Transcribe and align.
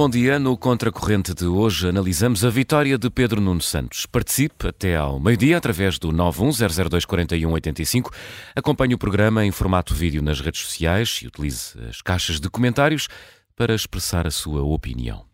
bom 0.00 0.08
dia. 0.08 0.38
No 0.38 0.56
Contracorrente 0.56 1.34
de 1.34 1.44
hoje 1.44 1.86
analisamos 1.86 2.42
a 2.42 2.48
vitória 2.48 2.96
de 2.96 3.10
Pedro 3.10 3.38
Nuno 3.38 3.60
Santos. 3.60 4.06
Participe 4.06 4.68
até 4.68 4.96
ao 4.96 5.20
meio-dia 5.20 5.58
através 5.58 5.98
do 5.98 6.10
910024185. 6.10 8.10
Acompanhe 8.56 8.94
o 8.94 8.98
programa 8.98 9.44
em 9.44 9.50
formato 9.50 9.94
vídeo 9.94 10.22
nas 10.22 10.40
redes 10.40 10.62
sociais 10.62 11.20
e 11.22 11.26
utilize 11.26 11.78
as 11.86 12.00
caixas 12.00 12.40
de 12.40 12.48
comentários 12.48 13.08
para 13.54 13.74
expressar 13.74 14.26
a 14.26 14.30
sua 14.30 14.62
opinião. 14.62 15.29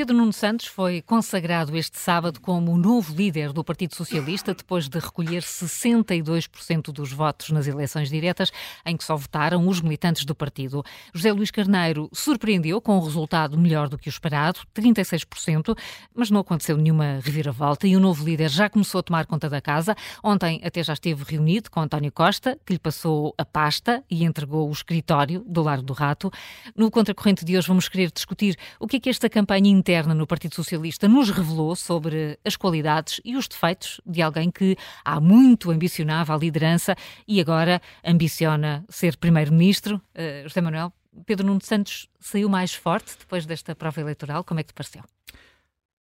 Pedro 0.00 0.16
Nuno 0.16 0.32
Santos 0.32 0.64
foi 0.64 1.02
consagrado 1.02 1.76
este 1.76 1.98
sábado 1.98 2.40
como 2.40 2.72
o 2.72 2.78
novo 2.78 3.14
líder 3.14 3.52
do 3.52 3.62
Partido 3.62 3.94
Socialista, 3.94 4.54
depois 4.54 4.88
de 4.88 4.98
recolher 4.98 5.42
62% 5.42 6.90
dos 6.90 7.12
votos 7.12 7.50
nas 7.50 7.66
eleições 7.66 8.08
diretas, 8.08 8.50
em 8.86 8.96
que 8.96 9.04
só 9.04 9.14
votaram 9.14 9.68
os 9.68 9.82
militantes 9.82 10.24
do 10.24 10.34
partido. 10.34 10.82
José 11.12 11.30
Luís 11.30 11.50
Carneiro 11.50 12.08
surpreendeu 12.14 12.80
com 12.80 12.96
um 12.96 13.04
resultado 13.04 13.58
melhor 13.58 13.90
do 13.90 13.98
que 13.98 14.08
o 14.08 14.10
esperado, 14.10 14.60
36%, 14.74 15.76
mas 16.14 16.30
não 16.30 16.40
aconteceu 16.40 16.78
nenhuma 16.78 17.20
reviravolta 17.22 17.86
e 17.86 17.94
o 17.94 18.00
novo 18.00 18.24
líder 18.24 18.48
já 18.48 18.70
começou 18.70 19.00
a 19.00 19.02
tomar 19.02 19.26
conta 19.26 19.50
da 19.50 19.60
casa. 19.60 19.94
Ontem 20.24 20.62
até 20.64 20.82
já 20.82 20.94
esteve 20.94 21.24
reunido 21.24 21.70
com 21.70 21.78
António 21.78 22.10
Costa, 22.10 22.58
que 22.64 22.72
lhe 22.72 22.78
passou 22.78 23.34
a 23.36 23.44
pasta 23.44 24.02
e 24.10 24.24
entregou 24.24 24.66
o 24.66 24.72
escritório 24.72 25.44
do 25.46 25.62
Largo 25.62 25.84
do 25.84 25.92
Rato. 25.92 26.30
No 26.74 26.90
Contracorrente 26.90 27.44
de 27.44 27.58
hoje 27.58 27.68
vamos 27.68 27.86
querer 27.86 28.10
discutir 28.10 28.56
o 28.78 28.86
que 28.86 28.96
é 28.96 29.00
que 29.00 29.10
esta 29.10 29.28
campanha 29.28 29.68
interna 29.68 29.89
no 30.14 30.26
Partido 30.26 30.54
Socialista 30.54 31.08
nos 31.08 31.30
revelou 31.30 31.74
sobre 31.74 32.38
as 32.44 32.54
qualidades 32.54 33.20
e 33.24 33.36
os 33.36 33.48
defeitos 33.48 34.00
de 34.06 34.22
alguém 34.22 34.48
que 34.48 34.76
há 35.04 35.20
muito 35.20 35.70
ambicionava 35.70 36.32
a 36.32 36.38
liderança 36.38 36.94
e 37.26 37.40
agora 37.40 37.82
ambiciona 38.04 38.84
ser 38.88 39.16
primeiro-ministro. 39.16 40.00
Uh, 40.14 40.48
José 40.48 40.60
Manuel, 40.60 40.92
Pedro 41.26 41.44
Nuno 41.44 41.60
Santos 41.60 42.08
saiu 42.20 42.48
mais 42.48 42.72
forte 42.72 43.16
depois 43.18 43.44
desta 43.44 43.74
prova 43.74 44.00
eleitoral. 44.00 44.44
Como 44.44 44.60
é 44.60 44.62
que 44.62 44.68
te 44.68 44.74
pareceu? 44.74 45.02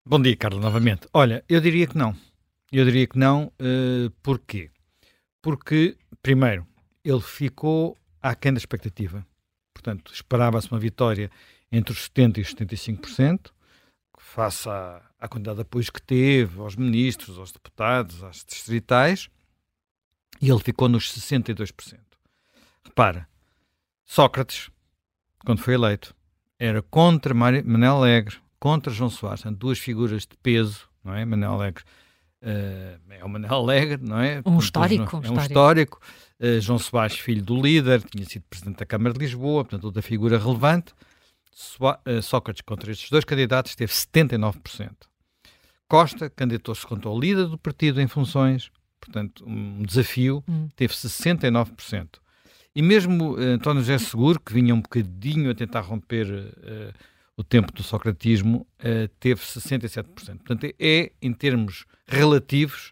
Bom 0.06 0.22
dia, 0.22 0.36
Carlos, 0.36 0.62
novamente. 0.62 1.08
Olha, 1.12 1.44
eu 1.50 1.60
diria 1.60 1.88
que 1.88 1.98
não. 1.98 2.16
Eu 2.72 2.86
diria 2.86 3.08
que 3.08 3.18
não. 3.18 3.52
Uh, 3.60 4.12
porquê? 4.22 4.70
Porque, 5.42 5.98
primeiro, 6.22 6.66
ele 7.04 7.22
ficou 7.22 7.98
aquém 8.22 8.54
da 8.54 8.60
expectativa. 8.60 9.26
Portanto, 9.74 10.14
esperava-se 10.14 10.72
uma 10.72 10.80
vitória 10.80 11.32
entre 11.72 11.92
os 11.92 12.08
70% 12.08 12.38
e 12.38 12.42
os 12.42 12.54
75% 12.54 13.52
face 14.30 14.70
à, 14.70 15.02
à 15.20 15.28
quantidade 15.28 15.56
de 15.56 15.62
apoios 15.64 15.90
que 15.90 16.02
teve 16.02 16.60
aos 16.60 16.76
ministros, 16.76 17.38
aos 17.38 17.52
deputados, 17.52 18.24
às 18.24 18.46
distritais, 18.46 19.30
e 20.42 20.50
ele 20.50 20.60
ficou 20.60 20.88
nos 20.88 21.12
62%. 21.12 21.98
Repara, 22.86 23.28
Sócrates, 24.06 24.70
quando 25.44 25.62
foi 25.62 25.74
eleito, 25.74 26.16
era 26.60 26.82
contra 26.82 27.34
Manel 27.34 27.98
Alegre, 27.98 28.38
contra 28.60 28.94
João 28.94 29.10
Soares, 29.10 29.42
são 29.42 29.52
duas 29.52 29.80
figuras 29.80 30.22
de 30.22 30.38
peso, 30.44 30.88
não 31.04 31.14
é? 31.14 31.26
Manel 31.26 31.54
Alegre 31.54 31.84
uh, 32.44 33.00
é 33.10 33.24
o 33.24 33.30
Manel 33.30 33.54
Alegre, 33.54 34.00
não 34.02 34.20
é? 34.20 34.42
Um 34.46 34.60
histórico. 34.60 35.22
É 35.24 35.30
um 35.30 35.38
histórico. 35.38 36.00
Uh, 36.40 36.62
João 36.62 36.78
Soares, 36.78 37.18
filho 37.18 37.44
do 37.44 37.60
líder, 37.60 38.04
tinha 38.04 38.26
sido 38.26 38.44
presidente 38.50 38.78
da 38.78 38.86
Câmara 38.86 39.14
de 39.14 39.20
Lisboa, 39.20 39.64
portanto, 39.64 39.86
outra 39.86 40.02
figura 40.02 40.38
relevante. 40.38 40.94
Eh, 42.06 42.22
Sócrates 42.22 42.62
contra 42.62 42.92
estes 42.92 43.10
dois 43.10 43.26
candidatos 43.26 43.76
teve 43.76 43.92
79%. 43.92 44.92
Costa 45.88 46.30
candidatou-se 46.30 46.86
contra 46.86 47.10
o 47.10 47.20
líder 47.20 47.48
do 47.48 47.58
partido 47.58 48.00
em 48.00 48.08
funções, 48.08 48.72
portanto, 49.02 49.44
um 49.48 49.82
desafio, 49.84 50.44
hum. 50.48 50.70
teve 50.76 50.94
69%. 50.94 52.20
E 52.76 52.82
mesmo 52.82 53.34
uh, 53.34 53.40
António 53.40 53.82
José 53.82 53.98
Seguro, 53.98 54.40
que 54.40 54.54
vinha 54.54 54.74
um 54.74 54.82
bocadinho 54.82 55.50
a 55.50 55.56
tentar 55.56 55.82
romper 55.82 56.28
uh, 56.28 56.94
o 57.36 57.44
tempo 57.44 57.74
do 57.74 57.82
socratismo, 57.82 58.68
uh, 58.80 59.08
teve 59.20 59.42
67%. 59.42 60.06
Portanto, 60.14 60.72
é, 60.80 61.12
em 61.22 61.34
termos 61.34 61.86
relativos, 62.06 62.92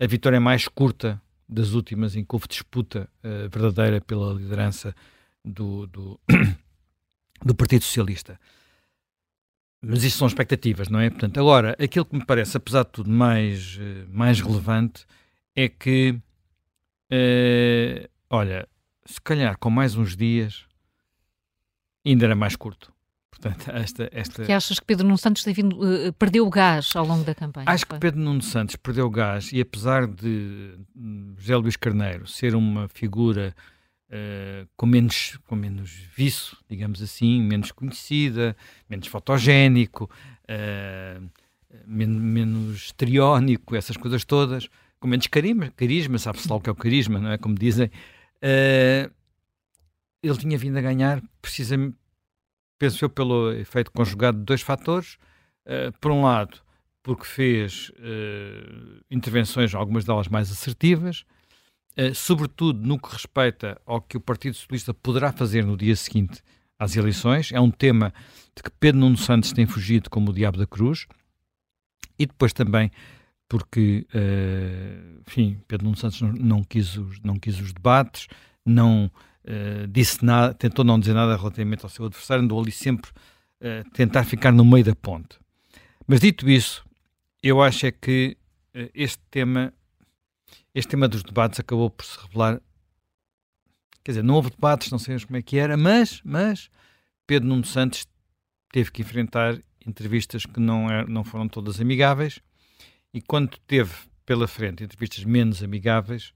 a 0.00 0.06
vitória 0.06 0.40
mais 0.40 0.66
curta 0.66 1.20
das 1.46 1.72
últimas 1.72 2.16
em 2.16 2.24
que 2.24 2.34
houve 2.34 2.46
disputa 2.46 3.08
verdadeira 3.50 4.02
pela 4.02 4.34
liderança 4.34 4.94
do, 5.42 5.86
do 5.86 6.20
do 7.44 7.54
Partido 7.54 7.84
Socialista. 7.84 8.38
Mas 9.80 10.02
isto 10.02 10.18
são 10.18 10.26
expectativas, 10.26 10.88
não 10.88 10.98
é? 10.98 11.08
Portanto, 11.08 11.38
agora, 11.38 11.76
aquilo 11.78 12.04
que 12.04 12.16
me 12.16 12.24
parece, 12.24 12.56
apesar 12.56 12.84
de 12.84 12.90
tudo, 12.90 13.10
mais, 13.10 13.78
eh, 13.80 14.04
mais 14.08 14.40
relevante 14.40 15.06
é 15.54 15.68
que, 15.68 16.18
uh, 17.12 18.08
olha, 18.28 18.68
se 19.04 19.20
calhar 19.20 19.56
com 19.58 19.70
mais 19.70 19.96
uns 19.96 20.16
dias 20.16 20.66
ainda 22.04 22.26
era 22.26 22.34
mais 22.34 22.56
curto. 22.56 22.92
Portanto, 23.30 23.70
esta, 23.74 24.08
esta... 24.12 24.44
Que 24.44 24.52
achas 24.52 24.80
que 24.80 24.84
Pedro 24.84 25.04
Nuno 25.04 25.18
Santos 25.18 25.44
vindo, 25.44 25.78
uh, 25.80 26.12
perdeu 26.14 26.46
o 26.46 26.50
gás 26.50 26.90
ao 26.96 27.06
longo 27.06 27.24
da 27.24 27.34
campanha? 27.34 27.70
Acho 27.70 27.86
que 27.86 27.98
Pedro 27.98 28.20
Nuno 28.20 28.42
Santos 28.42 28.74
perdeu 28.76 29.06
o 29.06 29.10
gás 29.10 29.52
e 29.52 29.60
apesar 29.60 30.06
de 30.08 30.76
José 31.36 31.56
Luís 31.56 31.76
Carneiro 31.76 32.26
ser 32.26 32.56
uma 32.56 32.88
figura 32.88 33.54
Uh, 34.10 34.66
com, 34.74 34.86
menos, 34.86 35.38
com 35.46 35.54
menos 35.54 35.90
viço, 36.16 36.56
digamos 36.66 37.02
assim, 37.02 37.42
menos 37.42 37.70
conhecida, 37.70 38.56
menos 38.88 39.06
fotogénico, 39.06 40.10
uh, 40.44 41.30
men 41.86 42.08
menos 42.08 42.86
estriónico, 42.86 43.76
essas 43.76 43.98
coisas 43.98 44.24
todas, 44.24 44.66
com 44.98 45.06
menos 45.06 45.26
carisma, 45.26 45.70
carisma 45.76 46.18
sabe-se 46.18 46.48
lá 46.48 46.56
o 46.56 46.60
que 46.60 46.70
é 46.70 46.72
o 46.72 46.74
carisma, 46.74 47.18
não 47.18 47.32
é? 47.32 47.36
Como 47.36 47.54
dizem. 47.54 47.90
Uh, 48.36 49.12
ele 50.22 50.38
tinha 50.38 50.56
vindo 50.56 50.78
a 50.78 50.80
ganhar, 50.80 51.22
precisamente, 51.42 51.94
penso 52.78 53.04
eu, 53.04 53.10
pelo 53.10 53.52
efeito 53.52 53.92
conjugado 53.92 54.38
de 54.38 54.44
dois 54.44 54.62
fatores. 54.62 55.18
por 56.00 56.10
um 56.10 56.22
lado, 56.22 56.60
porque 57.04 57.24
fez 57.24 57.92
intervenções, 59.08 59.72
algumas 59.76 60.04
delas 60.04 60.26
mais 60.26 60.50
assertivas, 60.50 61.24
sobretudo 62.14 62.86
no 62.86 62.98
que 62.98 63.12
respeita 63.12 63.80
ao 63.84 64.00
que 64.00 64.16
o 64.16 64.20
Partido 64.20 64.54
Socialista 64.54 64.94
poderá 64.94 65.32
fazer 65.32 65.64
no 65.64 65.76
dia 65.76 65.96
seguinte 65.96 66.42
às 66.78 66.96
eleições. 66.96 67.50
É 67.52 67.60
um 67.60 67.70
tema 67.70 68.12
de 68.54 68.62
que 68.62 68.70
Pedro 68.70 69.00
Nuno 69.00 69.16
Santos 69.16 69.52
tem 69.52 69.66
fugido 69.66 70.08
como 70.08 70.30
o 70.30 70.34
diabo 70.34 70.58
da 70.58 70.66
cruz. 70.66 71.06
E 72.18 72.26
depois 72.26 72.52
também 72.52 72.90
porque, 73.48 74.06
uh, 74.14 75.22
enfim, 75.26 75.58
Pedro 75.66 75.86
Nuno 75.86 75.96
Santos 75.96 76.20
não, 76.20 76.32
não, 76.32 76.64
quis, 76.64 76.96
os, 76.96 77.18
não 77.20 77.36
quis 77.38 77.58
os 77.58 77.72
debates, 77.72 78.28
não 78.64 79.06
uh, 79.06 79.86
disse 79.88 80.22
nada, 80.22 80.52
tentou 80.52 80.84
não 80.84 81.00
dizer 81.00 81.14
nada 81.14 81.34
relativamente 81.36 81.82
ao 81.82 81.88
seu 81.88 82.04
adversário, 82.04 82.44
andou 82.44 82.60
ali 82.60 82.70
sempre 82.70 83.10
uh, 83.10 83.88
tentar 83.92 84.24
ficar 84.24 84.52
no 84.52 84.64
meio 84.64 84.84
da 84.84 84.94
ponte. 84.94 85.38
Mas 86.06 86.20
dito 86.20 86.48
isso, 86.48 86.84
eu 87.42 87.62
acho 87.62 87.86
é 87.86 87.90
que 87.90 88.36
este 88.94 89.18
tema 89.30 89.72
este 90.74 90.90
tema 90.90 91.08
dos 91.08 91.22
debates 91.22 91.60
acabou 91.60 91.90
por 91.90 92.04
se 92.04 92.18
revelar. 92.20 92.60
Quer 94.04 94.12
dizer, 94.12 94.24
não 94.24 94.34
houve 94.34 94.50
debates, 94.50 94.90
não 94.90 94.98
sabemos 94.98 95.24
como 95.24 95.36
é 95.36 95.42
que 95.42 95.58
era, 95.58 95.76
mas, 95.76 96.20
mas 96.24 96.70
Pedro 97.26 97.48
Nuno 97.48 97.64
Santos 97.64 98.06
teve 98.72 98.90
que 98.90 99.02
enfrentar 99.02 99.60
entrevistas 99.86 100.46
que 100.46 100.60
não, 100.60 100.90
é, 100.90 101.06
não 101.06 101.24
foram 101.24 101.48
todas 101.48 101.80
amigáveis 101.80 102.40
e 103.12 103.20
quando 103.20 103.56
teve 103.66 103.92
pela 104.24 104.46
frente 104.46 104.84
entrevistas 104.84 105.24
menos 105.24 105.62
amigáveis, 105.62 106.34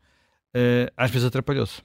uh, 0.57 0.91
às 0.97 1.11
vezes 1.11 1.27
atrapalhou-se. 1.27 1.83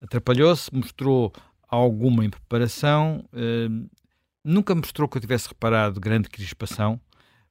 Atrapalhou-se, 0.00 0.72
mostrou 0.72 1.32
alguma 1.68 2.24
impreparação, 2.24 3.24
uh, 3.32 3.90
nunca 4.44 4.72
mostrou 4.72 5.08
que 5.08 5.18
eu 5.18 5.20
tivesse 5.20 5.48
reparado 5.48 5.98
grande 5.98 6.28
crispação, 6.28 7.00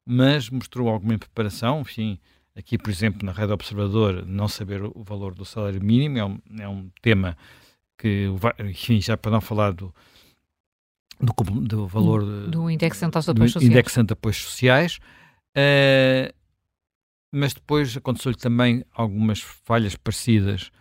mas 0.06 0.50
mostrou 0.50 0.88
alguma 0.88 1.16
impreparação, 1.16 1.82
enfim, 1.82 2.18
aqui, 2.60 2.78
por 2.78 2.90
exemplo, 2.90 3.26
na 3.26 3.32
Rede 3.32 3.54
Observador, 3.54 4.26
não 4.26 4.48
saber 4.48 4.84
o 4.84 5.04
valor 5.04 5.34
do 5.34 5.46
salário 5.46 5.82
mínimo 5.82 6.18
é 6.18 6.26
um, 6.26 6.40
é 6.60 6.68
um 6.68 6.90
tema 7.02 7.38
que, 7.98 8.28
enfim, 8.60 9.02
já 9.02 9.18
para 9.18 9.32
não 9.32 9.42
falar 9.42 9.72
do, 9.72 9.94
do, 11.20 11.34
do 11.62 11.88
valor 11.88 12.24
do 12.48 12.70
indexante 12.70 13.18
aos 13.18 13.28
apoios 13.28 13.54
sociais, 13.54 13.72
indexante 13.72 14.14
apoios 14.14 14.38
sociais 14.38 15.00
uh, 15.58 16.34
mas 17.32 17.54
depois 17.54 17.96
aconteceu-lhe 17.96 18.38
também 18.38 18.84
algumas 18.94 19.42
falhas 19.42 19.96
parecidas 19.96 20.72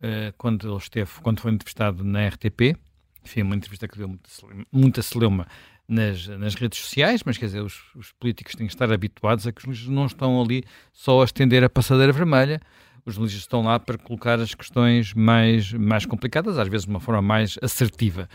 uh, 0.00 0.34
quando 0.36 0.68
ele 0.68 0.76
esteve, 0.76 1.10
quando 1.22 1.40
foi 1.40 1.52
entrevistado 1.52 2.04
na 2.04 2.28
RTP, 2.28 2.76
enfim, 3.24 3.42
uma 3.42 3.56
entrevista 3.56 3.88
que 3.88 3.96
deu 3.96 4.08
muita, 4.08 4.28
muita 4.70 5.02
celeuma 5.02 5.46
nas, 5.88 6.26
nas 6.26 6.54
redes 6.54 6.78
sociais, 6.78 7.22
mas 7.24 7.36
quer 7.36 7.46
dizer, 7.46 7.62
os, 7.62 7.80
os, 7.94 8.12
políticos 8.12 8.54
têm 8.54 8.66
que 8.66 8.72
estar 8.72 8.90
habituados 8.90 9.46
a 9.46 9.52
que 9.52 9.58
os 9.58 9.64
jornalistas 9.76 9.94
não 9.94 10.06
estão 10.06 10.42
ali 10.42 10.64
só 10.92 11.20
a 11.20 11.24
estender 11.24 11.62
a 11.62 11.68
passadeira 11.68 12.12
vermelha, 12.12 12.60
os 13.04 13.14
jornalistas 13.14 13.42
estão 13.42 13.62
lá 13.62 13.78
para 13.78 13.98
colocar 13.98 14.40
as 14.40 14.54
questões 14.54 15.12
mais, 15.12 15.72
mais 15.72 16.06
complicadas, 16.06 16.58
às 16.58 16.68
vezes 16.68 16.86
de 16.86 16.90
uma 16.90 17.00
forma 17.00 17.20
mais 17.20 17.58
assertiva. 17.60 18.28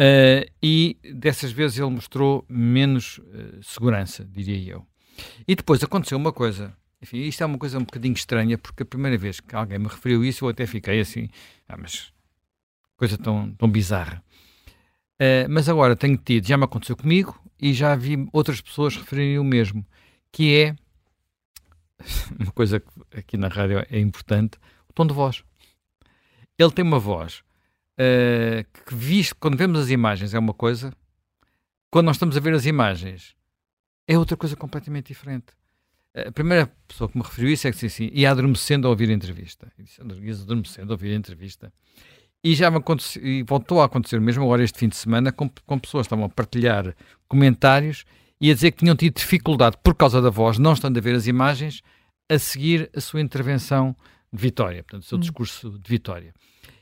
Uh, 0.00 0.48
e 0.62 0.96
dessas 1.12 1.50
vezes 1.50 1.78
ele 1.78 1.90
mostrou 1.90 2.44
menos 2.48 3.18
uh, 3.18 3.60
segurança, 3.62 4.24
diria 4.24 4.74
eu. 4.74 4.86
E 5.46 5.56
depois 5.56 5.82
aconteceu 5.82 6.16
uma 6.16 6.32
coisa, 6.32 6.72
enfim, 7.02 7.18
isto 7.18 7.42
é 7.42 7.46
uma 7.46 7.58
coisa 7.58 7.78
um 7.78 7.84
bocadinho 7.84 8.14
estranha, 8.14 8.56
porque 8.56 8.84
a 8.84 8.86
primeira 8.86 9.18
vez 9.18 9.40
que 9.40 9.56
alguém 9.56 9.80
me 9.80 9.88
referiu 9.88 10.24
isso, 10.24 10.44
eu 10.44 10.50
até 10.50 10.64
fiquei 10.66 11.00
assim, 11.00 11.28
ah, 11.68 11.76
mas 11.76 12.12
coisa 12.96 13.18
tão, 13.18 13.52
tão 13.54 13.68
bizarra. 13.68 14.22
Uh, 15.20 15.48
mas 15.50 15.68
agora 15.68 15.96
tenho 15.96 16.16
tido, 16.16 16.46
já 16.46 16.56
me 16.56 16.64
aconteceu 16.64 16.96
comigo 16.96 17.38
e 17.60 17.72
já 17.72 17.96
vi 17.96 18.28
outras 18.32 18.60
pessoas 18.60 18.96
referirem 18.96 19.38
o 19.38 19.44
mesmo, 19.44 19.84
que 20.30 20.56
é 20.56 20.76
uma 22.38 22.52
coisa 22.52 22.78
que 22.78 23.18
aqui 23.18 23.36
na 23.36 23.48
rádio 23.48 23.84
é 23.90 23.98
importante, 23.98 24.58
o 24.88 24.92
tom 24.92 25.06
de 25.06 25.14
voz. 25.14 25.42
Ele 26.56 26.70
tem 26.70 26.84
uma 26.84 26.98
voz 26.98 27.42
uh, 27.98 28.64
que, 28.86 28.94
visto, 28.94 29.34
quando 29.36 29.56
vemos 29.56 29.80
as 29.80 29.90
imagens, 29.90 30.34
é 30.34 30.38
uma 30.38 30.54
coisa, 30.54 30.92
quando 31.90 32.06
nós 32.06 32.16
estamos 32.16 32.36
a 32.36 32.40
ver 32.40 32.54
as 32.54 32.66
imagens, 32.66 33.34
é 34.06 34.16
outra 34.16 34.36
coisa 34.36 34.56
completamente 34.56 35.08
diferente. 35.08 35.46
A 36.14 36.32
primeira 36.32 36.72
pessoa 36.86 37.08
que 37.08 37.16
me 37.16 37.22
referiu 37.22 37.52
isso 37.52 37.68
é 37.68 37.70
que 37.70 37.76
disse 37.78 38.04
assim, 38.04 38.10
ia 38.12 38.30
adormecendo 38.30 38.86
a 38.88 38.90
ouvir 38.90 39.08
a 39.10 39.12
entrevista. 39.12 39.70
E 39.78 39.82
disse, 39.82 40.00
adormecendo 40.00 40.92
a 40.92 40.94
ouvir 40.94 41.12
a 41.12 41.14
entrevista. 41.14 41.72
E 42.42 42.54
já 42.54 42.70
me 42.70 42.76
aconteceu, 42.78 43.24
e 43.24 43.42
voltou 43.42 43.80
a 43.80 43.86
acontecer 43.86 44.20
mesmo 44.20 44.44
agora 44.44 44.62
este 44.62 44.78
fim 44.78 44.88
de 44.88 44.96
semana, 44.96 45.32
com, 45.32 45.50
com 45.66 45.78
pessoas 45.78 46.06
que 46.06 46.06
estavam 46.06 46.24
a 46.24 46.28
partilhar 46.28 46.94
comentários 47.26 48.04
e 48.40 48.50
a 48.50 48.54
dizer 48.54 48.70
que 48.70 48.78
tinham 48.78 48.94
tido 48.94 49.14
dificuldade 49.16 49.76
por 49.82 49.94
causa 49.94 50.22
da 50.22 50.30
voz, 50.30 50.58
não 50.58 50.72
estando 50.72 50.96
a 50.96 51.00
ver 51.00 51.14
as 51.14 51.26
imagens, 51.26 51.82
a 52.28 52.38
seguir 52.38 52.88
a 52.94 53.00
sua 53.00 53.20
intervenção 53.20 53.96
de 54.32 54.40
vitória, 54.40 54.82
portanto, 54.82 55.02
o 55.02 55.06
seu 55.06 55.16
hum. 55.16 55.20
discurso 55.20 55.70
de 55.70 55.88
vitória. 55.88 56.32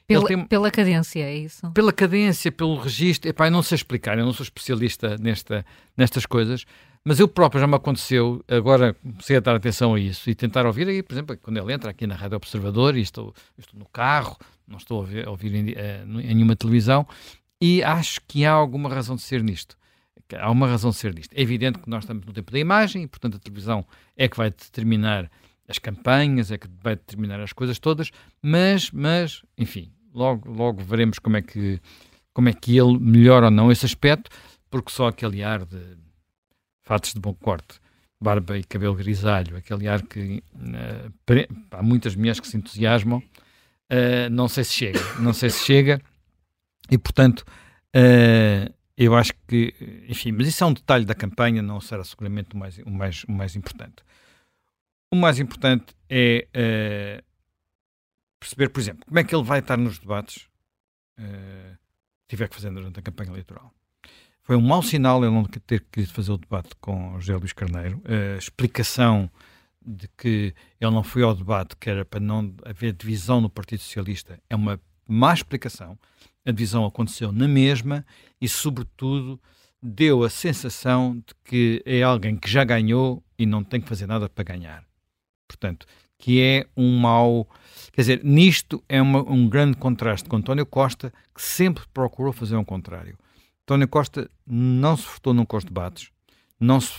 Pela, 0.07 0.27
tem, 0.27 0.47
pela 0.47 0.71
cadência, 0.71 1.23
é 1.23 1.37
isso? 1.37 1.69
Pela 1.73 1.93
cadência, 1.93 2.53
pelo 2.53 2.77
registro. 2.77 3.29
Epá, 3.29 3.49
eu 3.49 3.51
não 3.51 3.63
sei 3.63 3.75
explicar, 3.75 4.17
eu 4.17 4.25
não 4.25 4.33
sou 4.33 4.45
especialista 4.45 5.17
nesta, 5.19 5.67
nestas 5.97 6.25
coisas, 6.25 6.65
mas 7.09 7.21
eu 7.21 7.29
próprio 7.29 7.61
já 7.61 7.69
me 7.69 7.77
aconteceu, 7.77 8.45
agora 8.49 8.93
comecei 8.95 9.37
a 9.37 9.41
dar 9.41 9.55
atenção 9.55 9.95
a 9.95 10.01
isso 10.01 10.29
e 10.29 10.35
tentar 10.35 10.67
ouvir 10.67 10.89
aí, 10.89 11.05
por 11.05 11.15
exemplo, 11.15 11.39
quando 11.41 11.57
ele 11.57 11.73
entra 11.73 11.89
aqui 11.89 12.05
na 12.05 12.17
Rádio 12.17 12.37
Observador 12.37 12.97
e 12.97 13.01
estou, 13.01 13.33
estou 13.57 13.79
no 13.79 13.87
carro, 13.87 14.37
não 14.67 14.77
estou 14.77 14.97
a 14.97 15.01
ouvir, 15.03 15.25
a 15.25 15.31
ouvir 15.31 15.55
em, 15.55 15.73
eh, 15.77 16.03
em 16.05 16.35
nenhuma 16.35 16.57
televisão, 16.57 17.07
e 17.61 17.81
acho 17.81 18.21
que 18.27 18.45
há 18.45 18.51
alguma 18.51 18.89
razão 18.89 19.15
de 19.15 19.23
ser 19.23 19.41
nisto. 19.41 19.79
Há 20.35 20.51
uma 20.51 20.67
razão 20.67 20.91
de 20.91 20.97
ser 20.97 21.15
nisto. 21.15 21.33
É 21.33 21.41
evidente 21.41 21.79
que 21.79 21.89
nós 21.89 22.03
estamos 22.03 22.27
no 22.27 22.33
tempo 22.33 22.51
da 22.51 22.59
imagem 22.59 23.05
e, 23.05 23.07
portanto, 23.07 23.37
a 23.37 23.39
televisão 23.39 23.87
é 24.17 24.27
que 24.27 24.37
vai 24.37 24.51
determinar 24.51 25.31
as 25.69 25.79
campanhas, 25.79 26.51
é 26.51 26.59
que 26.59 26.67
vai 26.83 26.97
determinar 26.97 27.41
as 27.41 27.53
coisas 27.53 27.79
todas, 27.79 28.11
mas, 28.43 28.91
mas 28.91 29.43
enfim, 29.57 29.93
logo, 30.13 30.51
logo 30.51 30.83
veremos 30.83 31.21
como 31.21 31.37
é, 31.37 31.43
que, 31.43 31.81
como 32.35 32.49
é 32.49 32.53
que 32.53 32.77
ele 32.77 32.99
melhora 32.99 33.45
ou 33.45 33.51
não 33.53 33.71
esse 33.71 33.87
aspecto, 33.87 34.29
porque 34.69 34.91
só 34.91 35.07
aquele 35.07 35.45
ar 35.45 35.65
de 35.65 36.05
fatos 36.87 37.13
de 37.13 37.21
bom 37.21 37.35
corte, 37.35 37.81
barba 38.19 38.57
e 38.57 38.65
cabelo 38.65 38.95
grisalho, 38.95 39.57
aquele 39.57 39.89
ar 39.89 40.01
que 40.01 40.43
uh, 40.55 41.67
há 41.73 41.83
muitas 41.83 42.15
mulheres 42.15 42.41
que 42.41 42.47
se 42.49 42.57
entusiasmam, 42.57 43.19
uh, 43.19 44.31
não 44.31 44.49
sei 44.49 44.65
se 44.65 44.73
chega, 44.73 45.01
não 45.19 45.35
sei 45.35 45.51
se 45.51 45.65
chega, 45.65 46.01
e 46.91 46.97
portanto 46.97 47.41
uh, 47.95 48.73
eu 48.97 49.15
acho 49.15 49.33
que, 49.47 49.75
enfim, 50.09 50.33
mas 50.33 50.49
isso 50.49 50.65
é 50.65 50.67
um 50.67 50.73
detalhe 50.73 51.05
da 51.05 51.15
campanha, 51.15 51.61
não 51.61 51.81
será 51.81 52.05
seguramente 52.05 52.55
o 52.55 52.57
mais, 52.57 52.79
o 52.79 52.91
mais, 52.91 53.25
o 53.25 53.33
mais 53.33 53.57
importante. 53.57 53.97
O 55.13 55.17
mais 55.17 55.39
importante 55.39 55.95
é 56.09 57.23
perceber, 58.41 58.71
por 58.71 58.81
exemplo, 58.81 59.05
como 59.07 59.19
é 59.19 59.25
que 59.25 59.35
ele 59.35 59.45
vai 59.45 59.59
estar 59.59 59.77
nos 59.77 59.99
debates 59.99 60.49
uh, 61.19 61.77
tiver 62.29 62.49
que 62.49 62.55
fazer 62.55 62.71
durante 62.71 62.99
a 62.99 63.03
campanha 63.03 63.31
eleitoral. 63.31 63.73
Foi 64.47 64.55
um 64.55 64.61
mau 64.61 64.81
sinal 64.81 65.25
ele 65.25 65.35
não 65.35 65.43
ter 65.43 65.85
querido 65.91 66.13
fazer 66.13 66.31
o 66.31 66.39
debate 66.39 66.71
com 66.81 67.19
José 67.19 67.37
Luís 67.37 67.53
Carneiro. 67.53 68.01
A 68.07 68.39
explicação 68.39 69.29
de 69.85 70.07
que 70.17 70.55
ele 70.81 70.91
não 70.93 71.03
foi 71.03 71.25
ao 71.25 71.35
debate, 71.35 71.75
que 71.75 71.91
era 71.91 72.05
para 72.05 72.21
não 72.21 72.55
haver 72.65 72.93
divisão 72.93 73.41
no 73.41 73.51
Partido 73.51 73.81
Socialista, 73.81 74.39
é 74.49 74.55
uma 74.55 74.79
má 75.09 75.35
explicação. 75.35 75.99
A 76.45 76.53
divisão 76.53 76.87
aconteceu 76.87 77.33
na 77.33 77.49
mesma 77.49 78.07
e, 78.41 78.49
sobretudo, 78.49 79.41
deu 79.83 80.23
a 80.23 80.31
sensação 80.31 81.17
de 81.17 81.35
que 81.45 81.83
é 81.85 82.05
alguém 82.05 82.37
que 82.37 82.49
já 82.49 82.63
ganhou 82.63 83.25
e 83.37 83.45
não 83.45 83.65
tem 83.65 83.81
que 83.81 83.89
fazer 83.89 84.07
nada 84.07 84.29
para 84.29 84.45
ganhar. 84.45 84.85
Portanto, 85.49 85.89
que 86.17 86.41
é 86.41 86.69
um 86.77 86.97
mau. 86.97 87.49
Quer 87.91 88.03
dizer, 88.03 88.21
nisto 88.23 88.81
é 88.89 89.03
uma, 89.03 89.29
um 89.29 89.49
grande 89.49 89.77
contraste 89.77 90.29
com 90.29 90.37
António 90.37 90.67
Costa, 90.67 91.13
que 91.35 91.43
sempre 91.43 91.83
procurou 91.93 92.33
fazer 92.33 92.55
um 92.55 92.65
contrário. 92.65 93.19
António 93.67 93.89
Costa 93.89 94.31
não 94.47 94.97
se 94.97 95.03
furtou 95.03 95.35
nunca 95.35 95.57
aos 95.57 95.65
debates, 95.65 96.13
não 96.59 96.81
se, 96.81 96.95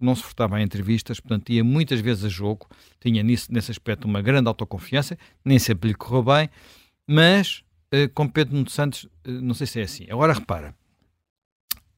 não 0.00 0.14
se 0.14 0.22
furtava 0.22 0.60
em 0.60 0.64
entrevistas, 0.64 1.18
portanto, 1.18 1.50
ia 1.50 1.64
muitas 1.64 1.98
vezes 1.98 2.24
a 2.24 2.28
jogo, 2.28 2.68
tinha 3.00 3.24
nisso, 3.24 3.52
nesse 3.52 3.72
aspecto 3.72 4.04
uma 4.04 4.22
grande 4.22 4.46
autoconfiança, 4.46 5.18
nem 5.44 5.58
sempre 5.58 5.88
lhe 5.88 5.94
correu 5.96 6.22
bem, 6.22 6.48
mas 7.08 7.64
uh, 7.92 8.08
com 8.14 8.28
Pedro 8.28 8.54
Nuno 8.54 8.70
Santos, 8.70 9.02
uh, 9.02 9.10
não 9.24 9.52
sei 9.52 9.66
se 9.66 9.80
é 9.80 9.82
assim. 9.82 10.06
Agora 10.08 10.32
repara, 10.32 10.76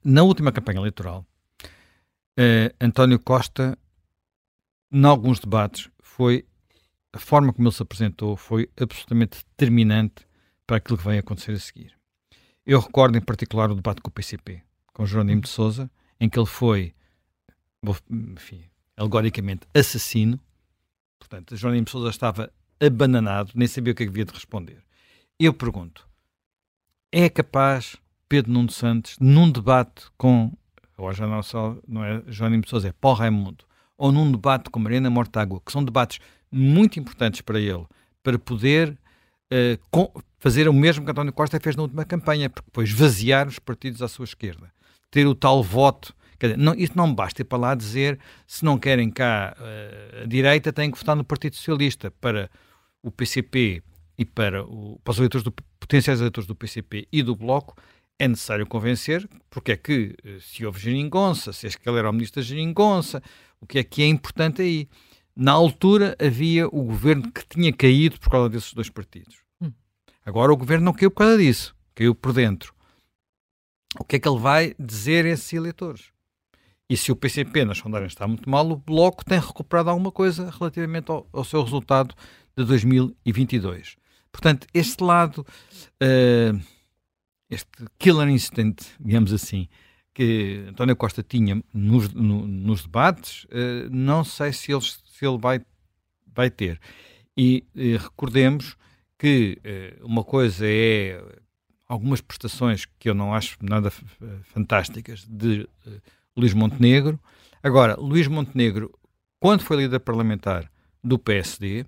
na 0.03 0.23
última 0.23 0.51
campanha 0.51 0.79
eleitoral, 0.79 1.27
uh, 1.63 2.75
António 2.81 3.19
Costa, 3.19 3.77
em 4.91 5.05
alguns 5.05 5.39
debates, 5.39 5.91
foi 6.01 6.47
a 7.13 7.19
forma 7.19 7.53
como 7.53 7.69
ele 7.69 7.75
se 7.75 7.83
apresentou 7.83 8.39
foi 8.39 8.71
absolutamente 8.81 9.45
determinante 9.51 10.27
para 10.67 10.79
aquilo 10.79 10.97
que 10.97 11.05
vai 11.05 11.19
acontecer 11.19 11.53
a 11.53 11.59
seguir. 11.59 11.95
Eu 12.67 12.81
recordo 12.81 13.19
em 13.19 13.21
particular 13.21 13.71
o 13.71 13.75
debate 13.75 14.01
com 14.01 14.09
o 14.09 14.13
PCP, 14.13 14.63
com 14.93 15.05
Jerónimo 15.05 15.43
de 15.43 15.49
Souza, 15.49 15.91
em 16.19 16.29
que 16.29 16.39
ele 16.39 16.47
foi, 16.47 16.95
enfim, 18.11 18.65
alegoricamente 18.97 19.67
assassino. 19.75 20.41
Portanto, 21.19 21.57
Jerónimo 21.57 21.85
de 21.85 21.91
Souza 21.91 22.09
estava 22.09 22.51
abananado, 22.81 23.53
nem 23.55 23.69
sabia 23.69 23.93
o 23.93 23.97
que 23.97 24.05
é 24.05 24.07
havia 24.07 24.25
de 24.25 24.33
responder. 24.33 24.83
Eu 25.39 25.53
pergunto, 25.53 26.09
é 27.13 27.29
capaz 27.29 27.97
Pedro 28.29 28.53
Nuno 28.53 28.71
Santos, 28.71 29.17
num 29.21 29.51
debate 29.51 30.07
com, 30.17 30.53
agora 30.97 31.15
já 31.15 31.27
não, 31.27 31.43
só, 31.43 31.77
não 31.87 32.05
é 32.05 32.23
Jerónimo 32.29 32.63
de 32.63 32.71
Souza, 32.71 32.89
é 32.89 32.93
Paulo 32.93 33.19
Raimundo, 33.19 33.65
ou 33.97 34.11
num 34.11 34.31
debate 34.31 34.71
com 34.71 34.81
Mariana 34.81 35.11
Mortágua, 35.11 35.61
que 35.65 35.71
são 35.71 35.85
debates 35.85 36.19
muito 36.51 36.99
importantes 36.99 37.41
para 37.41 37.61
ele, 37.61 37.87
para 38.23 38.39
poder 38.39 38.91
uh, 39.53 39.79
com, 39.91 40.11
fazer 40.45 40.69
o 40.69 40.75
mesmo 40.75 41.07
que 41.07 41.11
António 41.11 41.33
Costa 41.33 41.59
fez 41.59 41.75
na 41.75 41.85
última 41.85 42.05
campanha, 42.05 42.51
porque 42.51 42.67
depois 42.67 42.91
vaziar 42.93 43.49
os 43.49 43.59
partidos 43.59 44.03
à 44.03 44.09
sua 44.09 44.25
esquerda, 44.25 44.71
ter 45.11 45.27
o 45.27 45.35
tal 45.35 45.63
voto. 45.63 46.15
Quer 46.39 46.49
dizer, 46.49 46.59
não, 46.59 46.75
isso 46.75 46.93
não 46.95 47.15
basta 47.15 47.41
ir 47.41 47.47
para 47.47 47.57
lá 47.57 47.75
dizer 47.75 48.21
se 48.47 48.63
não 48.63 48.77
querem 48.77 49.11
cá 49.11 49.57
uh, 49.59 50.25
a 50.25 50.27
direita, 50.27 50.71
têm 50.71 50.91
que 50.91 50.99
votar 50.99 51.17
no 51.17 51.25
Partido 51.25 51.57
Socialista 51.57 52.11
para 52.11 52.51
o 53.03 53.11
PCP 53.11 53.83
e 54.19 54.27
para, 54.27 54.63
o, 54.65 55.01
para 55.03 55.13
os 55.13 55.17
eleitores 55.17 55.43
do, 55.43 55.51
potenciais 55.81 56.21
eleitores 56.21 56.47
do 56.47 56.55
PCP 56.55 57.09
e 57.11 57.23
do 57.23 57.35
Bloco, 57.35 57.75
é 58.19 58.29
necessário 58.29 58.67
convencer 58.67 59.27
porque 59.49 59.73
é 59.73 59.77
que 59.79 60.15
eh, 60.23 60.37
se 60.43 60.67
houve 60.67 60.79
geringonça, 60.79 61.55
se 61.55 61.69
é 61.69 61.71
que 61.71 61.89
ele 61.89 61.99
era 61.99 62.11
o 62.11 62.13
ministro 62.13 62.43
da 62.43 62.47
geringonça, 62.47 63.23
o 63.63 63.67
que 63.67 63.79
é 63.79 63.83
que 63.83 64.03
é 64.03 64.07
importante 64.07 64.61
aí. 64.61 64.91
Na 65.35 65.53
altura 65.53 66.15
havia 66.21 66.67
o 66.67 66.83
governo 66.83 67.33
que 67.33 67.47
tinha 67.49 67.73
caído 67.73 68.21
por 68.21 68.29
causa 68.29 68.51
desses 68.51 68.75
dois 68.75 68.91
partidos. 68.91 69.44
Agora 70.25 70.53
o 70.53 70.57
governo 70.57 70.87
não 70.87 70.93
caiu 70.93 71.11
por 71.11 71.19
causa 71.19 71.39
disso, 71.39 71.77
caiu 71.95 72.15
por 72.15 72.33
dentro. 72.33 72.75
O 73.99 74.05
que 74.05 74.17
é 74.17 74.19
que 74.19 74.29
ele 74.29 74.39
vai 74.39 74.75
dizer 74.79 75.25
a 75.25 75.29
esses 75.29 75.53
eleitores? 75.53 76.13
E 76.89 76.97
se 76.97 77.13
o 77.13 77.17
PCP 77.17 77.65
nas 77.65 77.79
sondagens 77.79 78.13
está 78.13 78.27
muito 78.27 78.49
mal, 78.49 78.69
o 78.71 78.77
Bloco 78.77 79.25
tem 79.25 79.39
recuperado 79.39 79.91
alguma 79.91 80.11
coisa 80.11 80.51
relativamente 80.51 81.11
ao, 81.11 81.27
ao 81.33 81.45
seu 81.45 81.63
resultado 81.63 82.15
de 82.57 82.65
2022. 82.65 83.97
Portanto, 84.31 84.67
este 84.75 85.03
lado, 85.03 85.47
uh, 86.03 86.61
este 87.49 87.71
killer 87.99 88.29
instinct, 88.29 88.87
digamos 89.01 89.33
assim, 89.33 89.69
que 90.13 90.65
António 90.69 90.97
Costa 90.97 91.23
tinha 91.23 91.63
nos, 91.73 92.13
no, 92.13 92.47
nos 92.47 92.83
debates, 92.83 93.45
uh, 93.45 93.89
não 93.91 94.25
sei 94.25 94.53
se 94.53 94.73
ele, 94.73 94.83
se 94.83 95.27
ele 95.27 95.39
vai, 95.39 95.61
vai 96.27 96.51
ter. 96.51 96.81
E 97.37 97.65
uh, 97.75 98.03
recordemos 98.03 98.77
que 99.25 99.59
uh, 99.65 100.07
uma 100.07 100.23
coisa 100.23 100.67
é 100.67 101.23
algumas 101.89 102.21
prestações 102.21 102.85
que 102.99 103.09
eu 103.09 103.15
não 103.15 103.35
acho 103.35 103.57
nada 103.63 103.91
fantásticas 104.43 105.25
de 105.29 105.69
Luís 106.37 106.53
Montenegro. 106.53 107.21
Agora, 107.63 107.95
Luís 107.99 108.27
Montenegro, 108.27 108.93
quando 109.39 109.63
foi 109.63 109.77
líder 109.79 110.01
parlamentar 110.01 110.71
do 111.03 111.19
PSD, 111.19 111.87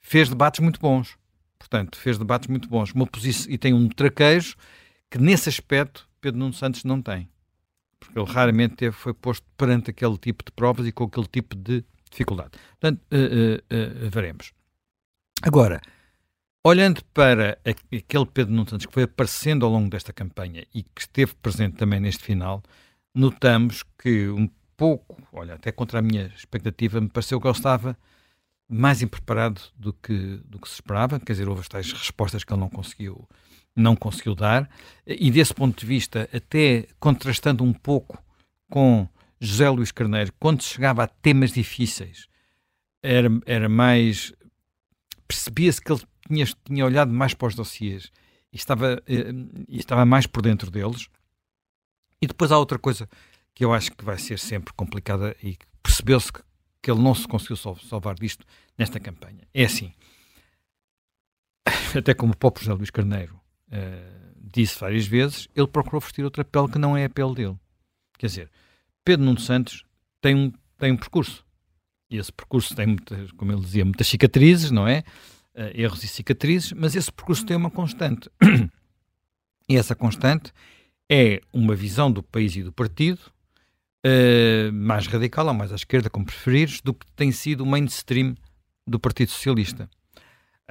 fez 0.00 0.28
debates 0.28 0.60
muito 0.60 0.80
bons. 0.80 1.16
Portanto, 1.58 1.98
fez 1.98 2.18
debates 2.18 2.48
muito 2.48 2.68
bons. 2.68 2.92
Uma 2.92 3.06
posição, 3.06 3.52
e 3.52 3.58
tem 3.58 3.74
um 3.74 3.88
traquejo 3.88 4.56
que, 5.10 5.18
nesse 5.18 5.48
aspecto, 5.48 6.08
Pedro 6.20 6.38
Nuno 6.38 6.54
Santos 6.54 6.84
não 6.84 7.02
tem 7.02 7.28
porque 8.02 8.18
ele 8.18 8.30
raramente 8.30 8.74
teve, 8.76 8.96
foi 8.96 9.14
posto 9.14 9.46
perante 9.56 9.90
aquele 9.90 10.18
tipo 10.18 10.44
de 10.44 10.50
provas 10.52 10.86
e 10.86 10.92
com 10.92 11.04
aquele 11.04 11.26
tipo 11.26 11.54
de 11.54 11.84
dificuldade. 12.10 12.50
Portanto, 12.80 13.00
uh, 13.12 13.16
uh, 13.16 14.06
uh, 14.06 14.10
veremos. 14.10 14.52
Agora, 15.42 15.80
olhando 16.64 17.04
para 17.12 17.58
aquele 17.64 18.26
Pedro 18.26 18.52
Nuno 18.52 18.68
Santos 18.68 18.86
que 18.86 18.92
foi 18.92 19.04
aparecendo 19.04 19.66
ao 19.66 19.72
longo 19.72 19.90
desta 19.90 20.12
campanha 20.12 20.64
e 20.72 20.82
que 20.82 21.00
esteve 21.00 21.34
presente 21.34 21.76
também 21.76 22.00
neste 22.00 22.22
final, 22.22 22.62
notamos 23.14 23.82
que 23.98 24.28
um 24.28 24.48
pouco, 24.76 25.22
olha, 25.32 25.54
até 25.54 25.72
contra 25.72 25.98
a 25.98 26.02
minha 26.02 26.26
expectativa, 26.36 27.00
me 27.00 27.08
pareceu 27.08 27.40
que 27.40 27.46
ele 27.46 27.56
estava 27.56 27.96
mais 28.68 29.02
impreparado 29.02 29.60
do 29.76 29.92
que, 29.92 30.40
do 30.44 30.58
que 30.58 30.68
se 30.68 30.74
esperava, 30.74 31.20
quer 31.20 31.32
dizer, 31.32 31.48
houve 31.48 31.60
as 31.60 31.68
tais 31.68 31.92
respostas 31.92 32.42
que 32.42 32.52
ele 32.52 32.60
não 32.60 32.70
conseguiu 32.70 33.28
não 33.74 33.96
conseguiu 33.96 34.34
dar, 34.34 34.68
e 35.06 35.30
desse 35.30 35.54
ponto 35.54 35.80
de 35.80 35.86
vista, 35.86 36.28
até 36.32 36.86
contrastando 37.00 37.64
um 37.64 37.72
pouco 37.72 38.22
com 38.70 39.08
José 39.40 39.68
Luís 39.70 39.90
Carneiro, 39.90 40.32
quando 40.38 40.62
chegava 40.62 41.04
a 41.04 41.06
temas 41.06 41.52
difíceis, 41.52 42.28
era, 43.02 43.28
era 43.46 43.68
mais. 43.68 44.32
percebia-se 45.26 45.80
que 45.80 45.90
ele 45.90 46.02
tinha, 46.26 46.46
tinha 46.64 46.84
olhado 46.84 47.12
mais 47.12 47.34
para 47.34 47.48
os 47.48 47.54
dossiês 47.54 48.10
e 48.52 48.56
estava, 48.56 49.02
eh, 49.06 49.32
e 49.68 49.78
estava 49.78 50.04
mais 50.04 50.26
por 50.26 50.42
dentro 50.42 50.70
deles. 50.70 51.08
E 52.20 52.26
depois 52.26 52.52
há 52.52 52.58
outra 52.58 52.78
coisa 52.78 53.08
que 53.54 53.64
eu 53.64 53.72
acho 53.72 53.92
que 53.92 54.04
vai 54.04 54.18
ser 54.18 54.38
sempre 54.38 54.72
complicada 54.74 55.36
e 55.42 55.56
percebeu-se 55.82 56.32
que, 56.32 56.40
que 56.80 56.90
ele 56.90 57.00
não 57.00 57.14
se 57.14 57.26
conseguiu 57.26 57.56
salvar 57.56 58.14
disto 58.14 58.46
nesta 58.78 59.00
campanha. 59.00 59.46
É 59.52 59.64
assim, 59.64 59.92
até 61.96 62.14
como 62.14 62.32
o 62.32 62.36
próprio 62.36 62.64
José 62.64 62.76
Luís 62.76 62.90
Carneiro 62.90 63.34
uh, 63.68 64.32
disse 64.36 64.78
várias 64.78 65.06
vezes, 65.06 65.48
ele 65.54 65.66
procurou 65.66 66.00
vestir 66.00 66.24
outra 66.24 66.44
pele 66.44 66.68
que 66.68 66.78
não 66.78 66.96
é 66.96 67.04
a 67.04 67.10
pele 67.10 67.34
dele. 67.34 67.56
Quer 68.18 68.26
dizer, 68.26 68.50
Pedro 69.04 69.24
Nuno 69.26 69.40
Santos 69.40 69.84
tem 70.20 70.34
um, 70.34 70.52
tem 70.78 70.92
um 70.92 70.96
percurso. 70.96 71.44
E 72.08 72.18
esse 72.18 72.32
percurso 72.32 72.74
tem, 72.74 72.86
muitas, 72.86 73.32
como 73.32 73.52
ele 73.52 73.62
dizia, 73.62 73.84
muitas 73.84 74.06
cicatrizes, 74.06 74.70
não 74.70 74.86
é? 74.86 75.02
Uh, 75.54 75.70
erros 75.74 76.02
e 76.02 76.08
cicatrizes, 76.08 76.72
mas 76.72 76.96
esse 76.96 77.12
percurso 77.12 77.44
tem 77.44 77.56
uma 77.56 77.70
constante. 77.70 78.30
e 79.68 79.76
essa 79.76 79.94
constante 79.94 80.50
é 81.10 81.40
uma 81.52 81.74
visão 81.74 82.10
do 82.10 82.22
país 82.22 82.56
e 82.56 82.62
do 82.62 82.72
partido 82.72 83.20
uh, 84.06 84.72
mais 84.72 85.06
radical 85.06 85.46
ou 85.46 85.54
mais 85.54 85.72
à 85.72 85.76
esquerda, 85.76 86.10
como 86.10 86.26
preferires, 86.26 86.80
do 86.80 86.94
que 86.94 87.06
tem 87.12 87.30
sido 87.32 87.62
o 87.62 87.66
mainstream 87.66 88.34
do 88.86 88.98
Partido 88.98 89.30
Socialista. 89.30 89.88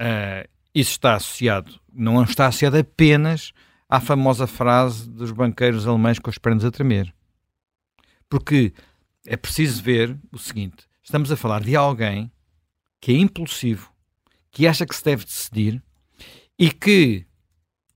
Uh, 0.00 0.48
isso 0.74 0.92
está 0.92 1.14
associado, 1.14 1.78
não 1.92 2.22
está 2.22 2.46
associado 2.46 2.78
apenas 2.78 3.52
à 3.88 4.00
famosa 4.00 4.46
frase 4.46 5.08
dos 5.08 5.30
banqueiros 5.30 5.86
alemães 5.86 6.18
com 6.18 6.30
as 6.30 6.38
pernas 6.38 6.64
a 6.64 6.70
tremer. 6.70 7.14
Porque 8.28 8.72
é 9.26 9.36
preciso 9.36 9.82
ver 9.82 10.18
o 10.30 10.38
seguinte: 10.38 10.86
estamos 11.02 11.30
a 11.30 11.36
falar 11.36 11.62
de 11.62 11.76
alguém 11.76 12.32
que 13.00 13.12
é 13.12 13.16
impulsivo, 13.16 13.91
que 14.52 14.66
acha 14.66 14.86
que 14.86 14.94
se 14.94 15.02
deve 15.02 15.24
decidir 15.24 15.82
e 16.58 16.70
que, 16.70 17.26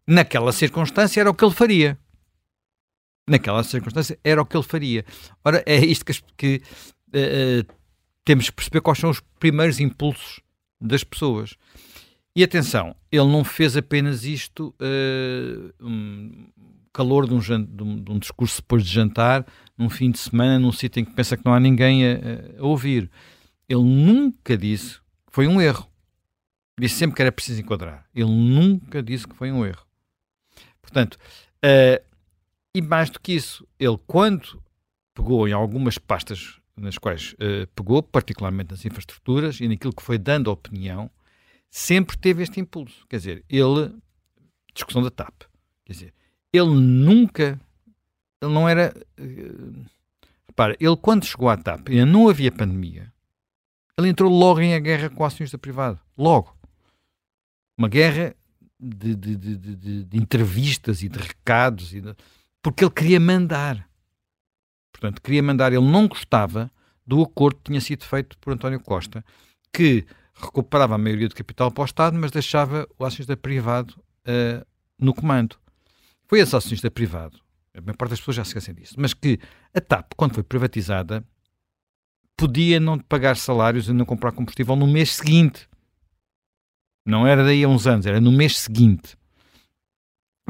naquela 0.06 0.50
circunstância, 0.50 1.20
era 1.20 1.30
o 1.30 1.34
que 1.34 1.44
ele 1.44 1.54
faria. 1.54 1.98
Naquela 3.28 3.62
circunstância, 3.62 4.18
era 4.24 4.40
o 4.40 4.46
que 4.46 4.56
ele 4.56 4.64
faria. 4.64 5.04
Ora, 5.44 5.62
é 5.66 5.76
isto 5.76 6.04
que, 6.04 6.22
que 6.36 6.62
uh, 7.08 7.74
temos 8.24 8.48
que 8.48 8.56
perceber 8.56 8.80
quais 8.80 8.98
são 8.98 9.10
os 9.10 9.20
primeiros 9.38 9.78
impulsos 9.78 10.40
das 10.80 11.04
pessoas. 11.04 11.54
E 12.34 12.42
atenção, 12.42 12.94
ele 13.10 13.26
não 13.26 13.44
fez 13.44 13.76
apenas 13.76 14.24
isto, 14.24 14.74
uh, 14.80 15.74
um 15.80 16.48
calor 16.92 17.26
de 17.26 17.34
um, 17.34 17.38
de, 17.38 17.82
um, 17.82 18.02
de 18.02 18.12
um, 18.12 18.18
discurso 18.18 18.62
depois 18.62 18.84
de 18.84 18.92
jantar, 18.92 19.46
num 19.76 19.90
fim 19.90 20.10
de 20.10 20.18
semana, 20.18 20.58
num 20.58 20.72
sítio 20.72 21.00
em 21.00 21.04
que 21.04 21.12
pensa 21.12 21.36
que 21.36 21.44
não 21.44 21.52
há 21.52 21.60
ninguém 21.60 22.06
a, 22.06 22.14
a, 22.58 22.64
ouvir. 22.64 23.10
Ele 23.68 23.82
nunca 23.82 24.56
disse 24.56 24.98
foi 25.36 25.46
um 25.46 25.60
erro. 25.60 25.86
Disse 26.78 26.96
sempre 26.96 27.16
que 27.16 27.22
era 27.22 27.32
preciso 27.32 27.60
enquadrar. 27.60 28.06
Ele 28.14 28.30
nunca 28.30 29.02
disse 29.02 29.26
que 29.26 29.34
foi 29.34 29.50
um 29.50 29.64
erro. 29.64 29.84
Portanto, 30.82 31.14
uh, 31.14 32.04
e 32.74 32.82
mais 32.82 33.08
do 33.08 33.18
que 33.18 33.32
isso, 33.32 33.66
ele 33.78 33.98
quando 34.06 34.62
pegou 35.14 35.48
em 35.48 35.52
algumas 35.52 35.96
pastas 35.96 36.60
nas 36.76 36.98
quais 36.98 37.32
uh, 37.34 37.66
pegou, 37.74 38.02
particularmente 38.02 38.70
nas 38.70 38.84
infraestruturas 38.84 39.60
e 39.60 39.68
naquilo 39.68 39.94
que 39.94 40.02
foi 40.02 40.18
dando 40.18 40.48
opinião, 40.48 41.10
sempre 41.70 42.16
teve 42.16 42.42
este 42.42 42.60
impulso. 42.60 43.06
Quer 43.08 43.16
dizer, 43.16 43.44
ele. 43.48 43.94
Discussão 44.74 45.02
da 45.02 45.10
TAP. 45.10 45.44
Quer 45.84 45.92
dizer, 45.92 46.14
ele 46.52 46.74
nunca. 46.74 47.58
Ele 48.42 48.52
não 48.52 48.68
era. 48.68 48.94
Uh, 49.18 49.84
repara, 50.46 50.76
ele 50.78 50.96
quando 50.96 51.24
chegou 51.24 51.48
à 51.48 51.56
TAP, 51.56 51.88
ainda 51.88 52.06
não 52.06 52.28
havia 52.28 52.52
pandemia, 52.52 53.12
ele 53.98 54.08
entrou 54.08 54.30
logo 54.30 54.60
em 54.60 54.74
a 54.74 54.78
guerra 54.78 55.08
com 55.08 55.22
o 55.22 55.26
acionista 55.26 55.56
privado. 55.56 55.98
Logo. 56.16 56.55
Uma 57.76 57.88
guerra 57.88 58.34
de, 58.78 59.14
de, 59.14 59.36
de, 59.36 60.04
de 60.04 60.16
entrevistas 60.16 61.02
e 61.02 61.08
de 61.08 61.18
recados, 61.18 61.92
e 61.94 62.02
porque 62.62 62.84
ele 62.84 62.92
queria 62.92 63.20
mandar. 63.20 63.88
Portanto, 64.92 65.20
queria 65.20 65.42
mandar. 65.42 65.72
Ele 65.72 65.84
não 65.84 66.08
gostava 66.08 66.70
do 67.06 67.22
acordo 67.22 67.56
que 67.58 67.70
tinha 67.70 67.80
sido 67.80 68.04
feito 68.04 68.36
por 68.38 68.52
António 68.52 68.80
Costa, 68.80 69.24
que 69.72 70.06
recuperava 70.34 70.94
a 70.94 70.98
maioria 70.98 71.28
do 71.28 71.34
capital 71.34 71.70
para 71.70 71.82
o 71.82 71.84
Estado, 71.84 72.18
mas 72.18 72.30
deixava 72.30 72.86
o 72.98 73.04
acionista 73.04 73.36
privado 73.36 73.94
uh, 74.26 74.66
no 74.98 75.14
comando. 75.14 75.56
Foi 76.26 76.40
esse 76.40 76.56
acionista 76.56 76.90
privado, 76.90 77.38
a 77.74 77.80
maior 77.80 77.96
parte 77.96 78.10
das 78.10 78.20
pessoas 78.20 78.36
já 78.36 78.44
se 78.44 78.50
esquecem 78.50 78.74
disso, 78.74 78.94
mas 78.98 79.14
que 79.14 79.38
a 79.74 79.80
TAP, 79.80 80.12
quando 80.16 80.34
foi 80.34 80.42
privatizada, 80.42 81.24
podia 82.36 82.80
não 82.80 82.98
pagar 82.98 83.36
salários 83.36 83.88
e 83.88 83.92
não 83.92 84.04
comprar 84.04 84.32
combustível 84.32 84.76
no 84.76 84.86
mês 84.86 85.14
seguinte. 85.14 85.68
Não 87.06 87.26
era 87.26 87.44
daí 87.44 87.62
a 87.62 87.68
uns 87.68 87.86
anos, 87.86 88.04
era 88.04 88.20
no 88.20 88.32
mês 88.32 88.58
seguinte. 88.58 89.16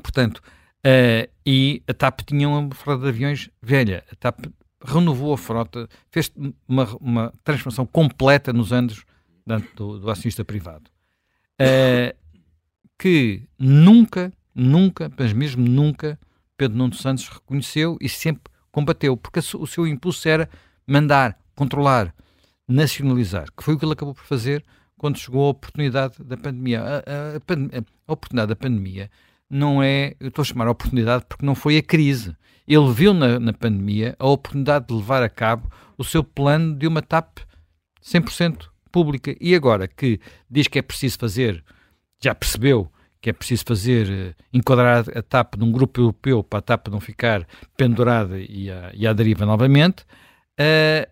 Portanto, 0.02 0.38
uh, 0.38 1.30
e 1.44 1.82
a 1.86 1.92
TAP 1.92 2.20
tinha 2.22 2.48
uma 2.48 2.74
frota 2.74 3.02
de 3.02 3.08
aviões 3.10 3.50
velha. 3.60 4.02
A 4.10 4.16
TAP 4.16 4.46
renovou 4.82 5.34
a 5.34 5.38
frota, 5.38 5.88
fez 6.10 6.32
uma, 6.66 6.84
uma 6.96 7.32
transformação 7.44 7.84
completa 7.84 8.52
nos 8.52 8.72
anos 8.72 9.04
do, 9.74 9.98
do 9.98 10.10
acionista 10.10 10.44
privado, 10.44 10.90
uh, 11.60 12.16
que 12.98 13.42
nunca, 13.58 14.32
nunca, 14.54 15.12
mas 15.18 15.32
mesmo 15.32 15.66
nunca, 15.66 16.18
Pedro 16.56 16.78
Nuno 16.78 16.94
Santos 16.94 17.28
reconheceu 17.28 17.98
e 18.00 18.08
sempre 18.08 18.52
combateu, 18.72 19.16
porque 19.16 19.40
o 19.40 19.66
seu 19.66 19.86
impulso 19.86 20.28
era 20.28 20.48
mandar, 20.86 21.38
controlar, 21.54 22.14
nacionalizar, 22.66 23.48
que 23.56 23.62
foi 23.62 23.74
o 23.74 23.78
que 23.78 23.84
ele 23.84 23.92
acabou 23.92 24.14
por 24.14 24.24
fazer 24.24 24.64
quando 24.98 25.18
chegou 25.18 25.46
a 25.46 25.50
oportunidade 25.50 26.22
da 26.22 26.36
pandemia. 26.36 26.82
A, 26.82 26.96
a, 26.98 27.80
a, 28.08 28.12
oportunidade 28.12 28.48
da 28.48 28.56
pandemia 28.56 29.10
não 29.48 29.82
é, 29.82 30.14
eu 30.20 30.28
estou 30.28 30.42
a 30.42 30.46
chamar 30.46 30.66
a 30.66 30.70
oportunidade 30.70 31.24
porque 31.28 31.44
não 31.46 31.54
foi 31.54 31.76
a 31.76 31.82
crise. 31.82 32.36
Ele 32.66 32.92
viu 32.92 33.14
na, 33.14 33.38
na 33.38 33.52
pandemia 33.52 34.16
a 34.18 34.26
oportunidade 34.26 34.86
de 34.88 34.94
levar 34.94 35.22
a 35.22 35.28
cabo 35.28 35.70
o 35.96 36.04
seu 36.04 36.24
plano 36.24 36.74
de 36.74 36.86
uma 36.86 37.02
TAP 37.02 37.38
100% 38.02 38.68
pública. 38.90 39.36
E 39.40 39.54
agora 39.54 39.86
que 39.86 40.20
diz 40.50 40.68
que 40.68 40.78
é 40.78 40.82
preciso 40.82 41.18
fazer, 41.18 41.64
já 42.22 42.34
percebeu 42.34 42.90
que 43.26 43.30
é 43.30 43.32
preciso 43.32 43.64
fazer, 43.66 44.08
uh, 44.08 44.42
enquadrar 44.52 45.04
a 45.16 45.20
TAP 45.20 45.56
num 45.56 45.72
grupo 45.72 46.00
europeu 46.00 46.44
para 46.44 46.60
a 46.60 46.62
TAP 46.62 46.88
não 46.88 47.00
ficar 47.00 47.44
pendurada 47.76 48.38
e 48.38 48.70
a, 48.70 48.92
e 48.94 49.04
a 49.04 49.12
deriva 49.12 49.44
novamente, 49.44 50.02
uh, 50.60 51.10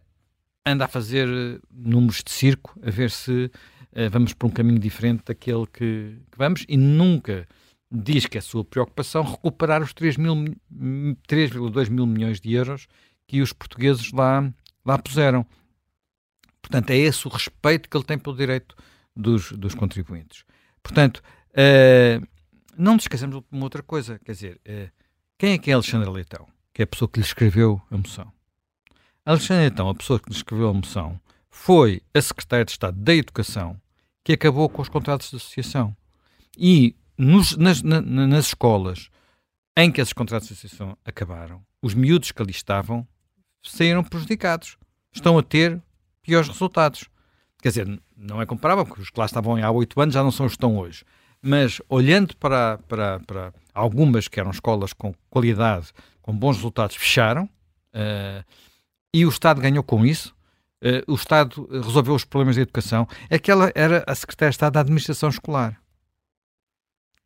anda 0.64 0.84
a 0.84 0.88
fazer 0.88 1.28
uh, 1.28 1.60
números 1.72 2.22
de 2.22 2.30
circo, 2.30 2.78
a 2.86 2.88
ver 2.88 3.10
se 3.10 3.50
vamos 4.10 4.32
por 4.32 4.46
um 4.46 4.50
caminho 4.50 4.78
diferente 4.78 5.22
daquele 5.24 5.66
que, 5.66 6.18
que, 6.30 6.38
vamos, 6.38 6.64
e 6.68 6.76
nunca 6.76 7.46
diz 7.90 8.26
que 8.26 8.36
é 8.36 8.40
a 8.40 8.42
sua 8.42 8.64
preocupação 8.64 9.22
recuperar 9.22 9.82
os 9.82 9.94
3,2 9.94 11.90
mil 11.90 12.06
milhões 12.06 12.40
de 12.40 12.52
euros 12.52 12.88
que 13.26 13.40
os 13.40 13.52
portugueses 13.52 14.12
lá, 14.12 14.52
lá 14.84 14.98
puseram. 14.98 15.46
Portanto, 16.60 16.90
é 16.90 16.96
esse 16.96 17.26
o 17.26 17.30
respeito 17.30 17.88
que 17.88 17.96
ele 17.96 18.04
tem 18.04 18.18
pelo 18.18 18.36
direito 18.36 18.74
dos, 19.14 19.52
dos 19.52 19.74
contribuintes. 19.74 20.44
Portanto, 20.82 21.22
uh, 21.50 22.26
não 22.76 22.94
nos 22.94 23.04
esqueçamos 23.04 23.36
de 23.38 23.44
uma 23.50 23.64
outra 23.64 23.82
coisa, 23.82 24.18
quer 24.18 24.32
dizer, 24.32 24.60
uh, 24.66 24.90
quem 25.38 25.52
é 25.52 25.58
que 25.58 25.70
é 25.70 25.74
Alexandre 25.74 26.10
Leitão? 26.10 26.48
Que 26.72 26.82
é 26.82 26.84
a 26.84 26.86
pessoa 26.86 27.08
que 27.08 27.20
lhe 27.20 27.26
escreveu 27.26 27.80
a 27.90 27.96
moção. 27.96 28.32
Alexandre 29.24 29.62
Leitão, 29.64 29.88
a 29.88 29.94
pessoa 29.94 30.18
que 30.18 30.28
lhe 30.30 30.36
escreveu 30.36 30.68
a 30.68 30.74
moção, 30.74 31.20
foi 31.48 32.02
a 32.12 32.20
secretária 32.20 32.64
de 32.64 32.72
Estado 32.72 32.98
da 32.98 33.14
Educação 33.14 33.80
que 34.24 34.32
acabou 34.32 34.68
com 34.68 34.82
os 34.82 34.88
contratos 34.88 35.30
de 35.30 35.36
associação. 35.36 35.94
E 36.56 36.96
nos, 37.16 37.56
nas, 37.56 37.82
na, 37.82 38.00
nas 38.00 38.46
escolas 38.46 39.10
em 39.76 39.92
que 39.92 40.00
esses 40.00 40.12
contratos 40.12 40.48
de 40.48 40.54
associação 40.54 40.96
acabaram, 41.04 41.62
os 41.82 41.94
miúdos 41.94 42.32
que 42.32 42.40
ali 42.40 42.52
estavam 42.52 43.06
saíram 43.62 44.02
prejudicados. 44.02 44.78
Estão 45.12 45.38
a 45.38 45.42
ter 45.42 45.80
piores 46.22 46.48
resultados. 46.48 47.08
Quer 47.60 47.68
dizer, 47.68 48.02
não 48.16 48.40
é 48.40 48.46
comparável, 48.46 48.84
porque 48.84 49.02
os 49.02 49.10
que 49.10 49.18
lá 49.18 49.26
estavam 49.26 49.62
há 49.62 49.70
oito 49.70 50.00
anos 50.00 50.14
já 50.14 50.22
não 50.22 50.30
são 50.30 50.46
os 50.46 50.52
que 50.52 50.56
estão 50.56 50.78
hoje. 50.78 51.04
Mas 51.40 51.80
olhando 51.88 52.36
para, 52.36 52.78
para, 52.88 53.20
para 53.20 53.52
algumas 53.72 54.28
que 54.28 54.40
eram 54.40 54.50
escolas 54.50 54.92
com 54.92 55.14
qualidade, 55.28 55.92
com 56.22 56.36
bons 56.36 56.56
resultados, 56.56 56.96
fecharam 56.96 57.44
uh, 57.44 58.44
e 59.12 59.26
o 59.26 59.28
Estado 59.28 59.60
ganhou 59.60 59.84
com 59.84 60.04
isso. 60.04 60.34
Uh, 60.84 61.12
o 61.12 61.14
Estado 61.14 61.66
resolveu 61.70 62.14
os 62.14 62.24
problemas 62.24 62.56
da 62.56 62.62
educação. 62.62 63.08
Aquela 63.30 63.72
era 63.74 64.04
a 64.06 64.14
Secretária 64.14 64.50
de 64.50 64.56
Estado 64.56 64.74
da 64.74 64.80
Administração 64.80 65.28
Escolar. 65.28 65.80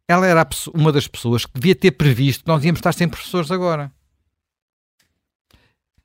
Ela 0.07 0.27
era 0.27 0.49
uma 0.73 0.93
das 0.93 1.09
pessoas 1.09 1.45
que 1.45 1.53
devia 1.55 1.75
ter 1.75 1.91
previsto 1.91 2.45
que 2.45 2.49
nós 2.49 2.65
íamos 2.65 2.79
estar 2.79 2.93
sem 2.93 3.09
professores 3.09 3.51
agora. 3.51 3.93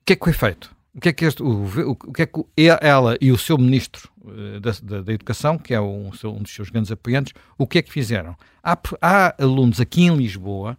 O 0.02 0.06
que 0.06 0.14
é 0.14 0.16
que 0.16 0.26
foi 0.26 0.34
feito? 0.34 0.74
o 0.96 1.02
que 1.02 1.10
é 1.10 1.14
que, 1.14 1.26
este, 1.26 1.42
o, 1.42 1.66
o, 1.90 1.96
que, 1.96 2.22
é 2.22 2.26
que 2.28 2.46
ela 2.58 3.18
e 3.20 3.32
o 3.32 3.38
seu 3.38 3.58
ministro 3.58 4.10
uh, 4.24 4.60
da, 4.60 4.72
da, 4.84 5.02
da, 5.02 5.14
Educação, 5.14 5.58
que 5.58 5.74
é 5.74 5.82
um, 5.82 6.12
um, 6.24 6.44
dos 6.44 6.54
seus 6.54 6.70
grandes 6.70 6.92
apoiantes, 6.92 7.34
o 7.58 7.66
que 7.66 7.80
é 7.80 7.82
que 7.82 7.92
fizeram? 7.92 8.36
Há, 8.64 8.78
há, 9.02 9.44
alunos 9.44 9.82
aqui 9.82 10.04
em 10.04 10.16
Lisboa 10.16 10.78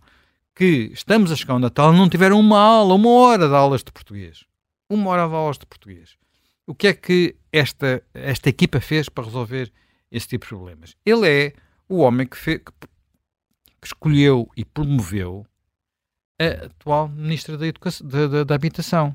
que 0.54 0.90
estamos 0.92 1.32
a 1.32 1.36
chegar 1.36 1.54
ao 1.54 1.58
Natal 1.58 1.92
não 1.92 2.08
tiveram 2.08 2.38
uma 2.38 2.60
aula, 2.60 2.94
uma 2.94 3.10
hora 3.10 3.48
de 3.48 3.54
aulas 3.54 3.82
de 3.82 3.90
português. 3.90 4.44
Uma 4.88 5.10
hora 5.10 5.26
de 5.26 5.34
aulas 5.34 5.58
de 5.58 5.66
português. 5.66 6.16
O 6.66 6.74
que 6.74 6.86
é 6.88 6.94
que 6.94 7.36
esta, 7.52 8.02
esta 8.14 8.48
equipa 8.48 8.80
fez 8.80 9.08
para 9.08 9.24
resolver 9.24 9.72
esse 10.10 10.28
tipo 10.28 10.44
de 10.44 10.48
problemas? 10.48 10.96
Ele 11.04 11.28
é 11.28 11.52
o 11.88 11.98
homem 11.98 12.26
que, 12.26 12.36
fez, 12.36 12.60
que, 12.60 13.86
escolheu 13.86 14.50
e 14.56 14.64
promoveu 14.64 15.46
a 16.40 16.66
atual 16.66 17.08
Ministra 17.08 17.58
da, 17.58 17.66
Educação, 17.66 18.06
da, 18.06 18.26
da, 18.26 18.44
da 18.44 18.54
Habitação. 18.54 19.14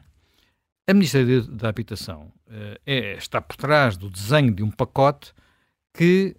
A 0.87 0.93
Ministra 0.93 1.23
da 1.41 1.69
Habitação 1.69 2.31
uh, 2.47 2.79
é, 2.85 3.13
está 3.13 3.41
por 3.41 3.55
trás 3.55 3.97
do 3.97 4.09
desenho 4.09 4.53
de 4.53 4.63
um 4.63 4.71
pacote 4.71 5.33
que 5.93 6.35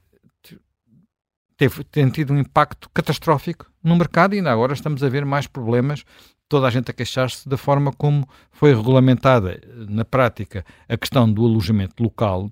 teve, 1.60 1.84
tem 1.84 2.08
tido 2.08 2.32
um 2.32 2.38
impacto 2.38 2.88
catastrófico 2.90 3.70
no 3.82 3.94
mercado 3.94 4.34
e 4.34 4.38
ainda 4.38 4.50
agora 4.50 4.72
estamos 4.72 5.02
a 5.04 5.08
ver 5.08 5.26
mais 5.26 5.46
problemas, 5.46 6.04
toda 6.50 6.66
a 6.66 6.70
gente 6.70 6.90
a 6.90 6.92
queixar-se 6.92 7.48
da 7.48 7.56
forma 7.56 7.92
como 7.92 8.28
foi 8.50 8.74
regulamentada 8.74 9.52
eh, 9.52 9.60
na 9.88 10.04
prática 10.04 10.64
a 10.88 10.96
questão 10.98 11.32
do 11.32 11.46
alojamento 11.46 12.02
local, 12.02 12.50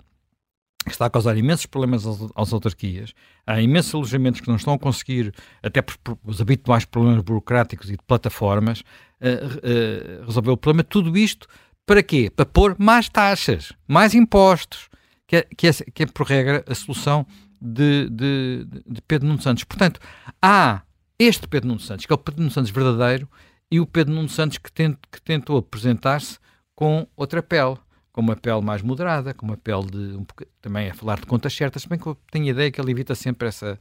que 0.85 0.91
está 0.91 1.05
a 1.05 1.09
causar 1.09 1.37
imensos 1.37 1.65
problemas 1.65 2.05
às, 2.07 2.53
autarquias. 2.53 3.13
Há 3.45 3.61
imensos 3.61 3.93
alojamentos 3.93 4.39
que 4.39 4.47
não 4.47 4.55
estão 4.55 4.73
a 4.73 4.79
conseguir, 4.79 5.33
até 5.61 5.81
por, 5.81 5.97
por 5.97 6.17
os 6.23 6.39
habituais 6.39 6.85
problemas 6.85 7.21
burocráticos 7.21 7.89
e 7.89 7.97
de 7.97 8.03
plataformas, 8.07 8.79
uh, 8.79 10.23
uh, 10.23 10.25
resolver 10.25 10.51
o 10.51 10.57
problema. 10.57 10.83
Tudo 10.83 11.17
isto 11.17 11.45
para 11.85 12.01
quê? 12.01 12.31
Para 12.33 12.45
pôr 12.45 12.77
mais 12.79 13.09
taxas, 13.09 13.73
mais 13.85 14.15
impostos, 14.15 14.87
que 15.27 15.35
é, 15.35 15.41
que 15.41 15.67
é, 15.67 15.73
que 15.93 16.03
é 16.03 16.05
por 16.05 16.25
regra 16.25 16.63
a 16.65 16.73
solução 16.73 17.27
de, 17.61 18.09
de, 18.09 18.65
de 18.87 19.01
Pedro 19.01 19.27
Nuno 19.27 19.41
Santos. 19.41 19.65
Portanto, 19.65 19.99
há 20.41 20.83
este 21.19 21.47
Pedro 21.49 21.67
Nuno 21.67 21.81
Santos, 21.81 22.05
que 22.05 22.13
é 22.13 22.15
o 22.15 22.17
Pedro 22.17 22.39
Nuno 22.39 22.51
Santos 22.51 22.71
verdadeiro, 22.71 23.27
e 23.71 23.79
o 23.79 23.85
Pedro 23.85 24.13
Nuno 24.13 24.29
Santos 24.29 24.57
que, 24.57 24.71
tent, 24.71 24.97
que 25.11 25.21
tentou 25.21 25.57
apresentar-se 25.57 26.39
com 26.75 27.07
outra 27.15 27.43
pele, 27.43 27.77
com 28.11 28.21
uma 28.21 28.35
pele 28.35 28.61
mais 28.61 28.81
moderada, 28.81 29.33
com 29.33 29.45
uma 29.45 29.57
pele 29.57 29.85
de 29.85 30.17
um, 30.17 30.25
também 30.61 30.89
a 30.89 30.93
falar 30.93 31.19
de 31.19 31.25
contas 31.25 31.53
certas, 31.53 31.85
bem 31.85 31.99
que 31.99 32.07
eu 32.07 32.17
tenho 32.31 32.45
a 32.45 32.49
ideia 32.49 32.71
que 32.71 32.79
ele 32.81 32.91
evita 32.91 33.13
sempre 33.13 33.47
essa, 33.47 33.77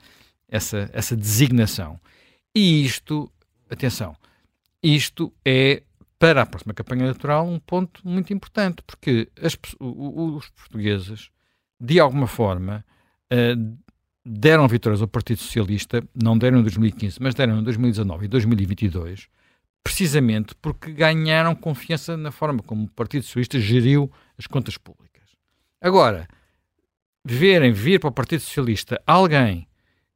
essa, 0.49 0.90
essa 0.92 1.16
designação. 1.16 1.99
E 2.54 2.85
isto, 2.85 3.30
atenção, 3.71 4.16
isto 4.83 5.33
é 5.45 5.83
para 6.18 6.42
a 6.42 6.47
próxima 6.47 6.75
campanha 6.75 7.04
eleitoral 7.04 7.47
um 7.47 7.59
ponto 7.59 8.07
muito 8.07 8.33
importante, 8.33 8.83
porque 8.87 9.28
as, 9.40 9.57
os 9.78 10.49
portugueses, 10.50 11.30
de 11.80 12.00
alguma 12.00 12.26
forma, 12.26 12.85
uh, 13.33 13.78
deram 14.25 14.66
vitórias 14.66 15.00
ao 15.00 15.09
Partido 15.09 15.38
Socialista, 15.38 16.02
não 16.14 16.37
deram 16.37 16.59
em 16.59 16.62
2015, 16.62 17.23
mas 17.23 17.35
deram 17.35 17.61
em 17.61 17.62
2019 17.62 18.25
e 18.25 18.28
2022, 18.28 19.28
precisamente 19.83 20.55
porque 20.57 20.93
ganharam 20.93 21.55
confiança 21.55 22.17
na 22.17 22.31
forma 22.31 22.63
como 22.63 22.85
o 22.85 22.91
Partido 22.91 23.25
Socialista 23.25 23.59
geriu 23.61 24.11
as 24.39 24.47
contas 24.47 24.77
públicas. 24.77 25.25
Agora, 25.81 26.29
verem 27.25 27.73
vir 27.73 28.01
para 28.01 28.09
o 28.09 28.13
Partido 28.13 28.41
Socialista 28.41 29.01
alguém 29.07 29.67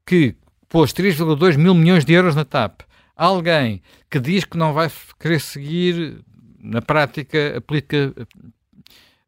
que 0.07 0.37
pôs 0.69 0.93
3,2 0.93 1.57
mil 1.57 1.75
milhões 1.75 2.05
de 2.05 2.13
euros 2.13 2.35
na 2.35 2.45
TAP, 2.45 2.81
alguém 3.15 3.83
que 4.11 4.19
diz 4.19 4.45
que 4.45 4.57
não 4.57 4.73
vai 4.73 4.91
querer 5.19 5.41
seguir 5.41 6.25
na 6.59 6.81
prática 6.81 7.59
a 7.59 7.61
política 7.61 8.15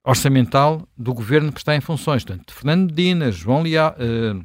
orçamental 0.04 0.86
do 0.96 1.12
governo 1.14 1.52
que 1.52 1.58
está 1.58 1.74
em 1.74 1.80
funções. 1.80 2.24
Portanto, 2.24 2.52
Fernando 2.52 2.90
Medina, 2.90 3.32
João, 3.32 3.62
Leal, 3.62 3.94
uh, 3.94 4.44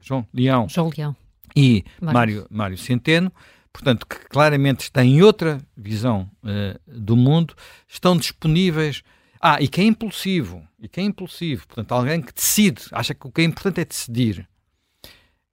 João 0.00 0.26
Leão, 0.32 0.68
João 0.68 0.90
Leão. 0.96 1.16
e 1.56 1.84
Mário, 2.00 2.46
Mário 2.50 2.76
Centeno, 2.76 3.32
portanto, 3.72 4.06
que 4.06 4.16
claramente 4.28 4.92
têm 4.92 5.22
outra 5.22 5.60
visão 5.76 6.30
uh, 6.42 6.78
do 6.86 7.16
mundo, 7.16 7.54
estão 7.88 8.16
disponíveis. 8.16 9.02
Ah, 9.40 9.60
e 9.60 9.66
que 9.66 9.80
é 9.80 9.84
impulsivo, 9.84 10.62
e 10.78 10.86
que 10.86 11.00
é 11.00 11.02
impulsivo, 11.02 11.66
portanto, 11.66 11.90
alguém 11.90 12.22
que 12.22 12.32
decide, 12.32 12.82
acha 12.92 13.12
que 13.12 13.26
o 13.26 13.32
que 13.32 13.40
é 13.40 13.44
importante 13.44 13.80
é 13.80 13.84
decidir. 13.84 14.48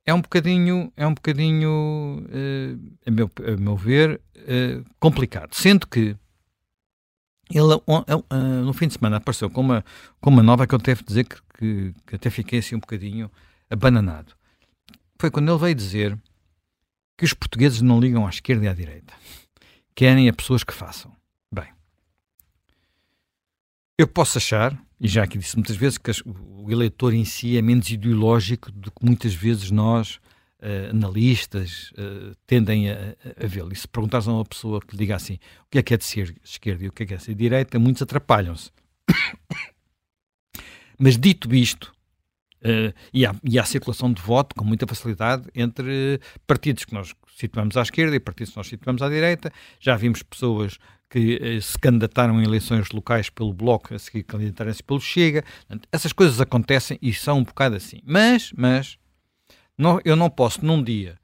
É 0.06 0.14
um 0.14 0.22
bocadinho, 0.22 0.94
é 0.96 1.08
um 1.08 1.14
bocadinho, 1.16 2.24
uh, 2.24 2.98
a, 3.04 3.12
meu, 3.12 3.32
a 3.48 3.58
meu 3.58 3.76
ver, 3.76 4.22
uh, 4.36 4.86
complicado. 5.00 5.56
Sendo 5.56 5.88
que 5.88 6.16
ele, 7.52 7.82
no 8.64 8.74
fim 8.74 8.88
de 8.88 8.94
semana, 8.94 9.18
apareceu 9.18 9.50
com 9.50 9.62
uma, 9.62 9.84
com 10.22 10.30
uma 10.30 10.44
nova 10.44 10.68
que 10.68 10.76
eu 10.76 10.80
devo 10.80 11.04
dizer 11.04 11.24
que, 11.24 11.38
que, 11.58 11.94
que 12.06 12.16
até 12.16 12.30
fiquei 12.30 12.60
assim 12.60 12.76
um 12.76 12.80
bocadinho 12.80 13.30
abananado. 13.72 14.34
Foi 15.18 15.32
quando 15.32 15.52
ele 15.52 15.60
veio 15.60 15.76
dizer 15.76 16.18
que 17.20 17.26
os 17.26 17.34
portugueses 17.34 17.82
não 17.82 18.00
ligam 18.00 18.26
à 18.26 18.30
esquerda 18.30 18.64
e 18.64 18.68
à 18.70 18.74
direita. 18.74 19.14
Querem 19.94 20.30
a 20.30 20.34
pessoas 20.34 20.64
que 20.64 20.74
façam. 20.74 21.14
Bem, 21.54 21.68
eu 23.98 24.08
posso 24.08 24.38
achar, 24.38 24.82
e 24.98 25.06
já 25.06 25.24
aqui 25.24 25.38
disse 25.38 25.58
muitas 25.58 25.76
vezes, 25.76 25.98
que 25.98 26.10
o 26.26 26.72
eleitor 26.72 27.14
em 27.14 27.26
si 27.26 27.58
é 27.58 27.62
menos 27.62 27.90
ideológico 27.90 28.72
do 28.72 28.90
que 28.90 29.06
muitas 29.06 29.34
vezes 29.34 29.70
nós 29.70 30.16
uh, 30.62 30.92
analistas 30.92 31.92
uh, 31.92 32.34
tendem 32.48 32.90
a, 32.90 33.18
a 33.44 33.46
vê-lo. 33.46 33.74
E 33.74 33.76
se 33.76 33.86
perguntares 33.86 34.26
a 34.26 34.32
uma 34.32 34.46
pessoa 34.46 34.80
que 34.80 34.94
lhe 34.94 35.00
diga 35.00 35.18
assim 35.18 35.34
o 35.34 35.70
que 35.70 35.80
é 35.80 35.84
que 35.84 35.94
é 35.94 35.98
de 35.98 36.06
ser 36.06 36.34
esquerda 36.42 36.86
e 36.86 36.88
o 36.88 36.94
que 36.94 37.04
é 37.04 37.06
que 37.06 37.14
é 37.16 37.18
de 37.18 37.24
ser 37.24 37.36
direita, 37.36 37.78
muitos 37.78 38.02
atrapalham-se. 38.02 38.72
Mas 40.98 41.18
dito 41.18 41.54
isto, 41.54 41.92
uh, 42.64 42.94
e, 43.14 43.26
há, 43.26 43.36
e 43.44 43.60
há 43.60 43.64
circulação 43.64 44.12
de 44.12 44.22
voto 44.22 44.56
com 44.56 44.64
muita 44.64 44.88
facilidade 44.88 45.48
entre 45.56 46.20
partidos 46.48 46.86
que 46.86 46.94
nós 46.94 47.14
situamos 47.36 47.78
à 47.78 47.82
esquerda 47.82 48.16
e 48.16 48.20
partidos 48.20 48.54
que 48.54 48.58
nós 48.58 48.68
situamos 48.68 49.02
à 49.02 49.10
direita. 49.10 49.52
Já 49.80 49.96
vimos 49.96 50.24
pessoas 50.24 50.78
que 51.10 51.60
se 51.62 51.78
candidataram 51.80 52.40
em 52.40 52.46
eleições 52.46 52.90
locais 52.92 53.30
pelo 53.30 53.52
Bloco, 53.52 53.96
a 53.96 54.00
seguir 54.00 54.24
candidatarem-se 54.24 54.84
pelo 54.84 55.02
Chega. 55.02 55.44
Essas 55.92 56.14
coisas 56.14 56.40
acontecem 56.40 57.00
e 57.02 57.12
são 57.14 57.40
um 57.40 57.44
bocado 57.44 57.76
assim. 57.76 58.00
Mas, 58.06 58.54
mas, 58.56 58.98
não, 59.76 60.00
eu 60.06 60.16
não 60.16 60.30
posso 60.30 60.64
num 60.64 60.84
dia. 60.84 61.18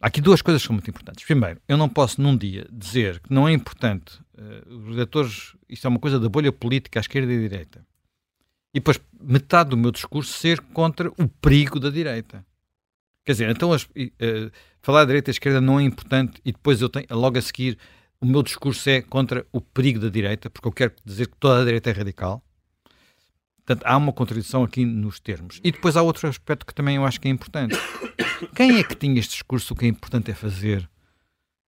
Há 0.00 0.08
aqui 0.08 0.20
duas 0.20 0.40
coisas 0.42 0.62
que 0.62 0.66
são 0.66 0.74
muito 0.74 0.88
importantes. 0.88 1.24
Primeiro, 1.24 1.60
eu 1.68 1.76
não 1.76 1.88
posso 1.88 2.20
num 2.20 2.36
dia 2.36 2.66
dizer 2.72 3.20
que 3.20 3.32
não 3.32 3.46
é 3.46 3.52
importante 3.52 4.18
uh, 4.36 4.74
os 4.74 4.94
eleitores, 4.94 5.54
isto 5.68 5.86
é 5.86 5.90
uma 5.90 6.00
coisa 6.00 6.18
da 6.18 6.28
bolha 6.28 6.50
política 6.50 6.98
à 6.98 7.02
esquerda 7.02 7.32
e 7.32 7.36
à 7.36 7.40
direita, 7.40 7.86
e 8.74 8.80
depois 8.80 9.00
metade 9.20 9.70
do 9.70 9.76
meu 9.76 9.90
discurso 9.90 10.32
ser 10.32 10.60
contra 10.60 11.10
o 11.10 11.28
perigo 11.28 11.78
da 11.78 11.90
direita. 11.90 12.44
Quer 13.24 13.32
dizer, 13.32 13.50
então 13.50 13.72
as, 13.72 13.84
uh, 13.84 14.50
falar 14.80 15.00
da 15.00 15.06
direita 15.06 15.30
e 15.30 15.32
da 15.32 15.36
esquerda 15.36 15.60
não 15.60 15.78
é 15.78 15.82
importante 15.82 16.40
e 16.44 16.52
depois 16.52 16.80
eu 16.80 16.88
tenho, 16.88 17.06
logo 17.10 17.38
a 17.38 17.42
seguir, 17.42 17.78
o 18.20 18.26
meu 18.26 18.42
discurso 18.42 18.88
é 18.88 19.02
contra 19.02 19.46
o 19.52 19.60
perigo 19.60 20.00
da 20.00 20.08
direita, 20.08 20.48
porque 20.48 20.68
eu 20.68 20.72
quero 20.72 20.92
dizer 21.04 21.26
que 21.28 21.36
toda 21.36 21.62
a 21.62 21.64
direita 21.64 21.90
é 21.90 21.92
radical. 21.92 22.42
Portanto, 23.64 23.84
há 23.84 23.96
uma 23.96 24.12
contradição 24.12 24.64
aqui 24.64 24.84
nos 24.84 25.20
termos. 25.20 25.60
E 25.62 25.70
depois 25.70 25.96
há 25.96 26.02
outro 26.02 26.28
aspecto 26.28 26.66
que 26.66 26.74
também 26.74 26.96
eu 26.96 27.04
acho 27.04 27.20
que 27.20 27.28
é 27.28 27.30
importante. 27.30 27.76
Quem 28.56 28.78
é 28.78 28.84
que 28.84 28.96
tinha 28.96 29.18
este 29.18 29.32
discurso? 29.32 29.72
O 29.72 29.76
que 29.76 29.84
é 29.84 29.88
importante 29.88 30.30
é 30.30 30.34
fazer, 30.34 30.88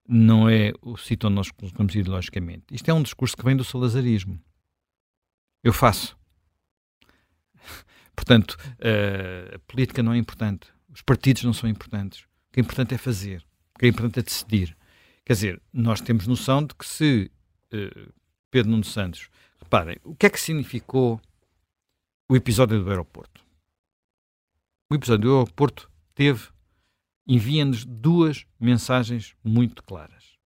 não 0.08 0.48
é 0.48 0.72
o 0.82 0.96
sítio 0.96 1.28
onde 1.28 1.36
nós 1.36 1.50
colocamos 1.50 1.94
ideologicamente. 1.94 2.64
Isto 2.70 2.90
é 2.90 2.94
um 2.94 3.02
discurso 3.02 3.36
que 3.36 3.44
vem 3.44 3.56
do 3.56 3.64
salazarismo. 3.64 4.40
Eu 5.64 5.72
faço. 5.72 6.16
Portanto, 8.14 8.56
a 9.54 9.58
política 9.60 10.02
não 10.02 10.12
é 10.12 10.18
importante. 10.18 10.68
Os 10.92 11.02
partidos 11.02 11.44
não 11.44 11.52
são 11.52 11.68
importantes. 11.68 12.20
O 12.20 12.52
que 12.52 12.60
é 12.60 12.62
importante 12.62 12.94
é 12.94 12.98
fazer. 12.98 13.44
O 13.74 13.78
que 13.78 13.86
é 13.86 13.88
importante 13.88 14.18
é 14.18 14.22
decidir. 14.22 14.76
Quer 15.24 15.34
dizer, 15.34 15.62
nós 15.72 16.00
temos 16.00 16.26
noção 16.26 16.64
de 16.64 16.74
que 16.74 16.84
se 16.84 17.30
uh, 17.72 18.12
Pedro 18.50 18.72
Nuno 18.72 18.84
Santos. 18.84 19.30
Reparem, 19.60 19.96
o 20.02 20.14
que 20.14 20.26
é 20.26 20.30
que 20.30 20.40
significou 20.40 21.20
o 22.28 22.36
episódio 22.36 22.82
do 22.82 22.90
aeroporto. 22.90 23.40
O 24.90 24.94
episódio 24.94 25.28
do 25.28 25.36
aeroporto 25.36 25.90
teve, 26.14 26.48
envia-nos 27.26 27.84
duas 27.84 28.44
mensagens 28.58 29.34
muito 29.44 29.82
claras. 29.84 30.36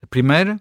A 0.00 0.06
primeira 0.06 0.60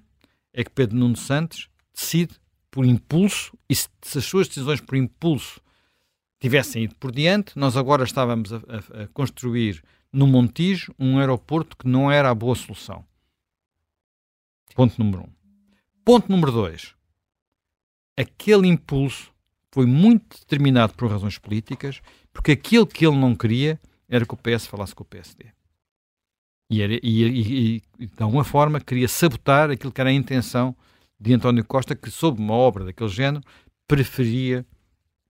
é 0.52 0.63
que 0.63 0.72
Pedro 0.72 0.98
Nuno 0.98 1.15
Santos 1.15 1.69
decide 1.93 2.39
por 2.72 2.86
impulso, 2.86 3.56
e 3.69 3.76
se 3.76 3.88
as 4.17 4.26
suas 4.26 4.48
decisões 4.48 4.82
por 4.82 4.96
impulso 4.96 5.62
tivessem 6.43 6.84
ido 6.84 6.95
por 6.95 7.10
diante, 7.10 7.58
nós 7.58 7.77
agora 7.77 8.03
estávamos 8.03 8.51
a, 8.51 8.58
a, 8.58 9.03
a 9.03 9.08
construir 9.13 9.82
no 10.12 10.27
Montijo 10.27 10.93
um 10.99 11.17
aeroporto 11.17 11.77
que 11.77 11.88
não 11.88 12.12
era 12.12 12.29
a 12.29 12.36
boa 12.36 12.53
solução. 12.53 13.06
Ponto 14.75 15.01
número 15.01 15.23
um. 15.23 15.29
Ponto 16.03 16.29
número 16.29 16.51
dois. 16.51 16.93
Aquele 18.17 18.67
impulso 18.67 19.32
foi 19.71 19.86
muito 19.86 20.38
determinado 20.38 20.93
por 20.95 21.10
razões 21.10 21.38
políticas, 21.38 22.01
porque 22.34 22.51
aquilo 22.51 22.86
que 22.86 23.08
ele 23.08 23.15
não 23.15 23.34
queria 23.36 23.79
era 24.10 24.25
que 24.25 24.34
o 24.34 24.38
PS 24.38 24.67
falasse 24.67 24.93
com 24.93 25.03
o 25.03 25.08
PSD. 25.08 25.45
E, 26.69 26.82
era, 26.82 26.93
e, 26.95 27.23
e, 27.23 27.82
e 27.99 28.08
de 28.08 28.21
alguma 28.21 28.43
forma 28.43 28.82
queria 28.82 29.08
sabotar 29.08 29.71
aquilo 29.71 29.93
que 29.93 30.01
era 30.01 30.10
a 30.10 30.13
intenção 30.13 30.75
de 31.17 31.34
António 31.34 31.63
Costa, 31.63 31.95
que, 31.95 32.12
sob 32.12 32.41
uma 32.41 32.53
obra 32.53 32.84
daquele 32.84 33.10
género, 33.10 33.41
preferia 33.88 34.65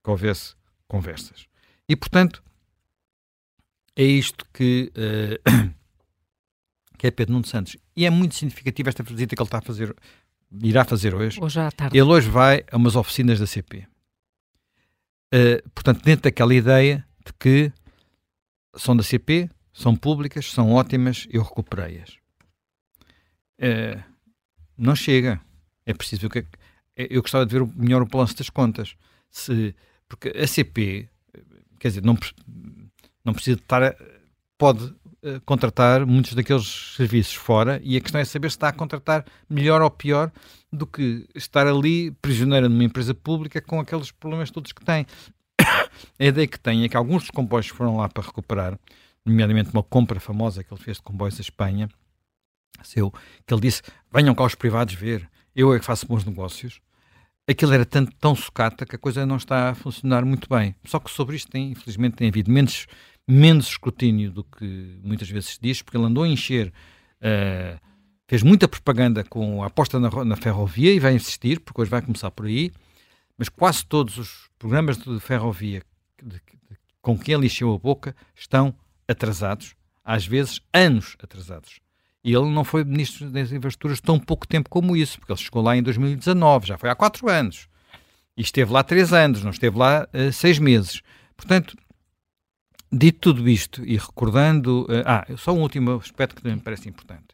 que 0.04 0.10
houvesse 0.10 0.56
conversas. 0.93 1.47
E, 1.89 1.95
portanto, 1.95 2.43
é 3.95 4.03
isto 4.03 4.45
que, 4.53 4.91
uh, 4.95 5.73
que 6.99 7.08
é 7.08 7.12
Pedro 7.12 7.34
Nuno 7.34 7.47
Santos. 7.47 7.75
E 7.95 8.06
é 8.06 8.12
muito 8.12 8.36
significativa 8.36 8.89
esta 8.89 9.01
visita 9.01 9.36
que 9.36 9.41
ele 9.41 9.47
está 9.47 9.58
a 9.58 9.62
fazer, 9.62 9.95
irá 10.62 10.86
fazer 10.86 11.15
hoje. 11.15 11.41
Hoje 11.41 11.60
à 11.60 11.71
tarde. 11.71 11.97
Ele 11.97 12.08
hoje 12.08 12.29
vai 12.29 12.63
a 12.71 12.77
umas 12.77 12.95
oficinas 12.95 13.39
da 13.39 13.47
CP. 13.47 13.79
Uh, 13.79 13.88
eh, 15.32 15.63
portanto, 15.73 16.03
dentro 16.03 16.25
daquela 16.25 16.53
ideia 16.53 17.03
de 17.25 17.34
que 17.39 17.73
são 18.75 18.95
da 18.95 19.01
CP, 19.01 19.49
são 19.73 19.95
públicas, 19.95 20.51
são 20.51 20.73
ótimas, 20.73 21.25
eu 21.32 21.41
recuperei-as. 21.41 22.12
Uh, 23.58 23.99
não 24.77 24.95
chega. 24.95 25.41
É 25.88 25.93
preciso 25.93 26.29
que 26.29 26.45
eu 26.95 27.23
gostava 27.23 27.47
de 27.47 27.58
ver 27.58 27.67
melhor 27.75 28.03
o 28.03 28.06
balanço 28.06 28.38
das 28.38 28.51
contas. 28.51 28.95
Se, 29.32 29.75
porque 30.13 30.30
a 30.30 30.45
CP, 30.45 31.10
quer 31.80 31.88
dizer, 31.88 32.04
não, 32.04 32.15
não 33.26 33.34
precisa 33.34 33.58
estar, 33.60 33.95
pode 34.60 34.84
uh, 34.86 35.41
contratar 35.43 36.06
muitos 36.06 36.36
daqueles 36.36 36.93
serviços 36.95 37.34
fora 37.34 37.82
e 37.84 37.97
a 37.97 38.02
questão 38.02 38.21
é 38.21 38.26
saber 38.26 38.52
se 38.52 38.58
está 38.58 38.67
a 38.67 38.73
contratar 38.73 39.26
melhor 39.49 39.82
ou 39.82 39.89
pior 39.89 40.32
do 40.71 40.86
que 40.86 41.28
estar 41.34 41.65
ali 41.65 42.12
prisioneira 42.12 42.69
numa 42.69 42.84
empresa 42.84 43.15
pública 43.15 43.60
com 43.60 43.80
aqueles 43.80 44.12
problemas 44.12 44.52
todos 44.52 44.71
que 44.71 44.86
tem. 44.86 45.08
a 46.19 46.23
ideia 46.23 46.45
que 46.45 46.60
tem 46.60 46.84
é 46.84 46.89
que 46.89 46.95
alguns 46.95 47.23
dos 47.23 47.32
comboios 47.32 47.69
foram 47.69 47.97
lá 47.97 48.08
para 48.08 48.23
recuperar, 48.23 48.80
nomeadamente 49.26 49.71
uma 49.73 49.82
compra 49.82 50.19
famosa 50.19 50.63
que 50.63 50.71
ele 50.71 50.82
fez 50.82 50.97
de 50.97 51.04
comboios 51.04 51.39
à 51.39 51.41
Espanha, 51.41 51.89
seu, 52.84 53.12
que 53.47 53.54
ele 53.54 53.62
disse: 53.62 53.82
venham 54.13 54.36
cá 54.36 54.43
os 54.43 54.54
privados 54.54 54.93
ver, 54.93 55.28
eu 55.56 55.73
é 55.73 55.80
que 55.80 55.86
faço 55.86 56.06
bons 56.06 56.23
negócios. 56.23 56.80
Aquilo 57.47 57.73
era 57.73 57.86
tanto, 57.86 58.15
tão 58.17 58.34
sucata 58.36 58.86
que 58.86 58.95
a 58.95 58.99
coisa 58.99 59.25
não 59.25 59.36
está 59.36 59.71
a 59.71 59.75
funcionar 59.75 60.23
muito 60.23 60.47
bem. 60.47 60.75
Só 60.86 60.99
que 60.99 61.12
sobre 61.12 61.36
isto, 61.36 61.51
tem, 61.51 61.71
infelizmente, 61.71 62.15
tem 62.15 62.29
havido 62.29 62.49
menos, 62.49 62.88
menos 63.27 63.67
escrutínio 63.67 64.32
do 64.32 64.43
que 64.43 64.99
muitas 65.03 65.29
vezes 65.29 65.49
se 65.49 65.60
diz, 65.62 65.82
porque 65.82 65.97
ele 65.97 66.06
andou 66.06 66.23
a 66.23 66.27
encher, 66.27 66.71
uh, 67.19 67.79
fez 68.27 68.43
muita 68.43 68.67
propaganda 68.67 69.25
com 69.25 69.62
a 69.62 69.67
aposta 69.67 69.99
na, 69.99 70.10
na 70.23 70.36
ferrovia 70.38 70.93
e 70.93 70.99
vai 70.99 71.13
insistir, 71.15 71.60
porque 71.60 71.82
hoje 71.82 71.91
vai 71.91 72.01
começar 72.01 72.32
por 72.32 72.45
aí, 72.45 72.71
mas 73.38 73.49
quase 73.49 73.86
todos 73.86 74.17
os 74.17 74.49
programas 74.58 74.97
de 74.97 75.19
ferrovia 75.19 75.84
de, 76.21 76.36
de, 76.38 76.41
com 77.01 77.17
que 77.17 77.34
ele 77.34 77.47
encheu 77.47 77.73
a 77.73 77.77
boca 77.77 78.15
estão 78.34 78.73
atrasados, 79.06 79.75
às 80.03 80.25
vezes 80.25 80.62
anos 80.73 81.17
atrasados. 81.21 81.83
E 82.24 82.34
ele 82.34 82.50
não 82.50 82.64
foi 82.64 82.84
ministro 82.86 83.30
das 83.30 83.52
Infraestruturas 83.52 84.00
tão 84.00 84.18
pouco 84.18 84.48
tempo 84.48 84.70
como 84.70 84.96
isso, 84.96 85.20
porque 85.20 85.34
ele 85.34 85.40
chegou 85.40 85.62
lá 85.62 85.76
em 85.76 85.84
2019, 85.84 86.68
já 86.68 86.78
foi 86.78 86.90
há 86.90 86.96
quatro 86.96 87.30
anos. 87.30 87.68
E 88.38 88.42
esteve 88.42 88.72
lá 88.72 88.82
três 88.82 89.12
anos, 89.12 89.44
não 89.44 89.52
esteve 89.52 89.78
lá 89.78 90.08
uh, 90.14 90.32
seis 90.32 90.58
meses. 90.58 91.02
Portanto, 91.36 91.76
dito 92.92 93.34
tudo 93.34 93.50
isto 93.50 93.84
e 93.86 93.98
recordando. 93.98 94.84
Uh, 94.84 95.04
ah, 95.06 95.26
só 95.38 95.52
um 95.52 95.62
último 95.62 95.92
aspecto 95.98 96.36
que 96.36 96.42
também 96.42 96.56
me 96.56 96.64
parece 96.64 96.88
importante. 96.88 97.28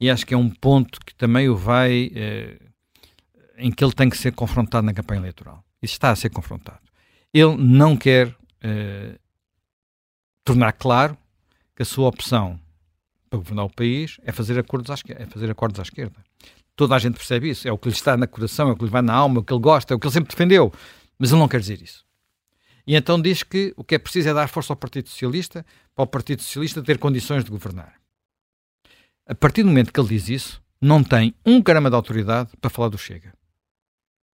E 0.00 0.08
acho 0.08 0.26
que 0.26 0.32
é 0.32 0.36
um 0.36 0.48
ponto 0.48 0.98
que 1.04 1.14
também 1.14 1.48
o 1.48 1.56
vai. 1.56 2.06
Uh, 2.06 2.70
em 3.58 3.70
que 3.70 3.84
ele 3.84 3.92
tem 3.92 4.08
que 4.08 4.16
ser 4.16 4.32
confrontado 4.32 4.86
na 4.86 4.94
campanha 4.94 5.20
eleitoral. 5.20 5.62
Isso 5.82 5.92
está 5.92 6.10
a 6.10 6.16
ser 6.16 6.30
confrontado. 6.30 6.80
Ele 7.32 7.56
não 7.58 7.94
quer 7.94 8.34
tornar 10.42 10.72
claro 10.72 11.16
que 11.76 11.82
a 11.82 11.84
sua 11.84 12.08
opção 12.08 12.58
para 13.30 13.38
governar 13.38 13.64
o 13.64 13.70
país 13.70 14.18
é 14.24 14.32
fazer 14.32 14.58
acordos 14.58 14.90
à 14.90 14.94
esquerda. 14.94 15.22
É 15.22 15.26
fazer 15.26 15.50
acordos 15.50 15.78
à 15.78 15.82
esquerda. 15.82 16.16
Toda 16.74 16.96
a 16.96 16.98
gente 16.98 17.14
percebe 17.14 17.48
isso. 17.48 17.68
É 17.68 17.72
o 17.72 17.78
que 17.78 17.88
lhe 17.88 17.94
está 17.94 18.16
na 18.16 18.26
coração, 18.26 18.68
é 18.68 18.72
o 18.72 18.76
que 18.76 18.84
lhe 18.84 18.90
vai 18.90 19.02
na 19.02 19.14
alma, 19.14 19.36
é 19.36 19.40
o 19.40 19.44
que 19.44 19.52
ele 19.52 19.60
gosta, 19.60 19.94
é 19.94 19.96
o 19.96 20.00
que 20.00 20.06
ele 20.06 20.12
sempre 20.12 20.30
defendeu. 20.30 20.72
Mas 21.18 21.30
ele 21.30 21.40
não 21.40 21.48
quer 21.48 21.60
dizer 21.60 21.80
isso. 21.80 22.04
E 22.86 22.96
então 22.96 23.20
diz 23.20 23.44
que 23.44 23.72
o 23.76 23.84
que 23.84 23.94
é 23.94 23.98
preciso 23.98 24.28
é 24.28 24.34
dar 24.34 24.48
força 24.48 24.72
ao 24.72 24.76
Partido 24.76 25.08
Socialista 25.08 25.64
para 25.94 26.02
o 26.02 26.06
Partido 26.06 26.42
Socialista 26.42 26.82
ter 26.82 26.98
condições 26.98 27.44
de 27.44 27.50
governar. 27.50 27.94
A 29.26 29.34
partir 29.34 29.62
do 29.62 29.68
momento 29.68 29.92
que 29.92 30.00
ele 30.00 30.08
diz 30.08 30.28
isso, 30.28 30.62
não 30.80 31.04
tem 31.04 31.34
um 31.46 31.62
caramba 31.62 31.88
de 31.88 31.94
autoridade 31.94 32.50
para 32.60 32.68
falar 32.68 32.88
do 32.88 32.98
Chega. 32.98 33.32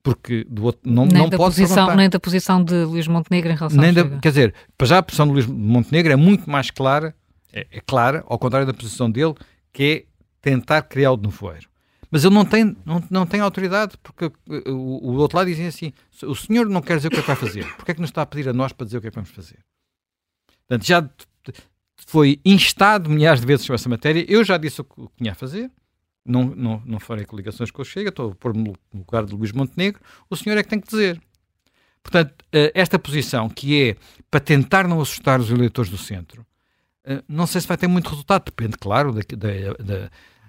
Porque 0.02 0.46
do 0.48 0.64
outro, 0.64 0.80
não, 0.85 1.04
nem 1.04 1.18
não 1.18 1.28
da 1.28 1.37
pode 1.37 1.56
posição, 1.56 1.94
Nem 1.96 2.09
da 2.09 2.20
posição 2.20 2.64
de 2.64 2.85
Luís 2.85 3.09
Montenegro 3.09 3.50
em 3.50 3.56
relação 3.56 3.78
nem 3.78 3.90
ao 3.90 3.94
da, 3.94 4.02
Chega. 4.02 4.20
Quer 4.20 4.28
dizer, 4.28 4.54
para 4.78 4.87
já 4.87 4.98
a 4.98 5.02
posição 5.02 5.26
de 5.26 5.32
Luís 5.32 5.46
Montenegro 5.46 6.12
é 6.12 6.16
muito 6.16 6.48
mais 6.48 6.70
clara 6.70 7.14
é, 7.57 7.66
é 7.71 7.81
clara, 7.81 8.23
ao 8.27 8.38
contrário 8.38 8.66
da 8.66 8.75
posição 8.75 9.11
dele, 9.11 9.35
que 9.73 9.83
é 9.83 10.05
tentar 10.42 10.83
criar 10.83 11.12
o 11.12 11.16
nevoeiro. 11.16 11.69
Mas 12.11 12.25
ele 12.25 12.35
não 12.35 12.45
tem, 12.45 12.77
não, 12.85 13.03
não 13.11 13.27
tem 13.27 13.40
autoridade, 13.40 13.97
porque 14.03 14.31
o, 14.71 15.11
o 15.11 15.16
outro 15.16 15.38
lado 15.38 15.49
dizem 15.49 15.66
assim: 15.66 15.92
o 16.23 16.35
senhor 16.35 16.69
não 16.69 16.81
quer 16.81 16.97
dizer 16.97 17.09
o 17.09 17.11
que 17.11 17.16
é 17.16 17.21
que 17.21 17.27
vai 17.27 17.37
fazer, 17.37 17.66
porque 17.77 17.90
é 17.90 17.95
que 17.95 18.01
nos 18.01 18.11
está 18.11 18.23
a 18.23 18.27
pedir 18.27 18.49
a 18.49 18.53
nós 18.53 18.73
para 18.73 18.85
dizer 18.85 18.99
o 18.99 19.01
que 19.01 19.09
é 19.09 19.11
que 19.11 19.16
vamos 19.16 19.31
fazer? 19.31 19.59
Portanto, 20.69 20.87
já 20.87 21.09
foi 22.07 22.40
instado 22.45 23.11
milhares 23.11 23.40
de 23.40 23.47
vezes 23.47 23.64
sobre 23.64 23.77
essa 23.77 23.88
matéria. 23.88 24.25
Eu 24.29 24.45
já 24.45 24.57
disse 24.57 24.81
o 24.81 24.85
que 24.85 25.09
tinha 25.16 25.33
a 25.33 25.35
fazer, 25.35 25.71
não, 26.25 26.45
não, 26.45 26.83
não 26.85 27.01
farei 27.01 27.25
coligações 27.25 27.71
com 27.71 27.83
o 27.83 27.85
Chega, 27.85 28.11
estou 28.11 28.33
a 28.33 28.35
pôr-me 28.35 28.62
no 28.62 28.75
lugar 28.95 29.25
de 29.25 29.35
Luís 29.35 29.53
Montenegro. 29.53 30.01
O 30.29 30.37
senhor 30.37 30.59
é 30.59 30.62
que 30.62 30.69
tem 30.69 30.81
que 30.81 30.88
dizer. 30.88 31.21
Portanto, 32.03 32.35
eh, 32.53 32.71
esta 32.75 32.99
posição, 32.99 33.49
que 33.49 33.83
é 33.83 33.97
para 34.31 34.40
tentar 34.40 34.87
não 34.87 35.01
assustar 35.01 35.40
os 35.40 35.51
eleitores 35.51 35.90
do 35.90 35.99
centro, 35.99 36.45
eh, 36.45 36.56
não 37.29 37.47
sei 37.47 37.61
se 37.61 37.66
vai 37.66 37.77
ter 37.77 37.87
muito 37.87 38.09
resultado, 38.09 38.45
depende, 38.47 38.77
claro, 38.77 39.12
da, 39.12 39.21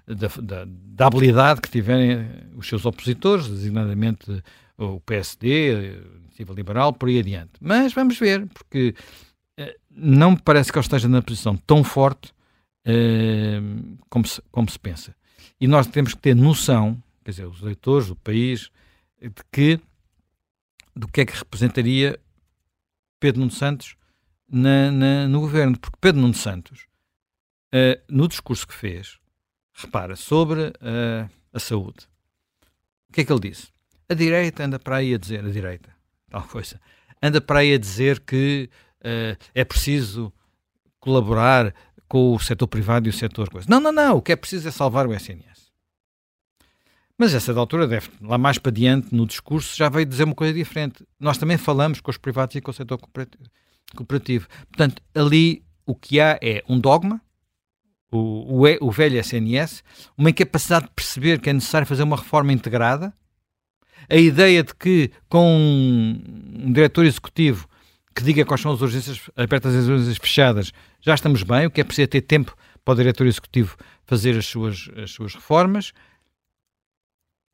da, 0.08 0.28
da, 0.42 0.66
da, 0.66 1.08
habilidade 1.08 1.62
que 1.62 1.70
tiverem 1.70 2.28
os 2.56 2.68
seus 2.68 2.86
opositores, 2.86 3.48
designadamente 3.48 4.44
o 4.78 5.00
PSD, 5.02 5.72
a 5.72 6.18
Iniciativa 6.20 6.54
Liberal, 6.54 6.94
por 6.94 7.10
aí 7.10 7.20
adiante. 7.20 7.52
Mas 7.60 7.94
vamos 7.94 8.18
ver, 8.18 8.48
porque 8.48 8.96
eh, 9.58 9.78
não 9.90 10.32
me 10.32 10.40
parece 10.40 10.72
que 10.72 10.78
ele 10.78 10.86
esteja 10.86 11.08
na 11.08 11.22
posição 11.22 11.58
tão 11.58 11.84
forte 11.84 12.32
eh, 12.86 13.60
como, 14.10 14.26
se, 14.26 14.42
como 14.52 14.70
se 14.70 14.80
pensa. 14.80 15.16
E 15.60 15.68
nós 15.68 15.88
temos 15.88 16.14
que 16.14 16.22
ter 16.22 16.36
noção, 16.36 17.02
quer 17.24 17.32
dizer, 17.32 17.46
os 17.46 17.62
eleitores, 17.62 18.10
o 18.10 18.16
país, 18.16 18.70
de 19.22 19.44
que 19.52 19.80
do 20.96 21.08
que 21.08 21.22
é 21.22 21.26
que 21.26 21.38
representaria 21.38 22.20
Pedro 23.20 23.42
Nuno 23.42 23.52
Santos 23.52 23.96
na, 24.50 24.92
na, 24.92 25.28
no 25.28 25.42
governo, 25.42 25.78
porque 25.78 25.98
Pedro 26.00 26.22
Nuno 26.22 26.34
Santos, 26.34 26.88
uh, 27.74 28.02
no 28.10 28.28
discurso 28.28 28.68
que 28.68 28.74
fez, 28.74 29.18
repara, 29.74 30.16
sobre 30.16 30.68
uh, 30.68 31.30
a 31.54 31.60
saúde, 31.60 32.08
o 33.10 33.14
que 33.14 33.22
é 33.22 33.26
que 33.26 33.32
ele 33.32 33.50
disse? 33.50 33.68
A 34.10 34.14
direita 34.14 34.64
anda 34.64 34.80
para 34.80 34.98
aí 34.98 35.14
a 35.14 35.18
dizer, 35.18 35.44
a 35.46 35.50
direita, 35.50 35.90
tal 36.30 36.44
coisa, 36.44 36.80
anda 37.22 37.42
para 37.42 37.60
aí 37.60 37.74
a 37.74 37.78
dizer 37.78 38.20
que 38.22 38.70
uh, 39.02 39.38
é 39.54 39.66
preciso 39.66 40.32
colaborar 41.00 41.74
com 42.08 42.34
o 42.34 42.40
setor 42.40 42.68
privado 42.68 43.08
e 43.08 43.10
o 43.10 43.14
setor 43.14 43.50
coisa. 43.50 43.68
Não, 43.70 43.80
não, 43.80 43.92
não, 43.92 44.18
o 44.18 44.22
que 44.22 44.32
é 44.32 44.36
preciso 44.36 44.68
é 44.68 44.72
salvar 44.72 45.08
o 45.08 45.14
SNS. 45.14 45.68
Mas 47.18 47.34
essa 47.34 47.54
da 47.54 47.60
altura 47.60 47.88
deve, 47.88 48.10
lá 48.22 48.38
mais 48.38 48.60
para 48.60 48.72
diante, 48.72 49.14
no 49.14 49.26
discurso, 49.26 49.76
já 49.76 49.90
veio 49.90 50.06
dizer 50.06 50.24
uma 50.24 50.36
coisa 50.36 50.54
diferente. 50.54 51.06
Nós 51.20 51.38
também 51.38 51.58
falamos 51.58 52.00
com 52.00 52.12
os 52.12 52.18
privados 52.18 52.56
e 52.56 52.62
com 52.62 52.70
o 52.70 52.74
setor 52.74 52.98
cooperativo. 53.00 53.50
Portanto, 53.96 55.02
ali 55.16 55.64
o 55.86 55.96
que 55.96 56.20
há 56.20 56.38
é 56.42 56.64
um 56.68 56.80
dogma, 56.80 57.22
o, 58.12 58.64
o, 58.64 58.88
o 58.88 58.92
velho 58.92 59.20
SNS, 59.20 59.84
uma 60.18 60.30
incapacidade 60.30 60.86
de 60.86 60.92
perceber 60.92 61.40
que 61.40 61.50
é 61.50 61.54
necessário 61.54 61.88
fazer 61.88 62.04
uma 62.04 62.18
reforma 62.18 62.54
integrada, 62.54 63.14
a 64.10 64.16
ideia 64.16 64.64
de 64.64 64.74
que 64.74 65.12
com 65.28 65.46
um, 65.46 66.22
um 66.66 66.72
diretor 66.72 67.06
executivo 67.06 67.68
que 68.16 68.24
diga 68.24 68.46
quais 68.46 68.62
são 68.62 68.72
as 68.72 68.82
urgências 68.82 69.30
abertas 69.36 69.76
e 69.76 69.78
as 69.78 69.88
urgências 69.88 70.18
fechadas, 70.18 70.72
já 71.02 71.14
estamos 71.14 71.44
bem, 71.44 71.68
o 71.68 71.72
que 71.72 71.82
é 71.82 71.84
preciso 71.84 72.06
é 72.06 72.08
ter 72.08 72.22
tempo 72.22 72.56
para 72.84 72.94
o 72.94 72.96
diretor 72.96 73.28
executivo 73.28 73.78
fazer 74.06 74.38
as 74.38 74.46
suas, 74.46 74.90
as 74.96 75.12
suas 75.12 75.36
reformas. 75.36 75.92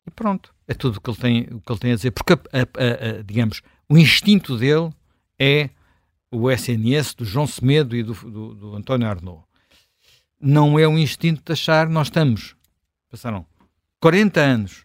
E 0.06 0.10
pronto, 0.10 0.54
é 0.66 0.74
tudo 0.74 0.96
o 0.96 1.00
que 1.00 1.10
ele 1.10 1.18
tem, 1.18 1.40
o 1.50 1.60
que 1.60 1.72
ele 1.72 1.80
tem 1.80 1.92
a 1.92 1.96
dizer, 1.96 2.12
porque, 2.12 2.32
a, 2.32 2.36
a, 2.36 3.18
a, 3.18 3.22
digamos, 3.22 3.60
o 3.88 3.98
instinto 3.98 4.56
dele 4.56 4.90
é 5.38 5.70
o 6.34 6.50
SNS 6.50 7.14
do 7.14 7.24
João 7.24 7.46
Semedo 7.46 7.94
e 7.94 8.02
do, 8.02 8.12
do, 8.12 8.54
do 8.54 8.76
António 8.76 9.08
Arnaud. 9.08 9.44
Não 10.40 10.78
é 10.78 10.86
um 10.86 10.98
instinto 10.98 11.42
de 11.44 11.52
achar, 11.52 11.88
nós 11.88 12.08
estamos, 12.08 12.56
passaram 13.08 13.46
40 14.00 14.40
anos, 14.40 14.84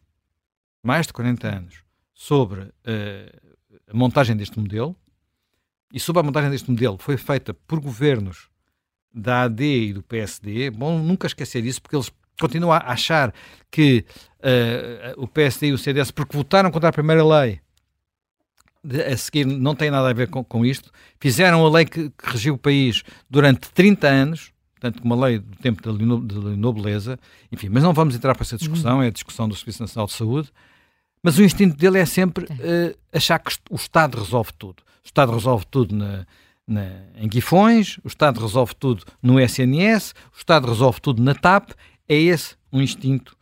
mais 0.84 1.08
de 1.08 1.14
40 1.14 1.48
anos, 1.48 1.84
sobre 2.14 2.62
uh, 2.62 2.72
a 3.88 3.94
montagem 3.94 4.38
deste 4.38 4.60
modelo, 4.60 4.96
e 5.92 6.00
sobre 6.00 6.20
a 6.20 6.24
montagem 6.24 6.52
deste 6.52 6.70
modelo 6.70 6.98
foi 7.00 7.18
feita 7.18 7.54
por 7.54 7.80
governos 7.80 8.48
da 9.12 9.44
AD 9.44 9.64
e 9.64 9.94
do 9.94 10.04
PSD, 10.04 10.70
bom 10.70 11.00
nunca 11.00 11.26
esquecer 11.26 11.66
isso, 11.66 11.82
porque 11.82 11.96
eles 11.96 12.12
continuam 12.40 12.72
a 12.72 12.78
achar 12.78 13.34
que 13.72 14.06
uh, 14.38 15.22
o 15.22 15.28
PSD 15.28 15.68
e 15.68 15.74
o 15.74 15.78
CDS, 15.78 16.12
porque 16.12 16.38
votaram 16.38 16.70
contra 16.70 16.90
a 16.90 16.94
primeira 16.94 17.26
lei, 17.26 17.60
a 18.84 19.18
seguir 19.18 19.46
não 19.46 19.76
tem 19.76 19.92
nada 19.92 20.10
a 20.10 20.14
ver 20.14 20.30
com, 20.30 20.44
com 20.44 20.66
isto. 20.66 20.92
Fizeram 21.20 21.66
a 21.66 21.70
lei 21.70 21.86
que, 21.86 22.10
que, 22.10 22.30
regiu 22.30 22.56
o 22.56 22.58
país 22.58 23.04
durante 23.30 23.70
30 23.72 24.08
anos, 24.08 24.52
portanto, 24.80 25.04
uma 25.04 25.16
lei 25.16 25.40
do 25.40 25.58
tempo 25.58 25.82
da 25.82 25.92
nobreza, 26.56 27.20
enfim, 27.52 27.70
mas 27.70 27.84
não 27.84 27.94
vamos 27.94 28.16
entrar 28.16 28.34
para 28.34 28.44
essa 28.44 28.58
discussão, 28.58 29.02
é 29.02 29.08
a 29.08 29.12
discussão 29.12 29.48
do 29.48 29.56
Serviço 29.56 29.82
Nacional 29.82 30.08
de 30.08 30.14
Saúde. 30.14 30.52
Mas 31.22 31.38
o 31.38 31.44
instinto 31.44 31.76
dele 31.76 32.00
é 32.00 32.06
sempre 32.06 32.46
uh, 32.46 32.98
achar 33.12 33.40
que 33.40 33.52
o 33.70 33.76
Estado 33.76 34.18
resolve 34.18 34.52
tudo. 34.58 34.82
O 35.04 35.06
Estado 35.06 35.34
resolve 35.34 35.66
tudo 35.70 35.94
na, 35.94 36.26
na, 36.66 36.86
em 37.18 37.28
Guifões, 37.28 37.98
o 38.06 38.08
Estado 38.08 38.40
resolve 38.40 38.74
tudo 38.76 39.04
no 39.22 39.40
SNS, 39.40 40.14
o 40.34 40.38
Estado 40.38 40.68
resolve 40.68 41.02
tudo 41.02 41.22
na 41.22 41.36
TAP. 41.36 41.72
É 42.08 42.16
esse 42.16 42.56
um 42.72 42.82
instinto 42.82 43.36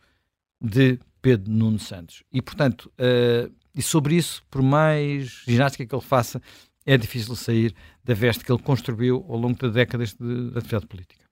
de 0.60 0.98
Pedro 1.22 1.52
Nuno 1.52 1.78
Santos. 1.78 2.24
E, 2.32 2.42
portanto, 2.42 2.90
uh, 2.98 3.52
e 3.74 3.82
sobre 3.82 4.16
isso, 4.16 4.42
por 4.50 4.62
mais 4.62 5.42
ginástica 5.46 5.86
que 5.86 5.94
ele 5.94 6.02
faça, 6.02 6.40
é 6.86 6.96
difícil 6.96 7.36
sair 7.36 7.74
da 8.02 8.14
veste 8.14 8.44
que 8.44 8.50
ele 8.50 8.62
construiu 8.62 9.24
ao 9.28 9.36
longo 9.36 9.58
de 9.58 9.70
décadas 9.70 10.14
de, 10.14 10.50
de 10.50 10.58
atividade 10.58 10.86
política. 10.86 11.24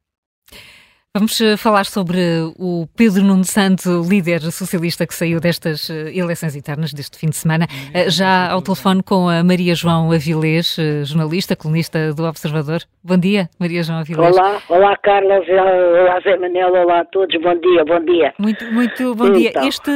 Vamos 1.16 1.40
eh, 1.40 1.56
falar 1.56 1.86
sobre 1.86 2.18
o 2.58 2.86
Pedro 2.94 3.22
Nuno 3.22 3.42
Santo, 3.42 4.02
líder 4.06 4.42
socialista 4.52 5.06
que 5.06 5.14
saiu 5.14 5.40
destas 5.40 5.88
eh, 5.88 6.14
eleições 6.14 6.54
internas 6.54 6.92
deste 6.92 7.16
fim 7.16 7.30
de 7.30 7.36
semana. 7.36 7.66
Eh, 7.94 8.10
já 8.10 8.50
ao 8.50 8.60
telefone 8.60 9.02
com 9.02 9.26
a 9.26 9.42
Maria 9.42 9.74
João 9.74 10.12
Avilés, 10.12 10.76
jornalista, 11.04 11.56
colunista 11.56 12.12
do 12.12 12.22
Observador. 12.22 12.82
Bom 13.02 13.16
dia, 13.16 13.48
Maria 13.58 13.82
João 13.82 14.00
Avilés. 14.00 14.36
Olá, 14.36 14.60
olá 14.68 14.94
Carlos, 14.98 15.48
olá 15.48 16.20
Zé 16.20 16.36
Manel, 16.36 16.74
olá 16.74 17.00
a 17.00 17.04
todos, 17.06 17.34
bom 17.40 17.58
dia, 17.60 17.82
bom 17.86 18.04
dia. 18.04 18.34
Muito, 18.38 18.66
muito 18.66 19.14
bom 19.14 19.32
dia. 19.32 19.48
Então. 19.48 19.66
Este, 19.66 19.90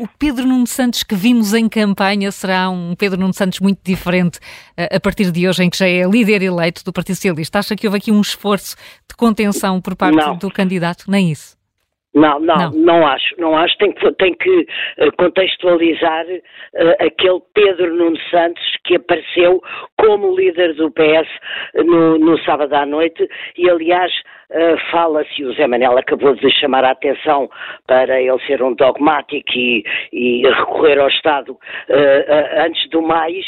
o 0.00 0.08
Pedro 0.18 0.44
Nuno 0.44 0.66
Santos 0.66 1.04
que 1.04 1.14
vimos 1.14 1.54
em 1.54 1.68
campanha 1.68 2.32
será 2.32 2.68
um 2.68 2.96
Pedro 2.96 3.20
Nuno 3.20 3.32
Santos 3.32 3.60
muito 3.60 3.78
diferente 3.84 4.40
a 4.76 4.98
partir 4.98 5.30
de 5.30 5.48
hoje, 5.48 5.62
em 5.62 5.70
que 5.70 5.78
já 5.78 5.86
é 5.86 6.02
líder 6.02 6.42
eleito 6.42 6.82
do 6.84 6.92
Partido 6.92 7.14
Socialista. 7.14 7.60
Acha 7.60 7.76
que 7.76 7.86
houve 7.86 7.98
aqui 7.98 8.10
um 8.10 8.20
esforço 8.20 8.74
de 9.08 9.14
contenção 9.16 9.80
por 9.80 9.94
parte 9.94 10.16
Não. 10.16 10.36
do 10.36 10.50
candidato? 10.50 10.63
Candidato, 10.64 11.04
nem 11.08 11.30
isso. 11.30 11.56
Não, 12.14 12.38
não, 12.38 12.54
não, 12.54 12.70
não, 12.70 13.06
acho, 13.06 13.34
não 13.38 13.56
acho. 13.56 13.76
Tem 13.76 13.92
que, 13.92 14.12
tem 14.12 14.34
que 14.34 14.66
eh, 14.98 15.10
contextualizar 15.18 16.24
uh, 16.26 17.04
aquele 17.04 17.40
Pedro 17.52 17.92
Nuno 17.92 18.16
Santos 18.30 18.62
que 18.84 18.94
apareceu 18.94 19.60
como 19.98 20.36
líder 20.36 20.74
do 20.74 20.92
PS 20.92 21.28
no, 21.84 22.16
no 22.18 22.38
sábado 22.44 22.72
à 22.72 22.86
noite 22.86 23.28
e, 23.58 23.68
aliás, 23.68 24.12
uh, 24.50 24.90
fala-se, 24.92 25.44
o 25.44 25.54
Zé 25.54 25.66
Manel 25.66 25.98
acabou 25.98 26.36
de 26.36 26.48
chamar 26.52 26.84
a 26.84 26.92
atenção 26.92 27.50
para 27.84 28.20
ele 28.20 28.38
ser 28.46 28.62
um 28.62 28.74
dogmático 28.74 29.50
e, 29.52 29.84
e 30.12 30.48
recorrer 30.48 31.00
ao 31.00 31.08
Estado 31.08 31.50
uh, 31.50 32.64
antes 32.64 32.88
do 32.90 33.02
mais, 33.02 33.44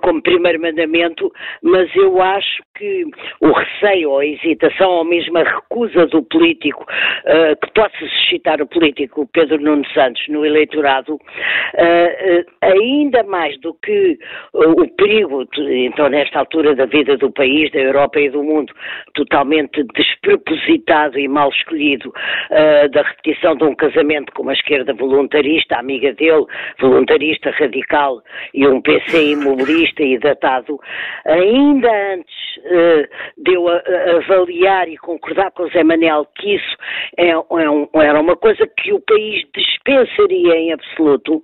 como 0.00 0.22
primeiro 0.22 0.58
mandamento, 0.58 1.30
mas 1.62 1.94
eu 1.94 2.22
acho 2.22 2.62
que 2.74 3.04
o 3.40 3.52
receio 3.52 4.10
ou 4.10 4.18
a 4.18 4.26
hesitação 4.26 4.90
ou 4.90 5.04
mesmo 5.04 5.38
a 5.38 5.42
recusa 5.42 6.06
do 6.06 6.22
político 6.22 6.84
que 7.62 7.72
possa 7.72 7.96
suscitar 7.98 8.60
o 8.60 8.66
político 8.66 9.28
Pedro 9.32 9.60
Nuno 9.60 9.84
Santos 9.92 10.22
no 10.28 10.44
eleitorado, 10.44 11.18
ainda 12.60 13.22
mais 13.24 13.58
do 13.60 13.74
que 13.74 14.18
o 14.52 14.88
perigo, 14.96 15.46
então 15.58 16.08
nesta 16.08 16.40
altura 16.40 16.74
da 16.74 16.86
vida 16.86 17.16
do 17.16 17.30
país, 17.32 17.70
da 17.72 17.80
Europa 17.80 18.20
e 18.20 18.30
do 18.30 18.42
mundo, 18.42 18.72
totalmente 19.14 19.84
despropositado 19.94 21.18
e 21.18 21.28
mal 21.28 21.50
escolhido, 21.50 22.12
da 22.92 23.02
repetição 23.02 23.56
de 23.56 23.64
um 23.64 23.74
casamento 23.74 24.32
com 24.32 24.42
uma 24.42 24.52
esquerda 24.52 24.92
voluntarista, 24.94 25.76
amiga 25.76 26.12
dele, 26.12 26.44
voluntarista 26.80 27.50
radical 27.50 28.22
e 28.52 28.66
um 28.66 28.80
PC 28.80 29.32
imobilista 29.32 30.02
e 30.02 30.18
datado, 30.18 30.78
ainda 31.24 32.14
antes 32.14 32.34
uh, 32.64 33.42
de 33.42 33.54
eu 33.54 33.68
avaliar 33.68 34.88
e 34.88 34.96
concordar 34.96 35.50
com 35.52 35.64
o 35.64 35.68
Zé 35.70 35.82
Manel 35.82 36.26
que 36.36 36.56
isso 36.56 36.76
é, 37.16 37.28
é 37.30 37.38
um, 37.38 37.88
era 37.94 38.20
uma 38.20 38.36
coisa 38.36 38.66
que 38.66 38.92
o 38.92 39.00
país 39.00 39.44
dispensaria 39.54 40.56
em 40.56 40.72
absoluto, 40.72 41.42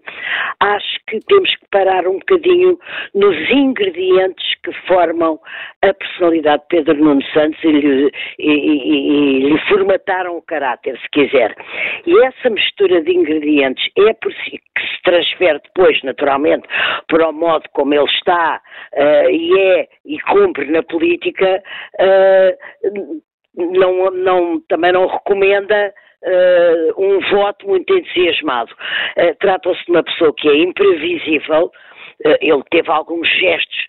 acho 0.61 0.99
que 1.07 1.21
temos 1.27 1.55
que 1.57 1.67
parar 1.71 2.07
um 2.07 2.19
bocadinho 2.19 2.79
nos 3.15 3.37
ingredientes 3.51 4.55
que 4.63 4.73
formam 4.87 5.39
a 5.83 5.95
personalidade 5.95 6.63
de 6.63 6.69
Pedro 6.69 6.95
Nuno 7.03 7.23
Santos 7.33 7.63
e 7.65 7.73
lhe, 7.73 8.13
e, 8.39 8.51
e, 8.51 9.47
e 9.47 9.51
lhe 9.51 9.59
formataram 9.69 10.37
o 10.37 10.43
caráter, 10.43 10.99
se 10.99 11.09
quiser. 11.11 11.55
E 12.07 12.19
essa 12.25 12.51
mistura 12.51 13.01
de 13.03 13.13
ingredientes 13.13 13.89
é 13.97 14.13
por 14.15 14.33
si 14.33 14.61
que 14.77 14.83
se 14.83 15.03
transfere 15.03 15.61
depois, 15.65 16.03
naturalmente, 16.03 16.67
para 17.09 17.29
o 17.29 17.33
modo 17.33 17.65
como 17.73 17.95
ele 17.95 18.05
está 18.05 18.61
uh, 18.95 19.31
e 19.31 19.59
é 19.59 19.89
e 20.05 20.19
cumpre 20.21 20.71
na 20.71 20.83
política, 20.83 21.10
uh, 21.17 23.23
não, 23.57 24.11
não, 24.11 24.61
também 24.69 24.93
não 24.93 25.07
recomenda 25.07 25.93
Uh, 26.23 27.03
um 27.03 27.19
voto 27.31 27.67
muito 27.67 27.97
entusiasmado. 27.97 28.71
Uh, 29.17 29.35
Trata-se 29.41 29.83
de 29.87 29.91
uma 29.91 30.03
pessoa 30.03 30.35
que 30.35 30.51
é 30.51 30.57
imprevisível, 30.59 31.73
uh, 32.27 32.37
ele 32.43 32.63
teve 32.71 32.91
alguns 32.91 33.27
gestos 33.27 33.87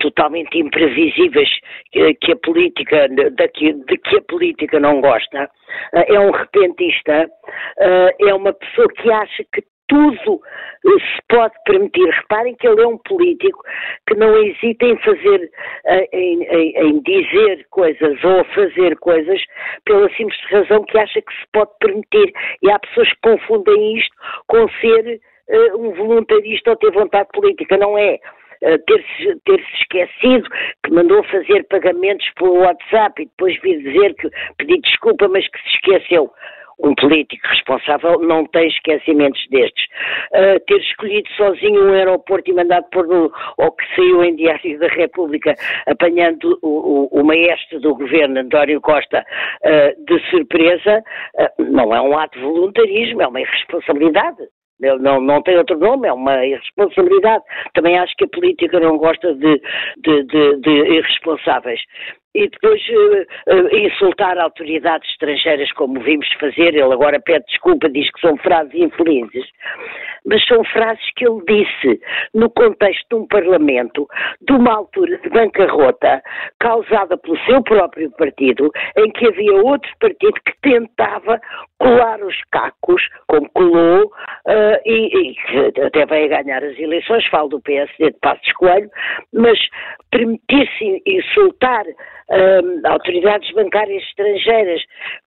totalmente 0.00 0.58
imprevisíveis 0.58 1.48
que 1.92 2.32
a 2.32 2.36
política, 2.36 3.08
de 3.08 3.48
que, 3.50 3.72
de 3.72 3.96
que 3.96 4.16
a 4.16 4.22
política 4.22 4.80
não 4.80 5.00
gosta. 5.00 5.48
é 5.92 6.18
um 6.18 6.32
repentista, 6.32 7.30
é 7.78 8.34
uma 8.34 8.52
pessoa 8.52 8.88
que 8.88 9.12
acha 9.12 9.44
que 9.52 9.62
tudo 9.88 10.40
se 10.84 11.22
pode 11.28 11.54
permitir. 11.64 12.08
Reparem 12.08 12.54
que 12.56 12.66
ele 12.66 12.82
é 12.82 12.86
um 12.86 12.98
político 12.98 13.62
que 14.06 14.14
não 14.14 14.36
hesita 14.36 14.86
em 14.86 14.96
fazer, 14.98 15.50
eh, 15.86 16.08
em, 16.12 16.42
em, 16.44 16.72
em, 16.76 17.00
dizer 17.00 17.66
coisas 17.70 18.24
ou 18.24 18.44
fazer 18.54 18.96
coisas 18.98 19.40
pela 19.84 20.08
simples 20.14 20.38
razão 20.50 20.84
que 20.84 20.98
acha 20.98 21.20
que 21.20 21.32
se 21.32 21.46
pode 21.52 21.70
permitir. 21.80 22.32
E 22.62 22.70
há 22.70 22.78
pessoas 22.78 23.08
que 23.08 23.20
confundem 23.22 23.98
isto 23.98 24.14
com 24.46 24.68
ser 24.80 25.20
uh, 25.48 25.78
um 25.78 25.92
voluntarista 25.92 26.70
ou 26.70 26.76
ter 26.76 26.92
vontade 26.92 27.28
política. 27.32 27.76
Não 27.76 27.98
é. 27.98 28.18
Uh, 28.60 28.76
ter-se 28.86 29.40
ter 29.44 29.60
esquecido 29.80 30.48
que 30.82 30.90
mandou 30.90 31.22
fazer 31.24 31.64
pagamentos 31.68 32.28
pelo 32.36 32.58
WhatsApp 32.58 33.22
e 33.22 33.26
depois 33.26 33.56
vir 33.60 33.78
dizer 33.78 34.14
que 34.14 34.28
pedi 34.56 34.80
desculpa, 34.80 35.28
mas 35.28 35.46
que 35.46 35.62
se 35.62 35.68
esqueceu 35.76 36.32
um 36.80 36.94
político 36.94 37.46
responsável 37.48 38.20
não 38.20 38.46
tem 38.46 38.68
esquecimentos 38.68 39.44
destes. 39.50 39.84
Uh, 40.32 40.60
ter 40.66 40.80
escolhido 40.80 41.28
sozinho 41.36 41.88
um 41.88 41.92
aeroporto 41.92 42.50
e 42.50 42.54
mandado 42.54 42.86
pôr 42.90 43.06
no, 43.06 43.32
ou 43.58 43.72
que 43.72 43.84
saiu 43.94 44.22
em 44.24 44.36
Diário 44.36 44.78
da 44.78 44.88
República, 44.88 45.54
apanhando 45.86 46.58
o, 46.62 46.68
o, 47.12 47.20
o 47.20 47.24
maestro 47.24 47.80
do 47.80 47.94
governo, 47.94 48.40
António 48.40 48.80
Costa, 48.80 49.24
uh, 49.64 50.04
de 50.04 50.30
surpresa, 50.30 51.02
uh, 51.38 51.62
não 51.64 51.94
é 51.94 52.00
um 52.00 52.16
ato 52.16 52.38
de 52.38 52.44
voluntarismo, 52.44 53.22
é 53.22 53.26
uma 53.26 53.40
irresponsabilidade. 53.40 54.44
Não, 54.80 55.20
não 55.20 55.42
tem 55.42 55.58
outro 55.58 55.76
nome, 55.76 56.06
é 56.06 56.12
uma 56.12 56.46
irresponsabilidade. 56.46 57.42
Também 57.74 57.98
acho 57.98 58.14
que 58.16 58.24
a 58.24 58.28
política 58.28 58.78
não 58.78 58.96
gosta 58.96 59.34
de, 59.34 59.60
de, 59.96 60.22
de, 60.22 60.60
de 60.60 60.70
irresponsáveis 60.70 61.80
e 62.38 62.48
depois 62.48 62.80
uh, 62.88 63.76
insultar 63.76 64.38
autoridades 64.38 65.10
estrangeiras 65.10 65.72
como 65.72 66.00
vimos 66.00 66.28
fazer, 66.34 66.74
ele 66.74 66.92
agora 66.92 67.20
pede 67.20 67.44
desculpa, 67.46 67.88
diz 67.88 68.08
que 68.12 68.20
são 68.20 68.36
frases 68.36 68.72
infelizes, 68.74 69.44
mas 70.24 70.44
são 70.46 70.62
frases 70.64 71.04
que 71.16 71.26
ele 71.26 71.42
disse 71.48 72.00
no 72.34 72.48
contexto 72.50 73.06
de 73.10 73.16
um 73.16 73.26
parlamento, 73.26 74.06
de 74.40 74.52
uma 74.52 74.72
altura 74.72 75.18
de 75.18 75.28
bancarrota 75.30 76.22
causada 76.60 77.16
pelo 77.18 77.36
seu 77.44 77.60
próprio 77.62 78.10
partido, 78.12 78.70
em 78.96 79.10
que 79.10 79.26
havia 79.26 79.54
outro 79.54 79.90
partido 79.98 80.34
que 80.44 80.52
tentava 80.62 81.40
colar 81.78 82.20
os 82.22 82.36
cacos, 82.52 83.02
como 83.26 83.48
colou, 83.50 84.04
uh, 84.04 84.78
e, 84.84 85.32
e 85.32 85.82
até 85.82 86.02
a 86.02 86.42
ganhar 86.42 86.62
as 86.62 86.78
eleições, 86.78 87.26
falo 87.26 87.48
do 87.48 87.60
PSD 87.62 88.12
de 88.12 88.18
Passos 88.20 88.52
Coelho, 88.52 88.90
mas 89.32 89.58
permitir-se 90.10 91.02
insultar 91.06 91.84
autoridades 92.84 93.50
bancárias 93.52 94.02
estrangeiras 94.02 94.82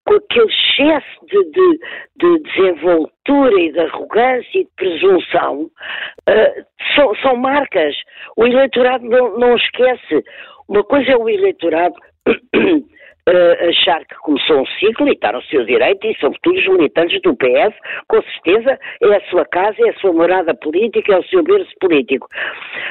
com 0.05 0.15
aquele 0.15 0.51
excesso 0.51 1.25
de, 1.25 1.43
de, 1.51 1.79
de, 2.17 2.39
desenvoltura 2.43 3.59
e 3.59 3.71
de 3.71 3.79
arrogância 3.79 4.59
e 4.59 4.63
de 4.63 4.69
presunção, 4.75 5.63
uh, 5.63 6.65
são, 6.95 7.15
são, 7.15 7.35
marcas. 7.35 7.95
O 8.37 8.45
eleitorado 8.45 9.03
não, 9.05 9.37
não 9.37 9.55
esquece. 9.55 10.23
Uma 10.67 10.83
coisa 10.83 11.11
é 11.11 11.17
o 11.17 11.29
eleitorado. 11.29 11.95
Uh, 12.27 12.85
achar 13.69 14.05
que 14.05 14.15
começou 14.15 14.61
um 14.61 14.65
ciclo 14.65 15.07
e 15.07 15.13
está 15.13 15.31
no 15.31 15.41
seu 15.43 15.65
direito, 15.65 16.05
e 16.05 16.15
sobretudo 16.19 16.57
os 16.57 16.67
militantes 16.67 17.21
do 17.21 17.35
PS, 17.35 17.75
com 18.07 18.21
certeza 18.21 18.79
é 19.01 19.15
a 19.15 19.21
sua 19.29 19.45
casa, 19.45 19.77
é 19.79 19.89
a 19.89 19.95
sua 19.95 20.13
morada 20.13 20.53
política, 20.53 21.13
é 21.13 21.19
o 21.19 21.27
seu 21.27 21.43
berço 21.43 21.71
político. 21.79 22.27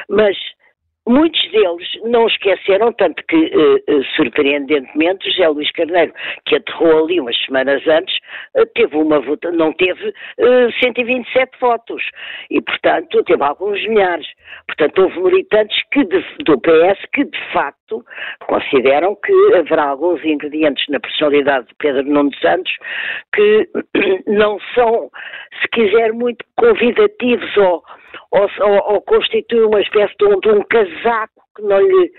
Mas 0.09 0.37
Muitos 1.11 1.41
deles 1.51 1.89
não 2.05 2.25
esqueceram, 2.25 2.93
tanto 2.93 3.21
que, 3.27 3.35
uh, 3.35 4.03
surpreendentemente, 4.15 5.29
José 5.29 5.45
Luís 5.49 5.69
Carneiro, 5.71 6.13
que 6.45 6.55
aterrou 6.55 7.03
ali 7.03 7.19
umas 7.19 7.37
semanas 7.43 7.85
antes, 7.85 8.15
uh, 8.55 8.65
teve 8.73 8.95
uma 8.95 9.19
vota, 9.19 9.51
não 9.51 9.73
teve 9.73 10.07
uh, 10.07 10.71
127 10.81 11.51
votos 11.59 12.01
e, 12.49 12.61
portanto, 12.61 13.21
teve 13.25 13.43
alguns 13.43 13.85
milhares. 13.89 14.25
Portanto, 14.67 15.01
houve 15.01 15.19
militantes 15.21 15.77
que 15.91 16.05
de, 16.05 16.23
do 16.45 16.57
PS 16.61 17.05
que, 17.11 17.25
de 17.25 17.39
facto, 17.51 18.05
consideram 18.47 19.13
que 19.15 19.33
haverá 19.53 19.89
alguns 19.89 20.23
ingredientes 20.23 20.85
na 20.87 21.01
personalidade 21.01 21.67
de 21.67 21.75
Pedro 21.75 22.03
Nuno 22.03 22.31
Santos 22.37 22.71
que 23.35 23.67
não 24.27 24.59
são, 24.73 25.09
se 25.61 25.67
quiser, 25.73 26.13
muito 26.13 26.45
convidativos 26.55 27.57
ou, 27.57 27.83
ou, 28.31 28.49
ou, 28.59 28.93
ou 28.93 29.01
constituem 29.01 29.65
uma 29.65 29.81
espécie 29.81 30.15
de 30.17 30.25
um, 30.25 30.39
de 30.39 30.49
um 30.49 30.63
casaco 30.63 31.41
que 31.55 31.61
não 31.63 31.79
lhe, 31.79 32.11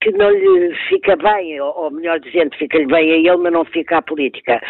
que 0.00 0.10
não 0.12 0.30
lhe 0.30 0.74
fica 0.88 1.14
bem, 1.16 1.60
ou, 1.60 1.76
ou 1.76 1.90
melhor 1.90 2.18
dizendo, 2.20 2.56
fica-lhe 2.56 2.86
bem 2.86 3.12
a 3.12 3.16
ele, 3.16 3.36
mas 3.36 3.52
não 3.52 3.64
fica 3.64 3.98
à 3.98 4.02
política. 4.02 4.60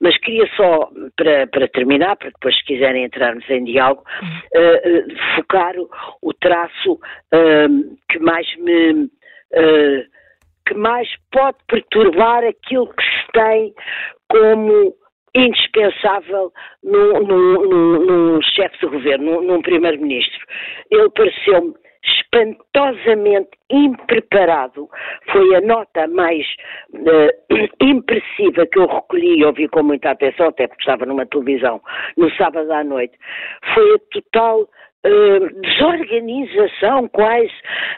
Mas 0.00 0.16
queria 0.18 0.46
só, 0.56 0.88
para, 1.16 1.46
para 1.48 1.68
terminar, 1.68 2.16
para 2.16 2.30
depois, 2.30 2.56
se 2.56 2.64
quiserem 2.64 3.04
entrarmos 3.04 3.48
em 3.50 3.64
diálogo, 3.64 4.04
uh, 4.22 4.58
uh, 4.58 5.34
focar 5.34 5.76
o, 5.76 5.88
o 6.22 6.32
traço 6.34 6.92
uh, 6.92 7.96
que 8.10 8.18
mais 8.20 8.46
me. 8.56 9.10
que 10.66 10.74
mais 10.74 11.08
pode 11.30 11.58
perturbar 11.68 12.44
aquilo 12.44 12.88
que 12.88 13.02
se 13.02 13.32
tem 13.32 13.72
como 14.28 14.94
indispensável 15.36 16.52
num, 16.82 17.20
num, 17.20 17.68
num, 17.68 18.06
num 18.06 18.42
chefe 18.42 18.78
de 18.80 18.86
governo, 18.86 19.42
num, 19.42 19.60
primeiro-ministro. 19.60 20.46
Ele 20.90 21.10
pareceu-me 21.10 21.74
espantosamente 22.04 23.50
impreparado. 23.70 24.88
Foi 25.32 25.54
a 25.56 25.60
nota 25.60 26.06
mais 26.06 26.46
uh, 26.94 27.54
impressiva 27.84 28.66
que 28.66 28.78
eu 28.78 28.86
recolhi 28.86 29.40
e 29.40 29.44
ouvi 29.44 29.68
com 29.68 29.82
muita 29.82 30.10
atenção, 30.10 30.48
até 30.48 30.66
porque 30.68 30.82
estava 30.82 31.04
numa 31.04 31.26
televisão, 31.26 31.80
no 32.16 32.30
sábado 32.36 32.72
à 32.72 32.84
noite. 32.84 33.16
Foi 33.74 33.94
a 33.94 33.98
total 34.12 34.68
Uh, 35.04 35.60
desorganização 35.60 37.06
quase 37.10 37.52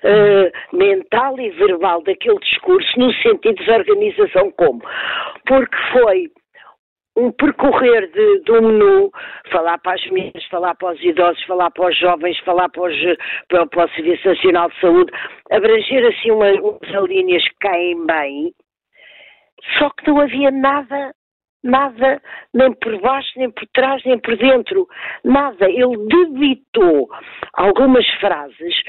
uh, 0.04 0.76
mental 0.76 1.40
e 1.40 1.48
verbal 1.52 2.02
daquele 2.02 2.38
discurso, 2.40 3.00
no 3.00 3.10
sentido 3.14 3.54
de 3.54 3.64
desorganização 3.64 4.50
como? 4.50 4.82
Porque 5.46 5.76
foi 5.90 6.30
um 7.18 7.32
percorrer 7.32 8.10
de, 8.12 8.40
de, 8.40 8.52
um 8.52 8.62
menu, 8.62 9.10
falar 9.50 9.78
para 9.78 9.94
as 9.94 10.06
mulheres, 10.06 10.44
falar 10.46 10.74
para 10.76 10.92
os 10.92 11.02
idosos, 11.02 11.42
falar 11.44 11.70
para 11.70 11.88
os 11.88 11.98
jovens, 11.98 12.38
falar 12.40 12.68
para, 12.68 12.82
os, 12.82 12.96
para, 13.48 13.66
para 13.66 13.84
o 13.84 13.88
Serviço 13.90 14.28
Nacional 14.28 14.68
de 14.70 14.80
Saúde, 14.80 15.12
abranger 15.50 16.06
assim 16.06 16.30
uma, 16.30 16.50
umas 16.52 17.08
linhas 17.08 17.42
que 17.42 17.56
caem 17.60 18.06
bem, 18.06 18.52
só 19.78 19.90
que 19.90 20.08
não 20.08 20.20
havia 20.20 20.50
nada, 20.50 21.12
nada, 21.62 22.22
nem 22.54 22.72
por 22.74 23.00
baixo, 23.00 23.30
nem 23.36 23.50
por 23.50 23.66
trás, 23.74 24.02
nem 24.04 24.18
por 24.18 24.36
dentro, 24.36 24.86
nada. 25.24 25.68
Ele 25.68 25.96
debitou 26.06 27.08
algumas 27.54 28.06
frases, 28.20 28.82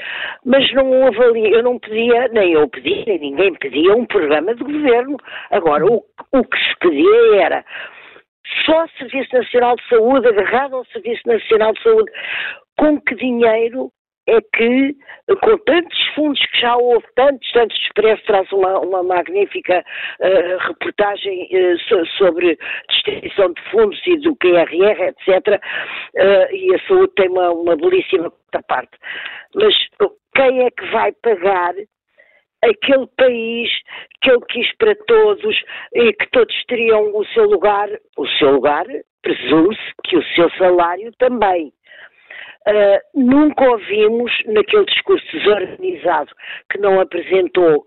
mas 0.44 0.72
não 0.72 0.90
houve 1.02 1.22
ali, 1.22 1.52
eu 1.52 1.62
não 1.62 1.78
pedia, 1.78 2.28
nem 2.28 2.52
eu 2.52 2.68
pedia, 2.68 3.04
nem 3.06 3.18
ninguém 3.18 3.54
pedia 3.54 3.94
um 3.94 4.06
programa 4.06 4.54
de 4.54 4.62
governo. 4.62 5.16
Agora, 5.50 5.84
o, 5.84 6.02
o 6.32 6.44
que 6.44 6.58
se 6.58 6.78
pedia 6.78 7.42
era 7.42 7.64
só 8.64 8.86
Serviço 8.98 9.34
Nacional 9.34 9.76
de 9.76 9.88
Saúde, 9.88 10.28
agarrado 10.28 10.76
ao 10.76 10.84
Serviço 10.86 11.26
Nacional 11.26 11.72
de 11.72 11.82
Saúde, 11.82 12.10
com 12.76 13.00
que 13.00 13.14
dinheiro 13.14 13.90
é 14.26 14.40
que, 14.56 14.94
com 15.42 15.58
tantos 15.58 16.06
fundos 16.14 16.40
que 16.46 16.60
já 16.60 16.76
houve, 16.76 17.04
tantos, 17.16 17.50
tantos, 17.52 17.76
Expresso 17.78 18.22
traz 18.24 18.50
uma, 18.52 18.78
uma 18.78 19.02
magnífica 19.02 19.84
uh, 20.20 20.68
reportagem 20.68 21.48
uh, 21.52 21.78
so, 21.80 22.06
sobre 22.16 22.56
distribuição 22.88 23.52
de 23.52 23.62
fundos 23.70 24.00
e 24.06 24.16
do 24.18 24.36
QRR, 24.36 25.02
etc. 25.02 25.60
Uh, 26.14 26.54
e 26.54 26.74
a 26.74 26.86
saúde 26.86 27.12
tem 27.16 27.28
uma, 27.28 27.50
uma 27.50 27.76
belíssima 27.76 28.32
parte. 28.68 28.96
Mas 29.54 29.74
quem 30.34 30.64
é 30.64 30.70
que 30.70 30.86
vai 30.92 31.12
pagar 31.22 31.74
aquele 32.62 33.06
país 33.16 33.70
que 34.22 34.30
ele 34.30 34.44
quis 34.48 34.76
para 34.76 34.94
todos 35.06 35.62
e 35.94 36.12
que 36.12 36.30
todos 36.30 36.64
teriam 36.66 37.14
o 37.14 37.24
seu 37.26 37.44
lugar, 37.44 37.88
o 38.16 38.26
seu 38.26 38.52
lugar, 38.52 38.86
presume-se 39.22 39.92
que 40.04 40.16
o 40.16 40.24
seu 40.34 40.50
salário 40.52 41.12
também. 41.18 41.72
Uh, 42.68 43.00
nunca 43.14 43.64
ouvimos 43.70 44.30
naquele 44.46 44.84
discurso 44.84 45.24
desorganizado 45.32 46.30
que 46.70 46.78
não 46.78 47.00
apresentou 47.00 47.86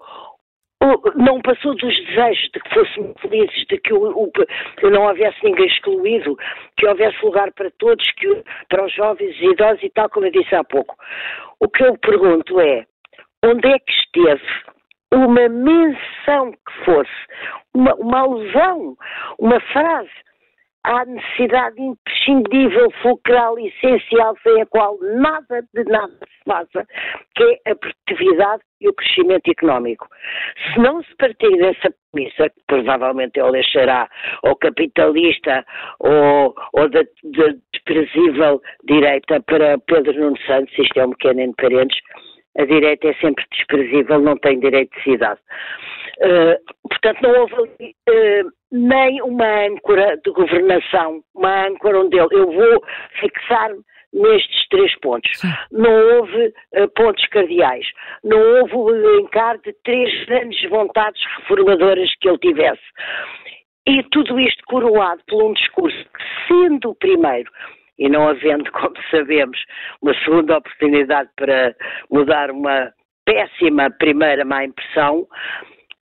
não 1.16 1.42
passou 1.42 1.76
dos 1.76 2.06
desejos 2.06 2.50
de 2.54 2.60
que 2.60 2.74
fôssemos 2.74 3.14
felizes, 3.22 3.66
de 3.70 3.78
que, 3.78 3.94
o, 3.94 4.04
o, 4.04 4.90
não 4.90 5.04
houvesse 5.04 5.38
ninguém 5.44 5.66
excluído, 5.66 6.38
que 6.78 6.86
houvesse 6.86 7.18
lugar 7.24 7.52
para 7.54 7.72
todos, 7.80 8.06
que, 8.14 8.44
para 8.70 8.86
os 8.86 8.94
jovens 8.94 9.36
e 9.40 9.46
idosos 9.46 9.84
e 9.84 9.90
tal, 9.90 10.10
como 10.10 10.26
eu 10.26 10.32
disse 10.32 10.54
há 10.54 10.64
pouco. 10.64 10.96
O 11.60 11.70
que 11.70 11.84
eu 11.84 11.98
pergunto 11.98 12.60
é, 12.60 12.86
onde 13.44 13.68
é 13.68 13.80
que 13.80 13.92
esteve 13.92 14.44
uma 15.14 15.48
menção 15.48 16.52
que 16.52 16.86
fosse, 16.86 17.12
uma, 17.74 17.94
uma 17.96 18.20
alusão, 18.22 18.98
uma 19.38 19.60
frase 19.60 20.10
à 20.86 21.06
necessidade 21.06 21.82
imprescindível, 21.82 22.92
fulcral, 23.02 23.58
essencial, 23.58 24.36
sem 24.44 24.62
a 24.62 24.66
qual 24.66 24.98
nada 25.02 25.66
de 25.74 25.84
nada 25.86 26.12
se 26.12 26.44
passa, 26.46 26.86
que 27.36 27.60
é 27.66 27.72
a 27.72 27.76
produtividade 27.76 28.64
e 28.82 28.90
o 28.90 28.94
crescimento 28.94 29.50
económico. 29.50 30.08
Se 30.74 30.80
não 30.80 31.02
se 31.04 31.16
partir 31.16 31.56
dessa 31.58 31.94
premissa, 32.12 32.50
que 32.50 32.62
provavelmente 32.68 33.40
ele 33.40 33.52
deixará 33.54 34.10
ou 34.44 34.56
capitalista 34.58 35.66
ou, 36.00 36.54
ou 36.74 36.90
da, 36.90 37.02
desprezível 37.72 38.62
direita 38.84 39.42
para 39.42 39.78
Pedro 39.80 40.20
Nuno 40.20 40.38
Santos, 40.46 40.78
isto 40.78 41.00
é 41.00 41.06
um 41.06 41.12
pequeno 41.12 41.40
entre 41.40 41.70
parentes, 41.70 41.98
a 42.58 42.66
direita 42.66 43.08
é 43.08 43.13
sempre 43.16 43.46
desprezível, 43.52 44.20
não 44.20 44.38
tem 44.38 44.60
direito 44.60 44.96
de 44.98 45.04
cidade. 45.04 45.39
Uh, 46.20 46.88
portanto, 46.88 47.22
não 47.22 47.42
houve 47.42 47.54
uh, 47.54 48.52
nem 48.72 49.22
uma 49.22 49.66
âncora 49.66 50.18
de 50.24 50.32
governação, 50.32 51.22
uma 51.36 51.68
âncora 51.68 52.02
onde 52.02 52.18
ele, 52.18 52.30
eu 52.32 52.52
vou 52.52 52.84
fixar-me 53.20 53.82
nestes 54.13 54.68
três 54.70 54.96
pontos. 55.00 55.32
Sim. 55.39 55.48
Não 55.72 56.18
houve 56.18 56.54
uh, 56.78 56.88
pontos 56.96 57.26
cardeais, 57.28 57.86
não 58.24 58.39
houve 58.39 58.76
o 58.76 59.20
encar 59.20 59.58
de 59.60 59.74
três 59.84 60.26
grandes 60.26 60.70
vontades 60.70 61.22
reformadoras 61.39 62.10
que 62.22 62.30
ele 62.30 62.38
tivesse. 62.38 62.84
E 63.88 64.04
tudo 64.12 64.39
isto 64.39 64.63
coroado 64.66 65.22
por 65.28 65.44
um 65.44 65.54
discurso 65.54 65.98
que, 65.98 66.48
sendo 66.48 66.92
o 66.92 66.96
primeiro 66.96 67.52
e 67.98 68.10
não 68.10 68.28
havendo, 68.28 68.70
como 68.74 68.96
sabemos, 69.10 69.60
uma 70.02 70.14
segunda 70.24 70.58
oportunidade 70.58 71.30
para 71.36 71.76
mudar 72.10 72.52
uma 72.52 72.92
péssima 73.26 73.90
primeira 73.92 74.44
má 74.44 74.66
impressão, 74.66 75.28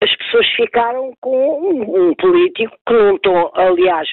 as 0.00 0.14
pessoas 0.16 0.46
ficaram 0.50 1.12
com 1.20 1.60
um, 1.60 2.08
um 2.08 2.14
político 2.14 2.76
que 2.86 2.94
num 2.94 3.18
tom, 3.18 3.50
aliás, 3.54 4.08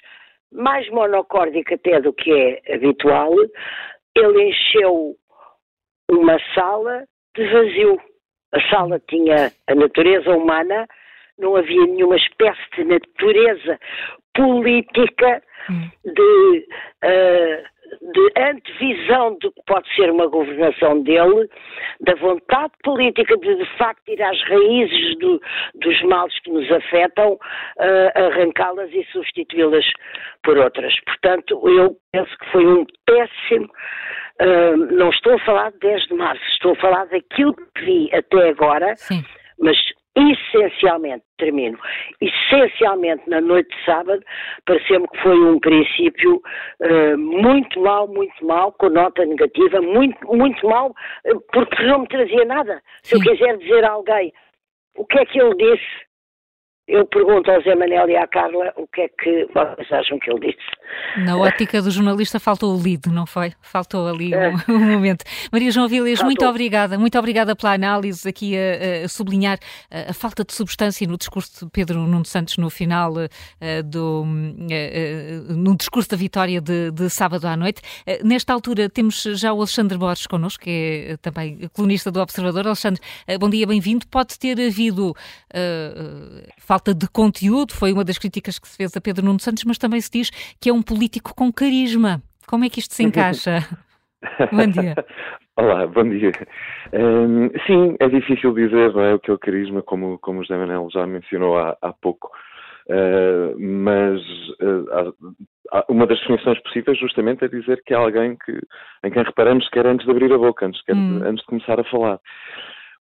mais 0.52 0.90
monocórdico 0.90 1.74
até 1.74 2.00
do 2.02 2.14
que 2.14 2.32
é 2.32 2.74
habitual, 2.74 3.32
ele 4.16 4.50
encheu 4.50 5.16
uma 6.10 6.40
sala 6.54 7.04
de 7.36 7.46
vazio. 7.50 8.00
A 8.54 8.62
sala 8.70 9.00
tinha 9.10 9.52
a 9.68 9.76
natureza 9.76 10.32
humana, 10.32 10.88
não 11.38 11.56
havia 11.56 11.86
nenhuma 11.86 12.16
espécie 12.16 12.62
de 12.76 12.86
natureza 12.86 13.80
política 14.36 15.42
hum. 15.70 15.90
de 16.06 16.68
uh, 17.04 17.76
de 18.02 18.42
antevisão 18.42 19.38
do 19.40 19.52
que 19.52 19.62
pode 19.66 19.94
ser 19.96 20.10
uma 20.10 20.28
governação 20.28 21.02
dele, 21.04 21.50
da 22.02 22.16
vontade 22.16 22.74
política 22.84 23.38
de 23.38 23.56
de 23.56 23.78
facto 23.78 24.08
ir 24.10 24.22
às 24.22 24.42
raízes 24.44 25.18
do, 25.20 25.42
dos 25.76 26.02
males 26.04 26.38
que 26.42 26.52
nos 26.52 26.70
afetam, 26.72 27.34
uh, 27.34 27.40
arrancá-las 28.16 28.92
e 28.92 29.04
substituí-las 29.12 29.86
por 30.44 30.58
outras. 30.58 30.94
Portanto, 31.06 31.62
eu 31.68 31.96
penso 32.12 32.38
que 32.38 32.52
foi 32.52 32.66
um 32.66 32.86
péssimo. 33.06 33.70
Uh, 34.42 34.76
não 34.94 35.10
estou 35.10 35.34
a 35.34 35.40
falar 35.40 35.72
de 35.72 35.80
10 35.80 36.08
de 36.08 36.14
março, 36.14 36.44
estou 36.54 36.74
a 36.74 36.76
falar 36.76 37.06
daquilo 37.06 37.56
que 37.56 37.86
vi 37.86 38.10
até 38.14 38.50
agora, 38.50 38.96
Sim. 38.98 39.24
mas 39.60 39.78
essencialmente, 40.16 41.24
termino, 41.38 41.78
essencialmente 42.22 43.30
na 43.30 43.42
noite 43.42 43.70
de 43.76 43.86
sábado, 43.86 44.24
pareceu-me 44.66 45.08
que 45.10 45.22
foi 45.22 45.38
um 45.38 45.60
princípio 45.60 46.42
uh, 46.82 47.18
muito 47.18 47.80
mau, 47.82 48.08
muito 48.08 48.46
mau, 48.46 48.72
com 48.74 48.90
nota 48.90 49.26
negativa, 49.26 49.82
muito, 49.82 50.18
muito 50.28 50.66
mau, 50.68 50.90
uh, 50.90 51.42
porque 51.52 51.84
não 51.84 52.00
me 52.00 52.08
trazia 52.08 52.46
nada. 52.46 52.82
Se 53.04 53.16
eu 53.16 53.22
quiser 53.22 53.58
dizer 53.58 53.84
a 53.84 53.92
alguém 53.92 54.34
o 54.98 55.06
que 55.06 55.20
é 55.20 55.26
que 55.26 55.40
ele 55.40 55.56
disse, 55.56 56.06
eu 56.88 57.04
pergunto 57.08 57.50
ao 57.50 57.62
Zé 57.64 57.74
Manel 57.74 58.08
e 58.10 58.16
à 58.16 58.28
Carla 58.28 58.72
o 58.76 58.88
que 58.88 59.02
é 59.02 59.08
que 59.08 59.48
vocês 59.52 59.92
acham 59.92 60.20
que 60.20 60.30
ele 60.30 60.52
disse. 60.52 61.26
Na 61.26 61.36
ótica 61.36 61.82
do 61.82 61.90
jornalista 61.90 62.40
faltou 62.40 62.76
o 62.76 62.82
lead, 62.82 63.10
não 63.10 63.26
foi? 63.26 63.54
Faltou 63.60 64.08
ali 64.08 64.32
é. 64.34 64.50
um, 64.50 64.54
um, 64.70 64.92
momento. 64.92 65.26
Maria 65.52 65.72
João 65.72 65.88
Vilhas, 65.88 66.22
muito 66.22 66.46
obrigada, 66.46 66.98
muito 67.00 67.18
obrigada 67.18 67.56
pela 67.56 67.74
análise 67.74 68.30
aqui 68.30 68.56
a, 68.56 69.06
a 69.06 69.08
sublinhar 69.08 69.58
a, 69.90 70.12
a, 70.12 70.14
falta 70.14 70.44
de 70.44 70.54
substância 70.54 71.08
no 71.08 71.18
discurso 71.18 71.66
de 71.66 71.72
Pedro 71.72 72.02
Nuno 72.02 72.26
Santos 72.26 72.58
no 72.58 72.70
final 72.70 73.14
uh, 73.14 73.84
do 73.84 74.24
uh, 74.24 75.54
no 75.54 75.76
discurso 75.76 76.12
da 76.12 76.18
vitória 76.18 76.62
de, 76.62 76.92
de 76.92 77.10
sábado 77.10 77.46
à 77.46 77.58
noite. 77.58 77.82
Uh, 78.08 78.28
nesta 78.28 78.54
altura 78.54 78.88
temos 78.90 79.24
já 79.24 79.52
o 79.52 79.58
Alexandre 79.58 79.98
Borges 79.98 80.28
connosco, 80.28 80.64
que 80.64 81.08
é 81.10 81.18
também 81.18 81.68
colunista 81.74 82.12
do 82.12 82.22
Observador. 82.22 82.68
Alexandre, 82.68 83.02
bom 83.40 83.50
dia, 83.50 83.66
bem-vindo. 83.66 84.06
Pode 84.08 84.38
ter 84.38 84.60
havido 84.60 85.16
falta 86.76 86.94
de 86.94 87.08
conteúdo, 87.08 87.74
foi 87.74 87.94
uma 87.94 88.04
das 88.04 88.18
críticas 88.18 88.60
que 88.60 88.68
se 88.68 88.76
fez 88.76 88.96
a 88.98 89.02
Pedro 89.02 89.24
Nuno 89.24 89.40
Santos, 89.40 89.64
mas 89.64 89.78
também 89.78 90.02
se 90.02 90.12
diz 90.12 90.30
que 90.60 90.70
é 90.70 90.74
um 90.74 90.82
político 90.82 91.34
com 91.34 91.52
carisma. 91.52 92.22
Como 92.48 92.66
é 92.66 92.70
que 92.70 92.80
isto 92.80 92.94
se 92.94 93.04
encaixa? 93.04 93.60
bom 94.52 94.68
dia. 94.68 94.94
Olá, 95.56 95.88
bom 95.88 96.04
dia. 96.04 96.34
Um, 96.92 97.50
sim, 97.66 97.96
é 98.02 98.10
difícil 98.10 98.54
dizer 98.54 98.94
não 98.94 99.02
é, 99.02 99.14
o 99.14 99.20
que 99.20 99.32
é 99.32 99.34
o 99.34 99.40
carisma, 99.40 99.82
como, 99.82 100.20
como 100.20 100.40
o 100.40 100.44
José 100.44 100.58
Manel 100.58 100.90
já 100.92 101.08
mencionou 101.08 101.58
há, 101.58 101.78
há 101.82 101.94
pouco. 101.94 102.30
Uh, 102.90 103.58
mas 103.58 104.20
uh, 104.60 105.16
uma 105.88 106.06
das 106.06 106.20
definições 106.20 106.62
possíveis 106.62 107.00
justamente 107.00 107.46
é 107.46 107.48
dizer 107.48 107.82
que 107.86 107.94
é 107.94 107.98
alguém 107.98 108.36
que, 108.36 108.52
em 109.04 109.12
quem 109.12 109.24
reparamos 109.24 109.70
quer 109.70 109.88
antes 109.88 110.06
de 110.06 110.12
abrir 110.12 110.32
a 110.34 110.38
boca, 110.38 110.66
antes, 110.66 110.84
quer, 110.84 110.96
hum. 110.96 111.22
antes 111.24 111.40
de 111.40 111.48
começar 111.48 111.80
a 111.80 111.86
falar. 111.86 112.20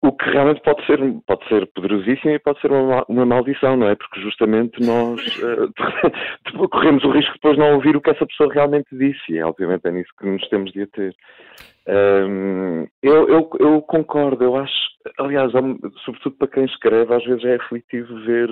O 0.01 0.11
que 0.11 0.29
realmente 0.29 0.61
pode 0.61 0.85
ser, 0.85 0.99
pode 1.25 1.47
ser 1.47 1.65
poderosíssimo 1.73 2.31
e 2.31 2.39
pode 2.39 2.61
ser 2.61 2.71
uma, 2.71 3.03
uma 3.09 3.25
maldição, 3.25 3.75
não 3.75 3.87
é? 3.87 3.95
Porque 3.95 4.21
justamente 4.21 4.79
nós 4.85 5.19
uh, 5.37 5.71
corremos 6.69 7.03
o 7.03 7.11
risco 7.11 7.33
de 7.33 7.39
depois 7.39 7.57
não 7.57 7.73
ouvir 7.75 7.95
o 7.95 8.01
que 8.01 8.11
essa 8.11 8.25
pessoa 8.25 8.53
realmente 8.53 8.87
disse 8.91 9.31
e 9.31 9.41
obviamente 9.41 9.87
é 9.87 9.91
nisso 9.91 10.11
que 10.19 10.27
nos 10.27 10.47
temos 10.49 10.71
de 10.71 10.83
ater. 10.83 11.13
Um, 11.87 12.85
eu, 13.01 13.27
eu, 13.29 13.49
eu, 13.59 13.81
concordo, 13.81 14.43
eu 14.43 14.55
acho, 14.57 14.73
aliás, 15.17 15.51
sobretudo 16.03 16.35
para 16.37 16.47
quem 16.49 16.65
escreve, 16.65 17.13
às 17.15 17.23
vezes 17.23 17.45
é 17.45 17.55
aflitivo 17.55 18.13
ver 18.25 18.49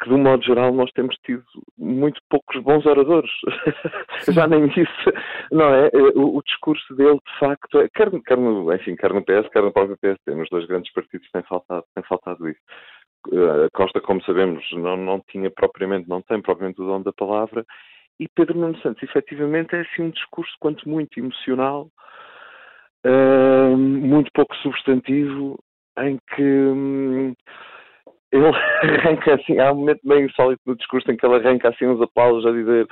que, 0.00 0.08
de 0.08 0.14
um 0.14 0.22
modo 0.22 0.44
geral, 0.44 0.72
nós 0.72 0.90
temos 0.92 1.16
tido 1.24 1.44
muito 1.76 2.20
poucos 2.30 2.62
bons 2.62 2.86
oradores. 2.86 3.30
Já 4.32 4.46
nem 4.46 4.66
isso, 4.66 5.12
não 5.50 5.74
é? 5.74 5.86
Eh, 5.86 6.12
o, 6.14 6.36
o, 6.36 6.42
discurso 6.42 6.94
dele, 6.94 7.16
de 7.16 7.38
facto, 7.38 7.80
é, 7.80 7.88
quer, 7.88 8.10
quer, 8.22 8.36
no, 8.36 8.72
enfim, 8.72 8.94
quer 8.94 9.12
no 9.12 9.24
PS, 9.24 9.48
quer 9.52 9.62
no 9.62 9.72
próprio 9.72 9.98
PSD, 9.98 10.34
nos 10.34 10.48
dois 10.50 10.66
grandes 10.66 10.92
partidos 10.92 11.28
tem 11.32 11.42
faltado, 11.42 11.84
tem 11.94 12.04
faltado 12.04 12.48
isso. 12.48 12.60
Uh, 13.28 13.68
Costa, 13.72 14.00
como 14.00 14.22
sabemos, 14.22 14.64
não, 14.72 14.96
não 14.96 15.20
tinha 15.28 15.50
propriamente, 15.50 16.08
não 16.08 16.22
tem 16.22 16.40
propriamente 16.40 16.80
o 16.80 16.86
dom 16.86 17.02
da 17.02 17.12
palavra, 17.12 17.64
e 18.20 18.28
Pedro 18.28 18.58
Nuno 18.58 18.78
Santos, 18.78 19.02
efetivamente, 19.02 19.74
é 19.74 19.80
assim 19.80 20.02
um 20.02 20.10
discurso 20.10 20.52
quanto 20.60 20.88
muito 20.88 21.18
emocional, 21.18 21.90
uh, 23.04 23.76
muito 23.76 24.30
pouco 24.32 24.54
substantivo, 24.56 25.58
em 25.98 26.18
que 26.34 26.42
hum, 26.42 27.34
ele 28.32 28.46
arranca 28.82 29.34
assim, 29.34 29.58
há 29.58 29.72
um 29.72 29.76
momento 29.76 30.00
meio 30.04 30.26
insólito 30.26 30.62
no 30.66 30.76
discurso 30.76 31.10
em 31.10 31.16
que 31.16 31.26
ele 31.26 31.36
arranca 31.36 31.68
assim 31.68 31.86
uns 31.86 32.00
aplausos 32.00 32.46
a 32.46 32.52
dizer 32.52 32.86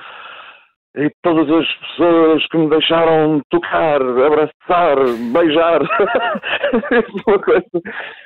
e 0.97 1.11
todas 1.21 1.49
as 1.51 1.73
pessoas 1.73 2.47
que 2.47 2.57
me 2.57 2.69
deixaram 2.69 3.41
tocar, 3.49 4.01
abraçar, 4.01 4.95
beijar. 5.33 5.81
uma 7.27 7.39
coisa 7.39 7.65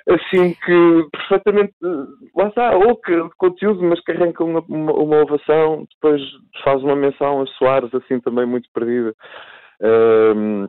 assim 0.08 0.56
que 0.64 1.08
perfeitamente, 1.12 1.74
lá 2.36 2.48
está, 2.48 2.76
ou 2.76 2.96
que 2.98 3.28
conteúdo, 3.38 3.84
mas 3.84 4.00
que 4.02 4.12
arranca 4.12 4.44
uma, 4.44 4.64
uma, 4.70 4.94
uma 4.94 5.22
ovação, 5.24 5.88
depois 5.96 6.22
faz 6.64 6.84
uma 6.84 6.96
menção 6.96 7.42
a 7.42 7.48
Soares 7.48 7.94
assim 7.96 8.20
também 8.20 8.46
muito 8.46 8.70
perdida. 8.72 9.16
Um, 9.82 10.68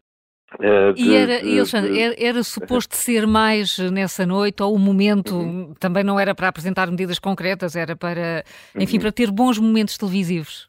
Uh, 0.59 0.93
de, 0.95 1.03
e 1.03 1.15
era, 1.15 1.41
de, 1.41 1.59
Alexandre, 1.59 1.93
de... 1.93 2.01
Era, 2.01 2.15
era, 2.19 2.43
suposto 2.43 2.97
ser 2.97 3.27
mais 3.27 3.79
nessa 3.91 4.27
noite, 4.27 4.63
ou 4.63 4.75
o 4.75 4.79
momento 4.79 5.37
uhum. 5.37 5.75
também 5.79 6.03
não 6.03 6.19
era 6.19 6.35
para 6.35 6.49
apresentar 6.49 6.91
medidas 6.91 7.19
concretas, 7.19 7.77
era 7.77 7.95
para, 7.95 8.45
enfim, 8.75 8.97
uhum. 8.97 9.03
para 9.03 9.13
ter 9.13 9.31
bons 9.31 9.59
momentos 9.59 9.97
televisivos? 9.97 10.69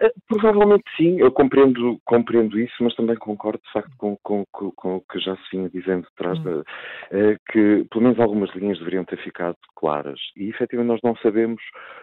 Eh, 0.00 0.12
provavelmente 0.28 0.84
sim, 0.96 1.18
eu 1.18 1.30
compreendo, 1.30 1.98
compreendo 2.04 2.58
isso, 2.58 2.74
mas 2.80 2.94
também 2.94 3.16
concordo 3.16 3.60
de 3.64 3.72
facto 3.72 3.90
com, 3.96 4.16
com, 4.22 4.44
com, 4.52 4.70
com 4.72 4.96
o 4.96 5.00
que 5.00 5.18
já 5.18 5.34
se 5.36 5.56
vinha 5.56 5.70
dizendo 5.70 6.06
atrás, 6.14 6.38
uhum. 6.38 6.62
de, 7.10 7.38
que 7.50 7.86
pelo 7.90 8.04
menos 8.04 8.20
algumas 8.20 8.54
linhas 8.54 8.78
deveriam 8.78 9.04
ter 9.04 9.18
ficado 9.22 9.56
claras. 9.74 10.20
E 10.36 10.48
efetivamente 10.48 10.92
nós 10.92 11.00
não 11.02 11.16
sabemos, 11.16 11.62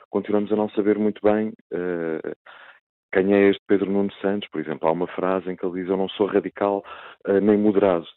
continuamos 0.10 0.52
a 0.52 0.56
não 0.56 0.70
saber 0.70 0.98
muito 0.98 1.22
bem. 1.24 1.54
Quem 3.14 3.32
é 3.32 3.50
este 3.50 3.62
Pedro 3.68 3.92
Nuno 3.92 4.12
Santos, 4.22 4.50
por 4.50 4.60
exemplo, 4.60 4.90
há 4.90 4.92
uma 4.92 5.08
frase 5.08 5.50
em 5.50 5.56
que 5.56 5.64
ele 5.64 5.82
diz 5.82 5.90
eu 5.90 5.96
não 5.96 6.10
sou 6.10 6.26
radical 6.26 6.84
uh, 7.28 7.40
nem 7.40 7.58
moderado, 7.58 8.08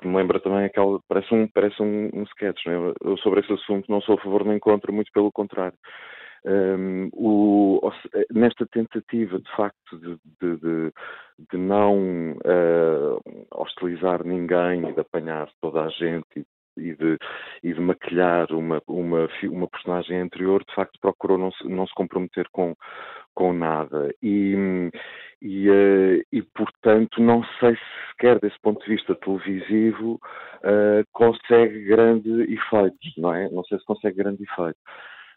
que 0.00 0.08
me 0.08 0.16
lembra 0.16 0.40
também 0.40 0.64
aquela, 0.64 1.00
parece 1.08 1.32
um, 1.32 1.46
parece 1.46 1.80
um, 1.80 2.10
um 2.12 2.24
sketch, 2.24 2.66
é? 2.66 2.74
eu 3.04 3.16
sobre 3.18 3.40
esse 3.40 3.52
assunto 3.52 3.90
não 3.90 4.00
sou 4.00 4.16
a 4.16 4.20
favor 4.20 4.44
nem 4.44 4.58
contra, 4.58 4.90
muito 4.90 5.12
pelo 5.12 5.30
contrário. 5.30 5.78
Um, 6.44 7.10
o, 7.12 7.92
nesta 8.32 8.66
tentativa, 8.66 9.38
de 9.38 9.56
facto, 9.56 9.98
de, 9.98 10.18
de, 10.40 10.56
de, 10.56 10.92
de 11.50 11.56
não 11.56 12.32
uh, 12.32 13.20
hostilizar 13.54 14.24
ninguém 14.24 14.88
e 14.88 14.92
de 14.92 15.00
apanhar 15.00 15.48
toda 15.60 15.82
a 15.82 15.88
gente 15.90 16.26
e 16.36 16.44
e 16.76 16.94
de, 16.94 17.18
e 17.62 17.72
de 17.72 17.80
maquilhar 17.80 18.50
uma, 18.52 18.82
uma, 18.86 19.28
uma 19.44 19.68
personagem 19.68 20.20
anterior, 20.20 20.64
de 20.64 20.74
facto 20.74 20.98
procurou 21.00 21.38
não 21.38 21.52
se, 21.52 21.68
não 21.68 21.86
se 21.86 21.94
comprometer 21.94 22.48
com, 22.50 22.74
com 23.34 23.52
nada. 23.52 24.14
E, 24.22 24.90
e, 25.42 25.70
uh, 25.70 26.22
e, 26.32 26.42
portanto, 26.54 27.20
não 27.20 27.42
sei 27.58 27.74
se 27.74 28.10
sequer 28.10 28.38
desse 28.40 28.58
ponto 28.60 28.82
de 28.84 28.94
vista 28.94 29.14
televisivo 29.14 30.20
uh, 30.58 31.04
consegue 31.12 31.84
grande 31.84 32.30
efeito, 32.42 32.98
não 33.16 33.34
é? 33.34 33.48
Não 33.50 33.64
sei 33.64 33.78
se 33.78 33.84
consegue 33.84 34.16
grande 34.16 34.42
efeito. 34.42 34.78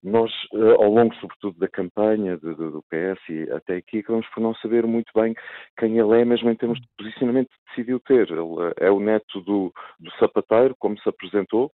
Nós, 0.04 0.30
uh, 0.52 0.82
ao 0.82 0.92
longo, 0.92 1.16
sobretudo, 1.16 1.58
da 1.58 1.68
campanha 1.70 2.38
do, 2.38 2.54
do, 2.54 2.84
PS 2.90 3.22
e 3.30 3.50
até 3.54 3.78
aqui, 3.78 4.00
acabamos 4.00 4.28
por 4.28 4.42
não 4.42 4.54
saber 4.56 4.86
muito 4.86 5.10
bem 5.16 5.34
quem 5.80 5.98
ele 5.98 6.20
é, 6.20 6.26
mesmo 6.26 6.50
em 6.50 6.56
termos 6.56 6.80
de 6.82 6.88
posicionamento 6.98 7.50
decidiu 7.70 8.02
ter. 8.02 8.30
Ele 8.30 8.74
é 8.82 8.92
o 8.92 9.00
neto 9.00 9.40
do, 9.42 9.72
do 9.98 10.12
sapateiro, 10.20 10.76
como 10.78 11.00
se 11.00 11.08
apresentou, 11.08 11.72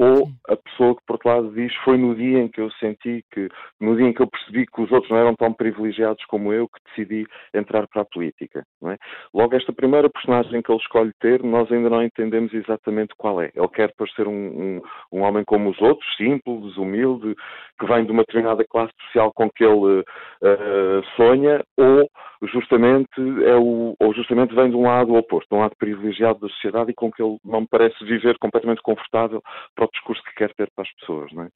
ou 0.00 0.30
a 0.48 0.56
pessoa 0.56 0.96
que, 0.96 1.02
por 1.06 1.12
outro 1.16 1.28
lado, 1.28 1.52
diz 1.52 1.74
foi 1.84 1.98
no 1.98 2.14
dia 2.14 2.38
em 2.38 2.48
que 2.48 2.58
eu 2.58 2.70
senti 2.72 3.22
que, 3.30 3.50
no 3.78 3.94
dia 3.94 4.06
em 4.06 4.14
que 4.14 4.22
eu 4.22 4.26
percebi 4.26 4.64
que 4.66 4.80
os 4.80 4.90
outros 4.90 5.10
não 5.10 5.18
eram 5.18 5.34
tão 5.34 5.52
privilegiados 5.52 6.24
como 6.24 6.54
eu, 6.54 6.66
que 6.68 6.80
decidi 6.88 7.26
entrar 7.52 7.86
para 7.86 8.00
a 8.00 8.06
política. 8.06 8.64
É? 8.86 8.96
Logo, 9.34 9.54
esta 9.54 9.74
primeira 9.74 10.08
personagem 10.08 10.62
que 10.62 10.72
ele 10.72 10.80
escolhe 10.80 11.12
ter, 11.20 11.42
nós 11.42 11.70
ainda 11.70 11.90
não 11.90 12.02
entendemos 12.02 12.54
exatamente 12.54 13.14
qual 13.14 13.42
é. 13.42 13.50
Ele 13.54 13.68
quer 13.68 13.92
parecer 13.94 14.26
um, 14.26 14.32
um, 14.32 14.82
um 15.12 15.20
homem 15.20 15.44
como 15.44 15.68
os 15.68 15.78
outros, 15.82 16.08
simples, 16.16 16.78
humilde, 16.78 17.36
que 17.78 17.86
vem 17.86 18.06
de 18.06 18.10
uma 18.10 18.22
determinada 18.22 18.64
classe 18.64 18.92
social 19.04 19.30
com 19.34 19.50
que 19.50 19.62
ele 19.62 20.00
uh, 20.00 21.04
sonha, 21.16 21.62
ou 21.76 22.08
justamente 22.48 23.10
é 23.44 23.56
o, 23.56 23.94
ou 24.00 24.14
justamente 24.14 24.54
vem 24.54 24.70
de 24.70 24.76
um 24.76 24.82
lado 24.82 25.14
oposto, 25.14 25.48
de 25.50 25.56
um 25.56 25.60
lado 25.60 25.74
privilegiado 25.78 26.40
da 26.40 26.48
sociedade 26.48 26.90
e 26.90 26.94
com 26.94 27.10
que 27.10 27.22
ele 27.22 27.36
não 27.44 27.62
me 27.62 27.68
parece 27.70 28.02
viver 28.04 28.38
completamente 28.38 28.80
confortável 28.82 29.42
para 29.74 29.89
discurso 29.90 30.22
que 30.24 30.34
quer 30.34 30.54
ter 30.54 30.70
para 30.74 30.84
as 30.84 30.92
pessoas. 30.94 31.32
Não 31.32 31.44
é? 31.44 31.48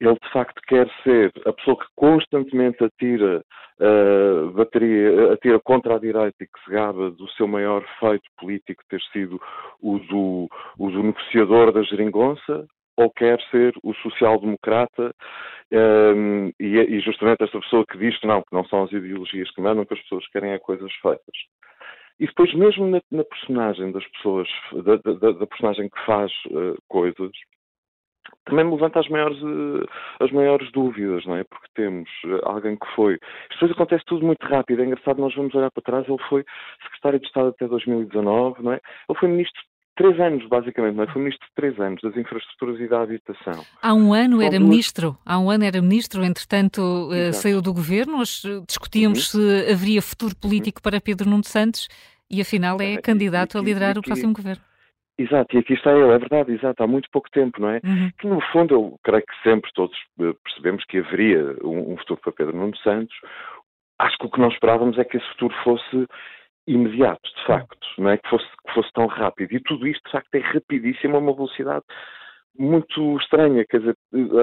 Ele 0.00 0.14
de 0.14 0.32
facto 0.32 0.60
quer 0.66 0.88
ser 1.02 1.32
a 1.46 1.52
pessoa 1.52 1.78
que 1.78 1.86
constantemente 1.96 2.84
atira 2.84 3.42
uh, 3.80 4.50
bateria, 4.52 5.32
atira 5.32 5.60
contra 5.60 5.96
a 5.96 5.98
direita 5.98 6.44
e 6.44 6.46
que 6.46 6.64
se 6.64 6.70
gaba 6.70 7.10
do 7.10 7.28
seu 7.30 7.46
maior 7.46 7.84
feito 7.98 8.24
político 8.38 8.82
ter 8.88 9.00
sido 9.12 9.40
o 9.80 9.98
do, 9.98 10.48
o 10.78 10.90
do 10.90 11.02
negociador 11.02 11.72
da 11.72 11.82
geringonça, 11.82 12.66
ou 12.96 13.10
quer 13.10 13.40
ser 13.50 13.72
o 13.82 13.94
social-democrata 13.94 15.14
um, 15.72 16.48
e, 16.60 16.76
e, 16.76 17.00
justamente 17.00 17.42
esta 17.42 17.58
pessoa 17.60 17.86
que 17.86 17.96
diz 17.96 18.18
que 18.18 18.26
não, 18.26 18.42
que 18.42 18.52
não 18.52 18.64
são 18.66 18.82
as 18.82 18.92
ideologias 18.92 19.50
que 19.52 19.60
mandam, 19.60 19.86
que 19.86 19.94
as 19.94 20.00
pessoas 20.00 20.26
querem 20.28 20.52
é 20.52 20.58
coisas 20.58 20.92
feitas. 21.00 21.36
E 22.18 22.26
depois, 22.26 22.52
mesmo 22.54 22.86
na, 22.86 23.00
na 23.10 23.24
personagem 23.24 23.90
das 23.92 24.06
pessoas, 24.08 24.48
da, 24.84 24.96
da, 24.96 25.32
da 25.32 25.46
personagem 25.46 25.88
que 25.88 26.04
faz 26.04 26.30
uh, 26.50 26.76
coisas, 26.88 27.30
também 28.50 28.64
me 28.64 28.72
levanta 28.72 29.00
as 29.00 29.08
maiores, 29.08 29.40
uh, 29.42 29.86
as 30.20 30.30
maiores 30.30 30.70
dúvidas, 30.72 31.24
não 31.24 31.36
é? 31.36 31.44
Porque 31.44 31.66
temos 31.74 32.08
uh, 32.24 32.40
alguém 32.42 32.76
que 32.76 32.86
foi. 32.94 33.18
Depois 33.50 33.72
acontece 33.72 34.04
tudo 34.06 34.26
muito 34.26 34.44
rápido. 34.46 34.82
É 34.82 34.86
engraçado, 34.86 35.20
nós 35.20 35.34
vamos 35.34 35.54
olhar 35.54 35.70
para 35.70 35.82
trás. 35.82 36.08
Ele 36.08 36.22
foi 36.28 36.44
secretário 36.82 37.20
de 37.20 37.26
Estado 37.26 37.48
até 37.48 37.66
2019, 37.66 38.62
não 38.62 38.72
é? 38.72 38.80
Ele 39.08 39.18
foi 39.18 39.28
ministro 39.28 39.62
três 39.96 40.18
anos, 40.18 40.46
basicamente, 40.48 40.96
não 40.96 41.04
é? 41.04 41.06
Foi 41.12 41.20
ministro 41.20 41.46
de 41.46 41.54
três 41.54 41.78
anos 41.78 42.00
das 42.02 42.16
infraestruturas 42.16 42.80
e 42.80 42.88
da 42.88 43.02
habitação. 43.02 43.64
Há 43.82 43.94
um 43.94 44.14
ano 44.14 44.40
era 44.40 44.58
ministro, 44.58 45.16
há 45.24 45.38
um 45.38 45.50
ano 45.50 45.64
era 45.64 45.80
ministro, 45.80 46.24
entretanto 46.24 46.80
uh, 46.80 47.32
saiu 47.32 47.60
do 47.60 47.72
governo, 47.72 48.18
nós 48.18 48.42
discutíamos 48.66 49.34
uhum. 49.34 49.42
se 49.42 49.72
haveria 49.72 50.00
futuro 50.00 50.34
político 50.34 50.78
uhum. 50.78 50.90
para 50.90 51.00
Pedro 51.00 51.28
Nuno 51.28 51.44
Santos 51.44 51.88
e 52.30 52.40
afinal 52.40 52.80
é 52.80 52.96
candidato 52.98 53.58
a 53.58 53.60
liderar 53.60 53.98
o 53.98 54.02
próximo 54.02 54.32
governo. 54.32 54.69
Exato, 55.20 55.54
e 55.54 55.58
aqui 55.58 55.74
está 55.74 55.92
ele, 55.92 56.14
é 56.14 56.18
verdade, 56.18 56.50
exato, 56.50 56.82
há 56.82 56.86
muito 56.86 57.10
pouco 57.12 57.30
tempo, 57.30 57.60
não 57.60 57.68
é? 57.68 57.80
Uhum. 57.84 58.10
Que 58.18 58.26
no 58.26 58.40
fundo 58.40 58.74
eu 58.74 58.98
creio 59.04 59.22
que 59.22 59.42
sempre 59.42 59.70
todos 59.74 59.94
eh, 60.18 60.32
percebemos 60.42 60.82
que 60.86 60.96
haveria 60.96 61.56
um, 61.62 61.92
um 61.92 61.96
futuro 61.98 62.18
para 62.22 62.32
Pedro 62.32 62.56
Nuno 62.56 62.74
Santos, 62.78 63.14
acho 63.98 64.16
que 64.16 64.24
o 64.24 64.30
que 64.30 64.40
não 64.40 64.48
esperávamos 64.48 64.98
é 64.98 65.04
que 65.04 65.18
esse 65.18 65.28
futuro 65.32 65.54
fosse 65.62 66.06
imediato, 66.66 67.20
de 67.36 67.46
facto, 67.46 67.86
não 67.98 68.08
é 68.08 68.16
que 68.16 68.30
fosse, 68.30 68.46
que 68.66 68.72
fosse 68.72 68.90
tão 68.94 69.06
rápido. 69.06 69.52
E 69.52 69.60
tudo 69.60 69.86
isto, 69.86 70.02
de 70.06 70.12
facto, 70.12 70.34
é 70.34 70.38
rapidíssimo, 70.38 71.16
a 71.16 71.18
uma 71.18 71.34
velocidade 71.34 71.84
muito 72.60 73.16
estranha, 73.16 73.64
quer 73.64 73.78
dizer, 73.78 73.96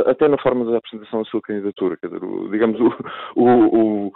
até 0.08 0.28
na 0.28 0.40
forma 0.40 0.66
da 0.66 0.78
apresentação 0.78 1.22
da 1.22 1.30
sua 1.30 1.42
candidatura, 1.42 1.96
quer 1.98 2.08
dizer, 2.08 2.24
o, 2.24 2.50
digamos, 2.50 2.80
o, 2.82 2.92
o, 3.36 4.08
o, 4.08 4.14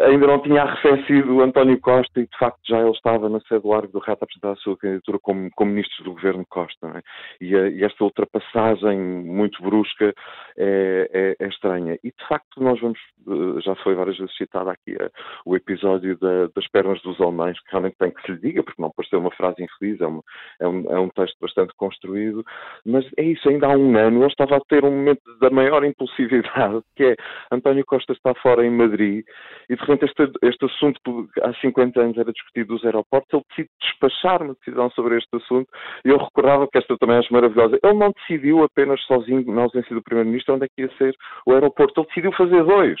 ainda 0.00 0.26
não 0.26 0.40
tinha 0.40 0.62
arrefecido 0.62 1.42
António 1.42 1.78
Costa 1.78 2.20
e 2.20 2.26
de 2.26 2.38
facto 2.38 2.60
já 2.66 2.80
ele 2.80 2.90
estava 2.90 3.28
na 3.28 3.40
sede 3.40 3.60
do 3.60 3.68
Largo 3.68 3.92
do 3.92 3.98
Rato 3.98 4.22
a 4.22 4.24
apresentar 4.24 4.52
a 4.52 4.56
sua 4.56 4.76
candidatura 4.76 5.18
como, 5.20 5.50
como 5.54 5.70
ministro 5.70 6.02
do 6.04 6.14
governo 6.14 6.46
Costa, 6.48 6.86
é? 6.96 7.02
e, 7.44 7.54
a, 7.54 7.68
e, 7.68 7.84
esta 7.84 8.04
ultrapassagem 8.04 8.98
muito 8.98 9.62
brusca 9.62 10.14
é, 10.56 11.10
é, 11.12 11.36
é, 11.38 11.48
estranha. 11.48 11.98
E 12.02 12.08
de 12.08 12.28
facto 12.28 12.62
nós 12.62 12.80
vamos, 12.80 12.98
eh, 13.28 13.60
já 13.60 13.74
foi 13.76 13.94
várias 13.94 14.16
vezes 14.16 14.34
citado 14.36 14.70
aqui 14.70 14.96
eh, 14.98 15.10
o 15.44 15.54
episódio 15.54 16.18
da, 16.18 16.48
das 16.54 16.66
pernas 16.68 17.02
dos 17.02 17.20
alemães, 17.20 17.58
que 17.60 17.70
realmente 17.70 17.96
tem 17.98 18.10
que 18.10 18.22
se 18.22 18.32
lhe 18.32 18.38
diga, 18.38 18.62
porque 18.62 18.80
não 18.80 18.90
pareceu 18.90 19.18
uma 19.18 19.30
frase 19.32 19.62
infeliz, 19.62 20.00
é, 20.00 20.06
uma, 20.06 20.22
é, 20.60 20.68
um, 20.68 20.90
é 20.90 20.98
um 20.98 21.08
texto 21.10 21.36
bastante 21.40 21.74
construído, 21.76 22.44
mas 22.86 23.04
é 23.18 23.22
isso, 23.22 23.41
ainda 23.48 23.66
há 23.66 23.76
um 23.76 23.96
ano, 23.96 24.20
ele 24.20 24.26
estava 24.26 24.56
a 24.56 24.60
ter 24.68 24.84
um 24.84 24.90
momento 24.90 25.20
da 25.40 25.50
maior 25.50 25.84
impulsividade, 25.84 26.82
que 26.96 27.04
é 27.04 27.16
António 27.50 27.84
Costa 27.84 28.12
está 28.12 28.34
fora 28.34 28.64
em 28.64 28.70
Madrid 28.70 29.24
e 29.68 29.76
de 29.76 29.80
repente 29.80 30.04
este, 30.04 30.32
este 30.42 30.64
assunto 30.64 31.28
há 31.42 31.52
50 31.54 32.00
anos 32.00 32.18
era 32.18 32.32
discutido 32.32 32.74
dos 32.74 32.84
aeroportos, 32.84 33.32
ele 33.32 33.44
decide 33.50 33.70
despachar 33.80 34.42
uma 34.42 34.54
decisão 34.54 34.90
sobre 34.90 35.18
este 35.18 35.36
assunto 35.36 35.68
e 36.04 36.08
eu 36.08 36.18
recordava 36.18 36.68
que 36.68 36.78
esta 36.78 36.96
também 36.98 37.16
acho 37.16 37.32
maravilhosa. 37.32 37.78
Ele 37.82 37.94
não 37.94 38.12
decidiu 38.12 38.62
apenas 38.62 39.00
sozinho, 39.04 39.52
na 39.52 39.62
ausência 39.62 39.94
do 39.94 40.02
Primeiro-Ministro, 40.02 40.54
onde 40.54 40.66
é 40.66 40.68
que 40.68 40.82
ia 40.82 40.96
ser 40.96 41.14
o 41.46 41.52
aeroporto, 41.52 42.00
ele 42.00 42.06
decidiu 42.08 42.32
fazer 42.32 42.64
dois 42.64 43.00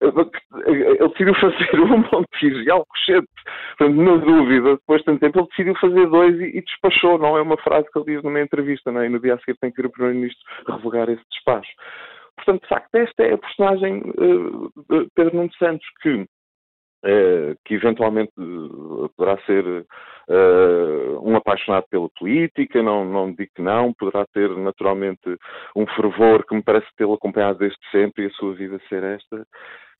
ele 0.00 1.08
decidiu 1.08 1.34
fazer 1.34 1.80
um 1.80 1.98
Montijo 1.98 2.62
e 2.62 2.70
Alcochete. 2.70 3.28
Portanto, 3.78 4.02
na 4.02 4.16
dúvida, 4.16 4.76
depois 4.76 5.00
de 5.00 5.06
tanto 5.06 5.20
tempo, 5.20 5.38
ele 5.38 5.48
decidiu 5.48 5.74
fazer 5.76 6.06
dois 6.06 6.40
e, 6.40 6.58
e, 6.58 6.62
despachou. 6.62 7.18
Não 7.18 7.36
é 7.36 7.42
uma 7.42 7.56
frase 7.58 7.88
que 7.90 7.98
ele 7.98 8.14
diz 8.14 8.22
numa 8.22 8.40
entrevista, 8.40 8.90
não 8.90 9.00
é? 9.00 9.06
E 9.06 9.08
no 9.08 9.20
dia 9.20 9.34
a 9.34 9.38
seguir 9.38 9.56
tem 9.58 9.72
que 9.72 9.80
ir 9.80 9.86
o 9.86 9.90
Primeiro-Ministro 9.90 10.42
revogar 10.68 11.08
esse 11.08 11.22
despacho. 11.30 11.70
Portanto, 12.36 12.62
de 12.62 12.68
facto, 12.68 12.94
esta 12.96 13.22
é 13.22 13.34
a 13.34 13.38
personagem 13.38 14.02
uh, 14.18 14.72
de 14.90 15.08
Pedro 15.14 15.36
Nuno 15.36 15.54
Santos 15.54 15.86
que, 16.02 16.14
uh, 16.14 17.56
que 17.64 17.74
eventualmente 17.74 18.32
uh, 18.38 19.08
poderá 19.16 19.38
ser 19.42 19.86
um 21.20 21.36
apaixonado 21.36 21.84
pela 21.90 22.08
política, 22.18 22.82
não, 22.82 23.04
não 23.04 23.30
digo 23.30 23.50
que 23.54 23.60
não, 23.60 23.92
poderá 23.92 24.24
ter 24.32 24.48
naturalmente 24.56 25.20
um 25.76 25.86
fervor 25.88 26.46
que 26.46 26.54
me 26.54 26.62
parece 26.62 26.86
tê-lo 26.96 27.12
acompanhado 27.12 27.58
desde 27.58 27.76
sempre 27.90 28.24
e 28.24 28.26
a 28.28 28.30
sua 28.30 28.54
vida 28.54 28.80
ser 28.88 29.02
esta 29.02 29.46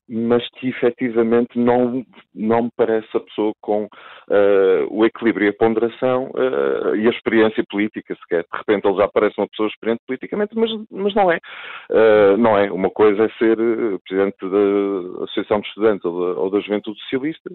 mas 0.07 0.47
que 0.51 0.69
efetivamente 0.69 1.57
não, 1.57 2.05
não 2.33 2.63
me 2.63 2.69
parece 2.75 3.07
a 3.15 3.19
pessoa 3.19 3.53
com 3.61 3.85
uh, 3.85 4.87
o 4.89 5.05
equilíbrio 5.05 5.47
e 5.47 5.49
a 5.49 5.53
ponderação 5.53 6.31
uh, 6.35 6.95
e 6.95 7.07
a 7.07 7.09
experiência 7.09 7.63
política 7.69 8.15
sequer. 8.15 8.43
De 8.43 8.57
repente 8.57 8.87
ele 8.87 8.97
já 8.97 9.07
parece 9.07 9.39
uma 9.39 9.47
pessoa 9.47 9.67
experiente 9.67 10.01
politicamente, 10.05 10.55
mas, 10.55 10.69
mas 10.91 11.15
não 11.15 11.31
é. 11.31 11.39
Uh, 11.89 12.37
não 12.37 12.57
é. 12.57 12.71
Uma 12.71 12.89
coisa 12.89 13.25
é 13.25 13.29
ser 13.37 13.57
presidente 14.07 14.37
da 14.41 15.23
Associação 15.23 15.59
de 15.61 15.67
Estudantes 15.67 16.05
ou 16.05 16.35
da, 16.35 16.39
ou 16.39 16.49
da 16.51 16.59
Juventude 16.59 16.99
Socialista 17.01 17.49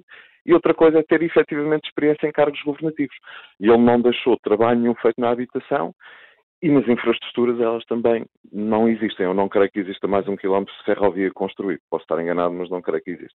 e 0.44 0.52
outra 0.52 0.74
coisa 0.74 0.98
é 0.98 1.02
ter 1.02 1.22
efetivamente 1.22 1.86
experiência 1.86 2.26
em 2.26 2.32
cargos 2.32 2.60
governativos. 2.62 3.14
E 3.60 3.68
ele 3.68 3.78
não 3.78 4.00
deixou 4.00 4.36
trabalho 4.42 4.80
nenhum 4.80 4.94
feito 4.96 5.20
na 5.20 5.30
habitação 5.30 5.94
e 6.62 6.68
nas 6.70 6.86
infraestruturas 6.86 7.60
elas 7.60 7.84
também 7.86 8.24
não 8.52 8.88
existem. 8.88 9.26
Eu 9.26 9.34
não 9.34 9.48
creio 9.48 9.70
que 9.70 9.80
exista 9.80 10.06
mais 10.06 10.26
um 10.28 10.36
quilómetro 10.36 10.74
de 10.74 10.84
ferrovia 10.84 11.30
construído. 11.32 11.80
Posso 11.90 12.04
estar 12.04 12.20
enganado, 12.20 12.54
mas 12.54 12.70
não 12.70 12.82
creio 12.82 13.02
que 13.02 13.10
exista. 13.10 13.36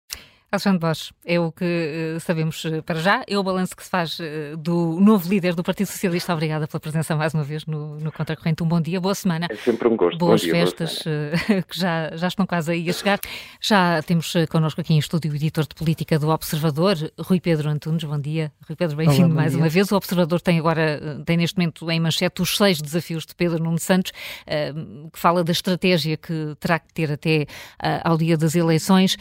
Alexandre 0.53 0.79
Bosch, 0.79 1.13
é 1.25 1.39
o 1.39 1.49
que 1.49 1.63
uh, 1.63 2.19
sabemos 2.19 2.65
uh, 2.65 2.83
para 2.83 2.99
já. 2.99 3.23
É 3.25 3.37
o 3.37 3.43
balanço 3.43 3.73
que 3.73 3.85
se 3.85 3.89
faz 3.89 4.19
uh, 4.19 4.57
do 4.57 4.99
novo 4.99 5.29
líder 5.29 5.55
do 5.55 5.63
Partido 5.63 5.87
Socialista. 5.87 6.33
Obrigada 6.33 6.67
pela 6.67 6.77
presença 6.77 7.15
mais 7.15 7.33
uma 7.33 7.41
vez 7.41 7.65
no, 7.65 7.97
no 7.97 8.11
Contracorrente. 8.11 8.61
Um 8.61 8.67
bom 8.67 8.81
dia, 8.81 8.99
boa 8.99 9.15
semana. 9.15 9.47
É 9.49 9.55
sempre 9.55 9.87
um 9.87 9.95
gosto. 9.95 10.17
Boas 10.17 10.41
dia, 10.41 10.51
festas 10.51 11.03
boa 11.05 11.63
que 11.63 11.79
já, 11.79 12.11
já 12.17 12.27
estão 12.27 12.45
quase 12.45 12.69
aí 12.69 12.89
a 12.89 12.91
chegar. 12.91 13.21
Já 13.61 14.03
temos 14.03 14.33
connosco 14.49 14.81
aqui 14.81 14.93
em 14.93 14.97
estúdio 14.97 15.31
o 15.31 15.35
editor 15.35 15.63
de 15.65 15.73
política 15.73 16.19
do 16.19 16.27
Observador, 16.27 16.97
Rui 17.17 17.39
Pedro 17.39 17.69
Antunes. 17.69 18.03
Bom 18.03 18.19
dia. 18.19 18.51
Rui 18.67 18.75
Pedro, 18.75 18.97
bem-vindo 18.97 19.33
mais 19.33 19.53
dia. 19.53 19.61
uma 19.61 19.69
vez. 19.69 19.89
O 19.89 19.95
Observador 19.95 20.41
tem 20.41 20.59
agora, 20.59 21.23
tem 21.25 21.37
neste 21.37 21.57
momento 21.57 21.89
em 21.89 21.99
manchete 22.01 22.41
os 22.41 22.57
seis 22.57 22.81
desafios 22.81 23.25
de 23.25 23.33
Pedro 23.35 23.63
Nuno 23.63 23.79
Santos, 23.79 24.11
que 25.13 25.17
fala 25.17 25.45
da 25.45 25.53
estratégia 25.53 26.17
que 26.17 26.57
terá 26.59 26.77
que 26.77 26.93
ter 26.93 27.09
até 27.09 27.45
ao 28.03 28.17
dia 28.17 28.35
das 28.35 28.53
eleições 28.53 29.15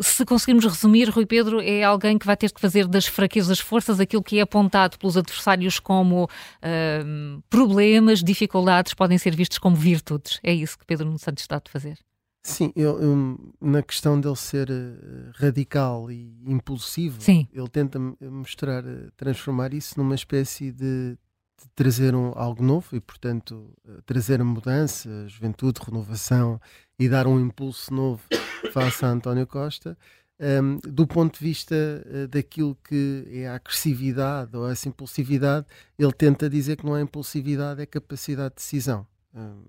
se 0.00 0.24
conseguirmos 0.24 0.64
resumir, 0.64 1.08
Rui 1.10 1.26
Pedro 1.26 1.60
é 1.60 1.82
alguém 1.82 2.18
que 2.18 2.26
vai 2.26 2.36
ter 2.36 2.52
que 2.52 2.60
fazer 2.60 2.86
das 2.86 3.06
fraquezas 3.06 3.58
forças 3.58 4.00
aquilo 4.00 4.22
que 4.22 4.38
é 4.38 4.42
apontado 4.42 4.98
pelos 4.98 5.16
adversários 5.16 5.78
como 5.78 6.24
uh, 6.24 7.42
problemas, 7.48 8.22
dificuldades, 8.22 8.94
podem 8.94 9.18
ser 9.18 9.34
vistos 9.34 9.58
como 9.58 9.76
virtudes. 9.76 10.38
É 10.42 10.52
isso 10.52 10.78
que 10.78 10.86
Pedro 10.86 11.06
Nuno 11.06 11.18
Santos 11.18 11.42
está 11.42 11.56
a 11.56 11.70
fazer. 11.70 11.98
Sim, 12.42 12.72
eu, 12.74 13.00
eu, 13.00 13.52
na 13.60 13.82
questão 13.82 14.18
dele 14.18 14.36
ser 14.36 14.70
uh, 14.70 15.32
radical 15.34 16.10
e 16.10 16.32
impulsivo, 16.46 17.20
Sim. 17.20 17.46
ele 17.52 17.68
tenta 17.68 17.98
mostrar, 17.98 18.84
uh, 18.84 19.10
transformar 19.16 19.74
isso 19.74 19.98
numa 19.98 20.14
espécie 20.14 20.72
de, 20.72 21.18
de 21.60 21.68
trazer 21.74 22.14
um, 22.14 22.32
algo 22.36 22.62
novo 22.62 22.94
e, 22.94 23.00
portanto, 23.00 23.72
uh, 23.84 24.02
trazer 24.02 24.40
a 24.40 24.44
mudança, 24.44 25.28
juventude, 25.28 25.80
renovação 25.84 26.60
e 26.98 27.08
dar 27.08 27.26
um 27.26 27.40
impulso 27.40 27.92
novo 27.92 28.22
face 28.72 29.04
a 29.04 29.08
António 29.08 29.46
Costa. 29.46 29.96
Um, 30.40 30.78
do 30.78 31.04
ponto 31.04 31.36
de 31.36 31.44
vista 31.44 31.74
uh, 31.74 32.28
daquilo 32.28 32.76
que 32.88 33.24
é 33.28 33.48
a 33.48 33.56
agressividade 33.56 34.56
ou 34.56 34.70
essa 34.70 34.88
impulsividade, 34.88 35.66
ele 35.98 36.12
tenta 36.12 36.48
dizer 36.48 36.76
que 36.76 36.86
não 36.86 36.96
é 36.96 37.00
impulsividade, 37.00 37.82
é 37.82 37.86
capacidade 37.86 38.50
de 38.50 38.56
decisão. 38.56 39.06
Um, 39.34 39.64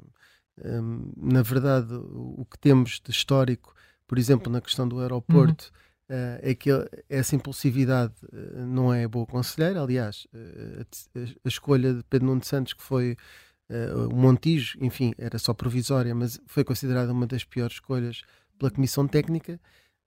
um, 0.63 1.11
na 1.17 1.41
verdade, 1.41 1.93
o, 1.93 2.41
o, 2.41 2.45
que 2.45 2.59
temos 2.59 3.01
de 3.03 3.11
histórico, 3.11 3.73
por 4.07 4.17
exemplo, 4.17 4.51
na 4.51 4.61
questão 4.61 4.87
do 4.87 4.99
aeroporto, 4.99 5.65
uhum. 5.65 5.88
Uh, 6.09 6.39
é 6.41 6.55
que 6.55 6.69
essa 7.07 7.35
impulsividade 7.35 8.13
uh, 8.31 8.65
não 8.65 8.93
é 8.93 9.07
boa 9.07 9.25
conselheira. 9.25 9.81
Aliás, 9.81 10.27
a, 10.33 11.19
a, 11.19 11.47
escolha 11.47 11.93
de 11.93 12.03
Pedro 12.03 12.27
Nuno 12.27 12.43
Santos, 12.43 12.73
que 12.73 12.83
foi 12.83 13.15
o 14.09 14.15
Montijo, 14.15 14.79
enfim, 14.81 15.13
era 15.15 15.37
só 15.37 15.53
provisória, 15.53 16.15
mas 16.15 16.41
foi 16.47 16.63
considerada 16.63 17.13
uma 17.13 17.27
das 17.27 17.43
piores 17.43 17.75
escolhas 17.75 18.23
pela 18.57 18.71
Comissão 18.71 19.07
Técnica 19.07 19.59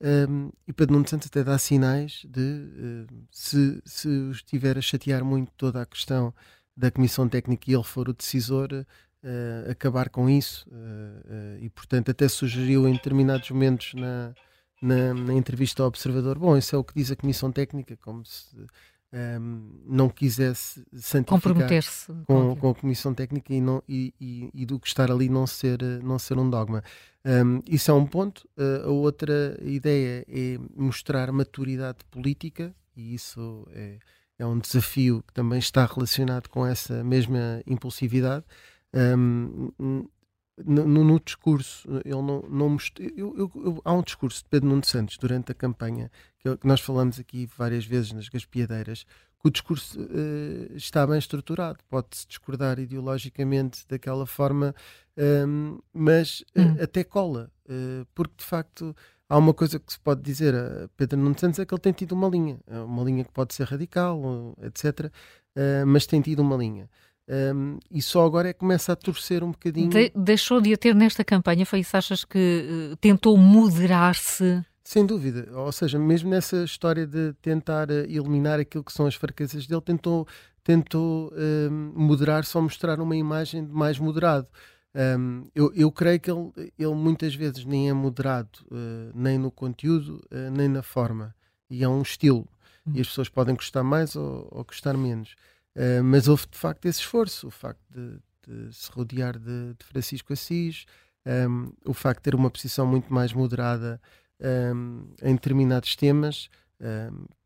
um, 0.03 0.51
e 0.67 0.73
Pedro 0.73 0.95
Nuno 0.95 1.09
Santos 1.09 1.29
até 1.29 1.45
dá 1.45 1.57
sinais 1.57 2.27
de 2.29 2.41
uh, 2.41 3.07
se, 3.31 3.81
se 3.85 4.09
estiver 4.31 4.77
a 4.77 4.81
chatear 4.81 5.25
muito 5.25 5.53
toda 5.57 5.81
a 5.81 5.87
questão 5.87 6.35
da 6.77 6.91
Comissão 6.91 7.29
Técnica 7.29 7.71
e 7.71 7.75
ele 7.75 7.85
for 7.85 8.09
o 8.09 8.13
decisor, 8.13 8.73
uh, 8.73 9.71
acabar 9.71 10.09
com 10.09 10.29
isso 10.29 10.69
uh, 10.69 11.57
e 11.61 11.71
portanto 11.71 12.11
até 12.11 12.27
sugeriu 12.27 12.89
em 12.89 12.95
determinados 12.95 13.49
momentos 13.53 13.95
na, 13.95 14.35
na, 14.83 15.15
na, 15.15 15.33
entrevista 15.33 15.83
ao 15.83 15.89
Observador, 15.89 16.39
bom, 16.39 16.57
isso 16.57 16.75
é 16.75 16.79
o 16.79 16.85
que 16.85 16.95
diz 16.95 17.11
a 17.11 17.17
Comissão 17.17 17.53
Técnica, 17.53 17.97
como 18.03 18.25
se 18.27 18.57
um, 19.13 19.83
não 19.87 20.09
quisesse 20.09 20.85
santificar 20.93 21.69
com, 22.27 22.57
com 22.57 22.71
a 22.71 22.75
Comissão 22.75 23.15
Técnica 23.15 23.53
e, 23.53 23.61
não, 23.61 23.83
e, 23.89 24.13
e, 24.21 24.51
e, 24.55 24.67
do 24.67 24.81
que 24.81 24.89
estar 24.89 25.11
ali 25.11 25.29
não 25.29 25.47
ser, 25.47 25.83
não 26.03 26.19
ser 26.19 26.39
um 26.39 26.49
dogma. 26.49 26.83
Um, 27.25 27.61
isso 27.69 27.91
é 27.91 27.95
um 27.95 28.07
ponto. 28.07 28.49
Uh, 28.57 28.89
a 28.89 28.91
outra 28.91 29.59
ideia 29.63 30.25
é 30.29 30.59
mostrar 30.75 31.31
maturidade 31.31 31.99
política, 32.11 32.75
e 32.97 33.15
isso 33.15 33.67
é, 33.73 33.99
é 34.39 34.47
um 34.47 34.59
desafio 34.59 35.23
que 35.27 35.33
também 35.33 35.59
está 35.59 35.85
relacionado 35.87 36.49
com 36.49 36.67
essa 36.67 37.05
mesma 37.05 37.63
impulsividade. 37.67 38.45
Um, 38.95 39.71
no, 40.65 41.05
no, 41.05 41.21
discurso, 41.21 41.89
ele 42.05 42.23
não, 42.23 42.43
não 42.43 42.69
mostrou. 42.71 43.09
Eu, 43.17 43.35
eu, 43.37 43.53
eu, 43.55 43.83
há 43.85 43.93
um 43.93 44.03
discurso 44.03 44.43
de 44.43 44.49
Pedro 44.51 44.69
Nuno 44.69 44.85
Santos 44.85 45.17
durante 45.17 45.53
a 45.53 45.55
campanha, 45.55 46.11
que, 46.39 46.49
nós 46.63 46.81
falamos 46.81 47.19
aqui 47.19 47.49
várias 47.57 47.85
vezes 47.85 48.13
nas 48.13 48.29
gaspiadeiras, 48.29 49.05
que 49.43 49.49
o 49.49 49.51
discurso 49.51 50.01
uh, 50.01 50.77
está 50.77 51.07
bem 51.07 51.19
estruturado, 51.19 51.79
pode-se 51.89 52.27
discordar 52.27 52.79
ideologicamente 52.79 53.85
daquela 53.89 54.25
forma, 54.25 54.75
um, 55.47 55.81
mas 55.93 56.45
uh, 56.57 56.83
até 56.83 57.03
cola, 57.03 57.51
uh, 57.67 58.07
porque 58.15 58.35
de 58.39 58.45
facto 58.45 58.95
há 59.29 59.37
uma 59.37 59.53
coisa 59.53 59.81
que 59.81 59.93
se 59.93 59.99
pode 59.99 60.23
dizer 60.23 60.55
a 60.55 60.89
Pedro 60.97 61.19
Nuno 61.19 61.37
Santos 61.37 61.59
é 61.59 61.67
que 61.67 61.75
ele 61.75 61.81
tem 61.81 61.93
tido 61.93 62.13
uma 62.13 62.29
linha, 62.29 62.61
uma 62.69 63.03
linha 63.03 63.25
que 63.25 63.33
pode 63.33 63.55
ser 63.55 63.67
radical, 63.67 64.55
etc., 64.63 65.11
mas 65.87 66.07
tem 66.07 66.21
tido 66.23 66.41
uma 66.41 66.57
linha. 66.57 66.89
Um, 67.33 67.79
e 67.91 68.03
só 68.03 68.27
agora 68.27 68.51
é 68.51 68.53
que 68.53 68.59
começa 68.59 68.93
a 68.93 68.97
torcer 68.97 69.43
um 69.43 69.53
bocadinho. 69.53 69.89
De 69.89 70.13
deixou 70.15 70.61
de 70.61 70.75
a 70.75 70.77
ter 70.77 70.95
nesta 70.95 71.25
campanha, 71.25 71.65
foi 71.65 71.81
isso? 71.81 71.97
Achas 71.97 72.27
que 72.27 72.93
uh, 72.93 72.97
tentou 72.97 73.39
moderar-se? 73.39 74.63
Sem 74.85 75.07
dúvida, 75.07 75.49
ou 75.59 75.73
seja, 75.73 75.99
mesmo 75.99 76.29
nessa 76.29 76.63
história 76.63 77.07
de 77.07 77.33
tentar 77.41 77.89
uh, 77.89 78.05
eliminar 78.07 78.61
aquilo 78.61 78.85
que 78.85 78.93
são 78.93 79.07
as 79.07 79.15
fraquezas 79.15 79.67
dele, 79.67 79.81
tentou, 79.81 80.29
tentou 80.63 81.29
uh, 81.29 81.73
moderar-se 81.99 82.55
ou 82.55 82.65
mostrar 82.65 83.01
uma 83.01 83.17
imagem 83.17 83.65
de 83.65 83.73
mais 83.73 83.99
moderado. 83.99 84.47
Um, 84.95 85.47
eu, 85.55 85.73
eu, 85.75 85.91
creio 85.91 86.21
que 86.21 86.31
ele, 86.31 86.53
ele, 86.79 86.95
muitas 86.95 87.35
vezes 87.35 87.65
nem 87.65 87.89
é 87.89 87.95
moderado, 87.95 88.59
uh, 88.71 89.11
nem 89.15 89.39
no 89.39 89.51
conteúdo, 89.51 90.21
nem 90.53 90.69
na 90.69 90.83
forma. 90.83 91.35
E 91.71 91.83
é 91.83 91.89
um 91.89 92.03
estilo. 92.03 92.47
E 92.93 93.01
as 93.01 93.07
pessoas 93.07 93.31
podem 93.31 93.55
gostar 93.55 93.83
mais 93.83 94.15
ou, 94.17 94.49
ou 94.51 94.65
gostar 94.65 94.95
menos. 94.99 95.35
Uh, 95.77 96.03
mas 96.05 96.29
houve 96.29 96.47
de 96.51 96.59
facto 96.59 96.87
esse 96.87 97.01
esforço, 97.01 97.49
o 97.49 97.51
facto 97.51 97.83
de, 97.91 98.19
de 98.47 98.75
se 98.75 98.91
rodear 98.91 99.39
de, 99.39 99.75
de 99.75 99.85
Francisco 99.85 100.33
Assis, 100.33 100.85
um, 101.27 101.73
o 101.85 101.95
facto 101.95 102.19
de 102.19 102.25
ter 102.25 102.35
uma 102.35 102.51
posição 102.51 102.87
muito 102.87 103.13
mais 103.13 103.33
moderada 103.33 104.01
um, 104.75 105.15
em 105.23 105.35
determinados 105.35 105.95
temas, 105.95 106.51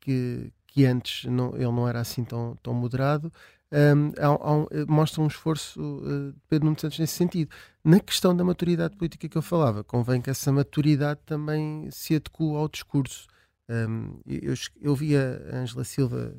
que, 0.01 0.51
que 0.67 0.87
antes 0.87 1.27
não, 1.27 1.55
ele 1.55 1.65
não 1.65 1.87
era 1.87 2.01
assim 2.01 2.25
tão, 2.25 2.57
tão 2.63 2.73
moderado 2.73 3.31
um, 3.73 4.13
há, 4.19 4.29
há, 4.29 4.67
eh, 4.71 4.85
mostra 4.87 5.21
um 5.21 5.27
esforço 5.27 5.81
uh, 5.81 6.33
de 6.33 6.39
Pedro 6.49 6.67
Nuno 6.67 6.79
Santos 6.79 6.99
nesse 6.99 7.15
sentido. 7.15 7.51
Na 7.85 7.99
questão 7.99 8.35
da 8.37 8.45
maturidade 8.45 8.97
política 8.97 9.29
que 9.29 9.37
eu 9.37 9.43
falava, 9.43 9.83
convém 9.83 10.21
que 10.21 10.31
essa 10.31 10.53
maturidade 10.53 11.21
também 11.27 11.91
se 11.91 12.15
adeque 12.15 12.43
ao 12.43 12.69
discurso. 12.69 13.27
Um, 13.69 14.21
eu, 14.25 14.55
eu 14.81 14.95
vi 14.95 15.17
a 15.17 15.41
Ângela 15.53 15.83
Silva, 15.85 16.33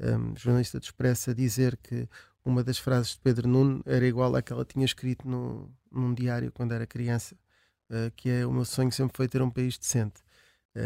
um, 0.00 0.34
jornalista 0.36 0.80
de 0.80 0.86
Expressa, 0.86 1.34
dizer 1.34 1.76
que 1.76 2.08
uma 2.44 2.64
das 2.64 2.78
frases 2.78 3.12
de 3.12 3.20
Pedro 3.20 3.48
Nuno 3.48 3.82
era 3.86 4.06
igual 4.06 4.34
à 4.34 4.42
que 4.42 4.52
ela 4.52 4.64
tinha 4.64 4.84
escrito 4.84 5.28
no, 5.28 5.70
num 5.90 6.14
diário 6.14 6.50
quando 6.52 6.72
era 6.72 6.86
criança, 6.86 7.36
uh, 7.90 8.10
que 8.16 8.30
é 8.30 8.46
o 8.46 8.52
meu 8.52 8.64
sonho 8.64 8.90
sempre 8.90 9.16
foi 9.16 9.28
ter 9.28 9.42
um 9.42 9.50
país 9.50 9.78
decente 9.78 10.22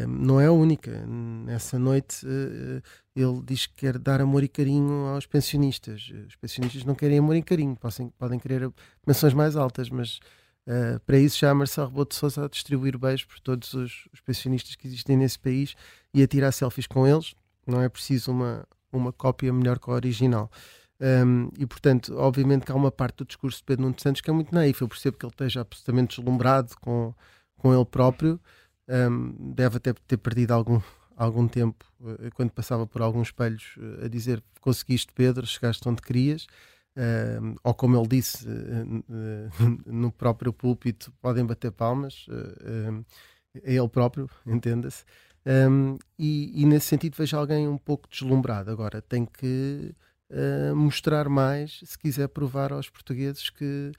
não 0.09 0.41
é 0.41 0.47
a 0.47 0.53
única. 0.53 1.05
Nessa 1.07 1.79
noite 1.79 2.27
eh, 2.27 2.83
ele 3.15 3.43
diz 3.45 3.67
que 3.67 3.75
quer 3.75 3.99
dar 3.99 4.21
amor 4.21 4.43
e 4.43 4.49
carinho 4.49 5.07
aos 5.07 5.27
pensionistas. 5.27 6.11
Os 6.27 6.37
pensionistas 6.37 6.85
não 6.85 6.95
querem 6.95 7.19
amor 7.19 7.37
e 7.37 7.43
carinho, 7.43 7.77
podem, 7.77 8.09
podem 8.19 8.39
querer 8.39 8.71
pensões 9.05 9.35
mais 9.35 9.57
altas, 9.57 9.91
mas 9.91 10.21
uh, 10.67 10.99
para 11.07 11.19
isso 11.19 11.39
já 11.39 11.53
Marcelo 11.55 11.89
Rebelo 11.89 12.07
de 12.07 12.15
Sousa 12.15 12.45
a 12.45 12.49
distribuir 12.49 12.99
beijos 12.99 13.25
por 13.25 13.39
todos 13.41 13.75
os, 13.75 14.09
os, 14.13 14.21
pensionistas 14.21 14.75
que 14.75 14.87
existem 14.87 15.17
nesse 15.17 15.39
país 15.39 15.75
e 16.13 16.23
a 16.23 16.27
tirar 16.27 16.53
selfies 16.53 16.87
com 16.87 17.07
eles. 17.07 17.35
Não 17.67 17.81
é 17.81 17.89
preciso 17.89 18.33
uma, 18.33 18.67
uma 18.97 19.13
cópia 19.13 19.53
melhor 19.53 19.79
que 19.79 19.91
a 19.91 19.95
original. 19.95 20.51
Um, 21.01 21.51
e 21.59 21.67
portanto, 21.67 22.15
obviamente 22.17 22.65
que 22.65 22.73
há 22.73 22.75
uma 22.75 22.91
parte 22.91 23.19
do 23.19 23.25
discurso 23.25 23.59
de 23.59 23.65
Pedro 23.65 23.83
Nuno 23.83 23.97
Santos 23.99 24.21
que 24.21 24.31
é 24.31 24.33
muito 24.33 24.55
naif. 24.55 24.81
Eu 24.81 24.89
percebo 24.89 25.17
que 25.19 25.27
ele 25.27 25.33
esteja 25.33 25.61
absolutamente 25.61 26.17
deslumbrado 26.17 26.75
com, 26.81 27.15
com 27.57 27.75
ele 27.75 27.85
próprio 27.85 28.41
um, 28.89 29.53
deve 29.55 29.79
até 29.79 29.93
ter 29.93 30.17
perdido 30.19 30.53
algum, 30.53 30.81
algum 31.17 31.49
tempo 31.49 31.85
uh, 32.01 32.31
quando 32.35 32.51
passava 32.51 32.87
por 32.87 33.03
alguns 33.03 33.29
espelhos 33.29 33.77
uh, 33.79 34.05
a 34.05 34.09
dizer 34.09 34.43
conseguiste 34.61 35.13
Pedro, 35.15 35.47
chegaste 35.47 35.87
onde 35.89 36.03
querias 36.03 36.47
uh, 36.97 37.55
ou 37.63 37.75
como 37.75 37.97
ele 37.99 38.09
disse 38.09 38.47
no 39.87 40.13
próprio 40.13 40.53
púlpito 40.53 41.13
podem 41.21 41.45
bater 41.45 41.71
palmas 41.73 42.27
a 43.65 43.71
ele 43.71 43.89
próprio, 43.89 44.29
entenda-se 44.47 45.05
um, 45.47 45.99
e, 46.19 46.63
e, 46.63 46.67
nesse 46.67 46.87
sentido 46.87 47.17
vejo 47.17 47.37
alguém 47.37 47.69
um 47.69 47.77
pouco 47.77 48.09
deslumbrado 48.09 48.71
agora 48.71 49.03
tem 49.03 49.27
que 49.27 49.95
mostrar 50.75 51.29
mais 51.29 51.81
se 51.85 51.97
quiser 51.97 52.27
provar 52.29 52.73
aos 52.73 52.89
portugueses 52.89 53.51
que 53.51 53.93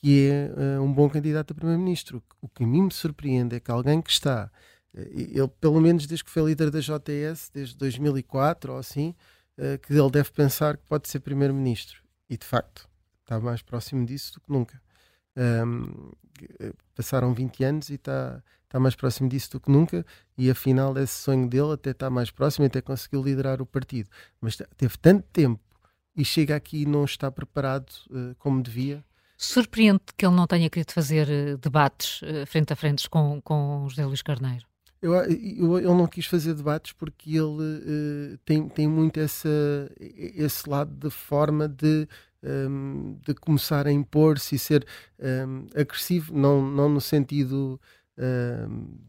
que 0.00 0.28
é 0.28 0.78
uh, 0.78 0.82
um 0.82 0.92
bom 0.92 1.08
candidato 1.08 1.52
a 1.52 1.54
primeiro-ministro. 1.54 2.22
O 2.40 2.48
que 2.48 2.64
a 2.64 2.66
mim 2.66 2.82
me 2.82 2.92
surpreende 2.92 3.56
é 3.56 3.60
que 3.60 3.70
alguém 3.70 4.00
que 4.00 4.10
está, 4.10 4.50
uh, 4.94 4.98
ele 4.98 5.48
pelo 5.60 5.80
menos 5.80 6.06
desde 6.06 6.24
que 6.24 6.30
foi 6.30 6.42
líder 6.42 6.70
da 6.70 6.80
JTS, 6.80 7.50
desde 7.52 7.76
2004 7.76 8.72
ou 8.72 8.78
assim, 8.78 9.14
uh, 9.58 9.78
que 9.78 9.92
ele 9.92 10.10
deve 10.10 10.30
pensar 10.30 10.78
que 10.78 10.84
pode 10.84 11.06
ser 11.08 11.20
primeiro-ministro. 11.20 12.02
E 12.30 12.36
de 12.36 12.46
facto, 12.46 12.88
está 13.20 13.38
mais 13.38 13.60
próximo 13.60 14.06
disso 14.06 14.34
do 14.34 14.40
que 14.40 14.50
nunca. 14.50 14.80
Um, 15.36 16.10
passaram 16.94 17.34
20 17.34 17.64
anos 17.64 17.90
e 17.90 17.94
está, 17.94 18.42
está 18.70 18.78
mais 18.78 18.94
próximo 18.94 19.28
disso 19.28 19.50
do 19.50 19.60
que 19.60 19.70
nunca, 19.70 20.06
e 20.38 20.48
afinal 20.48 20.96
esse 20.96 21.22
sonho 21.22 21.48
dele 21.48 21.72
até 21.72 21.90
está 21.90 22.08
mais 22.08 22.30
próximo, 22.30 22.66
até 22.66 22.80
conseguiu 22.80 23.22
liderar 23.22 23.60
o 23.60 23.66
partido. 23.66 24.08
Mas 24.40 24.56
teve 24.76 24.96
tanto 24.96 25.26
tempo 25.32 25.60
e 26.16 26.24
chega 26.24 26.54
aqui 26.54 26.82
e 26.82 26.86
não 26.86 27.04
está 27.04 27.30
preparado 27.30 27.92
como 28.38 28.62
devia 28.62 29.04
Surpreende 29.40 30.02
que 30.18 30.26
ele 30.26 30.34
não 30.34 30.46
tenha 30.46 30.68
querido 30.68 30.92
fazer 30.92 31.26
eh, 31.30 31.56
debates 31.56 32.20
uh, 32.20 32.44
frente 32.46 32.74
a 32.74 32.76
frente 32.76 33.08
com, 33.08 33.40
com 33.40 33.86
José 33.88 34.04
Luís 34.04 34.20
Carneiro. 34.20 34.66
Eu, 35.00 35.14
eu, 35.14 35.78
ele 35.78 35.86
não 35.86 36.06
quis 36.06 36.26
fazer 36.26 36.52
debates 36.52 36.92
porque 36.92 37.30
ele 37.30 38.34
uh, 38.34 38.38
tem, 38.44 38.68
tem 38.68 38.86
muito 38.86 39.18
essa, 39.18 39.48
esse 39.98 40.68
lado 40.68 40.92
de 40.92 41.08
forma 41.08 41.66
de, 41.66 42.06
um, 42.42 43.14
ehm, 43.14 43.18
de 43.26 43.32
começar 43.32 43.86
a 43.86 43.92
impor-se 43.92 44.56
e 44.56 44.58
ser 44.58 44.86
um, 45.18 45.24
ehm, 45.26 45.66
agressivo, 45.74 46.36
não, 46.36 46.60
não 46.60 46.90
no 46.90 47.00
sentido 47.00 47.80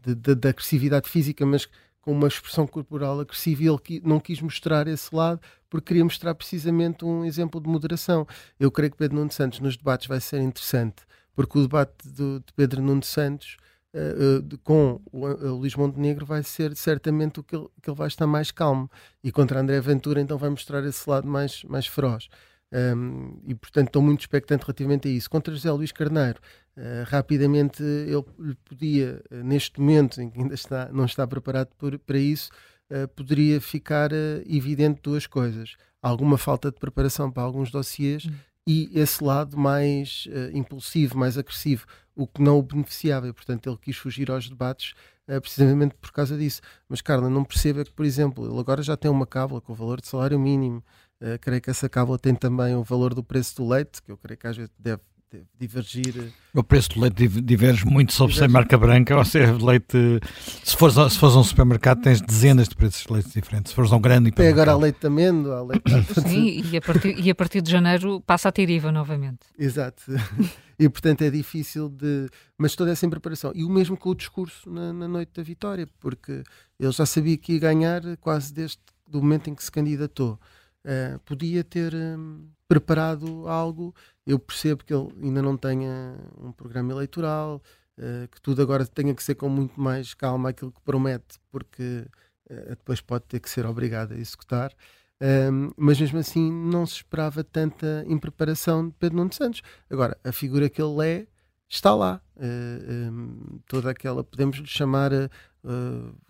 de, 0.02 0.14
de, 0.14 0.34
de, 0.34 0.48
agressividade 0.48 1.08
física, 1.08 1.44
mas 1.44 1.68
com 2.00 2.12
uma 2.12 2.28
expressão 2.28 2.66
corporal 2.66 3.20
agressiva 3.20 3.62
e 3.62 3.66
ele 3.68 4.02
não 4.04 4.18
quis 4.18 4.40
mostrar 4.40 4.88
esse 4.88 5.14
lado 5.14 5.40
porque 5.70 5.88
queria 5.88 6.04
mostrar 6.04 6.34
precisamente 6.34 7.02
um 7.04 7.24
exemplo 7.24 7.60
de 7.60 7.68
moderação. 7.68 8.26
Eu 8.60 8.70
creio 8.70 8.90
que 8.90 8.98
Pedro 8.98 9.16
Nuno 9.16 9.32
Santos 9.32 9.58
nos 9.60 9.76
debates 9.76 10.06
vai 10.06 10.20
ser 10.20 10.42
interessante, 10.42 11.02
porque 11.34 11.58
o 11.58 11.62
debate 11.62 12.06
do, 12.08 12.40
de 12.40 12.52
Pedro 12.54 12.82
Nuno 12.82 13.02
Santos 13.02 13.56
uh, 13.94 14.38
uh, 14.38 14.58
com 14.58 15.00
o, 15.10 15.26
uh, 15.26 15.54
Luís 15.54 15.74
Montenegro 15.74 16.26
vai 16.26 16.42
ser 16.42 16.76
certamente 16.76 17.40
o 17.40 17.42
que 17.42 17.56
ele, 17.56 17.68
que 17.80 17.88
ele 17.88 17.96
vai 17.96 18.08
estar 18.08 18.26
mais 18.26 18.50
calmo 18.50 18.90
e 19.24 19.32
contra 19.32 19.60
André 19.60 19.80
Ventura 19.80 20.20
então 20.20 20.36
vai 20.36 20.50
mostrar 20.50 20.84
esse 20.84 21.08
lado 21.08 21.26
mais, 21.26 21.64
mais 21.64 21.86
feroz. 21.86 22.28
Um, 22.72 23.38
e 23.46 23.54
portanto 23.54 23.88
estou 23.88 24.00
muito 24.00 24.20
expectante 24.20 24.64
relativamente 24.64 25.06
a 25.06 25.10
isso. 25.10 25.28
Contra 25.28 25.52
José 25.52 25.70
Luís 25.70 25.92
Carneiro, 25.92 26.40
uh, 26.76 27.04
rapidamente 27.06 27.82
ele 27.82 28.56
podia, 28.64 29.22
uh, 29.30 29.44
neste 29.44 29.78
momento 29.78 30.22
em 30.22 30.30
que 30.30 30.40
ainda 30.40 30.54
está, 30.54 30.88
não 30.90 31.04
está 31.04 31.26
preparado 31.26 31.68
por, 31.76 31.98
para 31.98 32.16
isso, 32.16 32.50
uh, 32.90 33.06
poderia 33.08 33.60
ficar 33.60 34.10
evidente 34.46 35.02
duas 35.02 35.26
coisas: 35.26 35.76
alguma 36.00 36.38
falta 36.38 36.70
de 36.70 36.80
preparação 36.80 37.30
para 37.30 37.42
alguns 37.42 37.70
dossiês 37.70 38.24
hum. 38.24 38.32
e 38.66 38.90
esse 38.94 39.22
lado 39.22 39.54
mais 39.58 40.26
impulsivo, 40.54 41.18
mais 41.18 41.36
agressivo, 41.36 41.84
o 42.16 42.26
que 42.26 42.40
não 42.40 42.58
o 42.58 42.62
beneficiava. 42.62 43.28
E, 43.28 43.34
portanto, 43.34 43.68
ele 43.68 43.78
quis 43.78 43.96
fugir 43.96 44.30
aos 44.30 44.48
debates 44.48 44.94
precisamente 45.40 45.94
por 45.94 46.10
causa 46.10 46.36
disso. 46.36 46.60
Mas 46.88 47.00
Carla, 47.00 47.30
não 47.30 47.44
perceba 47.44 47.84
que, 47.84 47.92
por 47.92 48.04
exemplo, 48.04 48.50
ele 48.50 48.58
agora 48.58 48.82
já 48.82 48.96
tem 48.96 49.10
uma 49.10 49.26
cábula 49.26 49.60
com 49.60 49.72
o 49.72 49.76
valor 49.76 50.00
de 50.00 50.08
salário 50.08 50.38
mínimo. 50.38 50.82
Uh, 51.22 51.38
creio 51.40 51.62
que 51.62 51.70
essa 51.70 51.88
cábula 51.88 52.18
tem 52.18 52.34
também 52.34 52.74
o 52.74 52.82
valor 52.82 53.14
do 53.14 53.22
preço 53.22 53.54
do 53.54 53.68
leite, 53.68 54.02
que 54.02 54.10
eu 54.10 54.16
creio 54.16 54.36
que 54.36 54.44
às 54.44 54.56
vezes 54.56 54.72
deve, 54.76 55.00
deve 55.30 55.46
divergir. 55.56 56.18
Eh, 56.18 56.58
o 56.58 56.64
preço 56.64 56.88
do 56.94 57.00
leite 57.00 57.28
diverge 57.28 57.86
muito 57.86 58.12
sobre 58.12 58.34
se 58.34 58.42
é 58.42 58.48
marca 58.48 58.76
branca 58.76 59.16
ou 59.16 59.24
se 59.24 59.38
é 59.38 59.52
leite. 59.52 60.20
Se 60.64 60.76
fores, 60.76 60.96
se 61.12 61.16
fores 61.20 61.36
a 61.36 61.38
um 61.38 61.44
supermercado, 61.44 62.02
tens 62.02 62.20
dezenas 62.20 62.68
de 62.68 62.74
preços 62.74 63.04
de 63.06 63.12
leite 63.12 63.30
diferentes. 63.32 63.70
Se 63.70 63.76
fores 63.76 63.92
a 63.92 63.96
um 63.96 64.00
grande 64.00 64.32
Tem 64.32 64.48
agora 64.48 64.72
a 64.72 64.76
leite 64.76 64.98
de 64.98 65.06
amêndoa, 65.06 65.62
leite 65.62 65.84
Sim, 66.28 66.64
e 66.72 66.76
a, 66.76 66.80
partir, 66.80 67.16
e 67.16 67.30
a 67.30 67.34
partir 67.36 67.62
de 67.62 67.70
janeiro 67.70 68.20
passa 68.22 68.48
a 68.48 68.52
ter 68.52 68.68
IVA 68.68 68.90
novamente. 68.90 69.46
Exato. 69.56 70.02
E 70.78 70.88
portanto 70.88 71.22
é 71.22 71.30
difícil 71.30 71.88
de. 71.88 72.28
Mas 72.58 72.74
toda 72.74 72.90
essa 72.90 73.08
preparação. 73.08 73.52
E 73.54 73.62
o 73.62 73.68
mesmo 73.68 73.96
com 73.96 74.08
o 74.08 74.14
discurso 74.16 74.68
na, 74.68 74.92
na 74.92 75.06
noite 75.06 75.30
da 75.32 75.42
vitória, 75.42 75.88
porque 76.00 76.42
ele 76.80 76.90
já 76.90 77.06
sabia 77.06 77.36
que 77.36 77.52
ia 77.52 77.60
ganhar 77.60 78.02
quase 78.16 78.52
desde 78.52 78.78
o 79.12 79.18
momento 79.18 79.48
em 79.48 79.54
que 79.54 79.62
se 79.62 79.70
candidatou 79.70 80.40
uh, 80.84 81.18
podia 81.20 81.64
ter 81.64 81.94
um, 81.94 82.48
preparado 82.68 83.48
algo. 83.48 83.94
Eu 84.26 84.38
percebo 84.38 84.84
que 84.84 84.94
ele 84.94 85.08
ainda 85.22 85.42
não 85.42 85.56
tenha 85.56 86.16
um 86.38 86.52
programa 86.52 86.92
eleitoral, 86.92 87.62
uh, 87.98 88.28
que 88.28 88.40
tudo 88.40 88.62
agora 88.62 88.86
tenha 88.86 89.14
que 89.14 89.22
ser 89.22 89.34
com 89.34 89.48
muito 89.48 89.80
mais 89.80 90.14
calma 90.14 90.50
aquilo 90.50 90.72
que 90.72 90.80
promete, 90.82 91.38
porque 91.50 92.06
uh, 92.50 92.70
depois 92.70 93.00
pode 93.00 93.24
ter 93.24 93.40
que 93.40 93.50
ser 93.50 93.66
obrigado 93.66 94.12
a 94.12 94.18
executar. 94.18 94.72
Um, 95.20 95.70
mas 95.76 96.00
mesmo 96.00 96.18
assim 96.18 96.50
não 96.50 96.84
se 96.84 96.94
esperava 96.96 97.44
tanta 97.44 98.04
impreparação 98.08 98.88
de 98.88 98.94
Pedro 98.98 99.18
Nuno 99.18 99.32
Santos. 99.32 99.62
Agora, 99.88 100.18
a 100.24 100.32
figura 100.32 100.68
que 100.68 100.82
ele 100.82 101.06
é 101.06 101.26
está 101.68 101.94
lá. 101.94 102.20
Um, 102.36 103.60
toda 103.68 103.90
aquela, 103.90 104.24
podemos 104.24 104.56
lhe 104.56 104.66
chamar 104.66 105.12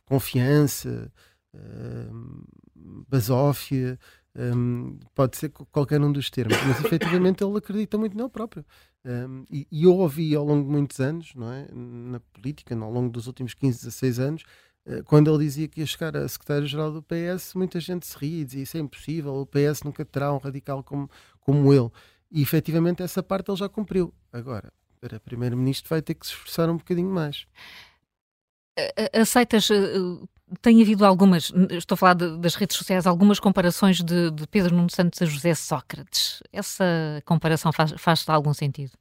confiança, 0.05 1.11
uh, 1.55 2.47
basófia, 3.09 3.99
um, 4.35 4.99
pode 5.15 5.37
ser 5.37 5.51
qualquer 5.51 6.01
um 6.01 6.11
dos 6.11 6.31
termos, 6.31 6.57
mas 6.67 6.85
efetivamente 6.85 7.45
ele 7.45 7.57
acredita 7.57 7.99
muito 7.99 8.17
nele 8.17 8.29
próprio. 8.29 8.65
Um, 9.05 9.45
e, 9.51 9.67
e, 9.71 9.85
eu 9.85 9.95
ouvi 9.97 10.35
ao 10.35 10.45
longo 10.45 10.65
de 10.65 10.71
muitos 10.71 11.01
anos, 11.01 11.35
não 11.35 11.53
é? 11.53 11.67
na 11.73 12.21
política, 12.21 12.75
ao 12.75 12.91
longo 12.91 13.11
dos 13.11 13.27
últimos 13.27 13.53
15, 13.53 13.79
16 13.79 14.19
anos, 14.21 14.43
uh, 14.87 15.03
quando 15.05 15.31
ele 15.31 15.45
dizia 15.45 15.69
que 15.69 15.81
ia 15.81 15.87
chegar 15.87 16.17
a 16.17 16.27
secretário-geral 16.27 16.93
do 16.93 17.03
PS, 17.03 17.55
muita 17.55 17.81
gente 17.81 18.07
se 18.07 18.17
ria 18.17 18.43
e 18.43 18.45
dizia 18.45 18.63
isso 18.63 18.77
é 18.77 18.81
impossível, 18.81 19.35
o 19.35 19.47
PS 19.47 19.83
nunca 19.85 20.05
terá 20.05 20.33
um 20.33 20.39
radical 20.39 20.83
como, 20.83 21.11
como 21.41 21.73
ele. 21.73 21.91
E 22.31 22.41
efetivamente 22.41 23.03
essa 23.03 23.23
parte 23.23 23.51
ele 23.51 23.59
já 23.59 23.69
cumpriu. 23.69 24.15
Agora, 24.33 24.73
para 25.01 25.21
primeiro-ministro 25.21 25.91
vai 25.91 26.01
ter 26.01 26.15
que 26.15 26.27
se 26.27 26.33
esforçar 26.33 26.71
um 26.71 26.77
bocadinho 26.77 27.11
mais. 27.11 27.47
Aceitas 29.13 29.69
tem 30.61 30.83
havido 30.83 31.05
algumas, 31.05 31.53
estou 31.71 31.95
a 31.95 31.99
falar 31.99 32.15
de, 32.15 32.37
das 32.39 32.55
redes 32.55 32.77
sociais, 32.77 33.07
algumas 33.07 33.41
comparações 33.41 34.03
de, 34.03 34.31
de, 34.31 34.47
Pedro 34.47 34.75
Nuno 34.75 34.91
Santos 34.91 35.23
a 35.23 35.25
José 35.25 35.55
Sócrates. 35.55 36.43
Essa 36.53 36.85
comparação 37.25 37.73
faz, 37.73 37.93
faz 37.97 38.29
algum 38.29 38.53
sentido? 38.53 38.93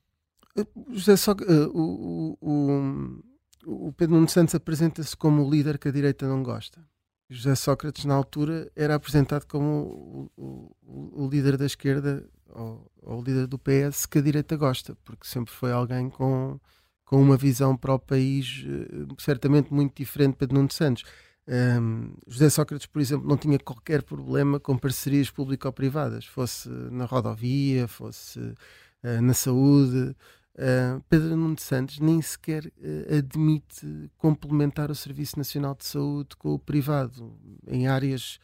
José 0.89 1.15
só 1.17 1.34
o, 1.74 2.38
o, 2.41 3.88
o 3.88 3.93
Pedro 3.93 4.15
Nuno 4.15 4.30
Santos 4.30 4.55
apresenta-se 4.55 5.15
como 5.15 5.45
o 5.45 5.49
líder 5.49 5.78
que 5.78 5.88
a 5.88 5.91
direita 5.91 6.28
não 6.28 6.43
gosta. 6.43 6.80
José 7.30 7.55
Sócrates, 7.55 8.03
na 8.03 8.13
altura, 8.13 8.69
era 8.76 8.95
apresentado 8.95 9.45
como 9.45 10.30
o, 10.36 10.76
o, 10.84 11.26
o 11.26 11.30
líder 11.30 11.57
da 11.57 11.65
esquerda 11.65 12.26
ou, 12.49 12.91
ou, 13.01 13.19
o 13.19 13.24
líder 13.24 13.47
do 13.47 13.57
PS 13.57 14.05
que 14.05 14.17
a 14.17 14.22
direita 14.22 14.57
gosta, 14.57 14.97
porque 15.05 15.26
sempre 15.26 15.53
foi 15.53 15.72
alguém 15.72 16.09
com, 16.09 16.59
com 17.12 17.22
uma 17.22 17.36
visão 17.36 17.76
para 17.76 17.93
o 17.93 17.99
país 17.99 18.64
certamente 19.18 19.74
muito 19.74 19.97
diferente 19.97 20.38
Pedro 20.38 20.55
Nuno 20.55 20.72
Santos. 20.72 21.03
Um, 21.45 22.14
José 22.26 22.49
Sócrates, 22.49 22.88
por 22.88 23.01
exemplo, 23.01 23.28
não 23.28 23.36
tinha 23.36 23.59
qualquer 23.59 24.01
problema 24.01 24.62
com 24.62 24.78
parcerias 24.78 25.30
público-privadas, 25.30 26.26
fosse 26.26 26.70
na 26.70 27.03
rodovia, 27.03 27.86
fosse 27.86 28.39
uh, 28.39 29.22
na 29.22 29.34
saúde. 29.34 30.16
Uh, 30.55 31.03
Pedro 31.09 31.36
Nuno 31.36 31.59
Santos 31.59 31.99
nem 31.99 32.22
sequer 32.22 32.66
uh, 32.66 33.18
admite 33.18 34.09
complementar 34.18 34.89
o 34.89 34.95
Serviço 34.95 35.38
Nacional 35.38 35.76
de 35.76 35.84
Saúde 35.84 36.38
com 36.38 36.53
o 36.53 36.59
privado 36.59 37.38
em 37.68 37.88
áreas 37.88 38.39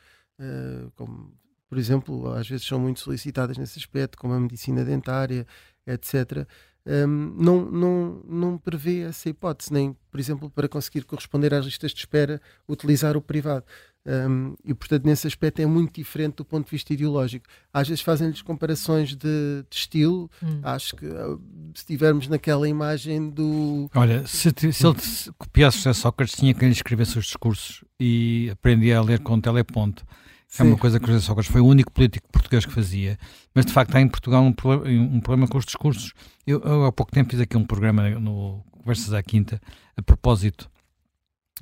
como, 0.96 1.34
por 1.68 1.80
exemplo, 1.80 2.32
às 2.32 2.48
vezes 2.48 2.68
são 2.68 2.80
muito 2.80 3.00
solicitadas 3.00 3.58
nesse 3.58 3.80
aspecto, 3.80 4.20
como 4.20 4.36
a 4.36 4.40
medicina 4.40 4.86
dentária, 4.86 5.48
etc 5.88 6.48
um, 6.88 7.36
não, 7.38 7.66
não, 7.70 8.22
não 8.26 8.58
prevê 8.58 9.02
essa 9.02 9.28
hipótese, 9.30 9.74
nem, 9.74 9.96
por 10.10 10.20
exemplo, 10.20 10.50
para 10.50 10.70
conseguir 10.70 11.04
corresponder 11.04 11.54
às 11.54 11.66
listas 11.66 11.92
de 11.92 12.00
espera, 12.00 12.42
utilizar 12.68 13.18
o 13.18 13.22
privado. 13.22 13.66
Um, 14.08 14.56
e, 14.64 14.74
portanto, 14.74 15.04
nesse 15.04 15.28
aspecto 15.28 15.62
é 15.62 15.66
muito 15.66 15.96
diferente 15.96 16.38
do 16.38 16.46
ponto 16.46 16.64
de 16.64 16.72
vista 16.72 16.94
ideológico. 16.94 17.46
Às 17.74 17.90
vezes 17.90 18.02
fazem-lhes 18.02 18.42
comparações 18.42 19.10
de, 19.10 19.66
de 19.70 19.76
estilo. 19.76 20.32
Hum. 20.42 20.62
Acho 20.64 20.96
que 20.96 21.06
ah, 21.06 21.38
se 21.74 21.82
estivermos 21.82 22.30
naquela 22.30 22.70
imagem 22.70 23.30
do. 23.30 23.90
Olha, 23.94 24.26
se, 24.26 24.50
se 24.72 24.88
ele 24.88 24.96
copiasse 25.38 25.94
Sócrates, 25.94 26.38
tinha 26.38 26.54
que 26.54 26.64
lhe 26.64 26.72
escrever 26.72 27.06
seus 27.06 27.26
discursos 27.26 27.84
e 28.00 28.50
aprendia 28.50 28.98
a 28.98 29.02
ler 29.02 29.20
com 29.20 29.42
teleponto. 29.42 30.06
Sim. 30.48 30.64
É 30.64 30.66
uma 30.66 30.78
coisa 30.78 31.00
que 31.00 31.08
José 31.08 31.20
Sócrates 31.20 31.52
foi 31.52 31.62
o 31.62 31.66
único 31.66 31.92
político 31.92 32.28
português 32.32 32.66
que 32.66 32.72
fazia, 32.72 33.20
mas 33.54 33.66
de 33.66 33.74
facto 33.74 33.96
há 33.96 34.02
em 34.02 34.08
Portugal 34.08 34.42
um, 34.42 34.50
um 34.50 35.20
problema 35.20 35.48
com 35.48 35.58
os 35.58 35.66
discursos. 35.66 36.14
Eu, 36.46 36.62
eu, 36.62 36.86
há 36.86 36.92
pouco 36.92 37.12
tempo 37.12 37.30
fiz 37.30 37.40
aqui 37.42 37.58
um 37.58 37.66
programa 37.66 38.10
no 38.12 38.64
Conversas 38.72 39.14
à 39.14 39.22
Quinta 39.22 39.62
a 39.98 40.02
propósito 40.02 40.70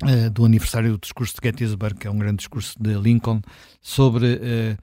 uh, 0.04 0.30
do 0.30 0.46
aniversário 0.46 0.92
do 0.92 1.00
discurso 1.00 1.34
de 1.34 1.48
Gettysburg, 1.48 1.98
que 1.98 2.08
é 2.08 2.12
um 2.12 2.18
grande 2.20 2.38
discurso 2.38 2.76
de 2.80 2.94
Lincoln, 2.94 3.42
sobre 3.82 4.36
uh, 4.36 4.78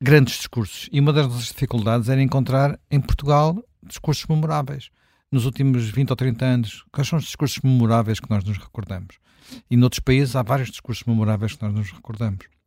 grandes 0.00 0.36
discursos. 0.36 0.88
E 0.92 1.00
uma 1.00 1.12
das 1.12 1.26
nossas 1.26 1.46
dificuldades 1.46 2.10
era 2.10 2.22
encontrar 2.22 2.78
em 2.90 3.00
Portugal 3.00 3.56
discursos 3.82 4.26
memoráveis. 4.26 4.90
Nos 5.32 5.46
últimos 5.46 5.88
20 5.88 6.10
ou 6.10 6.16
30 6.16 6.44
anos, 6.44 6.84
quais 6.92 7.08
são 7.08 7.18
os 7.18 7.24
discursos 7.24 7.60
memoráveis 7.62 8.20
que 8.20 8.30
nós 8.30 8.44
nos 8.44 8.58
recordamos? 8.58 9.16
E 9.70 9.76
noutros 9.76 10.00
países 10.00 10.36
há 10.36 10.42
vários 10.42 10.70
discursos 10.70 11.04
memoráveis 11.04 11.54
que 11.54 11.62
nós 11.62 11.72
nos 11.72 11.90
recordamos. 11.90 12.57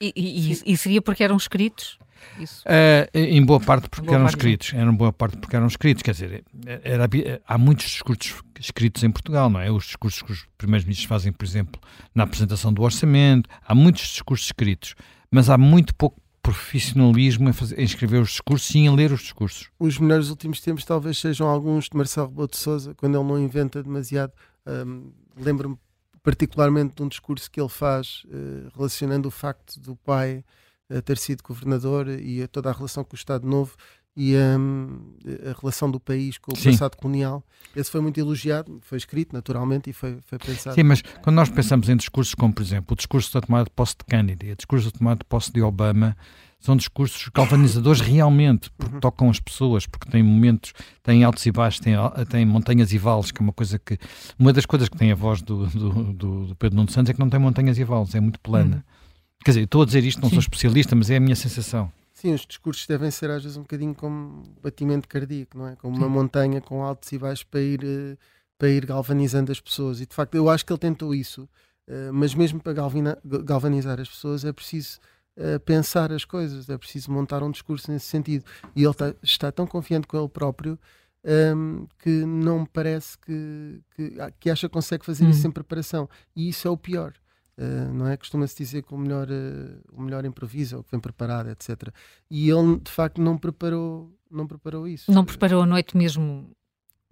E, 0.00 0.12
e, 0.16 0.72
e 0.72 0.76
seria 0.76 1.02
porque 1.02 1.22
eram 1.22 1.36
escritos? 1.36 1.98
Uh, 2.38 3.08
em 3.14 3.44
boa 3.44 3.60
parte 3.60 3.88
porque 3.88 4.06
boa 4.06 4.16
eram 4.16 4.24
parte 4.24 4.36
escritos. 4.36 4.72
Eram 4.74 4.94
boa 4.94 5.12
parte 5.12 5.36
porque 5.36 5.56
eram 5.56 5.66
escritos. 5.66 6.02
Quer 6.02 6.12
dizer, 6.12 6.44
era, 6.82 7.08
há 7.46 7.58
muitos 7.58 7.86
discursos 7.86 8.42
escritos 8.58 9.02
em 9.02 9.10
Portugal, 9.10 9.50
não 9.50 9.60
é? 9.60 9.70
Os 9.70 9.84
discursos 9.84 10.22
que 10.22 10.32
os 10.32 10.46
primeiros 10.56 10.84
ministros 10.84 11.08
fazem, 11.08 11.32
por 11.32 11.44
exemplo, 11.44 11.80
na 12.14 12.24
apresentação 12.24 12.72
do 12.72 12.82
orçamento. 12.82 13.48
Há 13.66 13.74
muitos 13.74 14.02
discursos 14.02 14.46
escritos, 14.46 14.94
mas 15.30 15.50
há 15.50 15.58
muito 15.58 15.94
pouco 15.94 16.20
profissionalismo 16.42 17.48
em, 17.48 17.52
fazer, 17.52 17.78
em 17.78 17.84
escrever 17.84 18.20
os 18.20 18.30
discursos 18.30 18.74
e 18.74 18.78
em 18.78 18.94
ler 18.94 19.12
os 19.12 19.20
discursos. 19.20 19.68
Os 19.78 19.98
melhores 19.98 20.30
últimos 20.30 20.60
tempos 20.60 20.84
talvez 20.84 21.18
sejam 21.18 21.46
alguns 21.46 21.84
de 21.84 21.96
Marcelo 21.96 22.28
Rebelo 22.28 22.48
de 22.48 22.56
Sousa, 22.56 22.94
quando 22.94 23.18
ele 23.18 23.28
não 23.28 23.38
inventa 23.38 23.82
demasiado. 23.82 24.32
Um, 24.66 25.12
Lembro-me 25.36 25.76
particularmente 26.22 26.94
de 26.96 27.02
um 27.02 27.08
discurso 27.08 27.50
que 27.50 27.60
ele 27.60 27.68
faz 27.68 28.24
uh, 28.26 28.70
relacionando 28.76 29.28
o 29.28 29.30
facto 29.30 29.78
do 29.80 29.96
pai 29.96 30.44
uh, 30.90 31.02
ter 31.02 31.18
sido 31.18 31.42
governador 31.42 32.08
e 32.08 32.46
toda 32.48 32.70
a 32.70 32.72
relação 32.72 33.04
com 33.04 33.14
o 33.14 33.16
Estado 33.16 33.46
Novo 33.46 33.76
e 34.16 34.34
um, 34.36 35.14
a 35.48 35.58
relação 35.60 35.90
do 35.90 36.00
país 36.00 36.36
com 36.36 36.52
o 36.52 36.56
Sim. 36.56 36.72
passado 36.72 36.96
colonial. 36.96 37.44
Esse 37.74 37.90
foi 37.90 38.00
muito 38.00 38.18
elogiado, 38.18 38.80
foi 38.82 38.98
escrito 38.98 39.32
naturalmente 39.32 39.88
e 39.90 39.92
foi, 39.92 40.18
foi 40.26 40.38
pensado. 40.38 40.74
Sim, 40.74 40.82
mas 40.82 41.00
quando 41.22 41.36
nós 41.36 41.48
pensamos 41.48 41.88
em 41.88 41.96
discursos 41.96 42.34
como, 42.34 42.52
por 42.52 42.62
exemplo, 42.62 42.92
o 42.92 42.96
discurso 42.96 43.32
da 43.32 43.40
tomada 43.40 43.64
de 43.64 43.70
posse 43.70 43.96
de 43.96 44.04
Kennedy, 44.04 44.50
o 44.50 44.56
discurso 44.56 44.90
da 44.90 44.98
tomada 44.98 45.18
de 45.20 45.24
posse 45.24 45.52
de 45.52 45.62
Obama, 45.62 46.16
são 46.60 46.76
discursos 46.76 47.28
galvanizadores 47.34 48.00
realmente, 48.00 48.70
porque 48.76 48.94
uhum. 48.94 49.00
tocam 49.00 49.30
as 49.30 49.40
pessoas, 49.40 49.86
porque 49.86 50.08
têm 50.10 50.22
momentos, 50.22 50.74
têm 51.02 51.24
altos 51.24 51.44
e 51.46 51.50
baixos, 51.50 51.80
têm, 51.80 51.94
têm 52.28 52.44
montanhas 52.44 52.92
e 52.92 52.98
vales, 52.98 53.30
que 53.30 53.40
é 53.40 53.42
uma 53.42 53.52
coisa 53.52 53.78
que. 53.78 53.98
Uma 54.38 54.52
das 54.52 54.66
coisas 54.66 54.88
que 54.88 54.96
tem 54.96 55.10
a 55.10 55.14
voz 55.14 55.40
do, 55.40 55.66
do, 55.66 56.12
do 56.12 56.56
Pedro 56.56 56.76
Nuno 56.76 56.90
Santos 56.90 57.10
é 57.10 57.14
que 57.14 57.20
não 57.20 57.30
tem 57.30 57.40
montanhas 57.40 57.78
e 57.78 57.84
vales, 57.84 58.14
é 58.14 58.20
muito 58.20 58.38
plana. 58.40 58.76
Uhum. 58.76 58.82
Quer 59.42 59.52
dizer, 59.52 59.62
estou 59.62 59.82
a 59.82 59.86
dizer 59.86 60.04
isto, 60.04 60.20
não 60.20 60.28
Sim. 60.28 60.34
sou 60.34 60.40
especialista, 60.40 60.94
mas 60.94 61.10
é 61.10 61.16
a 61.16 61.20
minha 61.20 61.34
sensação. 61.34 61.90
Sim, 62.12 62.34
os 62.34 62.44
discursos 62.44 62.86
devem 62.86 63.10
ser 63.10 63.30
às 63.30 63.42
vezes 63.42 63.56
um 63.56 63.62
bocadinho 63.62 63.94
como 63.94 64.42
batimento 64.62 65.08
cardíaco, 65.08 65.56
não 65.56 65.68
é? 65.68 65.76
Como 65.76 65.96
uma 65.96 66.06
Sim. 66.06 66.12
montanha 66.12 66.60
com 66.60 66.82
altos 66.82 67.10
e 67.12 67.18
baixos 67.18 67.44
para 67.44 67.62
ir, 67.62 67.80
eh, 67.82 68.18
para 68.58 68.68
ir 68.68 68.84
galvanizando 68.84 69.50
as 69.50 69.58
pessoas. 69.58 70.02
E 70.02 70.06
de 70.06 70.14
facto, 70.14 70.34
eu 70.34 70.50
acho 70.50 70.66
que 70.66 70.70
ele 70.70 70.78
tentou 70.78 71.14
isso, 71.14 71.48
eh, 71.88 72.10
mas 72.12 72.34
mesmo 72.34 72.60
para 72.60 72.74
galvanizar 72.74 73.98
as 73.98 74.10
pessoas 74.10 74.44
é 74.44 74.52
preciso 74.52 75.00
pensar 75.64 76.12
as 76.12 76.24
coisas, 76.24 76.68
é 76.68 76.76
preciso 76.76 77.10
montar 77.10 77.42
um 77.42 77.50
discurso 77.50 77.90
nesse 77.90 78.06
sentido. 78.06 78.44
E 78.76 78.84
ele 78.84 78.94
tá, 78.94 79.14
está 79.22 79.50
tão 79.50 79.66
confiante 79.66 80.06
com 80.06 80.18
ele 80.18 80.28
próprio 80.28 80.78
um, 81.24 81.86
que 81.98 82.24
não 82.24 82.60
me 82.60 82.68
parece 82.72 83.18
que, 83.18 83.80
que, 83.94 84.16
que 84.38 84.50
acha 84.50 84.68
que 84.68 84.72
consegue 84.72 85.04
fazer 85.04 85.28
isso 85.28 85.42
sem 85.42 85.50
preparação. 85.50 86.08
E 86.34 86.48
isso 86.48 86.66
é 86.66 86.70
o 86.70 86.76
pior. 86.76 87.14
Uh, 87.58 87.92
não 87.92 88.08
é? 88.08 88.16
Costuma-se 88.16 88.56
dizer 88.56 88.82
que 88.82 88.94
o 88.94 88.98
melhor, 88.98 89.28
uh, 89.28 89.80
o 89.92 90.00
melhor 90.00 90.24
improvisa, 90.24 90.78
o 90.78 90.84
que 90.84 90.90
vem 90.90 91.00
preparado, 91.00 91.50
etc. 91.50 91.88
E 92.30 92.48
ele, 92.48 92.78
de 92.78 92.90
facto, 92.90 93.20
não 93.20 93.36
preparou, 93.36 94.10
não 94.30 94.46
preparou 94.46 94.88
isso. 94.88 95.12
Não 95.12 95.24
preparou 95.24 95.62
a 95.62 95.66
noite 95.66 95.96
mesmo 95.96 96.50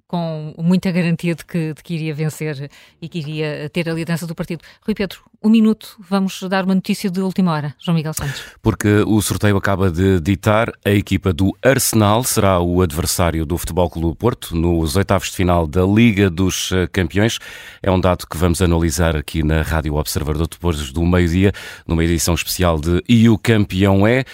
com 0.09 0.55
muita 0.57 0.91
garantia 0.91 1.35
de 1.35 1.45
que, 1.45 1.75
de 1.75 1.83
que 1.83 1.95
iria 1.95 2.15
vencer 2.15 2.71
e 3.01 3.09
que 3.09 3.19
iria 3.19 3.69
ter 3.69 3.89
a 3.91 3.93
liderança 3.93 4.27
do 4.27 4.35
partido. 4.35 4.63
Rui 4.81 4.95
Pedro, 4.95 5.21
um 5.45 5.51
minuto, 5.51 5.97
vamos 6.01 6.43
dar 6.49 6.65
uma 6.65 6.75
notícia 6.75 7.11
de 7.11 7.21
última 7.21 7.53
hora. 7.53 7.75
João 7.79 7.95
Miguel 7.95 8.15
Santos. 8.15 8.43
Porque 8.63 8.89
o 9.07 9.21
sorteio 9.21 9.57
acaba 9.59 9.91
de 9.91 10.19
ditar, 10.19 10.73
a 10.83 10.91
equipa 10.91 11.31
do 11.31 11.55
Arsenal 11.63 12.25
será 12.25 12.59
o 12.59 12.81
adversário 12.81 13.45
do 13.45 13.59
Futebol 13.59 13.91
Clube 13.91 14.17
Porto 14.17 14.57
nos 14.57 14.97
oitavos 14.97 15.29
de 15.29 15.37
final 15.37 15.67
da 15.67 15.85
Liga 15.85 16.31
dos 16.31 16.71
Campeões. 16.91 17.39
É 17.83 17.91
um 17.91 18.01
dado 18.01 18.27
que 18.27 18.37
vamos 18.39 18.63
analisar 18.63 19.15
aqui 19.15 19.43
na 19.43 19.61
Rádio 19.61 19.95
Observador 19.95 20.49
depois 20.49 20.91
do 20.91 21.05
meio-dia, 21.05 21.53
numa 21.87 22.03
edição 22.03 22.35
especial 22.35 22.81
de 22.81 23.05
E 23.07 23.29
o 23.29 23.37
Campeão 23.37 24.07
é 24.07 24.25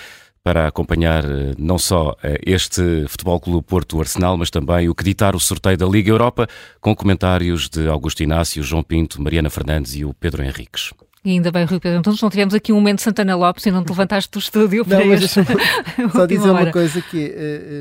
para 0.45 0.68
acompanhar 0.68 1.24
eh, 1.24 1.55
não 1.57 1.78
só 1.78 2.14
eh, 2.22 2.38
este 2.45 3.07
Futebol 3.09 3.40
Clube 3.40 3.66
Porto 3.66 3.99
Arsenal, 3.99 4.36
mas 4.36 4.51
também 4.51 4.90
o 4.90 4.95
que 4.95 5.03
ditar 5.03 5.34
o 5.34 5.40
sorteio 5.40 5.78
da 5.78 5.86
Liga 5.86 6.11
Europa, 6.11 6.47
com 6.82 6.95
comentários 6.95 7.66
de 7.70 7.88
Augusto 7.88 8.22
Inácio, 8.22 8.62
João 8.62 8.82
Pinto, 8.82 9.22
Mariana 9.22 9.49
Fernandes 9.49 9.95
e 9.95 10.05
o 10.05 10.12
Pedro 10.12 10.45
Henriques. 10.45 10.92
E 11.24 11.30
ainda 11.30 11.51
bem, 11.51 11.64
Rui 11.64 11.80
Pedro, 11.80 12.01
então 12.01 12.14
não 12.20 12.28
tivemos 12.28 12.53
aqui 12.53 12.70
um 12.70 12.76
momento 12.76 12.97
de 12.97 13.05
Santana 13.05 13.34
Lopes 13.34 13.64
e 13.64 13.70
não 13.70 13.82
te 13.82 13.88
levantaste 13.88 14.30
do 14.30 14.38
estúdio 14.38 14.84
para 14.84 14.99
não, 14.99 15.07
mas 15.07 15.30
Só 16.12 16.26
dizer 16.26 16.51
hora. 16.51 16.64
uma 16.64 16.70
coisa 16.70 17.01
que 17.01 17.28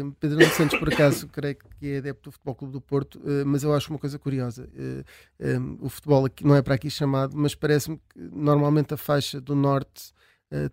uh, 0.02 0.16
Pedro 0.18 0.40
Nuno 0.40 0.52
Santos, 0.54 0.80
por 0.80 0.88
acaso, 0.88 1.28
creio 1.28 1.58
que 1.78 1.88
é 1.90 1.98
adepto 1.98 2.30
do 2.30 2.32
Futebol 2.32 2.56
Clube 2.56 2.72
do 2.72 2.80
Porto, 2.80 3.20
uh, 3.20 3.46
mas 3.46 3.66
eu 3.66 3.74
acho 3.74 3.90
uma 3.90 4.00
coisa 4.00 4.18
curiosa. 4.18 4.70
Uh, 4.74 5.60
um, 5.60 5.78
o 5.82 5.90
futebol 5.90 6.24
aqui, 6.24 6.48
não 6.48 6.56
é 6.56 6.62
para 6.62 6.76
aqui 6.76 6.90
chamado, 6.90 7.36
mas 7.36 7.54
parece-me 7.54 7.98
que 7.98 8.18
normalmente 8.32 8.94
a 8.94 8.98
faixa 8.98 9.42
do 9.42 9.54
Norte 9.54 10.13
eh, 10.13 10.13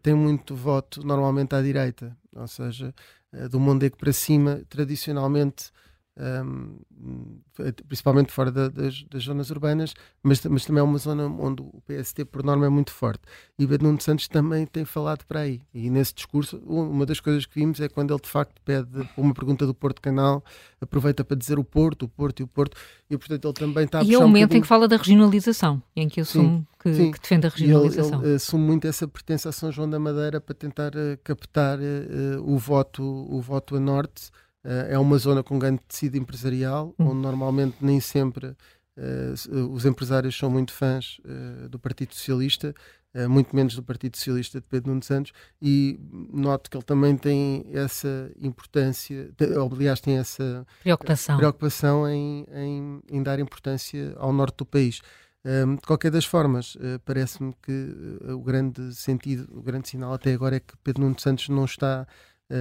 tem 0.02 0.14
muito 0.14 0.54
voto 0.54 1.04
normalmente 1.06 1.54
à 1.54 1.62
direita, 1.62 2.16
ou 2.34 2.46
seja, 2.46 2.94
uh, 3.32 3.48
do 3.48 3.58
Mondego 3.58 3.96
para 3.96 4.12
cima, 4.12 4.62
tradicionalmente 4.68 5.70
um, 6.18 6.78
principalmente 7.86 8.32
fora 8.32 8.50
da, 8.50 8.68
das, 8.68 9.02
das, 9.04 9.22
zonas 9.22 9.50
urbanas, 9.50 9.94
mas, 10.22 10.44
mas, 10.44 10.64
também 10.64 10.80
é 10.80 10.82
uma 10.82 10.98
zona 10.98 11.26
onde 11.26 11.62
o 11.62 11.82
PST, 11.86 12.24
por 12.26 12.42
norma, 12.42 12.66
é 12.66 12.68
muito 12.68 12.92
forte. 12.92 13.22
E 13.58 13.66
Pedro 13.66 13.86
Nuno 13.86 14.00
Santos 14.00 14.28
também 14.28 14.66
tem 14.66 14.84
falado 14.84 15.24
para 15.24 15.40
aí. 15.40 15.62
E 15.72 15.88
nesse 15.88 16.14
discurso, 16.14 16.58
uma 16.66 17.06
das 17.06 17.20
coisas 17.20 17.46
que 17.46 17.54
vimos 17.58 17.80
é 17.80 17.88
quando 17.88 18.12
ele 18.12 18.20
de 18.20 18.28
facto 18.28 18.60
pede 18.62 19.08
uma 19.16 19.32
pergunta 19.32 19.66
do 19.66 19.74
Porto 19.74 20.02
Canal, 20.02 20.44
aproveita 20.80 21.24
para 21.24 21.36
dizer 21.36 21.58
o 21.58 21.64
Porto, 21.64 22.04
o 22.04 22.08
Porto 22.08 22.40
e 22.40 22.42
o 22.42 22.46
Porto, 22.46 22.76
e 23.08 23.16
portanto 23.16 23.44
ele 23.46 23.54
também 23.54 23.84
está 23.84 24.00
a 24.00 24.04
E 24.04 24.14
é 24.14 24.18
o 24.18 24.22
momento 24.22 24.52
um 24.52 24.56
em 24.56 24.60
que 24.60 24.66
fala 24.66 24.86
da 24.86 24.96
regionalização, 24.96 25.82
em 25.96 26.08
que 26.08 26.20
assume 26.20 26.66
que, 26.78 26.94
sim. 26.94 27.12
que, 27.12 27.20
defende 27.20 27.46
a 27.46 27.50
regionalização. 27.50 28.18
Ele, 28.20 28.28
ele, 28.28 28.36
assume 28.36 28.64
muito 28.64 28.86
essa 28.86 29.08
pertença 29.08 29.48
a 29.48 29.52
São 29.52 29.72
João 29.72 29.88
da 29.88 29.98
Madeira 29.98 30.40
para 30.40 30.54
tentar 30.54 30.92
uh, 30.94 31.18
captar 31.22 31.78
uh, 31.78 31.82
o, 32.42 32.58
voto, 32.58 33.02
o 33.02 33.40
voto 33.40 33.76
a 33.76 33.80
norte 33.80 34.30
é 34.62 34.98
uma 34.98 35.16
zona 35.18 35.42
com 35.42 35.58
grande 35.58 35.80
tecido 35.88 36.16
empresarial, 36.16 36.94
hum. 36.98 37.08
onde 37.08 37.22
normalmente 37.22 37.76
nem 37.80 38.00
sempre 38.00 38.48
uh, 38.48 39.72
os 39.72 39.86
empresários 39.86 40.36
são 40.36 40.50
muito 40.50 40.72
fãs 40.72 41.20
do 41.70 41.78
Partido 41.78 42.14
Socialista 42.14 42.74
muito 43.28 43.54
menos 43.54 43.74
do 43.74 43.82
Partido 43.82 44.16
Socialista 44.16 44.60
de 44.60 44.66
Pedro 44.68 44.90
Nuno 44.90 45.02
Santos, 45.02 45.32
e 45.60 45.98
noto 46.32 46.70
que 46.70 46.76
ele 46.76 46.84
também 46.84 47.16
tem 47.16 47.66
essa 47.72 48.30
importância, 48.38 49.32
ou, 49.58 49.72
aliás, 49.72 50.00
tem 50.00 50.18
essa 50.18 50.64
preocupação, 50.82 51.36
preocupação 51.36 52.08
em, 52.08 52.46
em, 52.52 53.02
em 53.10 53.22
dar 53.22 53.40
importância 53.40 54.14
ao 54.16 54.32
norte 54.32 54.58
do 54.58 54.66
país. 54.66 55.00
De 55.42 55.86
qualquer 55.86 56.10
das 56.10 56.24
formas, 56.24 56.76
parece-me 57.04 57.54
que 57.62 57.94
o 58.28 58.40
grande 58.40 58.94
sentido, 58.94 59.48
o 59.58 59.62
grande 59.62 59.88
sinal 59.88 60.12
até 60.12 60.32
agora 60.32 60.56
é 60.56 60.60
que 60.60 60.76
Pedro 60.84 61.02
Nuno 61.02 61.18
Santos 61.18 61.48
não 61.48 61.64
está 61.64 62.06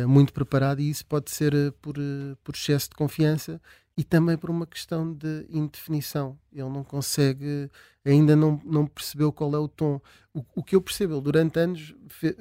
muito 0.08 0.32
preparado 0.32 0.80
e 0.80 0.90
isso 0.90 1.06
pode 1.06 1.32
ser 1.32 1.54
por, 1.82 1.96
por 2.44 2.54
excesso 2.54 2.90
de 2.90 2.96
confiança 2.96 3.60
e 4.00 4.04
também 4.04 4.38
por 4.38 4.50
uma 4.50 4.66
questão 4.66 5.14
de 5.14 5.46
indefinição. 5.50 6.40
Ele 6.54 6.70
não 6.70 6.86
consegue, 6.86 7.70
ainda 8.06 8.34
não, 8.34 8.58
não 8.64 8.88
percebeu 8.88 9.30
qual 9.30 9.54
é 9.54 9.58
o 9.58 9.68
tom. 9.68 10.00
O, 10.34 10.42
o 10.56 10.64
que 10.64 10.74
eu 10.74 10.82
percebo, 10.82 11.16
ele 11.16 11.22
durante 11.22 11.60
anos 11.60 11.94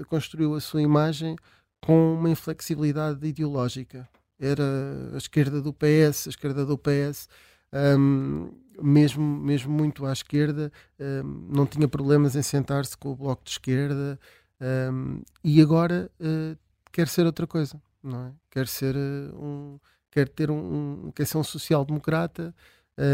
construiu 0.08 0.54
a 0.54 0.60
sua 0.60 0.80
imagem 0.80 1.34
com 1.80 2.14
uma 2.14 2.30
inflexibilidade 2.30 3.26
ideológica. 3.26 4.08
Era 4.38 4.62
a 5.14 5.16
esquerda 5.16 5.60
do 5.60 5.72
PS, 5.72 6.28
a 6.28 6.30
esquerda 6.30 6.64
do 6.64 6.78
PS. 6.78 7.28
Um, 7.72 8.52
mesmo, 8.80 9.20
mesmo 9.20 9.72
muito 9.72 10.06
à 10.06 10.12
esquerda, 10.12 10.72
um, 10.98 11.48
não 11.50 11.66
tinha 11.66 11.88
problemas 11.88 12.36
em 12.36 12.42
sentar-se 12.42 12.96
com 12.96 13.10
o 13.10 13.16
bloco 13.16 13.42
de 13.42 13.50
esquerda 13.50 14.18
um, 14.92 15.22
e 15.42 15.60
agora 15.60 16.08
uh, 16.20 16.56
quer 16.92 17.08
ser 17.08 17.26
outra 17.26 17.46
coisa, 17.46 17.80
não 18.02 18.26
é? 18.26 18.32
Quer 18.50 18.66
ser 18.66 18.94
uh, 18.96 19.44
um, 19.44 19.78
quer 20.10 20.28
ter 20.28 20.50
um, 20.50 21.10
quer 21.14 21.26
ser 21.26 21.38
um 21.38 21.44
social-democrata 21.44 22.54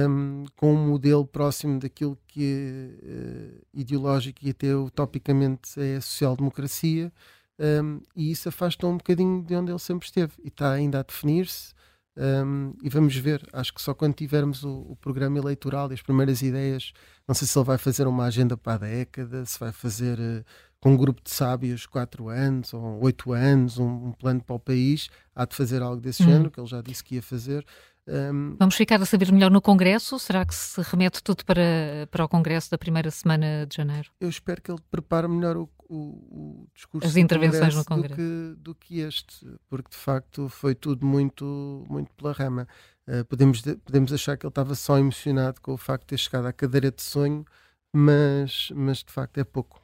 um, 0.09 0.45
com 0.57 0.75
um 0.75 0.89
modelo 0.89 1.27
próximo 1.27 1.79
daquilo 1.79 2.19
que 2.27 2.97
uh, 3.03 3.67
ideológico 3.75 4.41
e 4.43 4.51
até 4.51 4.75
utopicamente 4.75 5.79
é 5.81 5.97
a 5.97 6.01
social-democracia 6.01 7.13
um, 7.59 8.01
e 8.17 8.31
isso 8.31 8.49
afasta 8.49 8.87
um 8.87 8.97
bocadinho 8.97 9.43
de 9.43 9.55
onde 9.55 9.71
ele 9.71 9.79
sempre 9.79 10.07
esteve 10.07 10.33
e 10.43 10.49
está 10.49 10.73
ainda 10.73 11.01
a 11.01 11.03
definir-se 11.03 11.75
um, 12.17 12.75
e 12.81 12.89
vamos 12.89 13.17
ver, 13.17 13.45
acho 13.53 13.75
que 13.75 13.83
só 13.83 13.93
quando 13.93 14.15
tivermos 14.15 14.63
o, 14.63 14.87
o, 14.91 14.97
programa 14.97 15.37
eleitoral 15.37 15.91
e 15.91 15.95
as 15.95 16.03
primeiras 16.03 16.43
ideias, 16.43 16.93
não 17.27 17.35
sei 17.35 17.47
se 17.49 17.59
ele 17.59 17.65
vai 17.65 17.77
fazer 17.77 18.07
uma 18.07 18.27
agenda 18.27 18.57
para 18.57 18.75
a 18.75 18.79
década, 18.89 19.45
se 19.45 19.59
vai 19.59 19.73
fazer 19.73 20.19
uh, 20.21 20.45
com 20.85 20.91
um 20.91 20.97
grupo 20.99 21.23
de 21.25 21.31
sábios 21.31 21.87
quatro 21.87 22.29
anos 22.29 22.75
ou 22.75 23.03
oito 23.03 23.33
anos, 23.33 23.79
um, 23.79 24.09
um, 24.09 24.13
plano 24.13 24.45
para 24.45 24.55
o 24.55 24.59
país, 24.59 25.09
há 25.35 25.47
de 25.47 25.57
fazer 25.57 25.81
algo 25.81 25.99
desse 25.99 26.23
hum. 26.23 26.27
género, 26.27 26.51
que 26.51 26.61
ele 26.61 26.67
já 26.67 26.83
disse 26.83 27.03
que 27.03 27.15
ia 27.15 27.23
fazer. 27.23 27.65
Um, 28.07 28.55
Vamos 28.59 28.75
ficar 28.75 29.01
a 29.01 29.07
saber 29.07 29.33
melhor 29.33 29.51
no 29.51 29.63
Congresso? 29.63 30.19
Será 30.19 30.45
que 30.45 30.55
se 30.55 30.83
remete 30.83 31.23
tudo 31.23 31.43
para, 31.47 32.07
para 32.11 32.23
o 32.23 32.29
Congresso 32.29 32.71
da 32.71 32.77
primeira 32.77 33.11
semana 33.11 33.67
de 33.67 33.75
janeiro? 33.75 34.11
Eu 34.21 34.29
espero 34.29 34.61
que 34.61 34.71
ele 34.71 34.81
prepare 34.91 35.27
melhor 35.27 35.57
o, 35.57 35.71
o, 35.89 35.97
o 35.97 36.67
discurso 36.75 37.09
As 37.09 37.17
intervenções 37.17 37.75
no 37.75 37.83
Congresso 37.87 38.17
do 38.17 38.17
que, 38.17 38.55
do 38.61 38.75
que, 38.75 39.01
este, 39.01 39.47
porque 39.71 39.89
de 39.89 39.97
facto 39.97 40.51
foi 40.51 40.75
tudo 40.75 41.07
muito, 41.07 41.83
muito 41.89 42.13
pela 42.13 42.35
rama. 42.35 42.69
Uh, 43.09 43.25
podemos, 43.25 43.63
podemos 43.63 44.13
achar 44.13 44.37
que 44.37 44.45
ele 44.45 44.51
estava 44.51 44.75
só 44.75 44.99
emocionado 44.99 45.63
com 45.63 45.73
o 45.73 45.79
facto 45.79 46.03
de 46.03 46.09
ter 46.09 46.19
chegado 46.19 46.45
à 46.45 46.53
cadeira 46.53 46.93
de 46.93 47.01
sonho, 47.01 47.43
mas, 47.91 48.71
mas 48.75 48.99
de 48.99 49.11
facto 49.11 49.39
é 49.39 49.45
pouco. 49.45 49.84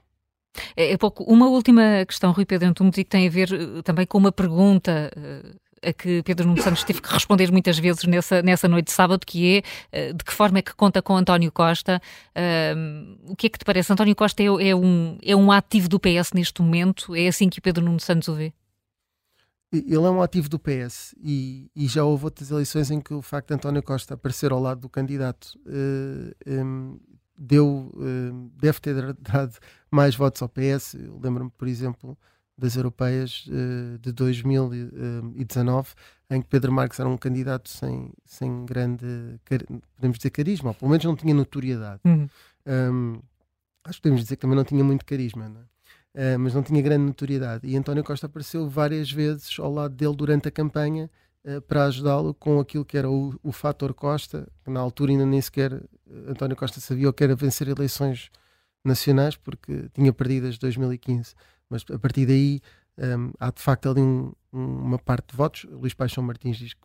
É, 0.76 0.92
é 0.92 0.96
pouco. 0.96 1.24
Uma 1.24 1.48
última 1.48 2.04
questão, 2.06 2.32
Rui 2.32 2.44
Pedro 2.44 2.68
Antunes, 2.68 2.98
e 2.98 3.04
que 3.04 3.10
tem 3.10 3.26
a 3.26 3.30
ver 3.30 3.52
uh, 3.52 3.82
também 3.82 4.06
com 4.06 4.18
uma 4.18 4.32
pergunta. 4.32 5.10
Uh, 5.16 5.58
a 5.82 5.94
que 5.94 6.22
Pedro 6.22 6.46
Nuno 6.46 6.62
Santos 6.62 6.84
teve 6.84 7.00
que 7.00 7.10
responder 7.10 7.50
muitas 7.50 7.78
vezes 7.78 8.04
nessa, 8.04 8.42
nessa 8.42 8.68
noite 8.68 8.86
de 8.88 8.92
sábado, 8.92 9.24
que 9.26 9.56
é 9.56 9.62
eh, 9.90 10.12
de 10.12 10.22
que 10.22 10.32
forma 10.34 10.58
é 10.58 10.62
que 10.62 10.74
conta 10.74 11.00
com 11.00 11.16
António 11.16 11.50
Costa. 11.50 12.02
o 13.26 13.34
que 13.34 13.46
é 13.46 13.50
que 13.50 13.58
te 13.58 13.64
parece? 13.64 13.90
António 13.90 14.14
Costa 14.14 14.42
é, 14.42 14.46
é, 14.46 14.76
um, 14.76 15.16
é 15.22 15.34
um 15.34 15.50
ativo 15.50 15.88
do 15.88 15.98
PS 15.98 16.34
neste 16.34 16.60
momento? 16.60 17.16
É 17.16 17.28
assim 17.28 17.48
que 17.48 17.62
Pedro 17.62 17.82
Nuno 17.82 17.98
Santos 17.98 18.28
o 18.28 18.34
vê? 18.34 18.52
Ele 19.72 19.94
é 19.94 20.10
um 20.10 20.20
ativo 20.20 20.48
do 20.48 20.58
PS 20.58 21.14
e, 21.22 21.70
e, 21.76 21.86
já 21.86 22.02
houve 22.02 22.24
outras 22.24 22.50
eleições 22.50 22.90
em 22.90 23.00
que 23.00 23.14
o 23.14 23.22
facto 23.22 23.48
de 23.48 23.54
António 23.54 23.82
Costa 23.82 24.14
aparecer 24.14 24.50
ao 24.50 24.60
lado 24.60 24.80
do 24.80 24.88
candidato 24.88 25.56
uh, 25.64 26.34
eh, 26.44 26.60
um, 26.60 26.98
deu, 27.38 27.92
uh, 27.94 28.50
deve 28.60 28.80
ter 28.80 29.14
dado 29.14 29.56
mais 29.90 30.14
votos 30.14 30.42
ao 30.42 30.48
PS. 30.48 30.96
Lembro-me, 31.22 31.50
por 31.50 31.66
exemplo, 31.68 32.16
das 32.56 32.76
europeias 32.76 33.46
uh, 33.48 33.98
de 33.98 34.12
2019, 34.12 35.94
em 36.30 36.40
que 36.42 36.48
Pedro 36.48 36.72
Marques 36.72 37.00
era 37.00 37.08
um 37.08 37.16
candidato 37.16 37.68
sem, 37.68 38.12
sem 38.24 38.64
grande, 38.64 39.06
podemos 39.96 40.18
dizer, 40.18 40.30
carisma, 40.30 40.70
ou 40.70 40.74
pelo 40.74 40.90
menos 40.90 41.04
não 41.04 41.16
tinha 41.16 41.34
notoriedade. 41.34 42.00
Uhum. 42.04 42.28
Um, 42.66 43.20
acho 43.82 43.98
que 43.98 44.02
podemos 44.02 44.22
dizer 44.22 44.36
que 44.36 44.42
também 44.42 44.56
não 44.56 44.64
tinha 44.64 44.84
muito 44.84 45.04
carisma, 45.04 45.48
não 45.48 45.62
uh, 46.14 46.38
mas 46.38 46.54
não 46.54 46.62
tinha 46.62 46.80
grande 46.82 47.04
notoriedade. 47.04 47.66
E 47.66 47.76
António 47.76 48.04
Costa 48.04 48.26
apareceu 48.26 48.68
várias 48.68 49.10
vezes 49.10 49.58
ao 49.58 49.72
lado 49.72 49.94
dele 49.94 50.14
durante 50.14 50.48
a 50.48 50.50
campanha 50.50 51.10
uh, 51.44 51.60
para 51.62 51.84
ajudá-lo 51.84 52.34
com 52.34 52.60
aquilo 52.60 52.84
que 52.84 52.96
era 52.96 53.10
o, 53.10 53.38
o 53.42 53.52
fator 53.52 53.94
Costa, 53.94 54.46
que 54.64 54.70
na 54.70 54.80
altura 54.80 55.12
ainda 55.12 55.26
nem 55.26 55.40
sequer 55.40 55.82
António 56.28 56.56
Costa 56.56 56.80
sabia 56.80 57.08
o 57.08 57.12
que 57.12 57.24
era 57.24 57.34
vencer 57.34 57.68
eleições 57.68 58.30
nacionais, 58.84 59.36
porque 59.36 59.88
tinha 59.92 60.12
perdido 60.12 60.46
as 60.46 60.54
de 60.54 60.60
2015 60.60 61.34
mas 61.70 61.84
a 61.90 61.98
partir 61.98 62.26
daí 62.26 62.60
um, 62.98 63.32
há 63.38 63.50
de 63.50 63.62
facto 63.62 63.88
ali 63.88 64.02
um, 64.02 64.32
uma 64.52 64.98
parte 64.98 65.30
de 65.30 65.36
votos. 65.36 65.64
Luís 65.70 65.94
Paixão 65.94 66.24
Martins 66.24 66.56
diz 66.56 66.74
que 66.74 66.80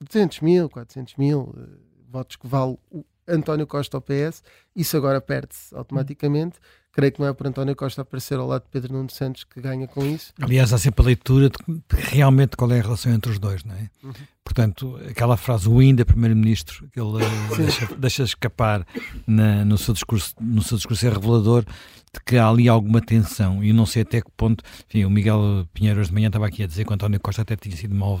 200 0.00 0.40
mil, 0.40 0.68
400 0.68 1.14
mil 1.16 1.42
uh, 1.42 1.78
votos 2.10 2.36
que 2.36 2.46
vale 2.46 2.76
o 2.90 3.04
António 3.26 3.66
Costa 3.66 3.96
ao 3.96 4.02
PS, 4.02 4.42
isso 4.76 4.96
agora 4.96 5.20
perde-se 5.20 5.74
automaticamente. 5.74 6.58
Creio 6.94 7.12
que 7.12 7.20
não 7.20 7.26
é 7.26 7.32
por 7.32 7.46
António 7.46 7.74
Costa 7.74 8.02
aparecer 8.02 8.38
ao 8.38 8.46
lado 8.46 8.62
de 8.62 8.68
Pedro 8.70 8.92
Nuno 8.92 9.10
Santos 9.10 9.42
que 9.42 9.60
ganha 9.60 9.88
com 9.88 10.06
isso. 10.06 10.32
Aliás, 10.40 10.72
há 10.72 10.78
sempre 10.78 11.02
a 11.02 11.06
leitura 11.06 11.50
de 11.50 11.56
realmente 11.90 12.56
qual 12.56 12.70
é 12.70 12.78
a 12.78 12.82
relação 12.82 13.12
entre 13.12 13.32
os 13.32 13.38
dois, 13.40 13.64
não 13.64 13.74
é? 13.74 13.90
Uhum. 14.02 14.12
Portanto, 14.44 15.00
aquela 15.10 15.36
frase, 15.36 15.68
o 15.68 15.80
ainda 15.80 16.04
Primeiro-Ministro, 16.04 16.88
que 16.92 17.00
ele 17.00 17.24
eh, 17.24 17.56
deixa, 17.56 17.88
deixa, 17.96 18.22
escapar 18.22 18.86
na, 19.26 19.64
no, 19.64 19.76
seu 19.76 19.92
discurso, 19.92 20.34
no 20.40 20.62
seu 20.62 20.76
discurso 20.76 21.04
é 21.04 21.10
revelador 21.10 21.64
de 21.64 22.20
que 22.24 22.36
há 22.36 22.48
ali 22.48 22.68
alguma 22.68 23.00
tensão 23.00 23.64
e 23.64 23.72
não 23.72 23.86
sei 23.86 24.02
até 24.02 24.20
que 24.20 24.30
ponto. 24.36 24.62
Enfim, 24.88 25.04
o 25.04 25.10
Miguel 25.10 25.66
Pinheiro 25.74 25.98
hoje 25.98 26.10
de 26.10 26.14
manhã 26.14 26.28
estava 26.28 26.46
aqui 26.46 26.62
a 26.62 26.66
dizer 26.68 26.84
que 26.84 26.92
o 26.92 26.94
António 26.94 27.18
Costa 27.18 27.42
até 27.42 27.56
tinha 27.56 27.74
sido 27.74 27.94
mal, 27.94 28.20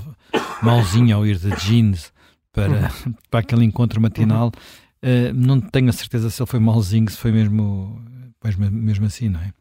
malzinho 0.60 1.14
ao 1.14 1.24
ir 1.24 1.38
de 1.38 1.54
jeans 1.60 2.12
para, 2.52 2.90
uhum. 3.06 3.14
para 3.30 3.38
aquele 3.38 3.64
encontro 3.64 4.00
matinal. 4.00 4.50
Uh, 5.00 5.32
não 5.32 5.60
tenho 5.60 5.90
a 5.90 5.92
certeza 5.92 6.28
se 6.28 6.42
ele 6.42 6.50
foi 6.50 6.58
malzinho, 6.58 7.08
se 7.08 7.18
foi 7.18 7.30
mesmo 7.30 8.02
Pois 8.44 8.56
mesmo 8.56 9.06
assim, 9.06 9.30
não 9.30 9.40
é? 9.40 9.54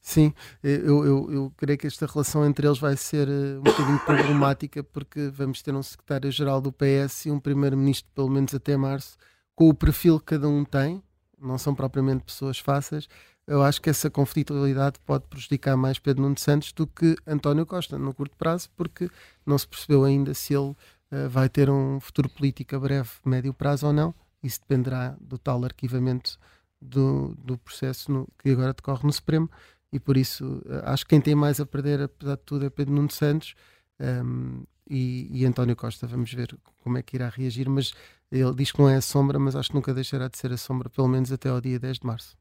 Sim, 0.00 0.32
eu, 0.62 1.04
eu, 1.04 1.30
eu 1.30 1.52
creio 1.58 1.78
que 1.78 1.86
esta 1.86 2.06
relação 2.06 2.46
entre 2.46 2.66
eles 2.66 2.78
vai 2.78 2.96
ser 2.96 3.28
uh, 3.28 3.58
um 3.58 3.62
bocadinho 3.62 3.98
problemática 4.00 4.82
porque 4.82 5.28
vamos 5.28 5.60
ter 5.60 5.74
um 5.74 5.82
secretário-geral 5.82 6.58
do 6.58 6.72
PS 6.72 7.26
e 7.26 7.30
um 7.30 7.38
primeiro-ministro, 7.38 8.10
pelo 8.14 8.30
menos 8.30 8.54
até 8.54 8.78
março, 8.78 9.18
com 9.54 9.68
o 9.68 9.74
perfil 9.74 10.18
que 10.18 10.24
cada 10.24 10.48
um 10.48 10.64
tem, 10.64 11.02
não 11.38 11.58
são 11.58 11.74
propriamente 11.74 12.24
pessoas 12.24 12.58
fáceis. 12.58 13.06
Eu 13.46 13.62
acho 13.62 13.78
que 13.82 13.90
essa 13.90 14.08
conflitualidade 14.08 14.98
pode 15.04 15.24
prejudicar 15.28 15.76
mais 15.76 15.98
Pedro 15.98 16.22
Nuno 16.22 16.38
Santos 16.38 16.72
do 16.72 16.86
que 16.86 17.16
António 17.26 17.66
Costa 17.66 17.98
no 17.98 18.14
curto 18.14 18.38
prazo, 18.38 18.70
porque 18.74 19.10
não 19.44 19.58
se 19.58 19.68
percebeu 19.68 20.02
ainda 20.02 20.32
se 20.32 20.54
ele 20.54 20.70
uh, 20.70 21.28
vai 21.28 21.50
ter 21.50 21.68
um 21.68 22.00
futuro 22.00 22.30
político 22.30 22.74
a 22.74 22.80
breve, 22.80 23.10
médio 23.22 23.52
prazo 23.52 23.88
ou 23.88 23.92
não. 23.92 24.14
Isso 24.42 24.60
dependerá 24.60 25.14
do 25.20 25.36
tal 25.36 25.62
arquivamento 25.62 26.38
do, 26.80 27.34
do 27.36 27.58
processo 27.58 28.10
no, 28.10 28.28
que 28.38 28.50
agora 28.50 28.72
decorre 28.72 29.04
no 29.04 29.12
Supremo 29.12 29.50
e 29.92 29.98
por 29.98 30.16
isso 30.16 30.62
eh, 30.66 30.82
acho 30.84 31.04
que 31.04 31.10
quem 31.10 31.20
tem 31.20 31.34
mais 31.34 31.60
a 31.60 31.66
perder, 31.66 32.02
apesar 32.02 32.36
de 32.36 32.42
tudo, 32.42 32.64
é 32.64 32.70
Pedro 32.70 32.94
Nuno 32.94 33.10
Santos 33.10 33.54
um, 33.98 34.04
ehm, 34.04 34.62
e, 34.88 35.42
e, 35.42 35.46
António 35.46 35.76
Costa. 35.76 36.06
Vamos 36.06 36.32
ver 36.32 36.56
como 36.78 36.98
é 36.98 37.02
que 37.02 37.16
irá 37.16 37.28
reagir, 37.28 37.68
mas 37.68 37.92
ele 38.30 38.54
diz 38.54 38.72
que 38.72 38.80
não 38.80 38.88
é 38.88 38.96
a 38.96 39.00
sombra, 39.00 39.38
mas 39.38 39.54
acho 39.54 39.70
que 39.70 39.74
nunca 39.74 39.94
deixará 39.94 40.28
de 40.28 40.38
ser 40.38 40.52
a 40.52 40.56
sombra, 40.56 40.88
pelo 40.90 41.08
menos 41.08 41.30
até 41.32 41.48
ao 41.48 41.60
dia 41.60 41.78
10 41.78 41.98
de 42.00 42.06
março 42.06 42.39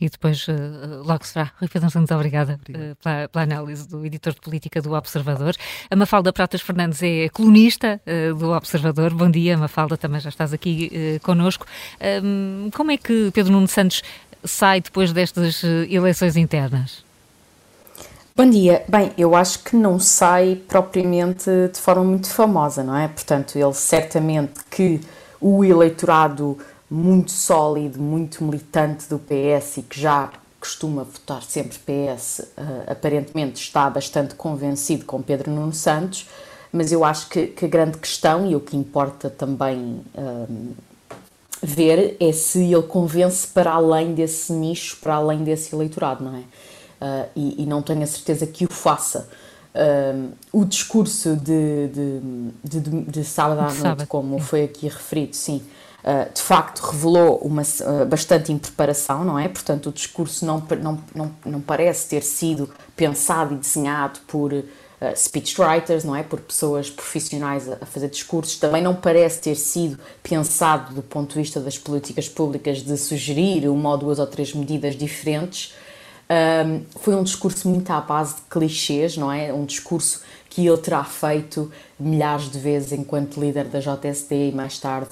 e 0.00 0.08
depois 0.08 0.46
uh, 0.48 1.02
logo 1.04 1.24
será. 1.24 1.50
Rui 1.58 1.68
Pedro 1.68 1.90
Santos, 1.90 2.10
obrigada 2.10 2.60
uh, 2.68 2.96
pela, 2.96 3.28
pela, 3.28 3.44
análise 3.44 3.88
do 3.88 4.04
editor 4.04 4.34
de 4.34 4.40
política 4.40 4.80
do 4.80 4.92
Observador. 4.92 5.54
A 5.90 5.96
Mafalda 5.96 6.32
Pratas 6.32 6.60
Fernandes 6.60 7.02
é 7.02 7.28
colunista 7.28 8.00
uh, 8.06 8.34
do 8.34 8.52
Observador. 8.52 9.12
Bom 9.12 9.30
dia, 9.30 9.56
Mafalda, 9.56 9.96
também 9.96 10.20
já 10.20 10.28
estás 10.28 10.52
aqui 10.52 10.90
uh, 10.92 11.20
connosco. 11.24 11.66
Um, 12.22 12.70
como 12.74 12.90
é 12.90 12.96
que 12.96 13.30
Pedro 13.32 13.52
Nuno 13.52 13.68
Santos 13.68 14.02
sai 14.44 14.80
depois 14.80 15.12
destas 15.12 15.62
eleições 15.64 16.36
internas? 16.36 17.04
Bom 18.38 18.48
dia. 18.48 18.84
Bem, 18.88 19.10
eu 19.18 19.34
acho 19.34 19.64
que 19.64 19.74
não 19.74 19.98
sai 19.98 20.54
propriamente 20.68 21.50
de 21.72 21.80
forma 21.80 22.04
muito 22.04 22.30
famosa, 22.30 22.84
não 22.84 22.96
é? 22.96 23.08
Portanto, 23.08 23.58
ele 23.58 23.74
certamente 23.74 24.60
que 24.70 25.00
o 25.40 25.64
eleitorado 25.64 26.56
muito 26.90 27.30
sólido, 27.30 28.00
muito 28.00 28.42
militante 28.42 29.08
do 29.08 29.18
PS 29.18 29.78
e 29.78 29.82
que 29.82 30.00
já 30.00 30.30
costuma 30.60 31.04
votar 31.04 31.42
sempre 31.42 31.78
PS, 31.78 32.40
uh, 32.40 32.44
eh, 32.56 32.92
aparentemente 32.92 33.60
está 33.60 33.88
bastante 33.88 34.34
convencido 34.34 35.04
com 35.04 35.22
Pedro 35.22 35.50
Nuno 35.52 35.72
Santos, 35.72 36.26
mas 36.72 36.90
eu 36.90 37.04
acho 37.04 37.28
que, 37.28 37.46
que 37.46 37.64
a 37.64 37.68
grande 37.68 37.98
questão 37.98 38.50
e 38.50 38.56
o 38.56 38.60
que 38.60 38.76
importa 38.76 39.30
também 39.30 40.02
uh, 40.14 40.74
ver 41.62 42.16
é 42.20 42.32
se 42.32 42.72
ele 42.72 42.82
convence 42.82 43.46
para 43.46 43.72
além 43.72 44.14
desse 44.14 44.52
nicho, 44.52 44.98
para 45.00 45.14
além 45.14 45.44
desse 45.44 45.74
eleitorado, 45.74 46.24
não 46.24 46.36
é? 46.36 46.40
Uh, 47.00 47.28
e, 47.36 47.62
e, 47.62 47.66
não 47.66 47.80
tenho 47.80 48.02
a 48.02 48.06
certeza 48.06 48.44
que 48.46 48.64
o 48.64 48.72
faça. 48.72 49.28
Uh, 49.72 50.32
o 50.52 50.64
discurso 50.64 51.36
de, 51.36 51.88
de, 52.64 52.80
de, 52.80 53.00
de 53.02 53.24
sábado 53.24 53.60
à 53.60 53.72
noite, 53.72 54.06
como 54.06 54.40
foi 54.40 54.64
aqui 54.64 54.88
referido, 54.88 55.36
sim, 55.36 55.62
uh, 56.04 56.32
de 56.32 56.40
facto 56.40 56.80
revelou 56.80 57.36
uma, 57.38 57.62
bastante 58.08 58.52
impreparação, 58.52 59.24
não 59.24 59.38
é? 59.38 59.48
Portanto, 59.48 59.88
o 59.88 59.92
discurso 59.92 60.44
não, 60.44 60.62
não, 60.80 60.98
não, 61.14 61.34
não 61.44 61.60
parece 61.60 62.08
ter 62.08 62.22
sido 62.22 62.70
pensado 62.96 63.54
e 63.54 63.56
desenhado 63.56 64.20
por 64.26 64.52
uh, 64.52 64.64
speechwriters, 65.14 66.04
não 66.04 66.14
é? 66.14 66.22
Por 66.22 66.40
pessoas 66.40 66.90
profissionais 66.90 67.68
a, 67.68 67.78
a, 67.80 67.86
fazer 67.86 68.08
discursos. 68.08 68.56
Também 68.56 68.82
não 68.82 68.94
parece 68.94 69.40
ter 69.40 69.54
sido 69.54 69.98
pensado 70.22 70.94
do 70.94 71.02
ponto 71.02 71.30
de 71.30 71.40
vista 71.40 71.60
das 71.60 71.78
políticas 71.78 72.28
públicas 72.28 72.82
de 72.82 72.96
sugerir 72.96 73.68
uma 73.68 73.90
ou 73.90 73.98
duas 73.98 74.18
ou 74.18 74.26
três 74.26 74.52
medidas 74.54 74.96
diferentes. 74.96 75.74
Um, 76.30 76.82
foi 77.00 77.14
um 77.14 77.22
discurso 77.22 77.66
muito 77.68 77.90
à 77.90 78.00
base 78.02 78.36
de 78.36 78.42
clichês, 78.50 79.16
não 79.16 79.32
é? 79.32 79.52
Um 79.52 79.64
discurso 79.64 80.22
que 80.50 80.66
ele 80.66 80.76
terá 80.76 81.02
feito 81.04 81.72
milhares 81.98 82.50
de 82.50 82.58
vezes 82.58 82.92
enquanto 82.92 83.40
líder 83.40 83.64
da 83.64 83.80
JSD 83.80 84.50
e 84.50 84.52
mais 84.52 84.78
tarde 84.78 85.10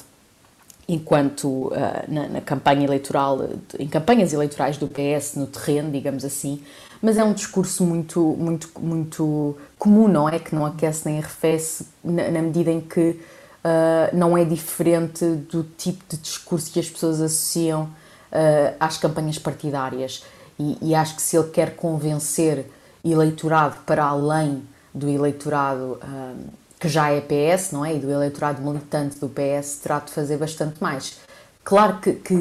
enquanto 0.89 1.67
uh, 1.67 1.73
na, 2.09 2.29
na, 2.29 2.41
campanha 2.41 2.85
eleitoral, 2.85 3.41
em 3.79 3.89
campanhas 3.89 4.33
eleitorais 4.33 4.77
do 4.77 4.87
PS 4.87 5.35
no 5.35 5.47
terreno, 5.47 5.91
digamos 5.91 6.25
assim, 6.25 6.63
mas 7.03 7.19
é 7.19 7.25
um 7.25 7.33
discurso 7.33 7.85
muito, 7.85 8.21
muito, 8.39 8.71
muito 8.79 9.57
comum, 9.79 10.09
não 10.09 10.29
é? 10.29 10.39
Que 10.39 10.55
não 10.55 10.65
aquece 10.65 11.09
nem 11.09 11.19
arrefece 11.19 11.87
na, 12.03 12.31
na 12.31 12.43
medida 12.43 12.71
em 12.71 12.81
que 12.81 13.11
uh, 13.11 14.17
não 14.17 14.37
é 14.39 14.45
diferente 14.45 15.25
do 15.25 15.65
tipo 15.77 16.05
de 16.09 16.17
discurso 16.17 16.71
que 16.71 16.79
as 16.79 16.89
pessoas 16.89 17.21
associam 17.21 17.85
uh, 17.85 18.77
às 18.79 18.97
campanhas 18.97 19.39
partidárias. 19.39 20.25
E, 20.59 20.79
e, 20.81 20.95
acho 20.95 21.17
que 21.17 21.23
se 21.23 21.37
ele 21.37 21.51
quer 21.51 21.77
convencer 21.77 22.65
eleitorado 23.05 23.77
para 23.85 24.05
além 24.05 24.63
do 24.95 25.07
eleitorado 25.07 25.99
que 26.79 26.89
já 26.89 27.11
é 27.11 27.21
PS, 27.21 27.73
não 27.73 27.85
é? 27.85 27.95
E 27.95 27.99
do 27.99 28.11
eleitorado 28.11 28.63
militante 28.63 29.19
do 29.19 29.29
PS, 29.29 29.81
terá 29.83 29.99
de 29.99 30.13
fazer 30.13 30.37
bastante 30.37 30.81
mais. 30.81 31.19
Claro 31.67 31.99
que, 31.99 32.13
que, 32.13 32.35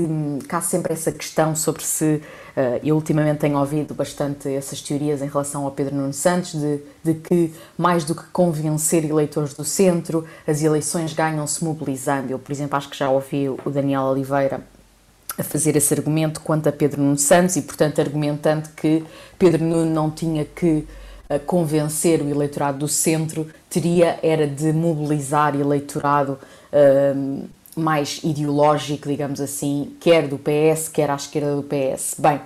que 0.47 0.55
há 0.55 0.61
sempre 0.61 0.93
essa 0.93 1.11
questão 1.11 1.55
sobre 1.55 1.83
se. 1.83 2.21
Uh, 2.55 2.79
eu 2.83 2.95
ultimamente 2.95 3.39
tenho 3.39 3.57
ouvido 3.57 3.95
bastante 3.95 4.47
essas 4.53 4.81
teorias 4.81 5.21
em 5.21 5.27
relação 5.27 5.65
ao 5.65 5.71
Pedro 5.71 5.95
Nuno 5.95 6.13
Santos, 6.13 6.53
de, 6.53 6.79
de 7.03 7.15
que 7.15 7.51
mais 7.75 8.03
do 8.03 8.13
que 8.13 8.23
convencer 8.31 9.03
eleitores 9.03 9.55
do 9.55 9.65
centro, 9.65 10.25
as 10.47 10.61
eleições 10.61 11.11
ganham-se 11.11 11.63
mobilizando. 11.63 12.31
Eu, 12.31 12.37
por 12.37 12.51
exemplo, 12.51 12.77
acho 12.77 12.87
que 12.87 12.97
já 12.97 13.09
ouvi 13.09 13.49
o 13.49 13.69
Daniel 13.71 14.03
Oliveira 14.03 14.61
a 15.37 15.43
fazer 15.43 15.75
esse 15.75 15.93
argumento 15.93 16.39
quanto 16.41 16.69
a 16.69 16.71
Pedro 16.71 17.01
Nuno 17.01 17.17
Santos 17.17 17.55
e, 17.55 17.63
portanto, 17.63 17.99
argumentando 17.99 18.69
que 18.75 19.03
Pedro 19.39 19.63
Nuno 19.63 19.91
não 19.91 20.11
tinha 20.11 20.45
que 20.45 20.87
convencer 21.45 22.21
o 22.21 22.29
eleitorado 22.29 22.79
do 22.79 22.87
centro 22.87 23.47
teria 23.69 24.19
era 24.21 24.47
de 24.47 24.71
mobilizar 24.71 25.55
eleitorado 25.55 26.37
uh, 26.71 27.45
mais 27.75 28.21
ideológico, 28.23 29.09
digamos 29.09 29.41
assim, 29.41 29.95
quer 29.99 30.27
do 30.27 30.37
PS, 30.37 30.87
quer 30.87 31.09
à 31.09 31.15
esquerda 31.15 31.55
do 31.55 31.63
PS. 31.63 32.15
Bem, 32.17 32.39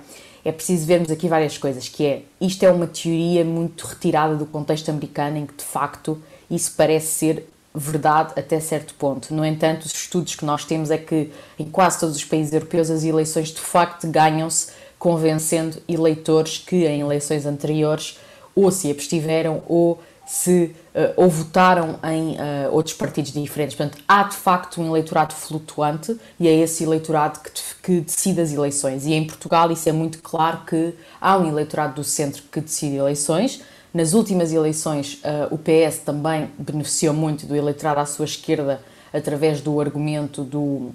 é 0.43 0.51
preciso 0.51 0.85
vermos 0.85 1.11
aqui 1.11 1.27
várias 1.27 1.57
coisas, 1.57 1.87
que 1.87 2.05
é, 2.05 2.21
isto 2.39 2.63
é 2.63 2.71
uma 2.71 2.87
teoria 2.87 3.43
muito 3.45 3.85
retirada 3.85 4.35
do 4.35 4.45
contexto 4.45 4.89
americano, 4.89 5.37
em 5.37 5.45
que 5.45 5.53
de 5.53 5.63
facto 5.63 6.21
isso 6.49 6.73
parece 6.75 7.07
ser 7.07 7.45
verdade 7.75 8.33
até 8.35 8.59
certo 8.59 8.93
ponto. 8.95 9.33
No 9.33 9.45
entanto, 9.45 9.83
os 9.83 9.93
estudos 9.93 10.35
que 10.35 10.45
nós 10.45 10.65
temos 10.65 10.89
é 10.89 10.97
que 10.97 11.31
em 11.59 11.65
quase 11.65 11.99
todos 11.99 12.15
os 12.15 12.25
países 12.25 12.51
europeus 12.53 12.89
as 12.89 13.03
eleições 13.03 13.49
de 13.49 13.59
facto 13.59 14.07
ganham-se 14.07 14.71
convencendo 14.97 15.77
eleitores 15.87 16.57
que 16.57 16.85
em 16.85 17.01
eleições 17.01 17.45
anteriores 17.45 18.17
ou 18.55 18.71
se 18.71 18.89
abstiveram 18.89 19.61
ou 19.67 19.99
se 20.29 20.75
uh, 20.93 21.13
ou 21.17 21.27
votaram 21.27 21.99
em 22.03 22.33
uh, 22.33 22.71
outros 22.71 22.95
partidos 22.95 23.31
diferentes. 23.31 23.75
Portanto, 23.75 23.97
há 24.07 24.21
de 24.21 24.35
facto 24.35 24.79
um 24.79 24.85
eleitorado 24.85 25.33
flutuante 25.33 26.15
e 26.39 26.47
é 26.47 26.53
esse 26.53 26.83
eleitorado 26.83 27.39
que, 27.39 27.51
que, 27.81 28.01
decide 28.01 28.39
as 28.39 28.53
eleições. 28.53 29.07
E 29.07 29.13
em 29.13 29.25
Portugal 29.25 29.71
isso 29.71 29.89
é 29.89 29.91
muito 29.91 30.21
claro 30.21 30.59
que 30.67 30.93
há 31.19 31.35
um 31.35 31.47
eleitorado 31.47 31.95
do 31.95 32.03
centro 32.03 32.43
que 32.51 32.61
decide 32.61 32.97
eleições. 32.97 33.61
Nas 33.91 34.13
últimas 34.13 34.53
eleições, 34.53 35.15
uh, 35.15 35.51
o 35.51 35.57
PS 35.57 35.97
também 36.05 36.47
beneficiou 36.59 37.13
muito 37.13 37.47
do 37.47 37.55
eleitorado 37.55 37.99
à 37.99 38.05
sua 38.05 38.25
esquerda 38.25 38.83
através 39.11 39.61
do 39.61 39.81
argumento 39.81 40.43
do, 40.43 40.91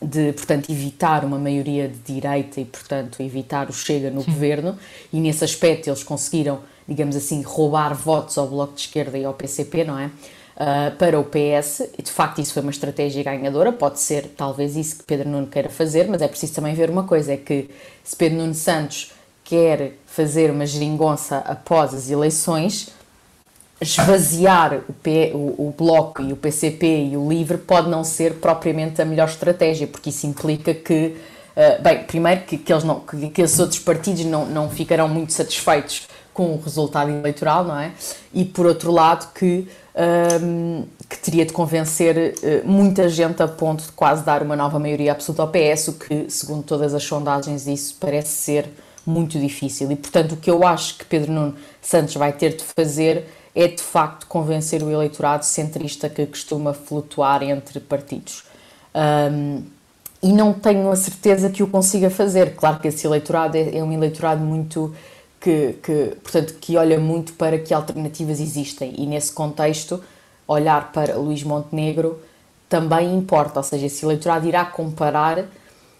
de, 0.00 0.32
portanto, 0.32 0.70
evitar 0.70 1.24
uma 1.24 1.38
maioria 1.38 1.88
de 1.88 1.98
direita 1.98 2.60
e, 2.60 2.64
portanto, 2.64 3.20
evitar 3.22 3.68
o 3.68 3.72
Chega 3.72 4.10
no 4.10 4.22
Sim. 4.22 4.32
governo, 4.32 4.78
e 5.12 5.20
nesse 5.20 5.44
aspecto 5.44 5.88
eles 5.88 6.02
conseguiram 6.02 6.60
digamos 6.88 7.14
assim, 7.14 7.42
roubar 7.42 7.94
votos 7.94 8.38
ao 8.38 8.46
Bloco 8.46 8.74
de 8.74 8.80
Esquerda 8.80 9.18
e 9.18 9.24
ao 9.24 9.34
PCP, 9.34 9.84
não 9.84 9.98
é? 9.98 10.06
Uh, 10.06 10.96
para 10.96 11.20
o 11.20 11.24
PS, 11.24 11.88
e 11.96 12.02
de 12.02 12.10
facto 12.10 12.40
isso 12.40 12.52
foi 12.52 12.62
uma 12.62 12.72
estratégia 12.72 13.22
ganhadora, 13.22 13.70
pode 13.70 14.00
ser 14.00 14.26
talvez 14.36 14.74
isso 14.74 14.96
que 14.96 15.04
Pedro 15.04 15.28
Nuno 15.28 15.46
queira 15.46 15.68
fazer, 15.68 16.08
mas 16.08 16.20
é 16.20 16.26
preciso 16.26 16.54
também 16.54 16.74
ver 16.74 16.90
uma 16.90 17.04
coisa, 17.04 17.34
é 17.34 17.36
que 17.36 17.70
se 18.02 18.16
Pedro 18.16 18.38
Nuno 18.38 18.54
Santos 18.54 19.12
quer 19.44 19.92
fazer 20.04 20.50
uma 20.50 20.66
geringonça 20.66 21.38
após 21.38 21.94
as 21.94 22.10
eleições, 22.10 22.88
esvaziar 23.80 24.80
o, 24.88 24.92
P, 24.92 25.30
o, 25.34 25.68
o, 25.68 25.74
Bloco 25.76 26.22
e 26.22 26.32
o 26.32 26.36
PCP 26.36 27.10
e 27.12 27.16
o 27.16 27.28
LIVRE 27.28 27.58
pode 27.58 27.88
não 27.88 28.02
ser 28.02 28.34
propriamente 28.34 29.00
a 29.00 29.04
melhor 29.04 29.28
estratégia, 29.28 29.86
porque 29.86 30.10
isso 30.10 30.26
implica 30.26 30.74
que, 30.74 31.16
uh, 31.56 31.82
bem, 31.82 32.02
primeiro 32.02 32.42
que, 32.42 32.58
que, 32.58 32.72
eles 32.72 32.82
não, 32.82 33.00
que, 33.00 33.30
que 33.30 33.42
esses 33.42 33.58
outros 33.58 33.78
partidos 33.78 34.24
não, 34.24 34.46
não 34.46 34.68
ficarão 34.68 35.08
muito 35.08 35.32
satisfeitos 35.32 36.08
com 36.34 36.54
o 36.54 36.60
resultado 36.60 37.10
eleitoral, 37.10 37.64
não 37.64 37.78
é? 37.78 37.92
E 38.32 38.44
por 38.44 38.66
outro 38.66 38.90
lado 38.90 39.32
que, 39.32 39.68
um, 40.42 40.84
que 41.08 41.18
teria 41.18 41.46
de 41.46 41.52
convencer 41.52 42.34
uh, 42.36 42.68
muita 42.68 43.08
gente 43.08 43.40
a 43.42 43.48
ponto 43.48 43.84
de 43.84 43.92
quase 43.92 44.24
dar 44.24 44.42
uma 44.42 44.56
nova 44.56 44.78
maioria 44.80 45.12
absoluta 45.12 45.42
ao 45.42 45.48
PS, 45.48 45.88
o 45.88 45.92
que, 45.94 46.26
segundo 46.28 46.64
todas 46.64 46.94
as 46.94 47.04
sondagens, 47.04 47.68
isso 47.68 47.96
parece 48.00 48.30
ser 48.30 48.68
muito 49.06 49.38
difícil. 49.38 49.90
E, 49.90 49.96
portanto, 49.96 50.32
o 50.32 50.36
que 50.36 50.50
eu 50.50 50.66
acho 50.66 50.98
que 50.98 51.04
Pedro 51.04 51.32
Nuno 51.32 51.54
Santos 51.80 52.14
vai 52.14 52.32
ter 52.32 52.56
de 52.56 52.64
fazer 52.64 53.24
é, 53.58 53.66
de 53.66 53.82
facto, 53.82 54.24
convencer 54.28 54.84
o 54.84 54.88
eleitorado 54.88 55.44
centrista 55.44 56.08
que 56.08 56.24
costuma 56.24 56.72
flutuar 56.72 57.42
entre 57.42 57.80
partidos. 57.80 58.44
Um, 58.94 59.64
e 60.22 60.32
não 60.32 60.52
tenho 60.52 60.88
a 60.92 60.94
certeza 60.94 61.50
que 61.50 61.60
o 61.60 61.66
consiga 61.66 62.08
fazer. 62.08 62.54
Claro 62.54 62.78
que 62.78 62.86
esse 62.86 63.04
eleitorado 63.04 63.56
é, 63.56 63.78
é 63.78 63.82
um 63.82 63.92
eleitorado 63.92 64.44
muito 64.44 64.94
que, 65.40 65.72
que, 65.82 66.16
portanto, 66.22 66.54
que 66.60 66.76
olha 66.76 67.00
muito 67.00 67.32
para 67.32 67.58
que 67.58 67.74
alternativas 67.74 68.38
existem 68.38 68.94
e 68.96 69.04
nesse 69.06 69.32
contexto 69.32 70.00
olhar 70.46 70.92
para 70.92 71.16
Luís 71.16 71.42
Montenegro 71.42 72.22
também 72.68 73.12
importa, 73.12 73.58
ou 73.58 73.64
seja, 73.64 73.86
esse 73.86 74.04
eleitorado 74.04 74.46
irá 74.46 74.64
comparar 74.64 75.46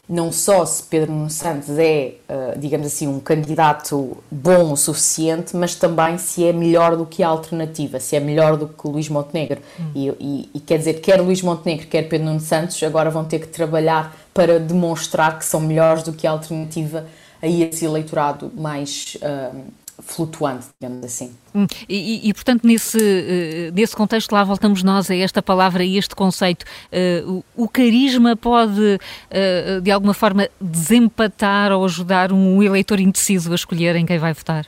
não 0.08 0.32
só 0.32 0.64
se 0.64 0.82
Pedro 0.84 1.12
Nuno 1.12 1.28
Santos 1.28 1.78
é, 1.78 2.14
uh, 2.28 2.58
digamos 2.58 2.86
assim, 2.86 3.06
um 3.06 3.20
candidato 3.20 4.16
bom 4.30 4.72
o 4.72 4.76
suficiente, 4.76 5.54
mas 5.54 5.74
também 5.74 6.16
se 6.16 6.44
é 6.46 6.52
melhor 6.52 6.96
do 6.96 7.04
que 7.04 7.22
a 7.22 7.28
alternativa, 7.28 8.00
se 8.00 8.16
é 8.16 8.20
melhor 8.20 8.56
do 8.56 8.68
que 8.68 8.88
Luís 8.88 9.08
Montenegro. 9.10 9.60
Hum. 9.78 9.90
E, 9.94 10.08
e, 10.18 10.50
e, 10.54 10.60
quer 10.60 10.78
dizer, 10.78 10.94
quer 11.00 11.20
Luís 11.20 11.42
Montenegro, 11.42 11.86
quer 11.86 12.08
Pedro 12.08 12.26
Nuno 12.26 12.40
Santos, 12.40 12.82
agora 12.82 13.10
vão 13.10 13.24
ter 13.24 13.40
que 13.40 13.48
trabalhar 13.48 14.16
para 14.32 14.58
demonstrar 14.58 15.38
que 15.38 15.44
são 15.44 15.60
melhores 15.60 16.02
do 16.02 16.12
que 16.12 16.26
a 16.26 16.30
alternativa 16.30 17.06
a 17.42 17.46
esse 17.46 17.84
eleitorado 17.84 18.50
mais 18.56 19.16
uh, 19.16 19.56
flutuante, 19.98 20.66
digamos 20.80 21.04
assim. 21.04 21.32
Hum, 21.54 21.66
e, 21.88 22.28
e, 22.28 22.34
portanto, 22.34 22.64
nesse, 22.64 22.98
uh, 22.98 23.74
nesse 23.74 23.94
contexto, 23.94 24.32
lá 24.32 24.44
voltamos 24.44 24.82
nós 24.82 25.10
a 25.10 25.16
esta 25.16 25.42
palavra 25.42 25.84
e 25.84 25.96
este 25.96 26.14
conceito. 26.14 26.64
Uh, 26.92 27.44
o, 27.56 27.64
o, 27.64 27.68
carisma 27.68 28.36
pode, 28.36 28.80
uh, 28.80 29.80
de 29.80 29.90
alguma 29.90 30.14
forma, 30.14 30.48
desempatar 30.60 31.72
ou 31.72 31.84
ajudar 31.84 32.32
um 32.32 32.62
eleitor 32.62 33.00
indeciso 33.00 33.52
a 33.52 33.54
escolher 33.54 33.96
em 33.96 34.06
quem 34.06 34.18
vai 34.18 34.32
votar? 34.32 34.66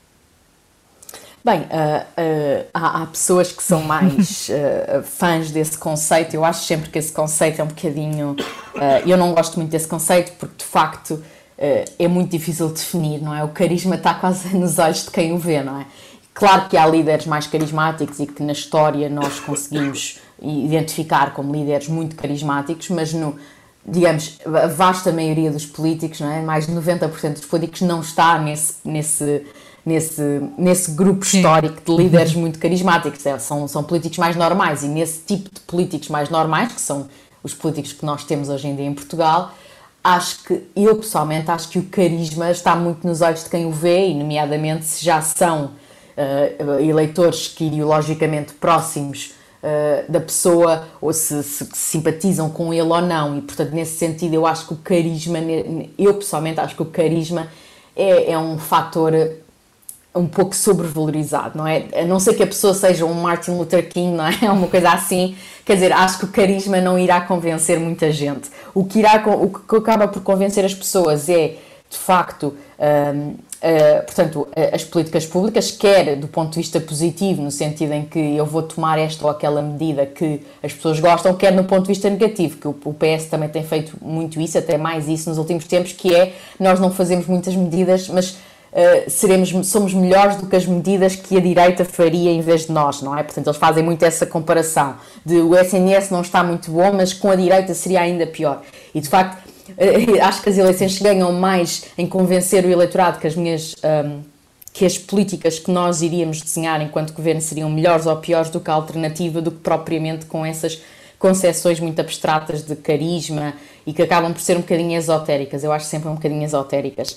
Bem, 1.42 1.60
uh, 1.60 1.64
uh, 1.64 2.66
há, 2.74 3.02
há, 3.02 3.06
pessoas 3.06 3.50
que 3.50 3.62
são 3.62 3.82
mais 3.82 4.50
uh, 4.50 5.02
fãs 5.08 5.50
desse 5.50 5.78
conceito. 5.78 6.34
Eu 6.34 6.44
acho 6.44 6.64
sempre 6.66 6.90
que 6.90 6.98
esse 6.98 7.12
conceito 7.12 7.60
é 7.60 7.64
um 7.64 7.68
bocadinho. 7.68 8.36
eu 9.06 9.16
não 9.16 9.32
gosto 9.32 9.56
muito 9.56 9.70
desse 9.70 9.88
conceito 9.88 10.32
porque, 10.38 10.56
de 10.58 10.64
facto, 10.64 11.14
eh, 11.14 11.39
é 11.98 12.08
muito 12.08 12.30
difícil 12.30 12.68
de 12.68 12.74
definir, 12.74 13.20
não 13.20 13.34
é? 13.34 13.44
O 13.44 13.48
carisma 13.48 13.94
está 13.94 14.14
quase 14.14 14.48
nos 14.56 14.78
olhos 14.78 15.04
de 15.04 15.10
quem 15.10 15.32
o 15.32 15.38
vê, 15.38 15.62
não 15.62 15.78
é? 15.80 15.86
Claro 16.32 16.68
que 16.68 16.76
há 16.76 16.86
líderes 16.86 17.26
mais 17.26 17.46
carismáticos 17.46 18.18
e 18.18 18.26
que 18.26 18.42
na 18.42 18.52
história 18.52 19.10
nós 19.10 19.38
conseguimos 19.40 20.18
identificar 20.40 21.34
como 21.34 21.52
líderes 21.52 21.88
muito 21.88 22.16
carismáticos, 22.16 22.88
mas 22.88 23.12
no, 23.12 23.36
digamos, 23.84 24.38
a 24.46 24.66
vasta 24.68 25.12
maioria 25.12 25.50
dos 25.50 25.66
políticos, 25.66 26.20
não 26.20 26.30
é? 26.30 26.40
mais 26.40 26.66
de 26.66 26.72
90% 26.72 27.34
dos 27.34 27.44
políticos 27.44 27.82
não 27.82 28.00
está 28.00 28.38
nesse, 28.38 28.76
nesse, 28.82 29.44
nesse, 29.84 30.22
nesse 30.56 30.92
grupo 30.92 31.24
histórico 31.24 31.82
de 31.84 32.02
líderes 32.02 32.32
muito 32.36 32.58
carismáticos. 32.58 33.26
É, 33.26 33.38
são, 33.38 33.68
são 33.68 33.82
políticos 33.82 34.16
mais 34.16 34.34
normais 34.34 34.82
e 34.82 34.88
nesse 34.88 35.20
tipo 35.20 35.50
de 35.52 35.60
políticos 35.60 36.08
mais 36.08 36.30
normais, 36.30 36.72
que 36.72 36.80
são 36.80 37.08
os 37.42 37.52
políticos 37.52 37.92
que 37.92 38.04
nós 38.04 38.24
temos 38.24 38.48
hoje 38.48 38.68
em 38.68 38.76
dia 38.76 38.86
em 38.86 38.94
Portugal. 38.94 39.52
Acho 40.02 40.44
que, 40.44 40.66
eu 40.74 40.96
pessoalmente, 40.96 41.50
acho 41.50 41.68
que 41.68 41.78
o 41.78 41.84
carisma 41.84 42.50
está 42.50 42.74
muito 42.74 43.06
nos 43.06 43.20
olhos 43.20 43.44
de 43.44 43.50
quem 43.50 43.66
o 43.66 43.70
vê, 43.70 44.08
e 44.08 44.14
nomeadamente 44.14 44.86
se 44.86 45.04
já 45.04 45.20
são 45.20 45.72
uh, 46.16 46.80
eleitores 46.80 47.48
que 47.48 47.66
ideologicamente 47.66 48.54
próximos 48.54 49.34
uh, 49.62 50.10
da 50.10 50.20
pessoa 50.20 50.88
ou 51.00 51.12
se, 51.12 51.42
se, 51.42 51.68
simpatizam 51.74 52.48
com 52.48 52.72
ele 52.72 52.88
ou 52.88 53.02
não. 53.02 53.38
E, 53.38 53.42
portanto, 53.42 53.72
nesse 53.72 53.98
sentido, 53.98 54.34
eu 54.34 54.46
acho 54.46 54.66
que 54.68 54.72
o 54.72 54.76
carisma, 54.76 55.38
eu 55.98 56.14
pessoalmente 56.14 56.60
acho 56.60 56.74
que 56.74 56.82
o 56.82 56.86
carisma 56.86 57.48
é, 57.94 58.32
é 58.32 58.38
um 58.38 58.58
fator 58.58 59.12
um 60.14 60.26
pouco 60.26 60.54
sobrevalorizado, 60.54 61.56
não 61.56 61.66
é? 61.66 61.84
A 61.94 62.04
não 62.04 62.18
ser 62.18 62.34
que 62.34 62.42
a 62.42 62.46
pessoa 62.46 62.74
seja 62.74 63.04
um 63.04 63.14
Martin 63.14 63.52
Luther 63.52 63.88
King, 63.88 64.16
não 64.16 64.26
é? 64.26 64.36
Uma 64.50 64.66
coisa 64.66 64.90
assim. 64.90 65.36
Quer 65.64 65.74
dizer, 65.74 65.92
acho 65.92 66.18
que 66.18 66.24
o 66.24 66.28
carisma 66.28 66.80
não 66.80 66.98
irá 66.98 67.20
convencer 67.20 67.78
muita 67.78 68.10
gente. 68.10 68.50
O 68.74 68.84
que, 68.84 68.98
irá, 68.98 69.22
o 69.26 69.48
que 69.48 69.76
acaba 69.76 70.08
por 70.08 70.22
convencer 70.22 70.64
as 70.64 70.74
pessoas 70.74 71.28
é, 71.28 71.56
de 71.88 71.98
facto, 71.98 72.56
um, 73.14 73.34
Uh, 73.60 74.02
portanto, 74.06 74.48
as 74.72 74.84
políticas 74.84 75.26
públicas, 75.26 75.70
quer 75.70 76.16
do 76.16 76.26
ponto 76.26 76.52
de 76.52 76.60
vista 76.60 76.80
positivo, 76.80 77.42
no 77.42 77.50
sentido 77.50 77.92
em 77.92 78.06
que 78.06 78.18
eu 78.18 78.46
vou 78.46 78.62
tomar 78.62 78.98
esta 78.98 79.22
ou 79.22 79.30
aquela 79.30 79.60
medida 79.60 80.06
que 80.06 80.40
as 80.62 80.72
pessoas 80.72 80.98
gostam, 80.98 81.34
quer 81.34 81.52
no 81.52 81.64
ponto 81.64 81.82
de 81.82 81.88
vista 81.88 82.08
negativo, 82.08 82.56
que 82.56 82.66
o 82.66 82.94
PS 82.94 83.26
também 83.26 83.50
tem 83.50 83.62
feito 83.62 83.98
muito 84.00 84.40
isso, 84.40 84.56
até 84.56 84.78
mais 84.78 85.08
isso 85.08 85.28
nos 85.28 85.36
últimos 85.36 85.66
tempos, 85.66 85.92
que 85.92 86.14
é 86.14 86.32
nós 86.58 86.80
não 86.80 86.90
fazemos 86.90 87.26
muitas 87.26 87.54
medidas, 87.54 88.08
mas 88.08 88.38
Uh, 88.72 89.10
seremos, 89.10 89.50
somos 89.66 89.92
melhores 89.92 90.36
do 90.36 90.46
que 90.46 90.54
as 90.54 90.64
medidas 90.64 91.16
que 91.16 91.36
a 91.36 91.40
direita 91.40 91.84
faria 91.84 92.30
em 92.30 92.40
vez 92.40 92.66
de 92.66 92.72
nós, 92.72 93.02
não 93.02 93.18
é? 93.18 93.22
Portanto, 93.22 93.48
eles 93.48 93.56
fazem 93.56 93.82
muito 93.82 94.04
essa 94.04 94.24
comparação 94.24 94.94
de 95.26 95.36
o 95.38 95.56
SNS 95.56 96.10
não 96.10 96.20
está 96.20 96.44
muito 96.44 96.70
bom, 96.70 96.92
mas 96.92 97.12
com 97.12 97.30
a 97.30 97.34
direita 97.34 97.74
seria 97.74 98.02
ainda 98.02 98.26
pior. 98.28 98.62
E 98.94 99.00
de 99.00 99.08
facto, 99.08 99.42
uh, 99.70 100.22
acho 100.22 100.42
que 100.42 100.50
as 100.50 100.56
eleições 100.56 101.00
ganham 101.00 101.32
mais 101.32 101.84
em 101.98 102.06
convencer 102.06 102.64
o 102.64 102.70
eleitorado 102.70 103.18
que 103.18 103.26
as 103.26 103.34
minhas. 103.34 103.74
Um, 103.84 104.30
que 104.72 104.86
as 104.86 104.96
políticas 104.96 105.58
que 105.58 105.68
nós 105.68 106.00
iríamos 106.00 106.40
desenhar 106.40 106.80
enquanto 106.80 107.12
governo 107.12 107.40
seriam 107.40 107.68
melhores 107.68 108.06
ou 108.06 108.16
piores 108.18 108.50
do 108.50 108.60
que 108.60 108.70
a 108.70 108.74
alternativa, 108.74 109.42
do 109.42 109.50
que 109.50 109.58
propriamente 109.58 110.26
com 110.26 110.46
essas 110.46 110.80
concepções 111.18 111.78
muito 111.80 112.00
abstratas 112.00 112.62
de 112.62 112.76
carisma 112.76 113.54
e 113.86 113.92
que 113.92 114.00
acabam 114.00 114.32
por 114.32 114.40
ser 114.40 114.56
um 114.56 114.60
bocadinho 114.60 114.96
esotéricas. 114.96 115.64
Eu 115.64 115.72
acho 115.72 115.86
sempre 115.86 116.08
um 116.08 116.14
bocadinho 116.14 116.44
esotéricas. 116.44 117.16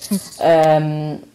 Um, 0.82 1.18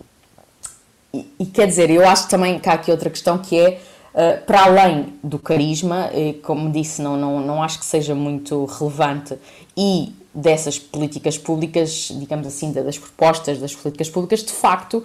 e, 1.14 1.46
quer 1.46 1.68
dizer, 1.68 1.90
eu 1.90 2.08
acho 2.08 2.28
também 2.30 2.60
que 2.60 2.70
há 2.70 2.74
aqui 2.74 2.92
outra 2.92 3.10
questão 3.10 3.38
que 3.38 3.58
é, 3.58 3.80
uh, 4.14 4.46
para 4.46 4.66
além 4.66 5.14
do 5.24 5.40
carisma, 5.40 6.10
e, 6.14 6.34
como 6.34 6.72
disse, 6.72 7.02
não, 7.02 7.18
não, 7.18 7.40
não 7.40 7.64
acho 7.64 7.80
que 7.80 7.86
seja 7.86 8.14
muito 8.14 8.66
relevante, 8.66 9.36
e 9.76 10.14
dessas 10.34 10.78
políticas 10.78 11.38
públicas, 11.38 12.10
digamos 12.12 12.48
assim, 12.48 12.72
das 12.72 12.98
propostas 12.98 13.60
das 13.60 13.76
políticas 13.76 14.10
públicas, 14.10 14.44
de 14.44 14.52
facto, 14.52 15.04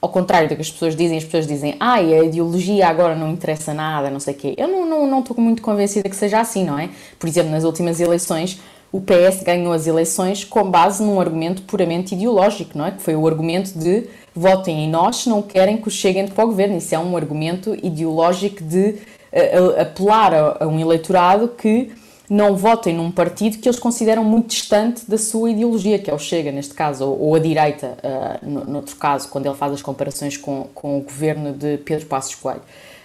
ao 0.00 0.08
contrário 0.08 0.48
do 0.48 0.56
que 0.56 0.62
as 0.62 0.70
pessoas 0.70 0.96
dizem, 0.96 1.18
as 1.18 1.24
pessoas 1.24 1.46
dizem, 1.46 1.76
ah, 1.78 1.94
a 1.94 2.24
ideologia 2.24 2.88
agora 2.88 3.14
não 3.14 3.30
interessa 3.30 3.72
nada, 3.72 4.10
não 4.10 4.18
sei 4.18 4.34
o 4.34 4.36
quê. 4.36 4.54
Eu 4.56 4.66
não, 4.66 4.84
não, 4.84 5.06
não 5.06 5.20
estou 5.20 5.36
muito 5.38 5.62
convencida 5.62 6.08
que 6.08 6.16
seja 6.16 6.40
assim, 6.40 6.64
não 6.64 6.78
é? 6.78 6.90
Por 7.18 7.28
exemplo, 7.28 7.52
nas 7.52 7.62
últimas 7.62 8.00
eleições, 8.00 8.58
o 8.90 9.00
PS 9.00 9.42
ganhou 9.44 9.72
as 9.72 9.86
eleições 9.86 10.44
com 10.44 10.68
base 10.68 11.02
num 11.02 11.20
argumento 11.20 11.62
puramente 11.62 12.14
ideológico, 12.14 12.76
não 12.76 12.86
é? 12.86 12.90
Que 12.90 13.00
foi 13.00 13.14
o 13.14 13.26
argumento 13.26 13.78
de 13.78 14.08
votem 14.34 14.84
em 14.84 14.90
nós 14.90 15.26
não 15.26 15.42
querem 15.42 15.76
que 15.76 15.88
o 15.88 15.90
cheguem 15.90 16.26
para 16.26 16.44
o 16.44 16.48
governo. 16.48 16.76
Isso 16.76 16.94
é 16.94 16.98
um 16.98 17.16
argumento 17.16 17.74
ideológico 17.82 18.62
de 18.62 18.96
uh, 19.32 19.80
apelar 19.80 20.34
a, 20.34 20.56
a, 20.60 20.66
um 20.66 20.78
eleitorado 20.78 21.48
que 21.48 21.92
não 22.28 22.56
votem 22.56 22.94
num 22.94 23.10
partido 23.10 23.58
que 23.58 23.68
eles 23.68 23.78
consideram 23.78 24.24
muito 24.24 24.48
distante 24.48 25.08
da 25.08 25.18
sua 25.18 25.50
ideologia, 25.50 25.98
que 25.98 26.10
é 26.10 26.14
o 26.14 26.18
Chega, 26.18 26.50
neste 26.50 26.72
caso, 26.72 27.04
ou, 27.04 27.20
ou 27.20 27.34
a 27.34 27.38
direita, 27.38 27.98
uh, 28.02 28.48
no, 28.48 28.64
no, 28.64 28.76
outro 28.76 28.96
caso, 28.96 29.28
quando 29.28 29.46
ele 29.46 29.54
faz 29.54 29.72
as 29.74 29.82
comparações 29.82 30.36
com, 30.36 30.66
com 30.74 30.98
o 30.98 31.02
governo 31.02 31.52
de 31.52 31.76
Pedro 31.78 32.06
Passos 32.06 32.34
Coelho. 32.34 32.62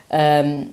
Um, 0.09 0.67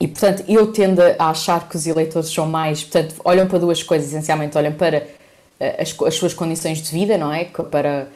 e, 0.00 0.06
portanto, 0.06 0.44
eu 0.46 0.72
tendo 0.72 1.00
a 1.02 1.30
achar 1.30 1.68
que 1.68 1.74
os 1.74 1.86
eleitores 1.88 2.30
são 2.30 2.46
mais, 2.46 2.84
portanto, 2.84 3.16
olham 3.24 3.48
para 3.48 3.58
duas 3.58 3.82
coisas, 3.82 4.08
essencialmente 4.08 4.56
olham 4.56 4.72
para 4.72 4.98
uh, 4.98 5.82
as, 5.82 5.96
as, 6.06 6.14
suas 6.14 6.32
condições 6.32 6.80
de 6.80 6.90
vida, 6.92 7.18
não 7.18 7.32
é? 7.32 7.44
Para, 7.44 8.08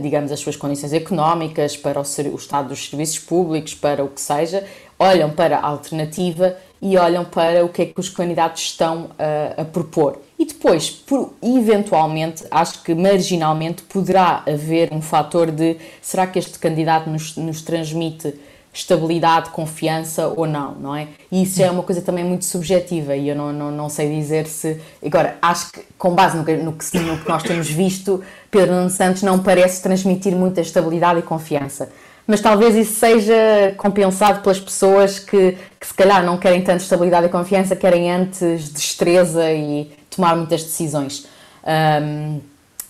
digamos, 0.00 0.30
as 0.30 0.40
suas 0.40 0.56
condições 0.56 0.92
económicas, 0.92 1.76
para 1.76 1.98
o, 1.98 2.02
o, 2.02 2.36
estado 2.36 2.68
dos 2.68 2.88
serviços 2.88 3.18
públicos, 3.18 3.74
para 3.74 4.04
o 4.04 4.08
que 4.08 4.20
seja, 4.20 4.64
olham 4.98 5.30
para 5.30 5.58
a 5.58 5.66
alternativa 5.66 6.56
e 6.80 6.98
olham 6.98 7.24
para 7.24 7.64
o 7.64 7.68
que 7.68 7.82
é 7.82 7.86
que 7.86 7.98
os 7.98 8.10
candidatos 8.10 8.62
estão 8.62 9.04
uh, 9.04 9.62
a 9.62 9.64
propor. 9.64 10.20
E 10.38 10.44
depois, 10.44 10.90
por, 10.90 11.32
eventualmente, 11.42 12.44
acho 12.50 12.82
que 12.82 12.94
marginalmente 12.94 13.82
poderá 13.84 14.42
haver 14.46 14.92
um 14.92 15.00
fator 15.00 15.50
de 15.50 15.78
será 16.02 16.26
que 16.26 16.38
este 16.38 16.58
candidato 16.58 17.08
nos, 17.08 17.36
nos 17.36 17.62
transmite 17.62 18.34
estabilidade, 18.74 19.50
confiança 19.50 20.26
ou 20.26 20.46
não, 20.46 20.72
não 20.74 20.96
é? 20.96 21.06
E 21.30 21.44
isso 21.44 21.62
é 21.62 21.70
uma 21.70 21.84
coisa 21.84 22.02
também 22.02 22.24
muito 22.24 22.44
subjetiva 22.44 23.14
e 23.14 23.28
eu 23.28 23.36
não, 23.36 23.52
não, 23.52 23.70
não 23.70 23.88
sei 23.88 24.12
dizer 24.12 24.46
se. 24.48 24.80
Agora, 25.02 25.38
acho 25.40 25.70
que 25.70 25.80
com 25.96 26.12
base 26.12 26.36
no 26.36 26.44
que, 26.44 26.56
no, 26.56 26.72
que, 26.72 26.98
no 26.98 27.18
que 27.18 27.28
nós 27.28 27.44
temos 27.44 27.70
visto, 27.70 28.20
Pedro 28.50 28.74
Nuno 28.74 28.90
Santos 28.90 29.22
não 29.22 29.38
parece 29.38 29.80
transmitir 29.80 30.34
muita 30.34 30.60
estabilidade 30.60 31.20
e 31.20 31.22
confiança. 31.22 31.88
Mas 32.26 32.40
talvez 32.40 32.74
isso 32.74 32.98
seja 32.98 33.74
compensado 33.76 34.40
pelas 34.42 34.58
pessoas 34.58 35.20
que, 35.20 35.56
que 35.78 35.86
se 35.86 35.94
calhar 35.94 36.24
não 36.24 36.36
querem 36.36 36.62
tanto 36.62 36.80
estabilidade 36.80 37.26
e 37.26 37.28
confiança, 37.28 37.76
querem 37.76 38.10
antes 38.10 38.70
destreza 38.70 39.52
e 39.52 39.92
tomar 40.10 40.34
muitas 40.34 40.64
decisões. 40.64 41.26
Um, 42.02 42.40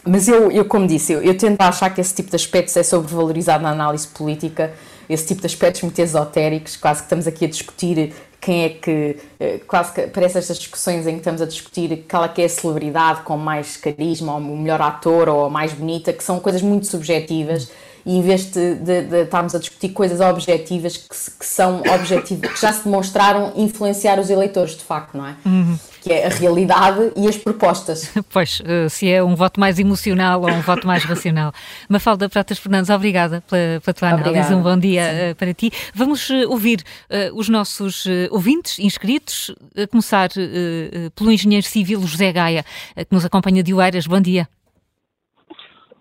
mas 0.07 0.29
eu, 0.29 0.51
eu, 0.51 0.65
como 0.67 0.87
disse, 0.87 1.13
eu, 1.13 1.23
eu 1.23 1.37
tento 1.37 1.61
achar 1.63 1.91
que 1.91 2.01
esse 2.01 2.15
tipo 2.15 2.31
de 2.31 2.37
aspectos 2.37 2.77
é 2.77 2.83
sobrevalorizado 2.83 3.63
na 3.63 3.71
análise 3.71 4.07
política 4.07 4.73
esse 5.09 5.27
tipo 5.27 5.41
de 5.41 5.47
aspectos 5.47 5.83
muito 5.83 5.99
esotéricos, 5.99 6.77
quase 6.77 7.01
que 7.01 7.07
estamos 7.07 7.27
aqui 7.27 7.45
a 7.45 7.49
discutir 7.49 8.13
quem 8.41 8.65
é 8.65 8.69
que, 8.69 9.17
eh, 9.41 9.61
quase 9.67 9.93
que 9.93 10.03
parece 10.09 10.37
estas 10.39 10.59
discussões 10.59 11.07
em 11.07 11.13
que 11.13 11.19
estamos 11.19 11.41
a 11.41 11.47
discutir 11.47 12.05
qual 12.11 12.25
é 12.25 12.29
que 12.29 12.43
é 12.43 12.45
a 12.45 12.49
celebridade 12.49 13.23
com 13.23 13.39
mais 13.39 13.79
carisma, 13.79 14.35
ou 14.35 14.39
o 14.39 14.57
melhor 14.59 14.83
ator, 14.83 15.29
ou 15.31 15.47
a 15.47 15.51
mais 15.51 15.73
bonita, 15.73 16.13
que 16.13 16.23
são 16.23 16.39
coisas 16.39 16.61
muito 16.61 16.87
subjetivas 16.87 17.71
e 18.07 18.19
em 18.19 18.23
vez 18.23 18.51
de, 18.51 18.75
de, 18.75 19.03
de 19.03 19.23
estarmos 19.23 19.55
a 19.55 19.59
discutir 19.59 19.89
coisas 19.91 20.21
objetivas 20.21 20.97
que, 20.97 21.09
que, 21.09 21.47
são 21.47 21.81
objetivas, 21.81 22.53
que 22.53 22.61
já 22.61 22.73
se 22.73 22.85
demonstraram 22.85 23.53
influenciar 23.57 24.21
os 24.21 24.29
eleitores, 24.29 24.77
de 24.77 24.85
facto, 24.85 25.17
não 25.17 25.27
é? 25.27 25.35
Uhum. 25.45 25.79
Que 26.03 26.13
é 26.13 26.27
a 26.27 26.29
realidade 26.29 27.13
e 27.17 27.27
as 27.27 27.37
propostas. 27.37 28.13
Pois, 28.31 28.61
eh, 28.65 28.89
se 28.89 29.09
é 29.09 29.23
um 29.23 29.37
voto 29.37 29.61
mais 29.61 29.79
emocional 29.79 30.43
ou 30.43 30.51
um 30.51 30.61
voto 30.61 30.87
mais 30.87 31.05
racional. 31.05 31.53
Mafalda 31.89 32.29
Pratas 32.29 32.59
Fernandes, 32.59 32.91
obrigada 32.91 33.43
pela, 33.49 33.81
pela 33.81 33.95
tua 33.95 34.09
análise, 34.09 34.29
obrigada. 34.29 34.57
um 34.57 34.63
bom 34.63 34.77
dia 34.77 35.05
Sim. 35.05 35.17
Eh, 35.17 35.35
para 35.35 35.55
ti. 35.55 35.73
Vamos 35.95 36.29
eh, 36.31 36.47
ouvir 36.47 36.83
uh, 37.11 37.39
os 37.39 37.49
nossos 37.49 38.07
ouvintes 38.31 38.79
inscritos, 38.79 39.55
a 39.77 39.87
começar 39.87 40.31
uh, 40.31 41.11
pelo 41.13 41.31
engenheiro 41.31 41.67
civil 41.67 42.05
José 42.07 42.33
Gaia, 42.33 42.65
que 42.97 43.13
nos 43.13 43.25
acompanha 43.25 43.63
de 43.63 43.73
Oeiras. 43.73 44.07
Bom 44.07 44.21
dia. 44.21 44.49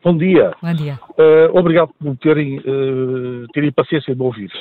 Bom 0.03 0.17
dia. 0.17 0.53
Bom 0.61 0.73
dia. 0.73 0.99
Uh, 1.11 1.57
obrigado 1.57 1.93
por 1.97 2.17
terem, 2.17 2.59
uh, 2.59 3.47
terem 3.53 3.71
paciência 3.71 4.13
de 4.13 4.19
me 4.19 4.25
ouvir. 4.25 4.51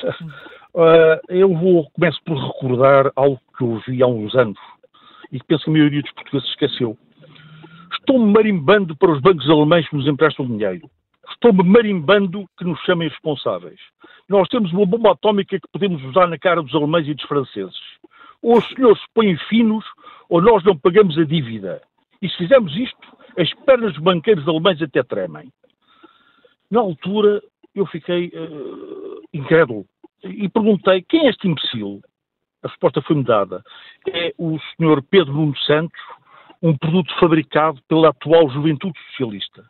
Uh, 0.73 1.19
eu 1.27 1.53
vou, 1.53 1.89
começo 1.91 2.17
por 2.25 2.37
recordar 2.37 3.11
algo 3.13 3.39
que 3.57 3.63
eu 3.63 3.81
vi 3.85 4.01
há 4.01 4.07
uns 4.07 4.33
anos 4.35 4.57
e 5.33 5.39
que 5.39 5.45
penso 5.45 5.65
que 5.65 5.69
a 5.69 5.73
maioria 5.73 6.01
dos 6.01 6.11
portugueses 6.13 6.49
esqueceu. 6.49 6.97
Estou-me 7.91 8.31
marimbando 8.31 8.95
para 8.95 9.11
os 9.11 9.19
bancos 9.19 9.49
alemães 9.49 9.87
que 9.89 9.97
nos 9.97 10.07
emprestam 10.07 10.45
dinheiro. 10.45 10.89
Estou-me 11.29 11.63
marimbando 11.63 12.45
que 12.57 12.63
nos 12.63 12.79
chamem 12.81 13.09
responsáveis. 13.09 13.79
Nós 14.29 14.47
temos 14.47 14.71
uma 14.71 14.85
bomba 14.85 15.11
atómica 15.11 15.59
que 15.59 15.67
podemos 15.73 16.01
usar 16.05 16.27
na 16.27 16.37
cara 16.37 16.63
dos 16.63 16.73
alemães 16.73 17.05
e 17.05 17.13
dos 17.13 17.25
franceses. 17.25 17.75
Ou 18.41 18.59
os 18.59 18.67
senhores 18.69 19.01
põem 19.13 19.35
finos, 19.49 19.83
ou 20.29 20.41
nós 20.41 20.63
não 20.63 20.77
pagamos 20.77 21.17
a 21.17 21.25
dívida. 21.25 21.81
E 22.21 22.29
se 22.29 22.37
fizermos 22.37 22.73
isto, 22.77 23.12
as 23.37 23.53
pernas 23.65 23.93
dos 23.93 24.03
banqueiros 24.03 24.47
alemães 24.47 24.81
até 24.81 25.03
tremem. 25.03 25.51
Na 26.69 26.81
altura, 26.81 27.41
eu 27.75 27.85
fiquei 27.85 28.27
uh, 28.27 29.21
incrédulo 29.33 29.85
e 30.23 30.47
perguntei 30.49 31.03
quem 31.03 31.27
é 31.27 31.29
este 31.29 31.47
imbecil. 31.47 32.01
A 32.63 32.67
resposta 32.67 33.01
foi-me 33.01 33.23
dada. 33.23 33.61
É 34.07 34.33
o 34.37 34.57
senhor 34.77 35.03
Pedro 35.03 35.33
Nuno 35.33 35.57
Santos, 35.59 35.99
um 36.61 36.77
produto 36.77 37.13
fabricado 37.19 37.81
pela 37.87 38.09
atual 38.09 38.49
juventude 38.49 38.97
socialista. 39.09 39.65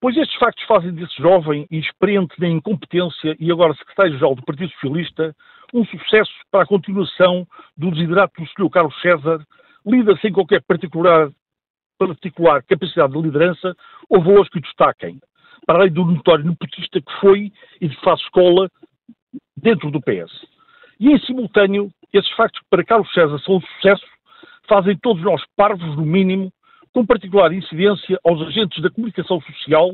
Pois 0.00 0.16
estes 0.16 0.36
factos 0.38 0.64
fazem 0.64 0.92
desse 0.92 1.16
jovem, 1.20 1.66
experiente 1.70 2.34
na 2.40 2.48
incompetência 2.48 3.36
e 3.38 3.50
agora 3.50 3.74
secretário-geral 3.74 4.34
do 4.34 4.44
Partido 4.44 4.70
Socialista, 4.72 5.34
um 5.74 5.84
sucesso 5.84 6.32
para 6.50 6.62
a 6.62 6.66
continuação 6.66 7.46
do 7.76 7.90
desiderato 7.90 8.40
do 8.40 8.48
Sr. 8.48 8.70
Carlos 8.70 9.00
César, 9.00 9.44
lida 9.84 10.16
sem 10.18 10.32
qualquer 10.32 10.62
particular 10.62 11.30
particular 11.98 12.62
capacidade 12.62 13.12
de 13.12 13.20
liderança 13.20 13.74
ou 14.08 14.22
valores 14.22 14.48
que 14.50 14.58
o 14.58 14.62
destaquem, 14.62 15.20
para 15.66 15.80
além 15.80 15.92
do 15.92 16.04
notório 16.04 16.44
nepotista 16.44 17.00
que 17.00 17.12
foi 17.20 17.52
e 17.80 17.88
de 17.88 17.96
faz 18.00 18.20
escola 18.20 18.70
dentro 19.56 19.90
do 19.90 20.00
PS. 20.00 20.46
E 21.00 21.10
em 21.10 21.18
simultâneo, 21.20 21.90
esses 22.12 22.30
factos 22.32 22.60
que 22.60 22.66
para 22.70 22.84
Carlos 22.84 23.12
César 23.12 23.38
são 23.40 23.56
um 23.56 23.60
sucesso, 23.60 24.06
fazem 24.68 24.96
todos 24.96 25.22
nós 25.22 25.42
parvos, 25.56 25.96
no 25.96 26.04
mínimo, 26.04 26.52
com 26.92 27.04
particular 27.04 27.52
incidência 27.52 28.18
aos 28.24 28.40
agentes 28.42 28.82
da 28.82 28.90
comunicação 28.90 29.40
social, 29.42 29.90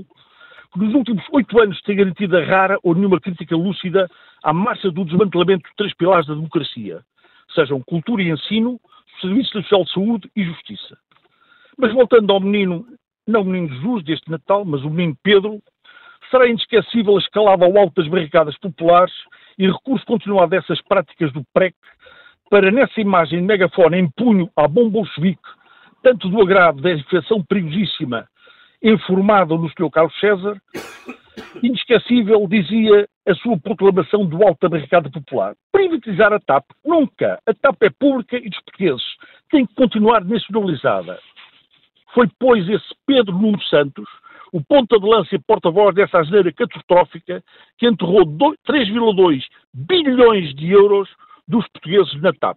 que 0.72 0.78
nos 0.78 0.94
últimos 0.94 1.24
oito 1.32 1.60
anos 1.60 1.80
têm 1.82 1.96
garantido 1.96 2.36
a 2.36 2.44
rara 2.44 2.78
ou 2.82 2.94
nenhuma 2.94 3.20
crítica 3.20 3.56
lúcida 3.56 4.08
à 4.42 4.52
marcha 4.52 4.90
do 4.90 5.04
desmantelamento 5.04 5.62
dos 5.62 5.74
três 5.76 5.94
pilares 5.94 6.26
da 6.26 6.34
democracia, 6.34 7.02
sejam 7.54 7.80
cultura 7.82 8.22
e 8.22 8.30
ensino, 8.30 8.80
Serviço 9.20 9.56
Nacional 9.56 9.84
de 9.84 9.92
Saúde 9.92 10.30
e 10.34 10.44
Justiça. 10.44 10.98
Mas 11.78 11.92
voltando 11.92 12.32
ao 12.32 12.40
menino, 12.40 12.86
não 13.26 13.42
o 13.42 13.44
menino 13.44 13.74
Jesus 13.74 14.04
deste 14.04 14.30
Natal, 14.30 14.64
mas 14.64 14.82
o 14.82 14.90
menino 14.90 15.16
Pedro, 15.22 15.60
será 16.30 16.46
inesquecível 16.46 17.16
a 17.16 17.20
escalada 17.20 17.64
ao 17.64 17.76
alto 17.78 18.00
das 18.00 18.10
barricadas 18.10 18.56
populares 18.58 19.14
e 19.58 19.66
recurso 19.66 20.04
continuado 20.06 20.50
dessas 20.50 20.80
práticas 20.82 21.32
do 21.32 21.44
PREC 21.52 21.74
para, 22.50 22.70
nessa 22.70 23.00
imagem 23.00 23.40
de 23.40 23.46
megafone 23.46 23.98
em 23.98 24.10
punho 24.10 24.50
à 24.56 24.68
bom 24.68 24.88
bolchevique, 24.88 25.42
tanto 26.02 26.28
do 26.28 26.42
agrado 26.42 26.80
da 26.80 26.92
infecção 26.92 27.42
perigosíssima 27.42 28.28
informada 28.82 29.56
no 29.56 29.68
Sr. 29.70 29.90
Carlos 29.90 30.18
César, 30.20 30.60
inesquecível, 31.62 32.46
dizia 32.46 33.08
a 33.26 33.34
sua 33.36 33.58
proclamação 33.58 34.26
do 34.26 34.46
alto 34.46 34.60
da 34.60 34.68
barricada 34.68 35.10
popular. 35.10 35.54
Privatizar 35.72 36.32
a 36.32 36.38
TAP? 36.38 36.64
Nunca. 36.84 37.38
A 37.46 37.54
TAP 37.54 37.82
é 37.82 37.90
pública 37.90 38.36
e 38.36 38.48
dos 38.48 38.60
portugueses. 38.60 39.04
Tem 39.50 39.64
que 39.64 39.74
continuar 39.74 40.22
nacionalizada. 40.24 41.18
Foi, 42.14 42.28
pois, 42.38 42.66
esse 42.68 42.94
Pedro 43.04 43.36
Nuno 43.36 43.60
Santos, 43.64 44.08
o 44.52 44.62
ponta 44.62 45.00
de 45.00 45.04
lança 45.04 45.34
e 45.34 45.38
porta-voz 45.38 45.94
dessa 45.96 46.20
asneira 46.20 46.52
catastrófica, 46.52 47.42
que 47.76 47.88
enterrou 47.88 48.24
3,2 48.24 49.42
bilhões 49.74 50.54
de 50.54 50.70
euros 50.70 51.08
dos 51.48 51.66
portugueses 51.68 52.22
na 52.22 52.32
TAP. 52.32 52.56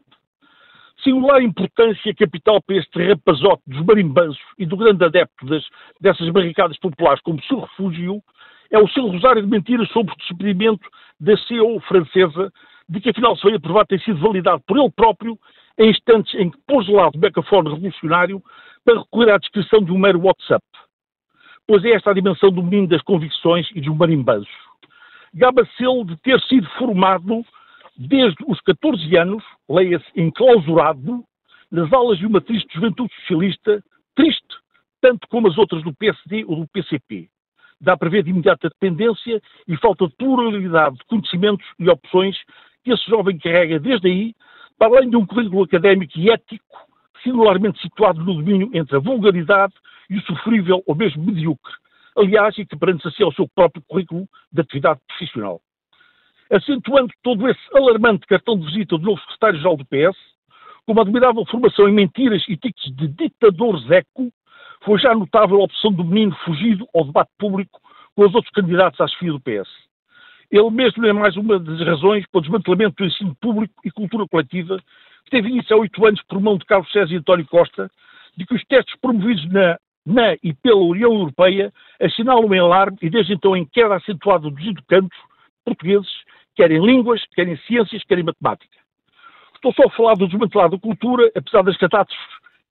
Singular 1.03 1.41
importância 1.41 2.13
capital 2.13 2.61
para 2.61 2.77
este 2.77 3.03
rapazote 3.03 3.63
dos 3.65 3.83
marimbanços 3.83 4.41
e 4.59 4.65
do 4.65 4.77
grande 4.77 5.03
adepto 5.03 5.45
das, 5.47 5.63
dessas 5.99 6.29
barricadas 6.29 6.77
populares 6.77 7.21
como 7.21 7.41
seu 7.43 7.61
refúgio 7.61 8.21
é 8.69 8.77
o 8.77 8.87
seu 8.89 9.07
rosário 9.07 9.41
de 9.41 9.47
mentiras 9.47 9.89
sobre 9.89 10.13
o 10.13 10.17
despedimento 10.17 10.87
da 11.19 11.35
CEO 11.37 11.79
francesa, 11.81 12.51
de 12.87 12.99
que 12.99 13.09
afinal 13.09 13.35
foi 13.37 13.55
aprovado 13.55 13.87
ter 13.87 14.01
sido 14.01 14.19
validado 14.19 14.61
por 14.67 14.77
ele 14.77 14.91
próprio 14.91 15.37
em 15.79 15.89
instantes 15.89 16.33
em 16.35 16.49
que 16.49 16.57
pôs 16.67 16.85
de 16.85 16.91
lado 16.91 17.15
o 17.15 17.19
megafone 17.19 17.69
revolucionário 17.69 18.41
para 18.87 19.01
recolher 19.01 19.33
à 19.33 19.37
descrição 19.37 19.83
de 19.83 19.91
um 19.91 19.97
mero 19.97 20.21
WhatsApp. 20.21 20.63
Pois 21.67 21.83
é 21.83 21.89
esta 21.89 22.11
a 22.11 22.13
dimensão 22.13 22.49
do 22.49 22.63
menino 22.63 22.87
das 22.87 23.01
convicções 23.01 23.67
e 23.75 23.81
dos 23.81 23.93
marimbanços. 23.97 24.47
Gaba-se 25.33 25.83
ele 25.83 26.05
de 26.05 26.15
ter 26.21 26.39
sido 26.43 26.65
formado 26.77 27.45
desde 27.97 28.37
os 28.47 28.61
14 28.61 29.17
anos, 29.17 29.43
leia-se 29.69 30.05
enclausurado, 30.15 31.21
nas 31.69 31.91
aulas 31.91 32.17
de 32.17 32.25
uma 32.25 32.39
triste 32.39 32.73
juventude 32.73 33.13
socialista, 33.15 33.83
triste 34.15 34.55
tanto 35.01 35.27
como 35.27 35.49
as 35.49 35.57
outras 35.57 35.83
do 35.83 35.93
PSD 35.93 36.45
ou 36.45 36.61
do 36.61 36.67
PCP. 36.69 37.27
Dá 37.81 37.97
para 37.97 38.09
ver 38.09 38.23
de 38.23 38.29
imediata 38.29 38.69
dependência 38.69 39.41
e 39.67 39.75
falta 39.75 40.07
de 40.07 40.15
pluralidade 40.15 40.95
de 40.95 41.03
conhecimentos 41.03 41.67
e 41.77 41.89
opções 41.89 42.37
que 42.85 42.93
esse 42.93 43.05
jovem 43.09 43.37
carrega 43.37 43.81
desde 43.81 44.07
aí, 44.07 44.33
para 44.79 44.87
além 44.87 45.09
de 45.09 45.17
um 45.17 45.25
currículo 45.25 45.63
académico 45.63 46.17
e 46.17 46.29
ético, 46.31 46.87
singularmente 47.23 47.81
situado 47.81 48.19
no 48.19 48.35
domínio 48.35 48.69
entre 48.73 48.95
a 48.95 48.99
vulgaridade 48.99 49.73
e 50.09 50.17
o 50.17 50.21
sofrível 50.21 50.83
ou 50.85 50.95
mesmo 50.95 51.23
medíocre, 51.23 51.73
aliás, 52.17 52.57
equiparando-se 52.57 53.07
assim 53.07 53.23
ao 53.23 53.33
seu 53.33 53.47
próprio 53.53 53.83
currículo 53.87 54.27
de 54.51 54.61
atividade 54.61 54.99
profissional 55.07 55.61
acentuando 56.49 57.13
todo 57.23 57.47
esse 57.49 57.59
alarmante 57.73 58.25
cartão 58.25 58.57
de 58.57 58.65
visita 58.65 58.97
do 58.97 59.03
novo 59.03 59.21
secretário-geral 59.21 59.77
do 59.77 59.85
PS, 59.85 60.17
com 60.85 60.93
uma 60.93 61.01
admirável 61.01 61.45
formação 61.45 61.87
em 61.89 61.93
mentiras 61.93 62.43
e 62.47 62.55
tiques 62.55 62.95
de 62.95 63.07
ditador 63.09 63.77
zeco, 63.81 64.31
foi 64.83 64.99
já 64.99 65.13
notável 65.13 65.59
a 65.59 65.63
opção 65.63 65.91
do 65.91 66.03
menino 66.03 66.35
fugido 66.45 66.87
ao 66.95 67.05
debate 67.05 67.31
público 67.37 67.79
com 68.15 68.25
os 68.25 68.33
outros 68.33 68.51
candidatos 68.53 68.99
à 69.01 69.07
chefia 69.07 69.31
do 69.31 69.41
PS. 69.41 69.86
Ele 70.51 70.69
mesmo 70.69 71.05
é 71.05 71.11
mais 71.11 71.35
uma 71.35 71.59
das 71.59 71.79
razões 71.81 72.25
para 72.31 72.39
o 72.39 72.41
desmantelamento 72.41 72.95
do 72.97 73.05
ensino 73.05 73.35
público 73.35 73.73
e 73.83 73.91
cultura 73.91 74.25
coletiva, 74.27 74.79
que 75.25 75.31
teve 75.31 75.49
início 75.49 75.75
há 75.75 75.79
oito 75.79 76.05
anos 76.05 76.21
por 76.23 76.39
mão 76.39 76.57
de 76.57 76.65
Carlos 76.65 76.91
César 76.91 77.13
e 77.13 77.17
António 77.17 77.45
Costa, 77.47 77.91
de 78.37 78.45
que 78.45 78.55
os 78.55 78.63
testes 78.65 78.95
promovidos 79.01 79.45
na, 79.51 79.77
na 80.05 80.35
e 80.41 80.53
pela 80.53 80.79
União 80.79 81.11
Europeia 81.11 81.73
assinalam 82.01 82.53
em 82.53 82.59
alarme 82.59 82.97
e 83.01 83.09
desde 83.09 83.33
então 83.33 83.57
em 83.57 83.65
queda 83.65 83.95
acentuada 83.95 84.49
dos 84.49 84.65
educandos 84.65 85.17
portugueses 85.65 86.09
querem 86.55 86.83
línguas, 86.83 87.21
querem 87.35 87.55
ciências, 87.67 88.03
querem 88.03 88.23
matemática. 88.23 88.77
Estou 89.53 89.73
só 89.73 89.83
a 89.87 89.91
falar 89.91 90.15
do 90.15 90.27
desmantelar 90.27 90.69
da 90.69 90.79
cultura, 90.79 91.31
apesar 91.35 91.61
das 91.61 91.77
catástrofes 91.77 92.25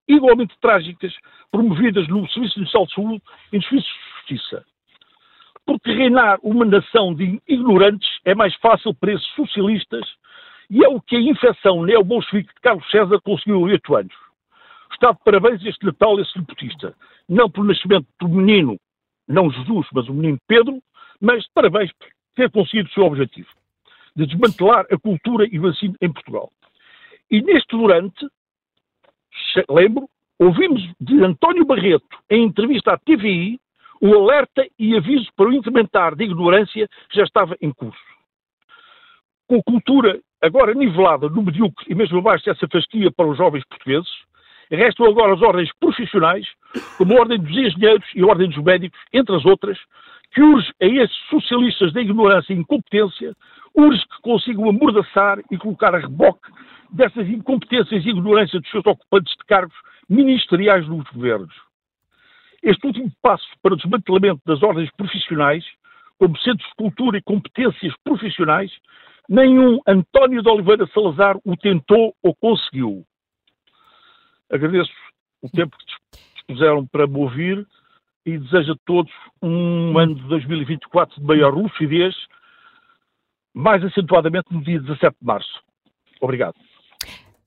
igualmente 0.09 0.55
trágicas 0.61 1.13
promovidas 1.51 2.07
no 2.09 2.29
Serviço 2.29 2.61
Nacional 2.61 2.87
de 2.87 2.95
Saúde 2.95 3.23
e 3.53 3.57
no 3.57 3.63
Serviço 3.63 3.89
de 3.89 4.37
Justiça. 4.37 4.65
Porque 5.67 5.93
reinar 5.93 6.39
uma 6.43 6.65
nação 6.65 7.15
de 7.15 7.41
ignorantes 7.47 8.09
é 8.25 8.35
mais 8.35 8.55
fácil 8.57 8.95
para 8.95 9.13
esses 9.13 9.27
socialistas 9.35 10.07
e 10.71 10.85
é 10.85 10.89
o 10.89 11.01
que 11.01 11.17
a 11.17 11.21
infecção 11.21 11.83
neo-bolchevique 11.83 12.55
de 12.55 12.61
Carlos 12.61 12.89
César 12.91 13.21
conseguiu 13.21 13.69
em 13.69 13.73
oito 13.73 13.95
anos. 13.95 14.15
Está 14.93 15.13
de 15.13 15.19
parabéns 15.25 15.65
este 15.65 15.85
Natal, 15.85 16.19
esse 16.21 16.39
nepotista. 16.39 16.95
Não 17.29 17.51
pelo 17.51 17.67
nascimento 17.67 18.07
do 18.21 18.29
menino, 18.29 18.79
não 19.29 19.51
Jesus, 19.51 19.87
mas 19.93 20.09
o 20.09 20.15
menino 20.15 20.39
Pedro, 20.47 20.81
mas 21.21 21.43
de 21.43 21.51
parabéns 21.53 21.93
por 21.93 22.09
ter 22.37 22.51
conseguido 22.51 22.89
o 22.89 22.93
seu 22.93 23.05
objetivo 23.05 23.49
de 24.17 24.27
desmantelar 24.27 24.87
a 24.91 24.99
cultura 24.99 25.47
e 25.51 25.61
o 25.61 25.69
ensino 25.69 25.95
em 26.01 26.11
Portugal. 26.11 26.51
E 27.31 27.43
neste 27.43 27.77
durante, 27.77 28.27
lembro, 29.69 30.09
ouvimos 30.39 30.83
de 30.99 31.23
António 31.23 31.67
Barreto, 31.67 32.19
em 32.31 32.45
entrevista 32.45 32.93
à 32.93 32.99
TVI, 32.99 33.61
o 34.01 34.15
alerta 34.15 34.67
e 34.79 34.97
aviso 34.97 35.29
para 35.37 35.49
o 35.49 35.53
incrementar 35.53 36.15
de 36.15 36.25
ignorância 36.25 36.89
já 37.13 37.23
estava 37.23 37.57
em 37.61 37.73
curso. 37.73 37.99
Com 39.49 39.57
a 39.57 39.63
cultura 39.63 40.21
agora 40.43 40.75
nivelada 40.75 41.29
no 41.29 41.43
medíocre 41.43 41.87
e 41.89 41.95
mesmo 41.95 42.19
abaixo 42.19 42.45
dessa 42.45 42.67
fasquia 42.71 43.11
para 43.11 43.27
os 43.27 43.37
jovens 43.37 43.65
portugueses, 43.67 44.11
restam 44.71 45.07
agora 45.07 45.35
as 45.35 45.43
ordens 45.43 45.71
profissionais, 45.79 46.47
como 46.99 47.17
a 47.17 47.21
Ordem 47.21 47.39
dos 47.39 47.57
Engenheiros 47.57 48.07
e 48.15 48.23
a 48.23 48.27
Ordem 48.27 48.49
dos 48.49 48.63
Médicos, 48.63 48.99
entre 49.13 49.35
as 49.37 49.45
outras, 49.45 49.79
que 50.33 50.43
urge 50.43 50.69
a 50.83 50.87
esses 50.87 51.17
socialistas 51.31 51.93
da 51.93 52.01
ignorância 52.01 52.53
e 52.53 52.57
incompetência 52.57 53.35
urge 53.75 54.03
que 54.03 54.23
consigam 54.23 54.69
amordaçar 54.69 55.39
e 55.51 55.57
colocar 55.57 55.95
a 55.95 55.99
reboque 55.99 56.51
dessas 56.91 57.29
incompetências 57.29 58.05
e 58.05 58.09
ignorância 58.09 58.61
dos 58.61 58.71
seus 58.71 58.85
ocupantes 58.87 59.33
de 59.37 59.45
cargos 59.45 59.77
ministeriais 60.09 60.87
nos 60.89 61.09
governos. 61.11 61.66
Este 62.67 62.85
último 62.85 63.13
passo 63.23 63.47
para 63.63 63.75
o 63.75 63.77
desmantelamento 63.77 64.41
das 64.45 64.61
ordens 64.61 64.91
profissionais, 64.97 65.65
como 66.19 66.37
centros 66.39 66.69
de 66.69 66.75
cultura 66.75 67.17
e 67.17 67.23
competências 67.23 67.95
profissionais, 68.03 68.73
nenhum 69.29 69.79
António 69.87 70.43
de 70.43 70.49
Oliveira 70.49 70.85
Salazar 70.89 71.37
o 71.45 71.57
tentou 71.57 72.13
ou 72.25 72.35
conseguiu. 72.35 73.05
Agradeço 74.51 74.91
o 75.41 75.49
tempo 75.49 75.77
que 75.79 76.19
dispuseram 76.35 76.85
para 76.89 77.07
me 77.07 77.19
ouvir 77.19 77.65
e 78.27 78.37
desejo 78.37 78.73
a 78.73 78.77
todos 78.85 79.13
um 79.41 79.97
ano 79.97 80.17
de 80.17 80.23
2024 80.23 81.21
de 81.21 81.25
maior 81.25 81.55
lucidez 81.55 82.17
mais 83.55 83.85
acentuadamente 83.85 84.53
no 84.53 84.61
dia 84.61 84.81
17 84.81 85.17
de 85.21 85.25
março. 85.25 85.63
Obrigado. 86.21 86.57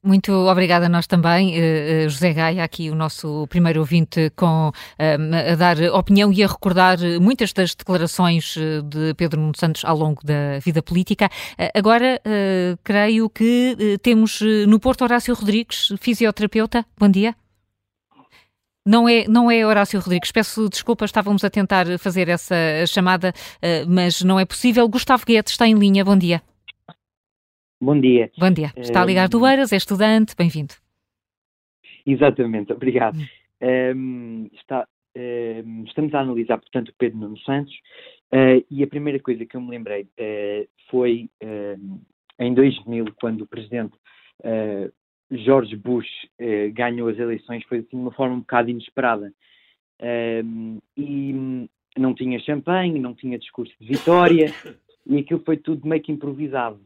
Muito 0.01 0.31
obrigada 0.31 0.85
a 0.85 0.89
nós 0.89 1.07
também, 1.07 1.55
uh, 1.59 2.09
José 2.09 2.31
Gaia, 2.31 2.63
aqui 2.63 2.89
o 2.89 2.95
nosso 2.95 3.45
primeiro 3.47 3.81
ouvinte 3.81 4.31
com, 4.33 4.69
uh, 4.69 5.51
a 5.51 5.55
dar 5.55 5.77
opinião 5.93 6.31
e 6.31 6.41
a 6.41 6.47
recordar 6.47 6.97
muitas 7.19 7.51
das 7.51 7.75
declarações 7.75 8.55
de 8.85 9.13
Pedro 9.15 9.41
Nuno 9.41 9.57
Santos 9.57 9.83
ao 9.83 9.97
longo 9.97 10.21
da 10.23 10.59
vida 10.59 10.81
política. 10.81 11.29
agora, 11.75 12.21
creio 12.83 13.29
que 13.29 13.97
temos 14.01 14.39
no 14.67 14.79
Porto 14.79 15.01
Horácio 15.03 15.33
Rodrigues, 15.33 15.93
fisioterapeuta. 15.99 16.85
Bom 16.97 17.09
dia. 17.09 17.35
Não 18.85 19.07
é, 19.07 19.25
não 19.27 19.51
é 19.51 19.65
Horácio 19.65 19.99
Rodrigues. 19.99 20.31
Peço 20.31 20.67
desculpa, 20.69 21.05
estávamos 21.05 21.43
a 21.43 21.49
tentar 21.49 21.85
fazer 21.99 22.27
essa 22.27 22.55
chamada, 22.87 23.33
eh, 23.61 23.85
mas 23.85 24.21
não 24.21 24.39
é 24.39 24.45
possível. 24.45 24.87
Gustavo 24.87 25.25
Guedes 25.27 25.53
está 25.53 25.67
em 25.67 25.75
linha. 25.75 26.03
Bom 26.03 26.17
dia. 26.17 26.41
Bom 27.81 27.97
dia. 27.97 28.29
Bom 28.37 28.51
dia. 28.51 28.73
Está 28.75 29.01
a 29.01 29.05
ligar 29.05 29.29
do 29.29 29.47
Eiras, 29.47 29.71
é 29.71 29.77
estudante. 29.77 30.35
Bem-vindo. 30.37 30.73
Exatamente, 32.05 32.73
obrigado. 32.73 33.17
Um, 33.17 33.25
ehm, 33.61 34.47
está, 34.53 34.85
um, 35.15 35.19
ehm, 35.19 35.83
estamos 35.85 36.13
a 36.13 36.19
analisar, 36.19 36.57
portanto, 36.57 36.89
o 36.89 36.93
Pedro 36.97 37.19
Nuno 37.19 37.37
Santos 37.39 37.73
uh, 38.33 38.65
e 38.69 38.83
a 38.83 38.87
primeira 38.87 39.17
coisa 39.19 39.45
que 39.45 39.55
eu 39.55 39.61
me 39.61 39.69
lembrei 39.69 40.03
uh, 40.03 40.67
foi 40.91 41.29
uh, 41.41 42.01
em 42.37 42.53
2000, 42.53 43.05
quando 43.19 43.41
o 43.41 43.47
Presidente 43.47 43.95
George 45.31 45.75
Bush 45.75 46.07
eh, 46.39 46.69
ganhou 46.69 47.09
as 47.09 47.19
eleições 47.19 47.63
foi 47.65 47.79
assim 47.79 47.89
de 47.89 47.95
uma 47.97 48.11
forma 48.11 48.35
um 48.35 48.39
bocado 48.39 48.69
inesperada. 48.69 49.33
E 50.97 51.67
não 51.97 52.15
tinha 52.15 52.39
champanhe, 52.39 52.97
não 52.99 53.13
tinha 53.13 53.37
discurso 53.37 53.73
de 53.79 53.85
vitória, 53.85 54.53
e 55.05 55.17
aquilo 55.17 55.43
foi 55.45 55.57
tudo 55.57 55.85
meio 55.85 56.01
que 56.01 56.13
improvisado. 56.13 56.79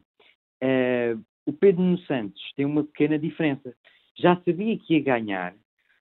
Uh, 0.62 1.22
o 1.46 1.52
Pedro 1.52 1.82
Nuno 1.82 1.98
Santos 2.00 2.40
tem 2.56 2.64
uma 2.64 2.84
pequena 2.84 3.18
diferença. 3.18 3.74
já 4.16 4.36
sabia 4.44 4.78
que 4.78 4.94
ia 4.94 5.02
ganhar, 5.02 5.54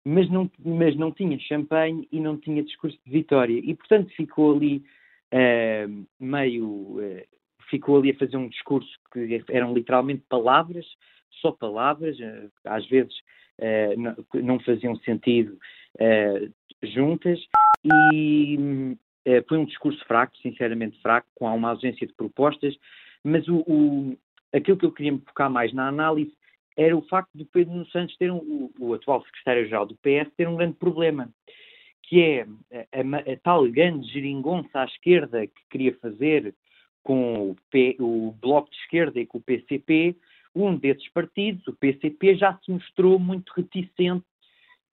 mas 0.04 0.28
não, 0.30 0.50
mas 0.58 0.96
não 0.96 1.12
tinha 1.12 1.38
champanhe 1.38 2.08
e 2.10 2.18
não 2.18 2.36
tinha 2.36 2.62
discurso 2.62 2.98
de 3.04 3.12
vitória. 3.12 3.60
E, 3.62 3.74
portanto, 3.74 4.10
ficou 4.16 4.54
ali 4.54 4.82
uh, 5.32 6.06
meio. 6.18 6.66
Uh, 6.98 7.40
ficou 7.68 7.98
ali 7.98 8.10
a 8.10 8.16
fazer 8.16 8.36
um 8.36 8.48
discurso 8.48 8.90
que 9.12 9.44
eram 9.48 9.72
literalmente 9.72 10.24
palavras, 10.28 10.84
só 11.40 11.52
palavras, 11.52 12.16
às 12.64 12.84
vezes 12.88 13.14
não, 13.96 14.16
não, 14.42 14.58
faziam 14.58 14.96
sentido 14.96 15.56
juntas, 16.82 17.38
e 17.94 18.96
foi 19.46 19.58
um 19.58 19.64
discurso 19.64 20.04
fraco, 20.04 20.36
sinceramente 20.38 21.00
fraco, 21.00 21.28
com 21.36 21.46
uma 21.54 21.70
ausência 21.70 22.04
de 22.04 22.12
propostas, 22.14 22.76
mas 23.22 23.46
o, 23.46 23.58
o, 23.60 24.18
aquilo 24.52 24.76
que 24.76 24.86
eu 24.86 24.92
queria 24.92 25.12
me 25.12 25.22
focar 25.26 25.50
mais 25.50 25.72
na 25.72 25.88
análise 25.88 26.32
era 26.76 26.96
o 26.96 27.02
facto 27.02 27.30
de 27.34 27.44
Pedro 27.44 27.74
Nuno 27.74 27.86
Santos 27.86 28.16
ter 28.16 28.30
um, 28.30 28.38
o, 28.38 28.72
o 28.78 28.94
atual 28.94 29.22
secretário-geral 29.24 29.86
do 29.86 29.96
PS 29.96 30.32
ter 30.36 30.48
um 30.48 30.56
grande 30.56 30.76
problema, 30.76 31.28
que 32.04 32.22
é 32.22 32.42
a, 32.42 33.00
a, 33.00 33.32
a, 33.32 33.36
tal 33.42 33.70
grande 33.70 34.08
geringonça 34.08 34.80
à 34.80 34.84
esquerda 34.84 35.46
que 35.46 35.62
queria 35.70 35.94
fazer 35.98 36.54
com 37.02 37.50
o, 37.50 37.56
P, 37.70 37.96
o 37.98 38.32
Bloco 38.40 38.70
de 38.70 38.76
Esquerda 38.76 39.20
e 39.20 39.26
com 39.26 39.38
o 39.38 39.42
PCP, 39.42 40.16
um 40.54 40.76
desses 40.76 41.08
partidos, 41.10 41.66
o 41.66 41.74
PCP, 41.74 42.34
já 42.36 42.58
se 42.58 42.70
mostrou 42.70 43.18
muito 43.18 43.50
reticente 43.50 44.24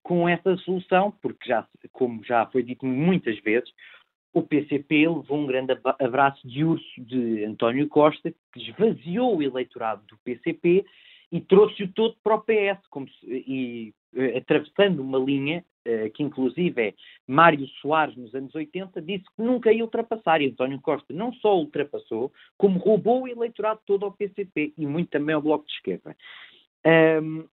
com 0.04 0.28
essa 0.28 0.56
solução, 0.58 1.12
porque 1.22 1.50
já, 1.50 1.68
como 1.92 2.24
já 2.24 2.46
foi 2.46 2.64
dito 2.64 2.86
muitas 2.86 3.38
vezes, 3.40 3.70
o 4.38 4.44
PCP 4.44 5.08
levou 5.08 5.40
um 5.40 5.48
grande 5.48 5.74
abraço 6.00 6.48
de 6.48 6.64
urso 6.64 7.02
de 7.02 7.44
António 7.44 7.88
Costa, 7.88 8.34
que 8.54 8.60
esvaziou 8.60 9.38
o 9.38 9.44
eleitorado 9.44 10.04
do 10.06 10.18
PCP 10.18 10.86
e 11.32 11.42
trouxe-o 11.42 11.92
todo 11.92 12.16
para 12.24 12.36
o 12.36 12.42
PS, 12.42 12.80
se, 13.20 13.28
e 13.28 13.94
atravessando 14.38 15.02
uma 15.02 15.18
linha 15.18 15.66
uh, 15.88 16.10
que 16.12 16.24
inclusive 16.24 16.82
é 16.82 16.94
Mário 17.28 17.68
Soares 17.82 18.16
nos 18.16 18.34
anos 18.34 18.54
80 18.54 19.02
disse 19.02 19.26
que 19.26 19.42
nunca 19.42 19.72
ia 19.72 19.84
ultrapassar 19.84 20.42
e 20.42 20.48
António 20.48 20.80
Costa 20.82 21.14
não 21.14 21.34
só 21.34 21.58
ultrapassou, 21.58 22.32
como 22.58 22.80
roubou 22.80 23.24
o 23.24 23.28
eleitorado 23.28 23.82
todo 23.86 24.06
ao 24.06 24.14
PCP 24.14 24.74
e 24.78 24.86
muito 24.86 25.10
também 25.10 25.36
ao 25.36 25.42
Bloco 25.42 25.66
de 25.66 25.74
Esquerda. 25.74 26.16
Um, 26.86 27.46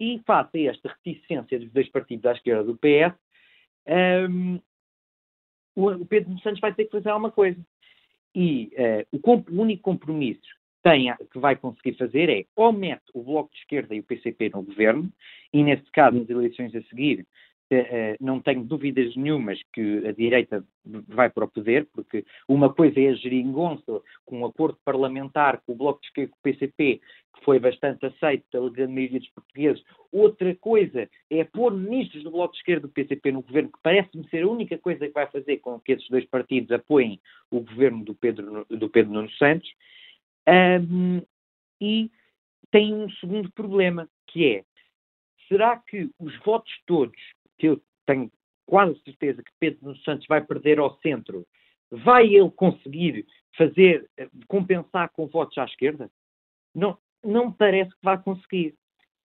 e 0.00 0.20
face 0.26 0.66
a 0.66 0.70
esta 0.70 0.88
reticência 0.88 1.60
dos 1.60 1.70
dois 1.70 1.88
partidos 1.90 2.26
à 2.26 2.32
esquerda 2.32 2.64
do 2.64 2.76
PS, 2.76 3.14
um, 4.28 4.58
o 5.74 6.04
Pedro 6.06 6.38
Santos 6.40 6.60
vai 6.60 6.74
ter 6.74 6.84
que 6.84 6.90
fazer 6.90 7.10
alguma 7.10 7.30
coisa. 7.30 7.58
E 8.34 8.72
uh, 9.12 9.18
o, 9.22 9.36
o, 9.36 9.60
único 9.60 9.82
compromisso 9.82 10.40
tem, 10.82 11.14
que 11.30 11.38
vai 11.38 11.54
conseguir 11.56 11.96
fazer 11.96 12.28
é 12.28 12.44
ou 12.56 12.72
mete 12.72 13.04
o 13.14 13.22
Bloco 13.22 13.52
de 13.52 13.58
Esquerda 13.58 13.94
e 13.94 14.00
o 14.00 14.04
PCP 14.04 14.50
no 14.50 14.62
governo, 14.62 15.10
e 15.52 15.62
nesse 15.62 15.90
caso, 15.92 16.18
nas 16.18 16.28
eleições 16.28 16.74
a 16.74 16.82
seguir, 16.82 17.26
não 18.20 18.40
tenho 18.40 18.64
dúvidas 18.64 19.14
nenhumas 19.16 19.60
que 19.72 20.06
a 20.06 20.12
direita 20.12 20.64
vai 20.84 21.30
para 21.30 21.44
o 21.44 21.50
poder, 21.50 21.86
porque 21.92 22.24
uma 22.48 22.72
coisa 22.72 23.00
é 23.00 23.08
a 23.08 23.14
geringonça 23.14 24.00
com 24.24 24.40
um 24.40 24.46
acordo 24.46 24.78
parlamentar 24.84 25.60
com 25.64 25.72
o 25.72 25.76
Bloco 25.76 26.00
de 26.00 26.06
Esquerda 26.08 26.30
e 26.30 26.32
com 26.32 26.38
o 26.38 26.42
PCP, 26.42 27.00
que 27.36 27.44
foi 27.44 27.58
bastante 27.58 28.04
aceito 28.06 28.44
pela 28.50 28.70
grande 28.70 28.92
maioria 28.92 29.20
dos 29.20 29.30
portugueses. 29.30 29.82
Outra 30.10 30.54
coisa 30.56 31.08
é 31.30 31.44
pôr 31.44 31.72
ministros 31.72 32.22
do 32.24 32.30
Bloco 32.30 32.52
de 32.52 32.58
Esquerda 32.58 32.86
do 32.86 32.92
PCP 32.92 33.32
no 33.32 33.42
governo, 33.42 33.70
que 33.70 33.78
parece-me 33.82 34.28
ser 34.28 34.44
a 34.44 34.48
única 34.48 34.76
coisa 34.78 35.06
que 35.06 35.14
vai 35.14 35.26
fazer 35.26 35.58
com 35.58 35.78
que 35.80 35.92
esses 35.92 36.08
dois 36.08 36.24
partidos 36.26 36.70
apoiem 36.70 37.20
o 37.50 37.60
governo 37.60 38.04
do 38.04 38.14
Pedro, 38.14 38.66
do 38.68 38.88
Pedro 38.88 39.12
Nuno 39.12 39.30
Santos. 39.32 39.70
Um, 40.48 41.22
e 41.80 42.10
tem 42.70 42.94
um 42.94 43.10
segundo 43.12 43.50
problema, 43.52 44.08
que 44.28 44.46
é, 44.46 44.64
será 45.48 45.76
que 45.76 46.10
os 46.18 46.36
votos 46.38 46.72
todos, 46.86 47.20
que 47.62 47.68
eu 47.68 47.80
tenho 48.04 48.28
quase 48.66 49.00
certeza 49.04 49.40
que 49.40 49.52
Pedro 49.60 49.96
Santos 49.98 50.26
vai 50.26 50.44
perder 50.44 50.80
ao 50.80 50.96
centro, 50.96 51.46
vai 51.92 52.26
ele 52.26 52.50
conseguir 52.50 53.24
fazer, 53.56 54.10
compensar 54.48 55.10
com 55.10 55.28
votos 55.28 55.56
à 55.58 55.64
esquerda? 55.64 56.10
Não, 56.74 56.98
não 57.24 57.52
parece 57.52 57.90
que 57.90 58.02
vai 58.02 58.20
conseguir. 58.20 58.74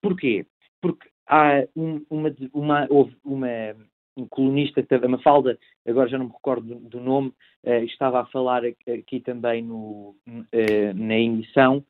Porquê? 0.04 0.46
Porque 0.80 1.10
há 1.28 1.66
um, 1.76 2.06
uma, 2.12 2.36
uma, 2.54 2.88
houve 2.92 3.18
uma, 3.26 3.76
um 4.16 4.28
colunista, 4.28 4.86
a 4.88 5.08
Mafalda, 5.08 5.58
agora 5.88 6.08
já 6.08 6.20
não 6.20 6.28
me 6.28 6.34
recordo 6.34 6.68
do, 6.68 6.90
do 6.90 7.00
nome, 7.00 7.30
uh, 7.66 7.84
estava 7.86 8.22
a 8.22 8.26
falar 8.28 8.64
aqui 8.66 9.20
também 9.20 9.64
no, 9.64 10.16
uh, 10.28 10.94
na 10.94 11.18
emissão 11.18 11.84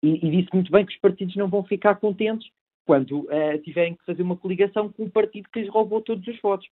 e, 0.00 0.24
e, 0.24 0.30
disse 0.30 0.54
muito 0.54 0.70
bem 0.70 0.86
que 0.86 0.92
os 0.92 1.00
partidos 1.00 1.34
não 1.34 1.48
vão 1.48 1.64
ficar 1.64 1.96
contentes 1.96 2.48
quando 2.88 3.20
uh, 3.20 3.58
tiverem 3.62 3.94
que 3.94 4.04
fazer 4.06 4.22
uma 4.22 4.36
coligação 4.36 4.90
com 4.90 5.04
um 5.04 5.10
partido 5.10 5.48
que 5.52 5.60
lhes 5.60 5.68
roubou 5.68 6.00
todos 6.00 6.26
os 6.26 6.40
votos. 6.40 6.66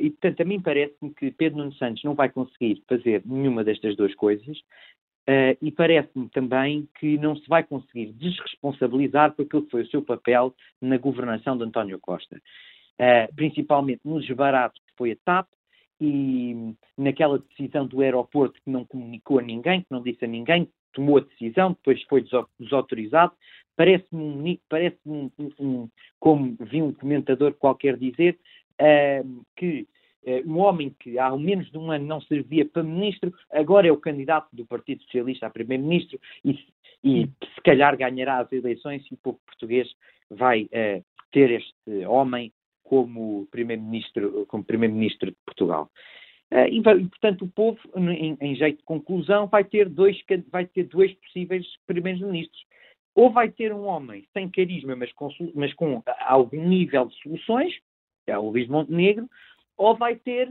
e, 0.00 0.10
portanto, 0.10 0.40
a 0.40 0.44
mim 0.44 0.60
parece-me 0.60 1.12
que 1.12 1.32
Pedro 1.32 1.58
Nuno 1.58 1.74
Santos 1.74 2.04
não 2.04 2.14
vai 2.14 2.28
conseguir 2.30 2.80
fazer 2.88 3.20
nenhuma 3.26 3.64
destas 3.64 3.96
duas 3.96 4.14
coisas 4.14 4.56
e 5.60 5.72
parece-me 5.72 6.28
também 6.28 6.88
que 7.00 7.18
não 7.18 7.34
se 7.34 7.48
vai 7.48 7.64
conseguir 7.64 8.12
desresponsabilizar 8.12 9.32
por 9.32 9.44
aquilo 9.44 9.64
que 9.64 9.70
foi 9.72 9.82
o 9.82 9.88
seu 9.88 10.00
papel 10.00 10.54
na 10.80 10.98
governação 10.98 11.58
de 11.58 11.64
António 11.64 11.98
Costa 11.98 12.40
uh, 13.00 13.34
principalmente 13.34 14.00
no 14.04 14.20
desbarato 14.20 14.80
que 14.86 14.96
foi 14.96 15.12
a 15.12 15.16
TAP 15.24 15.48
e 16.00 16.74
naquela 16.98 17.38
decisão 17.38 17.86
do 17.86 18.00
aeroporto 18.00 18.60
que 18.64 18.70
não 18.70 18.84
comunicou 18.84 19.38
a 19.38 19.42
ninguém, 19.42 19.82
que 19.82 19.90
não 19.90 20.02
disse 20.02 20.24
a 20.24 20.28
ninguém, 20.28 20.68
tomou 20.92 21.18
a 21.18 21.20
decisão, 21.20 21.72
depois 21.72 22.02
foi 22.04 22.24
desautorizado. 22.58 23.32
Parece-me, 23.82 24.22
um, 24.22 24.58
parece 24.68 24.98
um, 25.04 25.28
um, 25.58 25.88
como 26.20 26.56
vi 26.60 26.80
um 26.80 26.92
comentador 26.92 27.52
qualquer 27.54 27.96
dizer, 27.96 28.38
uh, 28.80 29.44
que 29.56 29.88
uh, 30.24 30.48
um 30.48 30.60
homem 30.60 30.94
que 31.00 31.18
há 31.18 31.36
menos 31.36 31.68
de 31.68 31.76
um 31.76 31.90
ano 31.90 32.06
não 32.06 32.20
servia 32.20 32.64
para 32.64 32.84
ministro, 32.84 33.34
agora 33.50 33.88
é 33.88 33.90
o 33.90 33.96
candidato 33.96 34.46
do 34.52 34.64
Partido 34.64 35.02
Socialista 35.02 35.48
a 35.48 35.50
primeiro-ministro 35.50 36.20
e, 36.44 36.64
e, 37.02 37.24
se 37.24 37.60
calhar 37.64 37.96
ganhará 37.96 38.38
as 38.38 38.52
eleições 38.52 39.04
e 39.10 39.14
o 39.14 39.16
povo 39.16 39.40
português 39.44 39.92
vai 40.30 40.62
uh, 40.62 41.04
ter 41.32 41.50
este 41.50 42.06
homem 42.06 42.52
como 42.84 43.48
primeiro-ministro 43.50 44.46
como 44.46 44.62
primeiro-ministro 44.62 45.32
de 45.32 45.36
Portugal. 45.44 45.90
Uh, 46.52 46.68
e, 46.70 46.80
portanto, 46.80 47.46
o 47.46 47.48
povo, 47.48 47.80
em, 47.96 48.36
em, 48.40 48.54
jeito 48.54 48.78
de 48.78 48.84
conclusão, 48.84 49.48
vai 49.48 49.64
ter 49.64 49.88
dois, 49.88 50.16
vai 50.52 50.66
ter 50.66 50.84
dois 50.84 51.12
possíveis 51.14 51.66
primeiros-ministros. 51.84 52.62
Ou 53.14 53.30
vai 53.30 53.50
ter 53.50 53.72
um 53.72 53.84
homem 53.84 54.26
sem 54.32 54.48
carisma, 54.48 54.96
mas 54.96 55.12
com, 55.12 55.28
mas 55.54 55.72
com 55.74 56.02
algum 56.20 56.66
nível 56.66 57.06
de 57.06 57.14
soluções, 57.22 57.74
é 58.26 58.38
o 58.38 58.50
Luís 58.50 58.68
Montenegro, 58.68 59.28
ou 59.76 59.96
vai 59.96 60.16
ter 60.16 60.50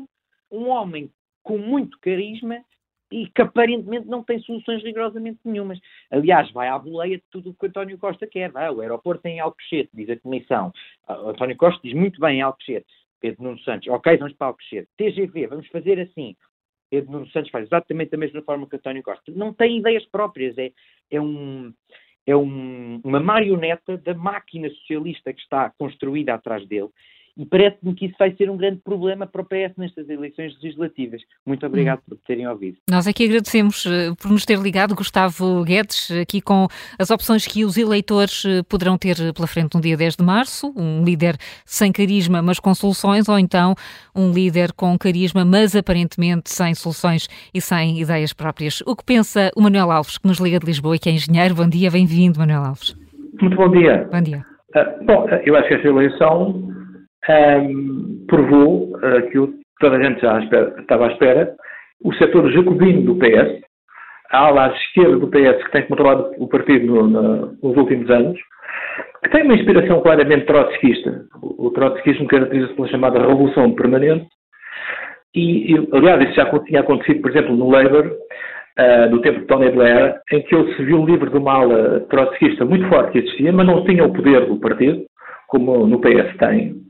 um 0.52 0.70
homem 0.70 1.12
com 1.44 1.58
muito 1.58 2.00
carisma, 2.00 2.64
e 3.12 3.28
que 3.28 3.42
aparentemente 3.42 4.08
não 4.08 4.24
tem 4.24 4.40
soluções 4.40 4.82
rigorosamente 4.82 5.40
nenhumas. 5.44 5.80
Aliás, 6.10 6.50
vai 6.52 6.70
à 6.70 6.80
boleia 6.80 7.18
de 7.18 7.24
tudo 7.30 7.50
o 7.50 7.54
que 7.54 7.68
António 7.68 7.98
Costa 7.98 8.26
quer. 8.26 8.50
Vai, 8.52 8.70
o 8.70 8.80
aeroporto 8.80 9.22
tem 9.22 9.40
Alcochete, 9.40 9.90
diz 9.94 10.10
a 10.10 10.18
Comissão. 10.18 10.72
Uh, 11.10 11.30
António 11.30 11.58
Costa 11.58 11.82
diz 11.84 11.94
muito 11.94 12.20
bem 12.22 12.42
Alcochete. 12.42 12.88
Pedro 13.20 13.44
Nuno 13.44 13.60
Santos, 13.60 13.88
ok, 13.88 14.18
vamos 14.18 14.34
para 14.34 14.48
Alcochete. 14.48 14.88
TGV, 14.98 15.48
vamos 15.48 15.68
fazer 15.68 16.00
assim. 16.00 16.36
Pedro 16.90 17.12
Nuno 17.12 17.28
Santos 17.28 17.52
faz 17.52 17.66
exatamente 17.66 18.12
da 18.12 18.18
mesma 18.18 18.42
forma 18.42 18.68
que 18.68 18.78
António 18.78 19.04
Costa. 19.04 19.32
Não 19.32 19.54
tem 19.54 19.78
ideias 19.78 20.06
próprias, 20.06 20.58
é, 20.58 20.72
é, 21.12 21.22
um, 21.22 21.72
é 22.26 22.36
um, 22.36 23.02
uma 23.04 23.20
marioneta 23.20 23.98
da 23.98 24.14
máquina 24.14 24.70
socialista 24.70 25.34
que 25.34 25.42
está 25.42 25.70
construída 25.78 26.34
atrás 26.34 26.66
dele 26.68 26.90
e 27.38 27.46
parece-me 27.46 27.94
que 27.94 28.06
isso 28.06 28.16
vai 28.18 28.34
ser 28.36 28.50
um 28.50 28.58
grande 28.58 28.82
problema 28.84 29.26
para 29.26 29.42
o 29.42 29.46
PS 29.46 29.76
nestas 29.78 30.10
eleições 30.10 30.54
legislativas. 30.62 31.22
Muito 31.46 31.66
obrigado 31.66 32.00
hum. 32.00 32.10
por 32.10 32.18
terem 32.28 32.48
ouvido. 32.48 32.78
Nós 32.90 33.08
aqui 33.08 33.26
agradecemos 33.26 33.86
eh, 33.86 34.14
por 34.22 34.32
nos 34.32 34.46
ter 34.46 34.60
ligado, 34.60 34.96
Gustavo 34.96 35.64
Guedes, 35.64 36.12
aqui 36.12 36.42
com 36.42 36.68
as 37.00 37.10
opções 37.10 37.48
que 37.48 37.64
os 37.64 37.78
eleitores 37.78 38.44
eh, 38.46 38.64
poderão 38.64 38.98
ter 38.98 39.16
pela 39.34 39.48
frente 39.48 39.76
no 39.76 39.82
dia 39.82 39.96
10 39.96 40.18
de 40.18 40.24
março, 40.24 40.74
um 40.76 41.04
líder 41.04 41.36
sem 41.66 41.92
carisma, 41.92 42.42
mas 42.42 42.60
com 42.60 42.74
soluções, 42.74 43.28
ou 43.30 43.40
então 43.40 43.76
um 44.16 44.32
líder 44.32 44.74
com 44.74 44.98
carisma, 44.98 45.46
mas 45.46 45.76
aparentemente 45.76 46.50
sem 46.50 46.74
soluções 46.76 47.28
e 47.54 47.62
sem 47.62 48.00
ideias 48.00 48.34
próprias. 48.34 48.82
O 48.86 48.96
que 48.96 49.06
pensa 49.06 49.52
o 49.56 49.62
Manuel 49.62 49.92
Alves, 49.92 50.18
que 50.18 50.28
nos 50.28 50.40
liga 50.40 50.60
de 50.60 50.66
Lisboa 50.66 50.96
e 50.96 51.00
que 51.00 51.10
é 51.10 51.14
engenheiro? 51.14 51.56
Bom 51.56 51.68
dia, 51.68 51.90
bem-vindo, 51.90 52.40
Manuel 52.40 52.64
Alves. 52.64 52.96
Muito 53.42 53.56
bom 53.56 53.70
dia. 53.72 54.08
Bom 54.12 54.22
dia. 54.22 54.46
Uh, 54.76 55.06
bom, 55.06 55.28
eu 55.46 55.56
acho 55.56 55.68
que 55.68 55.74
esta 55.76 55.88
eleição 55.88 56.81
um, 57.30 58.26
provou 58.28 58.98
aquilo 59.18 59.48
que 59.50 59.64
toda 59.80 59.98
a 59.98 60.04
gente 60.04 60.22
já 60.22 60.40
espera, 60.40 60.76
estava 60.80 61.08
à 61.08 61.12
espera, 61.12 61.56
o 62.04 62.14
setor 62.16 62.52
jacobino 62.52 63.02
do 63.02 63.16
PS, 63.16 63.62
a 64.32 64.48
ala 64.48 64.68
à 64.68 64.76
esquerda 64.76 65.18
do 65.18 65.28
PS 65.28 65.64
que 65.66 65.72
tem 65.72 65.88
controlado 65.88 66.32
o 66.38 66.48
partido 66.48 66.86
no, 66.86 67.08
no, 67.08 67.58
nos 67.62 67.78
últimos 67.78 68.10
anos, 68.10 68.40
que 69.24 69.30
tem 69.30 69.44
uma 69.44 69.56
inspiração 69.56 70.02
claramente 70.02 70.46
trotskista. 70.46 71.26
O, 71.42 71.68
o 71.68 71.72
trotskismo 71.72 72.28
caracteriza-se 72.28 72.74
pela 72.74 72.88
chamada 72.88 73.20
revolução 73.20 73.74
permanente, 73.76 74.28
e, 75.34 75.74
e, 75.74 75.90
aliás, 75.94 76.22
isso 76.24 76.36
já 76.36 76.60
tinha 76.62 76.82
acontecido, 76.82 77.22
por 77.22 77.32
exemplo, 77.32 77.56
no 77.56 77.70
Labour, 77.70 78.06
uh, 78.08 79.10
do 79.10 79.22
tempo 79.22 79.40
de 79.40 79.46
Tony 79.46 79.72
Blair, 79.72 80.20
em 80.32 80.42
que 80.42 80.54
ele 80.54 80.74
se 80.76 80.84
viu 80.84 81.06
livre 81.06 81.30
de 81.30 81.38
uma 81.38 81.54
ala 81.54 82.00
trotskista 82.10 82.66
muito 82.66 82.88
forte 82.90 83.12
que 83.12 83.20
existia, 83.20 83.52
mas 83.52 83.66
não 83.66 83.86
tinha 83.86 84.04
o 84.04 84.12
poder 84.12 84.46
do 84.46 84.60
partido, 84.60 85.06
como 85.48 85.86
no 85.86 86.00
PS 86.00 86.36
tem, 86.38 86.82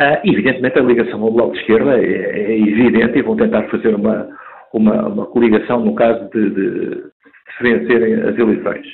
uh, 0.00 0.20
evidentemente 0.24 0.78
a 0.78 0.82
ligação 0.82 1.22
ao 1.22 1.32
Bloco 1.32 1.52
de 1.52 1.60
Esquerda 1.60 1.98
é, 1.98 2.04
é, 2.04 2.58
evidente 2.58 3.18
e 3.18 3.22
vão 3.22 3.36
tentar 3.36 3.62
fazer 3.64 3.94
uma, 3.94 4.28
uma, 4.72 5.08
uma 5.08 5.26
coligação 5.26 5.80
no 5.80 5.94
caso 5.94 6.28
de, 6.30 6.50
de, 6.50 6.90
de 6.90 7.62
vencerem 7.62 8.14
as 8.14 8.38
eleições. 8.38 8.86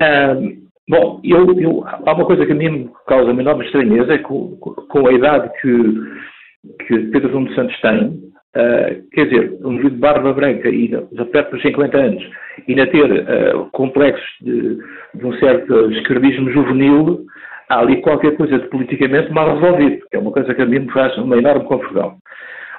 Uh, 0.00 0.56
bom, 0.88 1.20
eu, 1.24 1.58
eu, 1.60 1.84
há 1.86 2.12
uma 2.12 2.24
coisa 2.24 2.46
que 2.46 2.52
a 2.52 2.54
mim 2.54 2.70
me 2.70 2.90
causa 3.06 3.32
uma 3.32 3.42
enorme 3.42 3.64
estranheza, 3.66 4.14
é 4.14 4.18
com, 4.18 4.56
com 4.56 5.06
a 5.06 5.12
idade 5.12 5.50
que, 5.60 6.84
que 6.86 6.98
Pedro 7.10 7.32
Nuno 7.32 7.54
Santos 7.54 7.78
tem, 7.80 8.28
Uh, 8.56 9.06
quer 9.12 9.26
dizer, 9.26 9.58
um 9.62 9.72
indivíduo 9.74 9.90
de 9.90 10.00
barba 10.00 10.32
branca 10.32 10.70
e 10.70 10.88
já 10.88 11.24
perto 11.26 11.52
dos 11.52 11.62
50 11.62 11.98
anos, 11.98 12.24
e 12.66 12.72
ainda 12.72 12.86
ter 12.86 13.04
uh, 13.04 13.68
complexos 13.72 14.26
de, 14.40 14.78
de, 15.14 15.26
um 15.26 15.34
certo 15.34 15.92
esquerdismo 15.92 16.50
juvenil, 16.50 17.26
há 17.68 17.78
ali 17.78 18.00
qualquer 18.00 18.36
coisa 18.36 18.58
de 18.58 18.68
politicamente 18.68 19.32
mal 19.32 19.58
resolvido, 19.58 20.04
que 20.10 20.16
é 20.16 20.18
uma 20.18 20.32
coisa 20.32 20.54
que 20.54 20.62
a 20.62 20.66
mim 20.66 20.80
me 20.80 20.92
faz 20.92 21.16
uma 21.18 21.36
enorme 21.36 21.64
confusão. 21.64 22.16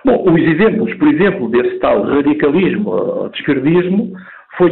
Bom, 0.06 0.24
os 0.32 0.42
exemplos, 0.42 0.94
por 0.96 1.08
exemplo, 1.08 1.50
desse 1.50 1.78
tal 1.80 2.04
radicalismo 2.04 2.90
ou 2.90 3.28
esquerdismo, 3.34 4.14
foi 4.58 4.72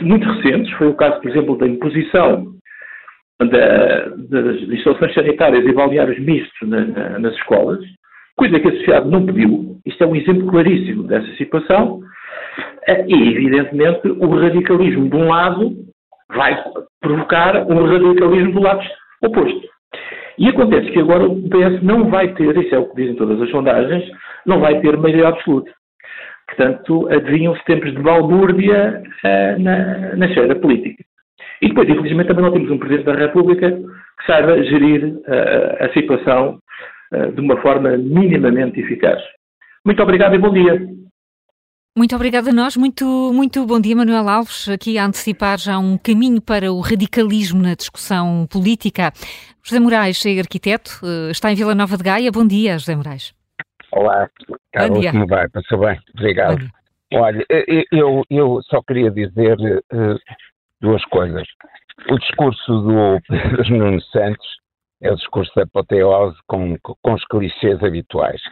muito 0.00 0.28
recentes, 0.28 0.72
foi 0.74 0.88
o 0.88 0.94
caso, 0.94 1.20
por 1.20 1.30
exemplo, 1.30 1.58
da 1.58 1.66
imposição 1.66 2.46
da, 3.38 4.08
das 4.30 4.62
instalações 4.62 5.14
sanitárias 5.14 5.64
e 5.64 5.72
balneários 5.72 6.18
mistos 6.18 6.68
na, 6.68 6.84
na, 6.84 7.18
nas 7.18 7.34
escolas, 7.34 7.80
coisa 8.36 8.58
que 8.58 8.68
a 8.68 8.72
sociedade 8.72 9.10
não 9.10 9.26
pediu. 9.26 9.78
Isto 9.84 10.04
é 10.04 10.06
um 10.06 10.16
exemplo 10.16 10.46
claríssimo 10.46 11.04
dessa 11.04 11.30
situação. 11.36 12.00
E, 12.88 13.14
evidentemente, 13.14 14.08
o 14.08 14.28
radicalismo 14.28 15.08
de 15.08 15.16
um 15.16 15.28
lado 15.28 15.72
vai 16.34 16.56
provocar 17.00 17.66
um 17.70 17.84
radicalismo 17.84 18.52
do 18.52 18.60
lado 18.60 18.82
oposto. 19.26 19.68
E 20.38 20.48
acontece 20.48 20.90
que 20.90 21.00
agora 21.00 21.24
o 21.24 21.48
PS 21.48 21.82
não 21.82 22.10
vai 22.10 22.34
ter, 22.34 22.56
isso 22.56 22.74
é 22.74 22.78
o 22.78 22.88
que 22.88 22.96
dizem 22.96 23.16
todas 23.16 23.40
as 23.40 23.50
sondagens, 23.50 24.04
não 24.44 24.60
vai 24.60 24.80
ter 24.80 24.96
maioria 24.96 25.28
absoluta. 25.28 25.70
Portanto, 26.46 27.08
adivinham-se 27.10 27.64
tempos 27.64 27.92
de 27.92 28.02
balbúrdia 28.02 29.02
uh, 29.02 29.62
na, 29.62 30.16
na 30.16 30.26
esfera 30.26 30.54
política. 30.54 31.02
E 31.60 31.68
depois, 31.68 31.88
infelizmente, 31.88 32.28
também 32.28 32.44
não 32.44 32.52
temos 32.52 32.70
um 32.70 32.78
Presidente 32.78 33.06
da 33.06 33.14
República 33.14 33.72
que 33.72 34.26
saiba 34.26 34.62
gerir 34.64 35.06
uh, 35.06 35.84
a 35.84 35.88
situação 35.92 36.58
uh, 37.12 37.32
de 37.32 37.40
uma 37.40 37.56
forma 37.62 37.96
minimamente 37.96 38.80
eficaz. 38.80 39.20
Muito 39.84 40.02
obrigado 40.02 40.34
e 40.34 40.38
bom 40.38 40.52
dia. 40.52 40.86
Muito 41.96 42.14
obrigada 42.14 42.50
a 42.50 42.52
nós, 42.52 42.76
muito, 42.76 43.06
muito 43.32 43.64
bom 43.64 43.80
dia, 43.80 43.96
Manuel 43.96 44.28
Alves, 44.28 44.68
aqui 44.68 44.98
a 44.98 45.06
antecipar 45.06 45.56
já 45.56 45.78
um 45.78 45.96
caminho 45.96 46.42
para 46.42 46.70
o 46.70 46.80
radicalismo 46.80 47.62
na 47.62 47.74
discussão 47.74 48.46
política. 48.52 49.10
José 49.64 49.80
Moraes 49.80 50.26
é 50.26 50.38
arquiteto, 50.38 50.90
está 51.30 51.50
em 51.50 51.54
Vila 51.54 51.74
Nova 51.74 51.96
de 51.96 52.02
Gaia. 52.02 52.30
Bom 52.30 52.46
dia, 52.46 52.78
José 52.78 52.94
Moraes. 52.94 53.32
Olá, 53.92 54.28
Carlos, 54.72 55.10
como 55.10 55.26
vai? 55.26 55.48
Passou 55.48 55.78
bem? 55.78 55.98
Obrigado. 56.14 56.70
Olha, 57.14 57.42
eu, 57.90 58.22
eu 58.28 58.60
só 58.64 58.82
queria 58.82 59.10
dizer 59.10 59.56
uh, 59.58 60.18
duas 60.82 61.02
coisas. 61.06 61.48
O 62.10 62.18
discurso 62.18 62.78
do 62.82 63.20
Pedro 63.26 63.74
Nuno 63.74 64.02
Santos 64.02 64.46
é 65.00 65.10
o 65.10 65.16
discurso 65.16 65.50
da 65.56 65.62
apoteose 65.62 66.36
com, 66.46 66.76
com 66.78 67.14
os 67.14 67.24
clichês 67.24 67.82
habituais. 67.82 68.42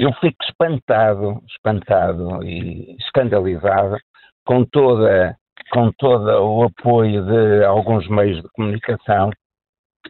Eu 0.00 0.14
fico 0.14 0.42
espantado, 0.42 1.42
espantado 1.46 2.42
e 2.42 2.96
escandalizado 3.00 3.98
com 4.46 4.64
toda 4.64 5.36
com 5.74 5.92
todo 5.92 6.26
o 6.42 6.62
apoio 6.62 7.22
de 7.26 7.62
alguns 7.66 8.08
meios 8.08 8.40
de 8.40 8.48
comunicação 8.54 9.28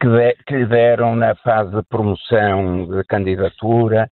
que, 0.01 0.07
de, 0.07 0.35
que 0.47 0.59
lhe 0.59 0.67
deram 0.67 1.17
na 1.17 1.35
fase 1.35 1.75
de 1.75 1.83
promoção 1.89 2.87
de 2.87 3.03
candidatura 3.03 4.09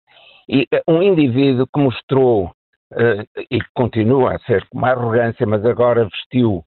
e 0.49 0.68
eh, 0.74 0.82
um 0.88 1.04
indivíduo 1.04 1.68
que 1.72 1.80
mostrou 1.80 2.45
uh, 2.45 3.44
e 3.52 3.60
que 3.60 3.70
continua 3.76 4.34
a 4.36 4.40
ser 4.40 4.68
com 4.70 4.80
uma 4.80 4.90
arrogância, 4.90 5.45
mas 5.45 5.64
agora 5.64 6.06
vestiu, 6.06 6.66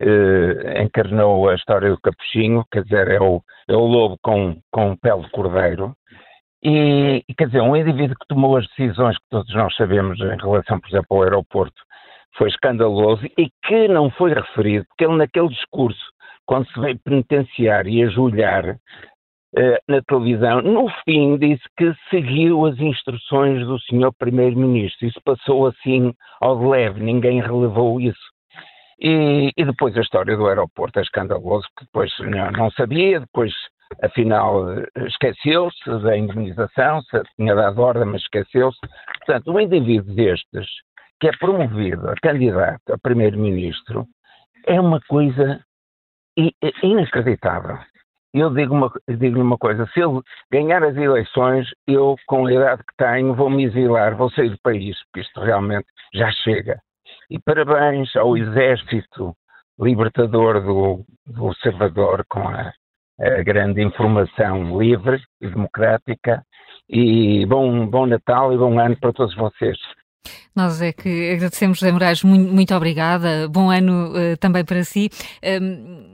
uh, 0.00 0.82
encarnou 0.82 1.48
a 1.48 1.56
história 1.56 1.90
do 1.90 2.00
capuchinho, 2.00 2.64
quer 2.70 2.84
dizer, 2.84 3.08
é 3.08 3.20
o, 3.20 3.42
é 3.68 3.74
o 3.74 3.84
lobo 3.84 4.16
com, 4.22 4.56
com 4.70 4.96
pele 4.96 5.22
de 5.22 5.30
cordeiro. 5.30 5.96
E, 6.64 7.24
quer 7.36 7.46
dizer, 7.46 7.60
um 7.60 7.76
indivíduo 7.76 8.16
que 8.16 8.28
tomou 8.28 8.56
as 8.56 8.66
decisões 8.68 9.16
que 9.18 9.28
todos 9.30 9.52
nós 9.54 9.74
sabemos 9.74 10.20
em 10.20 10.36
relação, 10.36 10.78
por 10.78 10.88
exemplo, 10.88 11.16
ao 11.16 11.22
aeroporto, 11.22 11.82
foi 12.36 12.48
escandaloso 12.48 13.26
e 13.36 13.50
que 13.64 13.88
não 13.88 14.10
foi 14.10 14.32
referido, 14.32 14.86
porque 14.88 15.04
ele 15.04 15.16
naquele 15.16 15.48
discurso, 15.48 16.00
quando 16.46 16.66
se 16.68 16.80
veio 16.80 16.98
penitenciar 17.04 17.86
e 17.86 18.02
ajoelhar, 18.04 18.76
eh, 19.54 19.78
na 19.86 20.00
televisão, 20.02 20.62
no 20.62 20.88
fim 21.04 21.36
disse 21.36 21.62
que 21.76 21.92
seguiu 22.08 22.64
as 22.64 22.78
instruções 22.78 23.66
do 23.66 23.78
senhor 23.80 24.12
primeiro-ministro. 24.18 25.06
Isso 25.06 25.20
passou 25.22 25.66
assim 25.66 26.14
ao 26.40 26.58
de 26.58 26.66
leve, 26.66 27.00
ninguém 27.00 27.40
relevou 27.42 28.00
isso. 28.00 28.32
E, 28.98 29.50
e, 29.56 29.64
depois 29.64 29.96
a 29.96 30.00
história 30.00 30.36
do 30.36 30.46
aeroporto 30.46 30.98
é 31.00 31.02
escandaloso, 31.02 31.66
porque 31.74 31.84
depois 31.86 32.12
não, 32.20 32.50
não 32.52 32.70
sabia, 32.70 33.20
depois 33.20 33.52
afinal 34.02 34.66
esqueceu-se 35.06 36.02
da 36.02 36.16
indemnização, 36.16 37.02
se 37.02 37.22
tinha 37.36 37.54
dado 37.54 37.80
ordem, 37.80 38.04
mas 38.04 38.22
esqueceu-se. 38.22 38.80
Portanto, 39.18 39.52
um 39.52 39.60
indivíduo 39.60 40.14
destes, 40.14 40.66
que 41.20 41.28
é 41.28 41.32
promovido 41.38 42.08
a 42.08 42.14
candidato 42.14 42.92
a 42.92 42.98
primeiro-ministro, 42.98 44.06
é 44.66 44.80
uma 44.80 45.00
coisa 45.08 45.60
inacreditável 46.82 47.78
eu 48.34 48.50
digo 48.50 48.74
uma, 48.74 48.90
digo 49.06 49.40
uma 49.40 49.58
coisa, 49.58 49.86
se 49.92 50.00
ele 50.00 50.20
ganhar 50.50 50.82
as 50.82 50.96
eleições, 50.96 51.68
eu, 51.86 52.16
com 52.26 52.46
a 52.46 52.52
idade 52.52 52.82
que 52.82 52.96
tenho, 52.96 53.34
vou 53.34 53.50
me 53.50 53.64
exilar, 53.64 54.16
vou 54.16 54.30
sair 54.30 54.48
do 54.48 54.58
país, 54.62 54.96
porque 55.04 55.20
isto 55.20 55.40
realmente 55.40 55.86
já 56.14 56.30
chega. 56.32 56.80
E 57.28 57.38
parabéns 57.38 58.14
ao 58.16 58.36
Exército 58.36 59.34
Libertador 59.78 60.62
do, 60.62 61.04
do 61.26 61.54
Salvador 61.56 62.24
com 62.28 62.40
a, 62.40 62.72
a, 63.22 63.42
grande 63.42 63.82
informação 63.82 64.78
livre 64.80 65.22
e 65.40 65.48
democrática. 65.48 66.44
E 66.88 67.46
bom, 67.46 67.86
bom 67.86 68.06
Natal 68.06 68.52
e 68.52 68.58
bom 68.58 68.78
ano 68.78 68.96
para 69.00 69.12
todos 69.12 69.34
vocês. 69.36 69.78
Nós 70.54 70.82
é 70.82 70.92
que 70.92 71.32
agradecemos, 71.32 71.78
José 71.78 71.90
Moraes, 71.90 72.22
muito, 72.22 72.52
muito 72.52 72.74
obrigada. 72.74 73.48
Bom 73.48 73.70
ano 73.70 74.10
uh, 74.10 74.36
também 74.38 74.64
para 74.64 74.84
si. 74.84 75.08
Um, 75.42 76.12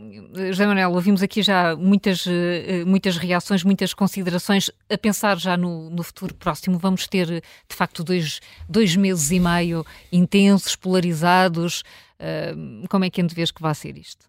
José 0.52 0.66
Manuel, 0.66 0.92
ouvimos 0.92 1.22
aqui 1.22 1.42
já 1.42 1.74
muitas, 1.74 2.24
uh, 2.24 2.86
muitas 2.86 3.16
reações, 3.16 3.64
muitas 3.64 3.92
considerações. 3.92 4.70
A 4.90 4.96
pensar 4.96 5.36
já 5.38 5.56
no, 5.56 5.90
no 5.90 6.02
futuro 6.02 6.34
próximo, 6.34 6.78
vamos 6.78 7.06
ter 7.08 7.26
de 7.26 7.74
facto 7.74 8.04
dois, 8.04 8.40
dois 8.68 8.94
meses 8.94 9.30
e 9.30 9.40
meio 9.40 9.84
intensos, 10.12 10.76
polarizados. 10.76 11.82
Uh, 12.20 12.86
como 12.88 13.04
é 13.04 13.10
que 13.10 13.20
antevês 13.20 13.50
que 13.50 13.60
vai 13.60 13.74
ser 13.74 13.98
isto? 13.98 14.26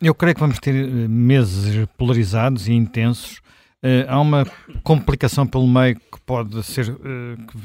Eu 0.00 0.14
creio 0.14 0.34
que 0.34 0.40
vamos 0.40 0.58
ter 0.58 0.72
meses 1.08 1.86
polarizados 1.96 2.68
e 2.68 2.72
intensos. 2.72 3.40
há 4.08 4.20
uma 4.20 4.46
complicação 4.82 5.46
pelo 5.46 5.66
meio 5.66 5.96
que 5.96 6.20
pode 6.24 6.62
ser. 6.62 6.94
que 6.94 7.58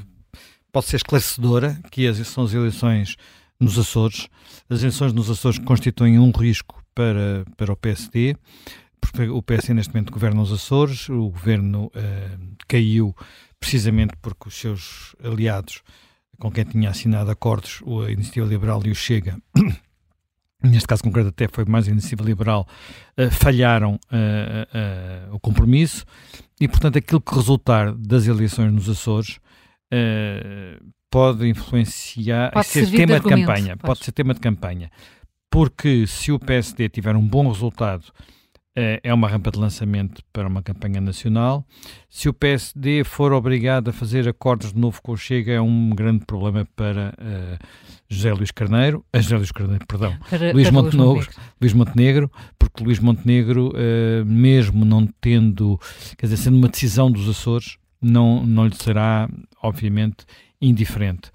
pode 0.72 0.86
ser 0.86 0.98
esclarecedora, 0.98 1.78
que 1.92 2.12
são 2.24 2.46
as 2.46 2.54
eleições 2.54 3.18
nos 3.60 3.78
Açores. 3.78 4.28
As 4.70 4.80
eleições 4.80 5.14
nos 5.14 5.30
Açores 5.30 5.60
constituem 5.60 6.18
um 6.18 6.32
risco 6.32 6.84
para, 6.96 7.46
para 7.58 7.72
o 7.72 7.78
PSD, 7.78 8.36
porque 9.00 9.28
o 9.28 9.42
PSD 9.42 9.74
neste 9.74 9.94
momento 9.94 10.12
governa 10.12 10.42
os 10.42 10.52
Açores, 10.52 11.10
o 11.10 11.30
governo 11.30 11.86
uh, 11.88 12.56
caiu 12.68 13.16
precisamente 13.60 14.14
porque 14.22 14.48
os 14.48 14.56
seus 14.56 15.16
aliados, 15.24 15.82
com 16.40 16.52
quem 16.52 16.66
tinha 16.66 16.90
assinado 16.90 17.30
acordos, 17.30 17.82
a 18.08 18.12
Iniciativa 18.12 18.48
Liberal 18.48 18.82
e 18.86 18.92
o 18.92 18.96
Chega, 18.96 19.38
neste 20.64 20.88
caso 20.88 21.04
concreto 21.04 21.30
até 21.30 21.48
foi 21.48 21.66
mais 21.66 21.88
a 21.88 21.92
Iniciativa 21.92 22.24
Liberal, 22.24 22.68
uh, 23.18 23.32
falharam 23.32 23.96
uh, 23.96 25.36
o 25.36 25.40
compromisso 25.40 26.06
e, 26.60 26.68
portanto, 26.68 26.98
aquilo 26.98 27.22
que 27.22 27.34
resultar 27.34 27.94
das 27.94 28.28
eleições 28.28 28.72
nos 28.72 28.90
Açores 28.90 29.40
uh, 29.94 30.84
pode 31.10 31.48
influenciar, 31.48 32.52
pode 32.52 32.68
ser 32.68 32.90
tema 32.90 33.20
de, 33.20 33.24
de 33.24 33.30
campanha, 33.30 33.78
pode. 33.78 33.88
pode 33.88 34.06
ser 34.06 34.12
tema 34.12 34.34
de 34.34 34.40
campanha, 34.40 34.92
porque 35.50 36.06
se 36.08 36.32
o 36.32 36.40
PSD 36.40 36.90
tiver 36.90 37.16
um 37.16 37.28
bom 37.28 37.48
resultado 37.50 38.04
uh, 38.06 38.41
é 38.76 39.14
uma 39.14 39.27
rampa 39.27 39.52
de 39.52 39.60
lançamento 39.60 40.22
para 40.31 40.48
uma 40.48 40.61
campanha 40.61 41.02
nacional. 41.02 41.65
Se 42.10 42.30
o 42.30 42.34
PSD 42.34 43.03
for 43.03 43.34
obrigado 43.34 43.89
a 43.89 43.93
fazer 43.93 44.27
acordos 44.27 44.72
de 44.72 44.80
novo 44.80 45.02
com 45.02 45.11
o 45.11 45.18
Chega, 45.18 45.52
é 45.52 45.61
um 45.61 45.89
grande 45.89 46.26
problema 46.26 46.65
para 46.76 47.14
uh, 47.19 47.68
José 48.07 48.31
Luís 48.34 48.52
Carneiro, 48.52 49.03
uh, 49.14 49.22
José 49.22 49.35
Luís 49.35 49.52
Carneiro, 49.52 49.85
perdão, 49.85 50.18
para, 50.30 50.53
Luís, 50.53 50.69
para 50.69 50.81
Montenegro, 50.81 51.14
Luís, 51.14 51.30
Luís 51.60 51.73
Montenegro, 51.73 52.31
porque 52.57 52.84
Luís 52.84 52.99
Montenegro, 52.99 53.69
uh, 53.69 54.26
mesmo 54.26 54.85
não 54.85 55.06
tendo, 55.19 55.77
quer 56.18 56.27
dizer, 56.27 56.38
sendo 56.38 56.57
uma 56.57 56.69
decisão 56.69 57.11
dos 57.11 57.27
Açores, 57.27 57.77
não, 58.02 58.45
não 58.45 58.65
lhe 58.65 58.76
será, 58.76 59.30
obviamente, 59.61 60.26
indiferente. 60.61 61.30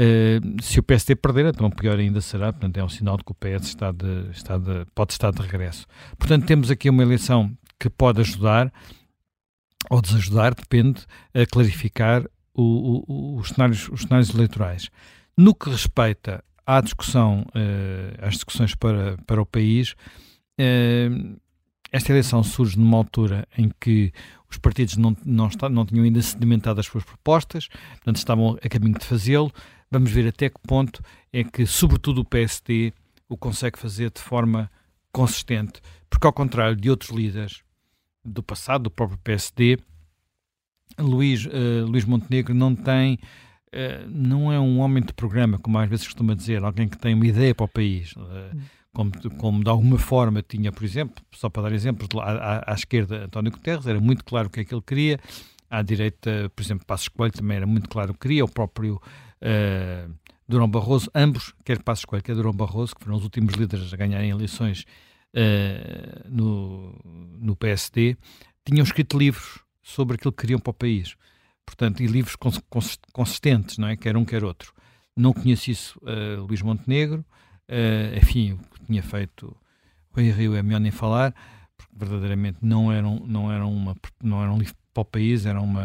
Uh, 0.00 0.62
se 0.62 0.80
o 0.80 0.82
PSD 0.82 1.14
perder, 1.14 1.46
então 1.46 1.70
pior 1.70 1.98
ainda 1.98 2.22
será, 2.22 2.50
portanto 2.52 2.78
é 2.78 2.82
um 2.82 2.88
sinal 2.88 3.18
de 3.18 3.24
que 3.24 3.32
o 3.32 3.34
PS 3.34 3.66
está 3.66 3.92
de, 3.92 4.30
está 4.30 4.56
de, 4.56 4.86
pode 4.94 5.12
estar 5.12 5.30
de 5.30 5.42
regresso. 5.42 5.86
Portanto, 6.18 6.46
temos 6.46 6.70
aqui 6.70 6.88
uma 6.88 7.02
eleição 7.02 7.54
que 7.78 7.90
pode 7.90 8.20
ajudar 8.22 8.72
ou 9.90 10.00
desajudar, 10.00 10.54
depende, 10.54 11.04
a 11.34 11.44
clarificar 11.44 12.24
o, 12.54 13.04
o, 13.06 13.36
os, 13.38 13.48
cenários, 13.48 13.88
os 13.90 14.02
cenários 14.02 14.30
eleitorais. 14.30 14.90
No 15.36 15.54
que 15.54 15.68
respeita 15.68 16.42
à 16.66 16.80
discussão, 16.80 17.44
uh, 17.48 18.26
às 18.26 18.34
discussões 18.34 18.74
para, 18.74 19.18
para 19.26 19.42
o 19.42 19.46
país, 19.46 19.92
uh, 20.58 21.40
esta 21.92 22.12
eleição 22.12 22.42
surge 22.42 22.78
numa 22.78 22.96
altura 22.96 23.46
em 23.58 23.70
que 23.80 24.12
os 24.48 24.58
partidos 24.58 24.96
não, 24.96 25.16
não, 25.24 25.48
está, 25.48 25.68
não 25.68 25.84
tinham 25.84 26.04
ainda 26.04 26.22
sedimentado 26.22 26.80
as 26.80 26.86
suas 26.86 27.04
propostas, 27.04 27.68
portanto 27.68 28.16
estavam 28.16 28.58
a 28.62 28.68
caminho 28.68 28.98
de 28.98 29.04
fazê-lo. 29.04 29.52
Vamos 29.90 30.12
ver 30.12 30.28
até 30.28 30.48
que 30.48 30.60
ponto 30.60 31.02
é 31.32 31.42
que, 31.42 31.66
sobretudo, 31.66 32.20
o 32.20 32.24
PSD 32.24 32.92
o 33.28 33.36
consegue 33.36 33.78
fazer 33.78 34.10
de 34.10 34.20
forma 34.20 34.70
consistente, 35.12 35.80
porque, 36.08 36.26
ao 36.26 36.32
contrário 36.32 36.76
de 36.76 36.88
outros 36.88 37.10
líderes 37.10 37.62
do 38.24 38.42
passado, 38.42 38.84
do 38.84 38.90
próprio 38.90 39.18
PSD, 39.18 39.78
Luís, 40.98 41.44
uh, 41.46 41.86
Luís 41.86 42.04
Montenegro 42.04 42.54
não 42.54 42.74
tem, 42.74 43.14
uh, 43.14 44.08
não 44.08 44.52
é 44.52 44.60
um 44.60 44.78
homem 44.78 45.02
de 45.02 45.12
programa, 45.12 45.58
como 45.58 45.78
às 45.78 45.88
vezes 45.88 46.06
costuma 46.06 46.34
dizer, 46.34 46.62
alguém 46.62 46.88
que 46.88 46.98
tem 46.98 47.14
uma 47.14 47.26
ideia 47.26 47.54
para 47.54 47.64
o 47.64 47.68
país. 47.68 48.12
Uh, 48.12 48.60
como, 48.92 49.12
como 49.38 49.62
de 49.62 49.70
alguma 49.70 49.98
forma 49.98 50.42
tinha, 50.42 50.72
por 50.72 50.84
exemplo, 50.84 51.24
só 51.32 51.48
para 51.48 51.62
dar 51.62 51.72
exemplos, 51.72 52.08
à, 52.16 52.58
à, 52.58 52.72
à 52.72 52.74
esquerda 52.74 53.24
António 53.24 53.52
Guterres, 53.52 53.86
era 53.86 54.00
muito 54.00 54.24
claro 54.24 54.48
o 54.48 54.50
que 54.50 54.60
é 54.60 54.64
que 54.64 54.74
ele 54.74 54.82
queria, 54.82 55.20
à 55.68 55.82
direita, 55.82 56.50
por 56.54 56.62
exemplo, 56.62 56.84
Passos 56.84 57.08
Coelho 57.08 57.32
também 57.32 57.56
era 57.56 57.66
muito 57.66 57.88
claro 57.88 58.10
o 58.10 58.14
que 58.14 58.20
queria, 58.20 58.44
o 58.44 58.50
próprio 58.50 59.00
uh, 59.42 60.12
Durão 60.48 60.68
Barroso, 60.68 61.10
ambos, 61.14 61.54
quer 61.64 61.82
Passos 61.82 62.04
Coelho, 62.04 62.24
quer 62.24 62.34
Durão 62.34 62.52
Barroso, 62.52 62.94
que 62.94 63.04
foram 63.04 63.16
os 63.16 63.22
últimos 63.22 63.54
líderes 63.54 63.92
a 63.92 63.96
ganharem 63.96 64.30
eleições 64.30 64.84
uh, 65.34 66.28
no, 66.28 66.98
no 67.38 67.54
PSD, 67.56 68.16
tinham 68.64 68.84
escrito 68.84 69.18
livros 69.18 69.60
sobre 69.82 70.16
aquilo 70.16 70.32
que 70.32 70.42
queriam 70.42 70.60
para 70.60 70.70
o 70.70 70.74
país. 70.74 71.14
Portanto, 71.64 72.02
e 72.02 72.06
livros 72.06 72.36
consistentes, 73.12 73.78
não 73.78 73.88
é? 73.88 73.96
Quer 73.96 74.16
um, 74.16 74.24
quer 74.24 74.42
outro. 74.42 74.74
Não 75.16 75.32
conheço 75.32 75.70
isso 75.70 76.00
uh, 76.02 76.42
Luís 76.42 76.62
Montenegro, 76.62 77.24
uh, 77.68 78.18
enfim, 78.18 78.52
o 78.52 78.58
que 78.58 78.86
tinha 78.86 79.02
feito 79.02 79.56
o 80.12 80.20
Rio 80.20 80.56
é 80.56 80.62
melhor 80.62 80.80
nem 80.80 80.90
falar, 80.90 81.32
porque 81.76 81.94
verdadeiramente 81.96 82.58
não 82.60 82.90
era, 82.90 83.06
um, 83.06 83.24
não 83.24 83.52
era, 83.52 83.64
uma, 83.64 83.96
não 84.22 84.42
era 84.42 84.52
um 84.52 84.58
livro 84.58 84.74
para 84.92 85.02
o 85.02 85.04
país, 85.04 85.46
era, 85.46 85.60
uma, 85.60 85.84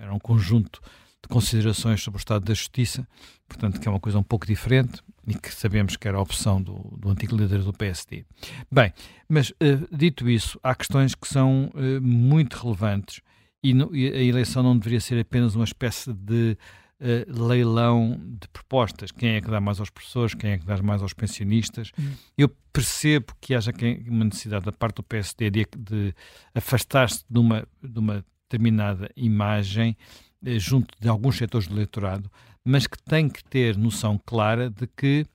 era 0.00 0.14
um 0.14 0.18
conjunto 0.18 0.80
de 1.22 1.28
considerações 1.28 2.02
sobre 2.02 2.18
o 2.18 2.20
estado 2.20 2.44
da 2.44 2.54
justiça, 2.54 3.06
portanto, 3.48 3.80
que 3.80 3.88
é 3.88 3.90
uma 3.90 4.00
coisa 4.00 4.18
um 4.18 4.22
pouco 4.22 4.46
diferente 4.46 5.02
e 5.26 5.34
que 5.34 5.52
sabemos 5.52 5.96
que 5.96 6.06
era 6.06 6.18
a 6.18 6.20
opção 6.20 6.62
do, 6.62 6.74
do 6.98 7.08
antigo 7.10 7.36
líder 7.36 7.62
do 7.62 7.72
PSD. 7.72 8.24
Bem, 8.70 8.92
mas 9.28 9.50
uh, 9.50 9.54
dito 9.90 10.28
isso, 10.30 10.58
há 10.62 10.74
questões 10.74 11.14
que 11.14 11.26
são 11.26 11.70
uh, 11.74 12.00
muito 12.00 12.54
relevantes 12.54 13.20
e, 13.62 13.74
no, 13.74 13.94
e, 13.94 14.08
a 14.08 14.22
eleição 14.22 14.62
não 14.62 14.78
deveria 14.78 15.00
ser 15.00 15.18
apenas 15.18 15.56
uma 15.56 15.64
espécie 15.64 16.12
de 16.12 16.56
uh, 17.00 17.46
leilão 17.48 18.20
de 18.20 18.46
propostas. 18.48 19.10
Quem 19.10 19.30
é 19.30 19.40
que 19.40 19.50
dá 19.50 19.60
mais 19.60 19.80
aos 19.80 19.90
professores, 19.90 20.34
quem 20.34 20.52
é 20.52 20.58
que 20.58 20.64
dá 20.64 20.80
mais 20.80 21.02
aos 21.02 21.12
pensionistas. 21.12 21.90
Hum. 21.98 22.12
Eu 22.38 22.48
percebo 22.72 23.34
que 23.40 23.54
haja 23.54 23.72
uma 24.06 24.24
necessidade 24.26 24.64
da 24.64 24.72
parte 24.72 24.96
do 24.96 25.02
PSD 25.02 25.50
de, 25.50 25.66
de 25.76 26.14
afastar-se 26.54 27.24
de 27.28 27.38
uma, 27.38 27.66
de 27.82 27.98
uma 27.98 28.24
determinada 28.48 29.10
imagem 29.16 29.96
junto 30.58 30.94
de 31.00 31.08
alguns 31.08 31.36
setores 31.36 31.66
do 31.66 31.74
eleitorado, 31.74 32.30
mas 32.64 32.86
que 32.86 33.02
tem 33.02 33.28
que 33.28 33.44
ter 33.44 33.76
noção 33.76 34.20
clara 34.24 34.70
de 34.70 34.86
que 34.86 35.26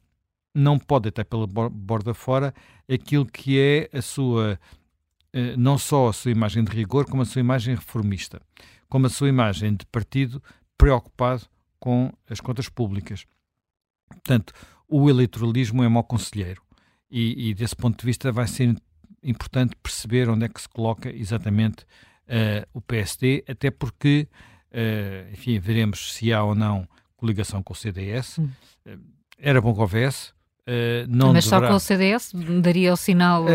não 0.53 0.77
pode 0.77 1.09
até 1.09 1.23
pela 1.23 1.47
borda 1.47 2.13
fora 2.13 2.53
aquilo 2.91 3.25
que 3.25 3.59
é 3.59 3.89
a 3.97 4.01
sua, 4.01 4.59
eh, 5.31 5.55
não 5.55 5.77
só 5.77 6.09
a 6.09 6.13
sua 6.13 6.31
imagem 6.31 6.63
de 6.63 6.71
rigor, 6.71 7.05
como 7.05 7.21
a 7.21 7.25
sua 7.25 7.39
imagem 7.39 7.75
reformista, 7.75 8.41
como 8.89 9.07
a 9.07 9.09
sua 9.09 9.29
imagem 9.29 9.75
de 9.75 9.85
partido 9.85 10.43
preocupado 10.77 11.43
com 11.79 12.11
as 12.29 12.39
contas 12.39 12.67
públicas. 12.67 13.25
Portanto, 14.09 14.53
o 14.87 15.09
eleitoralismo 15.09 15.83
é 15.83 15.87
mau 15.87 16.03
conselheiro 16.03 16.61
e, 17.09 17.49
e, 17.49 17.53
desse 17.53 17.75
ponto 17.75 17.99
de 17.99 18.05
vista 18.05 18.31
vai 18.31 18.47
ser 18.47 18.75
importante 19.23 19.75
perceber 19.81 20.29
onde 20.29 20.45
é 20.45 20.49
que 20.49 20.61
se 20.61 20.67
coloca 20.67 21.09
exatamente 21.09 21.83
uh, 22.27 22.67
o 22.73 22.81
PSD, 22.81 23.43
até 23.47 23.71
porque, 23.71 24.27
uh, 24.71 25.31
enfim, 25.31 25.59
veremos 25.59 26.13
se 26.13 26.33
há 26.33 26.43
ou 26.43 26.55
não 26.55 26.87
coligação 27.15 27.61
com 27.61 27.73
o 27.73 27.75
CDS. 27.75 28.39
Hum. 28.39 28.49
Uh, 28.85 28.99
era 29.37 29.61
bom 29.61 29.73
que 29.73 29.79
houvesse. 29.79 30.31
não 31.09 31.33
Mas 31.33 31.45
deverá... 31.45 31.61
só 31.61 31.67
com 31.67 31.75
o 31.75 31.79
CDS 31.79 32.31
daria 32.61 32.93
o 32.93 32.97
sinal. 32.97 33.45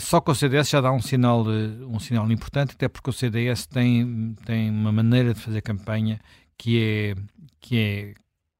só 0.00 0.20
com 0.20 0.32
o 0.32 0.34
CDS 0.34 0.68
já 0.68 0.80
dá 0.80 0.90
um 0.90 1.00
sinal, 1.00 1.44
um 1.46 2.00
sinal 2.00 2.30
importante, 2.32 2.72
até 2.72 2.88
porque 2.88 3.10
o 3.10 3.12
CDS 3.12 3.66
tem, 3.66 4.34
tem 4.44 4.68
uma 4.70 4.90
maneira 4.90 5.32
de 5.32 5.40
fazer 5.40 5.62
campanha 5.62 6.20
que 6.58 6.82
é, 6.82 7.14
que 7.60 7.78
é 7.78 8.14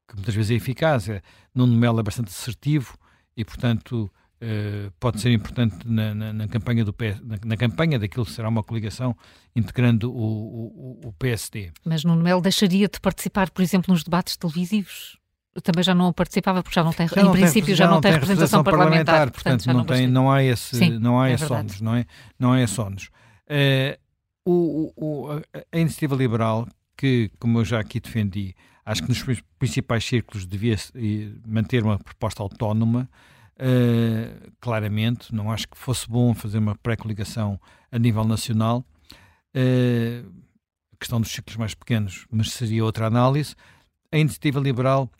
que 0.07 0.15
muitas 0.15 0.33
vezes 0.33 0.51
é 0.51 0.53
eficaz. 0.55 1.09
É, 1.09 1.21
Nuno 1.53 1.75
Melo 1.75 1.99
é 1.99 2.03
bastante 2.03 2.29
assertivo 2.29 2.97
e, 3.35 3.43
portanto, 3.43 4.09
uh, 4.41 4.91
pode 4.99 5.21
ser 5.21 5.31
importante 5.31 5.77
na, 5.85 6.13
na, 6.13 6.33
na 6.33 6.47
campanha 6.47 6.83
do 6.83 6.93
PS, 6.93 7.21
na, 7.21 7.37
na, 7.43 7.57
campanha 7.57 7.99
daquilo 7.99 8.25
que 8.25 8.31
será 8.31 8.49
uma 8.49 8.63
coligação 8.63 9.15
integrando 9.55 10.11
o, 10.11 11.01
o, 11.03 11.07
o 11.07 11.13
PSD. 11.13 11.71
Mas 11.85 12.03
Nuno 12.03 12.23
Melo 12.23 12.41
deixaria 12.41 12.87
de 12.87 12.99
participar, 12.99 13.49
por 13.51 13.61
exemplo, 13.61 13.93
nos 13.93 14.03
debates 14.03 14.37
televisivos? 14.37 15.17
também 15.63 15.83
já 15.83 15.95
não 15.95 16.13
participava 16.13 16.61
porque 16.61 16.75
já 16.75 16.83
não 16.83 16.93
tem, 16.93 17.07
já 17.07 17.19
em 17.19 17.31
princípio 17.31 17.65
tem, 17.65 17.75
já, 17.75 17.85
já, 17.85 17.91
não 17.91 17.99
tem 17.99 18.11
representação, 18.11 18.59
representação 18.59 18.63
parlamentar, 18.63 19.05
parlamentar, 19.05 19.31
portanto, 19.31 19.63
portanto 19.63 19.75
não, 19.75 19.85
tem, 19.85 20.07
não 20.07 20.31
há 20.31 20.43
esse 20.43 20.75
Sim, 20.75 20.99
não 20.99 21.19
há 21.19 21.29
é 21.29 21.33
esse 21.33 21.51
ónus, 21.51 21.81
não 21.81 21.95
é 21.95 22.05
não 22.37 22.53
é 22.53 22.63
esse 22.63 22.79
ónus. 22.79 23.09
Uh, 23.49 23.97
o, 24.45 24.93
o, 24.95 25.41
a 25.71 25.79
iniciativa 25.79 26.15
liberal 26.15 26.67
que, 26.95 27.31
como 27.39 27.59
eu 27.59 27.65
já 27.65 27.79
aqui 27.79 27.99
defendi, 27.99 28.55
acho 28.85 29.03
que 29.03 29.09
nos 29.09 29.41
principais 29.59 30.05
círculos 30.05 30.45
devia 30.45 30.75
manter 31.45 31.83
uma 31.83 31.99
proposta 31.99 32.41
autónoma, 32.41 33.09
uh, 33.59 34.51
claramente. 34.59 35.33
Não 35.33 35.51
acho 35.51 35.67
que 35.67 35.77
fosse 35.77 36.07
bom 36.07 36.33
fazer 36.33 36.57
uma 36.57 36.75
pré-coligação 36.75 37.59
a 37.91 37.99
nível 37.99 38.23
nacional. 38.23 38.85
Uh, 39.55 40.27
a 40.93 40.97
questão 40.99 41.21
dos 41.21 41.31
ciclos 41.31 41.57
mais 41.57 41.73
pequenos, 41.73 42.25
mas 42.31 42.51
seria 42.51 42.83
outra 42.83 43.07
análise. 43.07 43.55
A 44.11 44.17
iniciativa 44.17 44.59
liberal 44.59 45.11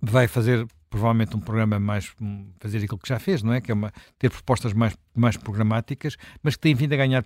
vai 0.00 0.26
fazer 0.26 0.66
provavelmente 0.90 1.36
um 1.36 1.40
programa 1.40 1.78
mais 1.78 2.14
fazer 2.60 2.78
aquilo 2.78 2.98
que 2.98 3.08
já 3.08 3.18
fez, 3.18 3.42
não 3.42 3.52
é? 3.52 3.60
Que 3.60 3.70
é 3.70 3.74
uma, 3.74 3.92
ter 4.18 4.30
propostas 4.30 4.72
mais, 4.72 4.96
mais 5.14 5.36
programáticas, 5.36 6.16
mas 6.42 6.54
que 6.56 6.60
tem 6.60 6.74
vindo 6.74 6.92
a 6.92 6.96
ganhar 6.96 7.24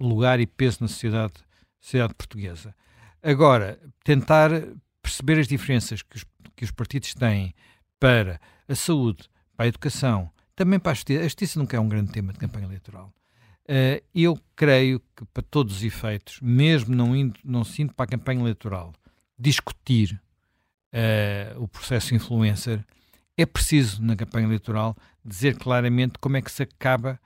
lugar 0.00 0.40
e 0.40 0.46
peso 0.46 0.78
na 0.80 0.88
sociedade 0.88 1.34
sociedade 1.80 2.14
portuguesa. 2.14 2.74
Agora, 3.22 3.78
tentar 4.04 4.50
perceber 5.02 5.38
as 5.38 5.48
diferenças 5.48 6.02
que 6.02 6.16
os, 6.16 6.24
que 6.54 6.64
os 6.64 6.70
partidos 6.70 7.14
têm 7.14 7.54
para 8.00 8.40
a 8.66 8.74
saúde, 8.74 9.28
para 9.56 9.66
a 9.66 9.68
educação, 9.68 10.30
também 10.56 10.80
para 10.80 10.92
a 10.92 10.94
justiça. 10.94 11.20
A 11.20 11.24
justiça 11.24 11.58
nunca 11.58 11.76
é 11.76 11.80
um 11.80 11.88
grande 11.88 12.10
tema 12.10 12.32
de 12.32 12.38
campanha 12.38 12.66
eleitoral. 12.66 13.12
Uh, 13.64 14.02
eu 14.12 14.36
creio 14.56 15.00
que, 15.14 15.24
para 15.26 15.42
todos 15.42 15.76
os 15.76 15.84
efeitos, 15.84 16.40
mesmo 16.40 16.94
não, 16.96 17.14
indo, 17.14 17.38
não 17.44 17.62
se 17.62 17.82
indo 17.82 17.94
para 17.94 18.06
a 18.06 18.08
campanha 18.08 18.40
eleitoral, 18.40 18.92
discutir 19.38 20.20
uh, 20.92 21.62
o 21.62 21.68
processo 21.68 22.14
influencer, 22.14 22.84
é 23.36 23.46
preciso, 23.46 24.02
na 24.02 24.16
campanha 24.16 24.46
eleitoral, 24.46 24.96
dizer 25.24 25.56
claramente 25.56 26.18
como 26.18 26.36
é 26.36 26.42
que 26.42 26.50
se 26.50 26.64
acaba, 26.64 27.20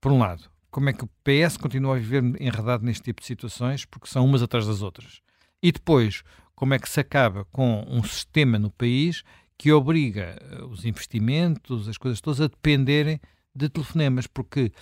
por 0.00 0.12
um 0.12 0.18
lado, 0.18 0.50
como 0.70 0.90
é 0.90 0.92
que 0.92 1.04
o 1.04 1.10
PS 1.24 1.56
continua 1.56 1.96
a 1.96 1.98
viver 1.98 2.22
enredado 2.40 2.84
neste 2.84 3.04
tipo 3.04 3.22
de 3.22 3.26
situações, 3.26 3.84
porque 3.84 4.06
são 4.06 4.24
umas 4.24 4.42
atrás 4.42 4.66
das 4.66 4.82
outras. 4.82 5.22
E 5.62 5.72
depois, 5.72 6.22
como 6.54 6.74
é 6.74 6.78
que 6.78 6.88
se 6.88 7.00
acaba 7.00 7.46
com 7.46 7.86
um 7.88 8.02
sistema 8.02 8.58
no 8.58 8.70
país 8.70 9.24
que 9.58 9.72
obriga 9.72 10.38
eh, 10.40 10.64
os 10.64 10.84
investimentos, 10.84 11.88
as 11.88 11.98
coisas 11.98 12.20
todas, 12.20 12.40
a 12.40 12.48
dependerem 12.48 13.20
de 13.54 13.68
telefonemas, 13.68 14.26
porque 14.26 14.72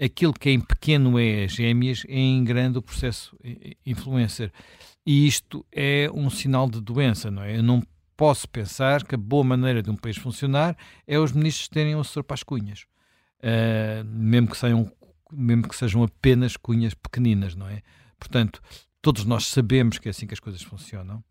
aquilo 0.00 0.32
que 0.32 0.48
é 0.48 0.52
em 0.52 0.60
pequeno 0.60 1.18
é 1.18 1.44
as 1.44 1.52
gêmeas, 1.52 2.04
é 2.08 2.18
em 2.18 2.42
grande 2.42 2.78
o 2.78 2.82
processo 2.82 3.36
influencer. 3.86 4.52
E 5.06 5.26
isto 5.26 5.64
é 5.70 6.10
um 6.12 6.30
sinal 6.30 6.68
de 6.68 6.80
doença, 6.80 7.30
não 7.30 7.42
é? 7.42 7.56
Eu 7.56 7.62
não 7.62 7.82
posso 8.16 8.48
pensar 8.48 9.04
que 9.04 9.14
a 9.14 9.18
boa 9.18 9.44
maneira 9.44 9.82
de 9.82 9.90
um 9.90 9.96
país 9.96 10.16
funcionar 10.16 10.76
é 11.06 11.18
os 11.18 11.32
ministros 11.32 11.68
terem 11.68 11.94
um 11.94 12.00
assessor 12.00 12.24
para 12.24 12.34
as 12.34 12.42
cunhas. 12.42 12.86
Uh, 13.40 14.04
mesmo 14.06 14.48
que 14.48 14.56
mesmo 15.32 15.68
que 15.68 15.76
sejam 15.76 16.02
apenas 16.02 16.56
cunhas 16.56 16.94
pequeninas, 16.94 17.54
não 17.54 17.68
é? 17.68 17.82
Portanto, 18.18 18.62
todos 19.02 19.24
nós 19.24 19.46
sabemos 19.46 19.98
que 19.98 20.08
é 20.08 20.10
assim 20.10 20.26
que 20.26 20.34
as 20.34 20.40
coisas 20.40 20.62
funcionam, 20.62 21.22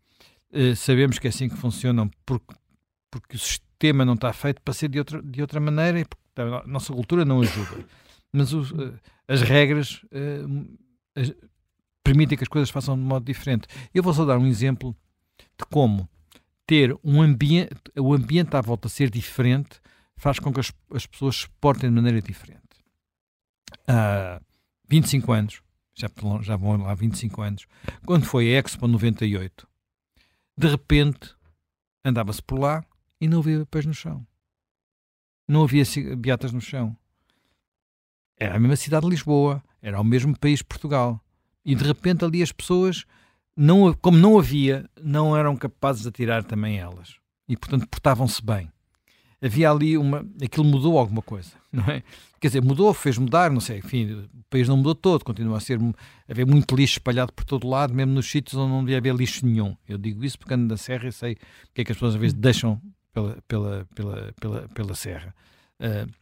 uh, 0.52 0.76
sabemos 0.76 1.18
que 1.18 1.26
é 1.26 1.30
assim 1.30 1.48
que 1.48 1.56
funcionam 1.56 2.10
porque, 2.24 2.54
porque 3.20 3.36
o 3.36 3.38
sistema 3.38 4.04
não 4.04 4.14
está 4.14 4.32
feito 4.32 4.60
para 4.60 4.74
ser 4.74 4.88
de 4.88 4.98
outra, 4.98 5.22
de 5.22 5.40
outra 5.40 5.60
maneira 5.60 6.00
e 6.00 6.04
porque 6.04 6.40
a 6.40 6.66
nossa 6.66 6.92
cultura 6.92 7.24
não 7.24 7.40
ajuda. 7.40 7.86
Mas 8.32 8.52
uh, 8.52 8.64
as 9.28 9.40
regras 9.42 10.02
uh, 10.04 10.78
as, 11.14 11.32
permitem 12.02 12.36
que 12.36 12.42
as 12.42 12.48
coisas 12.48 12.70
façam 12.70 12.96
de 12.96 13.02
modo 13.02 13.24
diferente. 13.24 13.68
Eu 13.94 14.02
vou 14.02 14.12
só 14.12 14.24
dar 14.24 14.36
um 14.36 14.48
exemplo 14.48 14.96
de 15.38 15.64
como 15.70 16.08
ter 16.66 16.98
um 17.04 17.22
ambiente, 17.22 17.76
o 17.96 18.12
ambiente 18.12 18.56
à 18.56 18.60
volta 18.60 18.88
ser 18.88 19.10
diferente 19.10 19.80
faz 20.16 20.40
com 20.40 20.52
que 20.52 20.58
as, 20.58 20.72
as 20.92 21.06
pessoas 21.06 21.36
se 21.36 21.48
portem 21.60 21.88
de 21.88 21.94
maneira 21.94 22.20
diferente. 22.20 22.62
Uh, 23.88 24.44
25 24.88 25.30
anos, 25.30 25.62
já, 25.94 26.08
já 26.42 26.56
vão 26.56 26.78
lá 26.78 26.92
25 26.94 27.42
anos, 27.42 27.66
quando 28.04 28.26
foi 28.26 28.56
a 28.56 28.58
Expo 28.58 28.88
98, 28.88 29.68
de 30.58 30.68
repente 30.68 31.32
andava-se 32.04 32.42
por 32.42 32.58
lá 32.58 32.84
e 33.24 33.28
não 33.28 33.38
havia 33.38 33.60
papéis 33.60 33.86
no 33.86 33.94
chão. 33.94 34.26
Não 35.48 35.64
havia 35.64 35.82
beatas 36.16 36.52
no 36.52 36.60
chão. 36.60 36.94
Era 38.38 38.56
a 38.56 38.58
mesma 38.58 38.76
cidade 38.76 39.06
de 39.06 39.10
Lisboa, 39.10 39.62
era 39.80 39.98
o 39.98 40.04
mesmo 40.04 40.38
país 40.38 40.60
Portugal. 40.60 41.18
E 41.64 41.74
de 41.74 41.82
repente 41.82 42.22
ali 42.22 42.42
as 42.42 42.52
pessoas, 42.52 43.06
não, 43.56 43.94
como 43.94 44.18
não 44.18 44.38
havia, 44.38 44.88
não 45.02 45.34
eram 45.34 45.56
capazes 45.56 46.02
de 46.02 46.08
atirar 46.08 46.44
também 46.44 46.78
elas. 46.78 47.16
E 47.48 47.56
portanto 47.56 47.88
portavam-se 47.88 48.44
bem. 48.44 48.70
Havia 49.42 49.70
ali 49.70 49.96
uma. 49.96 50.26
Aquilo 50.42 50.66
mudou 50.66 50.98
alguma 50.98 51.22
coisa, 51.22 51.52
não 51.72 51.84
é? 51.84 52.02
Quer 52.38 52.48
dizer, 52.48 52.62
mudou, 52.62 52.92
fez 52.92 53.16
mudar, 53.16 53.50
não 53.50 53.60
sei, 53.60 53.78
enfim, 53.78 54.12
o 54.12 54.44
país 54.50 54.68
não 54.68 54.76
mudou 54.76 54.94
todo, 54.94 55.24
continua 55.24 55.56
a 55.56 55.60
ser 55.60 55.78
haver 56.28 56.46
muito 56.46 56.76
lixo 56.76 56.94
espalhado 56.94 57.32
por 57.32 57.46
todo 57.46 57.66
lado, 57.66 57.94
mesmo 57.94 58.12
nos 58.12 58.30
sítios 58.30 58.60
onde 58.60 58.70
não 58.70 58.80
devia 58.80 58.98
haver 58.98 59.14
lixo 59.14 59.46
nenhum. 59.46 59.74
Eu 59.88 59.96
digo 59.96 60.22
isso 60.22 60.38
porque 60.38 60.52
ando 60.52 60.68
da 60.68 60.76
serra 60.76 61.08
e 61.08 61.12
sei 61.12 61.32
o 61.32 61.36
que 61.72 61.80
é 61.80 61.84
que 61.84 61.92
as 61.92 61.96
pessoas 61.96 62.14
às 62.14 62.20
vezes 62.20 62.34
deixam 62.34 62.82
pela, 63.14 63.38
pela, 63.46 63.88
pela, 63.94 64.34
pela, 64.38 64.68
pela 64.68 64.94
serra. 64.94 65.34
Uh, 65.80 66.12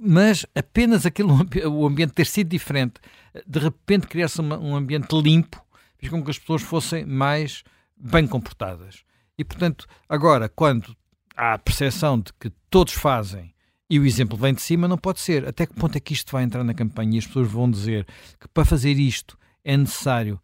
mas 0.00 0.44
apenas 0.54 1.06
aquele, 1.06 1.30
o 1.66 1.86
ambiente 1.86 2.12
ter 2.12 2.26
sido 2.26 2.48
diferente, 2.48 3.00
de 3.46 3.58
repente 3.58 4.06
criar-se 4.06 4.40
um 4.42 4.76
ambiente 4.76 5.14
limpo, 5.14 5.64
fez 5.96 6.10
com 6.10 6.22
que 6.22 6.30
as 6.30 6.38
pessoas 6.38 6.62
fossem 6.62 7.06
mais 7.06 7.62
bem 7.96 8.26
comportadas. 8.26 9.02
E, 9.38 9.44
portanto, 9.44 9.86
agora, 10.08 10.48
quando 10.48 10.94
há 11.36 11.54
a 11.54 11.58
percepção 11.58 12.18
de 12.18 12.32
que 12.38 12.50
todos 12.68 12.92
fazem 12.92 13.54
e 13.88 13.98
o 13.98 14.04
exemplo 14.04 14.36
vem 14.36 14.52
de 14.52 14.60
cima, 14.60 14.88
não 14.88 14.98
pode 14.98 15.20
ser. 15.20 15.46
Até 15.46 15.64
que 15.64 15.74
ponto 15.74 15.96
é 15.96 16.00
que 16.00 16.12
isto 16.12 16.30
vai 16.32 16.42
entrar 16.42 16.64
na 16.64 16.74
campanha 16.74 17.14
e 17.14 17.18
as 17.18 17.26
pessoas 17.26 17.48
vão 17.48 17.70
dizer 17.70 18.06
que 18.38 18.48
para 18.48 18.64
fazer 18.64 18.92
isto 18.98 19.38
é 19.64 19.76
necessário 19.76 20.40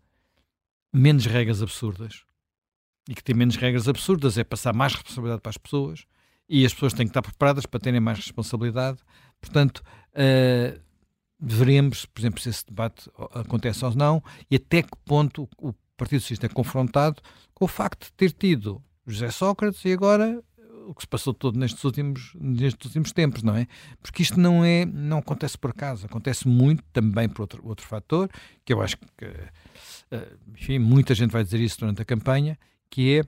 menos 0.93 1.27
regras 1.27 1.61
absurdas 1.61 2.24
e 3.09 3.14
que 3.14 3.22
ter 3.22 3.35
menos 3.35 3.56
regras 3.56 3.89
absurdas 3.89 4.39
é 4.39 4.44
passar 4.44 4.74
mais 4.74 4.94
responsabilidade 4.94 5.43
para 5.43 5.51
as 5.51 5.59
pessoas 5.59 6.05
e 6.48 6.64
as 6.64 6.72
pessoas 6.72 6.93
têm 6.93 7.06
que 7.06 7.10
estar 7.10 7.22
preparadas 7.22 7.66
para 7.66 7.81
terem 7.81 8.01
mais 8.01 8.18
responsabilidade. 8.18 8.98
Portanto, 9.40 9.82
uh, 10.12 10.81
veremos, 11.39 12.06
por 12.06 12.20
exemplo, 12.20 12.40
se 12.40 12.48
esse 12.48 12.66
debate 12.66 13.10
acontece 13.35 13.85
ou 13.85 13.94
não 13.94 14.22
e 14.51 14.56
até 14.56 14.82
que 14.82 14.97
ponto 15.05 15.48
o 15.59 15.74
Partido 15.97 16.20
Socialista 16.20 16.47
é 16.47 16.48
confrontado 16.48 17.22
com 17.52 17.64
o 17.66 17.68
facto 17.68 18.06
de 18.06 18.12
ter 18.12 18.32
tido 18.32 18.82
José 19.06 19.31
Sócrates 19.31 19.85
e 19.85 19.93
agora 19.93 20.43
o 20.86 20.94
que 20.94 21.02
se 21.02 21.09
passou 21.09 21.32
todo 21.32 21.59
nestes 21.59 21.82
últimos, 21.82 22.32
nestes 22.39 22.86
últimos 22.86 23.12
tempos, 23.12 23.43
não 23.43 23.56
é? 23.56 23.66
Porque 24.02 24.22
isto 24.22 24.39
não 24.39 24.64
é, 24.64 24.85
não 24.85 25.18
acontece 25.18 25.56
por 25.56 25.70
acaso, 25.70 26.06
acontece 26.06 26.47
muito 26.47 26.82
também 26.93 27.28
por 27.28 27.43
outro, 27.43 27.66
outro 27.66 27.86
fator, 27.86 28.28
que 28.64 28.72
eu 28.72 28.82
acho 28.82 28.98
que, 28.98 29.24
eh, 30.10 30.32
enfim, 30.55 30.78
muita 30.78 31.14
gente 31.14 31.31
vai 31.31 31.43
dizer 31.43 31.60
isso 31.60 31.81
durante 31.81 32.02
a 32.02 32.05
campanha, 32.05 32.59
que 32.95 33.19
é 33.19 33.25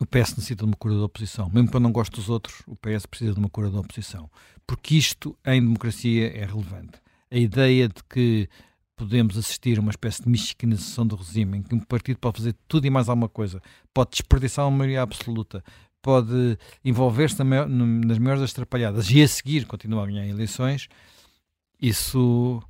o 0.00 0.04
PS 0.04 0.34
necessita 0.34 0.64
de 0.64 0.70
uma 0.70 0.76
cura 0.76 0.96
da 0.96 1.04
oposição. 1.04 1.48
Mesmo 1.50 1.70
quando 1.70 1.84
não 1.84 1.92
gosto 1.92 2.16
dos 2.16 2.28
outros, 2.28 2.62
o 2.66 2.74
PS 2.74 3.06
precisa 3.06 3.32
de 3.32 3.38
uma 3.38 3.48
cura 3.48 3.70
da 3.70 3.78
oposição. 3.78 4.28
Porque 4.66 4.96
isto, 4.96 5.38
em 5.46 5.60
democracia, 5.60 6.36
é 6.36 6.44
relevante. 6.44 6.98
A 7.30 7.36
ideia 7.36 7.86
de 7.86 8.02
que 8.02 8.48
podemos 8.96 9.38
assistir 9.38 9.78
a 9.78 9.80
uma 9.80 9.92
espécie 9.92 10.24
de 10.24 10.28
mexicanização 10.28 11.06
do 11.06 11.14
regime, 11.14 11.58
em 11.58 11.62
que 11.62 11.76
um 11.76 11.78
partido 11.78 12.18
pode 12.18 12.38
fazer 12.38 12.56
tudo 12.66 12.86
e 12.86 12.90
mais 12.90 13.08
alguma 13.08 13.28
coisa, 13.28 13.62
pode 13.94 14.10
desperdiçar 14.10 14.66
uma 14.66 14.78
maioria 14.78 15.02
absoluta, 15.02 15.62
pode 16.02 16.58
envolver-se 16.84 17.44
nas 17.44 18.18
maiores 18.18 18.40
das 18.40 18.50
atrapalhadas 18.50 19.08
e 19.12 19.22
a 19.22 19.28
seguir 19.28 19.64
continuar 19.64 20.02
a 20.02 20.06
ganhar 20.06 20.26
eleições, 20.26 20.88
isso, 21.80 22.60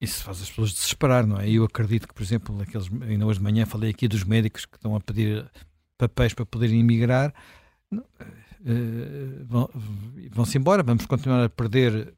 isso 0.00 0.22
faz 0.24 0.42
as 0.42 0.48
pessoas 0.48 0.72
desesperar, 0.72 1.26
não 1.26 1.38
é? 1.38 1.48
Eu 1.48 1.64
acredito 1.64 2.06
que, 2.06 2.14
por 2.14 2.22
exemplo, 2.22 2.60
aqueles, 2.60 2.90
ainda 3.02 3.26
hoje 3.26 3.38
de 3.38 3.44
manhã 3.44 3.64
falei 3.64 3.90
aqui 3.90 4.06
dos 4.06 4.24
médicos 4.24 4.66
que 4.66 4.76
estão 4.76 4.94
a 4.94 5.00
pedir 5.00 5.50
papéis 5.96 6.34
para 6.34 6.44
poderem 6.44 6.80
emigrar, 6.80 7.32
uh, 7.92 8.06
vão-se 10.30 10.58
embora, 10.58 10.82
vamos 10.82 11.06
continuar 11.06 11.44
a 11.44 11.48
perder 11.48 12.14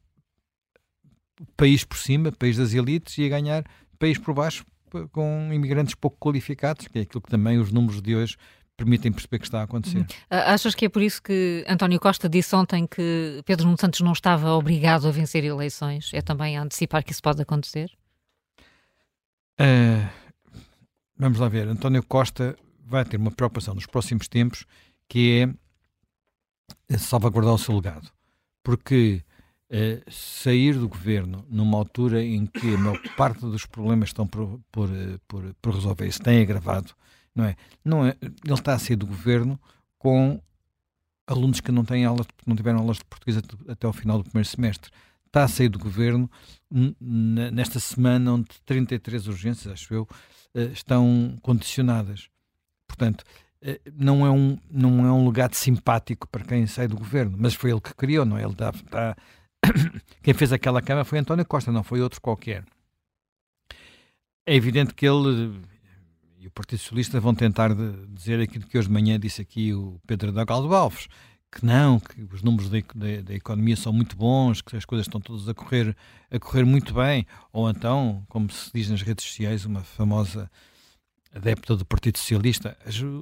país 1.55 1.85
por 1.85 1.97
cima, 1.97 2.31
país 2.31 2.57
das 2.57 2.73
elites, 2.73 3.17
e 3.17 3.25
a 3.25 3.29
ganhar 3.29 3.63
país 3.97 4.17
por 4.17 4.33
baixo 4.33 4.65
com 5.11 5.49
imigrantes 5.53 5.95
pouco 5.95 6.17
qualificados, 6.19 6.87
que 6.87 6.99
é 6.99 7.01
aquilo 7.03 7.21
que 7.21 7.29
também 7.29 7.59
os 7.59 7.71
números 7.71 8.01
de 8.01 8.15
hoje 8.15 8.35
permitem 8.79 9.11
perceber 9.11 9.39
que 9.39 9.45
está 9.45 9.59
a 9.59 9.63
acontecer. 9.63 9.97
Uhum. 9.97 10.05
Achas 10.29 10.73
que 10.73 10.85
é 10.85 10.89
por 10.89 11.01
isso 11.01 11.21
que 11.21 11.65
António 11.67 11.99
Costa 11.99 12.29
disse 12.29 12.55
ontem 12.55 12.87
que 12.87 13.41
Pedro 13.45 13.65
Nuno 13.65 13.77
Santos 13.77 13.99
não 13.99 14.13
estava 14.13 14.51
obrigado 14.53 15.07
a 15.07 15.11
vencer 15.11 15.43
eleições? 15.43 16.11
É 16.13 16.21
também 16.21 16.57
a 16.57 16.63
antecipar 16.63 17.03
que 17.03 17.11
isso 17.11 17.21
pode 17.21 17.41
acontecer? 17.41 17.91
Uh, 19.59 20.07
vamos 21.17 21.37
lá 21.39 21.49
ver. 21.49 21.67
António 21.67 22.01
Costa 22.03 22.55
vai 22.85 23.03
ter 23.03 23.17
uma 23.17 23.31
preocupação 23.31 23.75
nos 23.75 23.85
próximos 23.85 24.29
tempos 24.29 24.65
que 25.09 25.53
é 26.89 26.97
salvaguardar 26.97 27.53
o 27.53 27.57
seu 27.57 27.75
legado. 27.75 28.09
Porque 28.63 29.21
uh, 29.69 30.11
sair 30.11 30.73
do 30.75 30.87
governo 30.87 31.45
numa 31.49 31.77
altura 31.77 32.23
em 32.23 32.45
que 32.45 32.75
a 32.75 32.77
maior 32.77 32.99
parte 33.17 33.41
dos 33.41 33.65
problemas 33.65 34.09
estão 34.09 34.25
por, 34.25 34.57
por, 34.71 34.89
por, 35.27 35.53
por 35.61 35.75
resolver 35.75 36.09
se 36.11 36.19
tem 36.19 36.41
agravado, 36.41 36.93
não 37.35 37.45
é? 37.45 37.55
Não 37.83 38.05
é? 38.05 38.15
Ele 38.21 38.53
está 38.53 38.73
a 38.73 38.79
sair 38.79 38.95
do 38.95 39.05
governo 39.05 39.59
com 39.97 40.41
alunos 41.27 41.61
que 41.61 41.71
não 41.71 41.85
têm 41.85 42.05
aulas, 42.05 42.27
não 42.45 42.55
tiveram 42.55 42.79
aulas 42.79 42.97
de 42.97 43.05
português 43.05 43.37
até 43.67 43.85
ao 43.85 43.93
final 43.93 44.17
do 44.17 44.23
primeiro 44.23 44.47
semestre. 44.47 44.91
Está 45.27 45.43
a 45.43 45.47
sair 45.47 45.69
do 45.69 45.77
governo 45.77 46.29
nesta 46.99 47.79
semana 47.79 48.33
onde 48.33 48.47
33 48.65 49.27
urgências, 49.27 49.71
acho 49.71 49.93
eu, 49.93 50.07
eh, 50.55 50.71
estão 50.73 51.37
condicionadas. 51.43 52.29
Portanto, 52.87 53.23
eh, 53.61 53.79
não 53.93 54.25
é 54.25 54.31
um, 54.31 54.57
não 54.71 55.05
é 55.05 55.11
um 55.11 55.27
legado 55.27 55.53
simpático 55.53 56.27
para 56.29 56.43
quem 56.43 56.65
sai 56.65 56.87
do 56.87 56.97
governo, 56.97 57.37
mas 57.39 57.53
foi 57.53 57.71
ele 57.71 57.81
que 57.81 57.93
criou, 57.93 58.25
não 58.25 58.37
é? 58.37 58.43
Ele 58.43 58.53
está, 58.53 58.69
está... 58.71 59.15
quem 60.23 60.33
fez 60.33 60.51
aquela 60.51 60.81
cama 60.81 61.03
foi 61.03 61.19
António 61.19 61.45
Costa, 61.45 61.71
não 61.71 61.83
foi 61.83 62.01
outro 62.01 62.19
qualquer. 62.19 62.65
É 64.47 64.55
evidente 64.55 64.95
que 64.95 65.05
ele 65.05 65.61
e 66.39 66.47
o 66.47 66.51
Partido 66.51 66.79
Socialista 66.79 67.19
vão 67.19 67.35
tentar 67.35 67.73
de, 67.73 68.07
dizer 68.07 68.39
aquilo 68.39 68.65
que 68.65 68.77
hoje 68.77 68.87
de 68.87 68.93
manhã 68.93 69.19
disse 69.19 69.41
aqui 69.41 69.73
o 69.73 69.99
Pedro 70.07 70.31
da 70.31 70.45
Galdo 70.45 70.73
Alves, 70.73 71.07
que 71.51 71.65
não, 71.65 71.99
que 71.99 72.21
os 72.31 72.41
números 72.41 72.69
da, 72.69 72.79
da, 72.95 73.21
da, 73.21 73.33
economia 73.33 73.75
são 73.75 73.91
muito 73.91 74.15
bons, 74.15 74.61
que 74.61 74.77
as 74.77 74.85
coisas 74.85 75.07
estão 75.07 75.19
todas 75.19 75.49
a 75.49 75.53
correr, 75.53 75.95
a 76.31 76.39
correr 76.39 76.63
muito 76.63 76.93
bem, 76.93 77.25
ou 77.51 77.69
então, 77.69 78.23
como 78.29 78.49
se 78.49 78.71
diz 78.73 78.89
nas 78.89 79.01
redes 79.01 79.25
sociais, 79.25 79.65
uma 79.65 79.83
famosa 79.83 80.49
adepta 81.35 81.75
do 81.75 81.85
Partido 81.85 82.17
Socialista, 82.17 82.77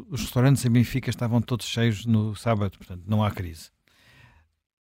os 0.10 0.22
restaurantes 0.22 0.64
em 0.64 0.69
Benfica 0.69 1.10
estavam 1.10 1.41
todos 1.41 1.65
cheios 1.65 2.06
no 2.06 2.35
sábado, 2.35 2.77
portanto 2.77 3.03
não 3.07 3.23
há 3.23 3.31
crise. 3.31 3.72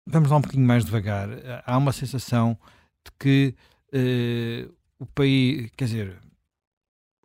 Vamos 0.06 0.30
lá 0.30 0.38
um 0.38 0.42
bocadinho 0.42 0.68
mais 0.68 0.86
devagar. 0.86 1.30
Há 1.66 1.78
uma 1.78 1.92
sensação 1.92 2.58
de 3.04 3.12
que 3.18 3.56
uh, 3.92 4.72
o 5.00 5.06
país, 5.08 5.72
quer 5.76 5.86
dizer, 5.86 6.20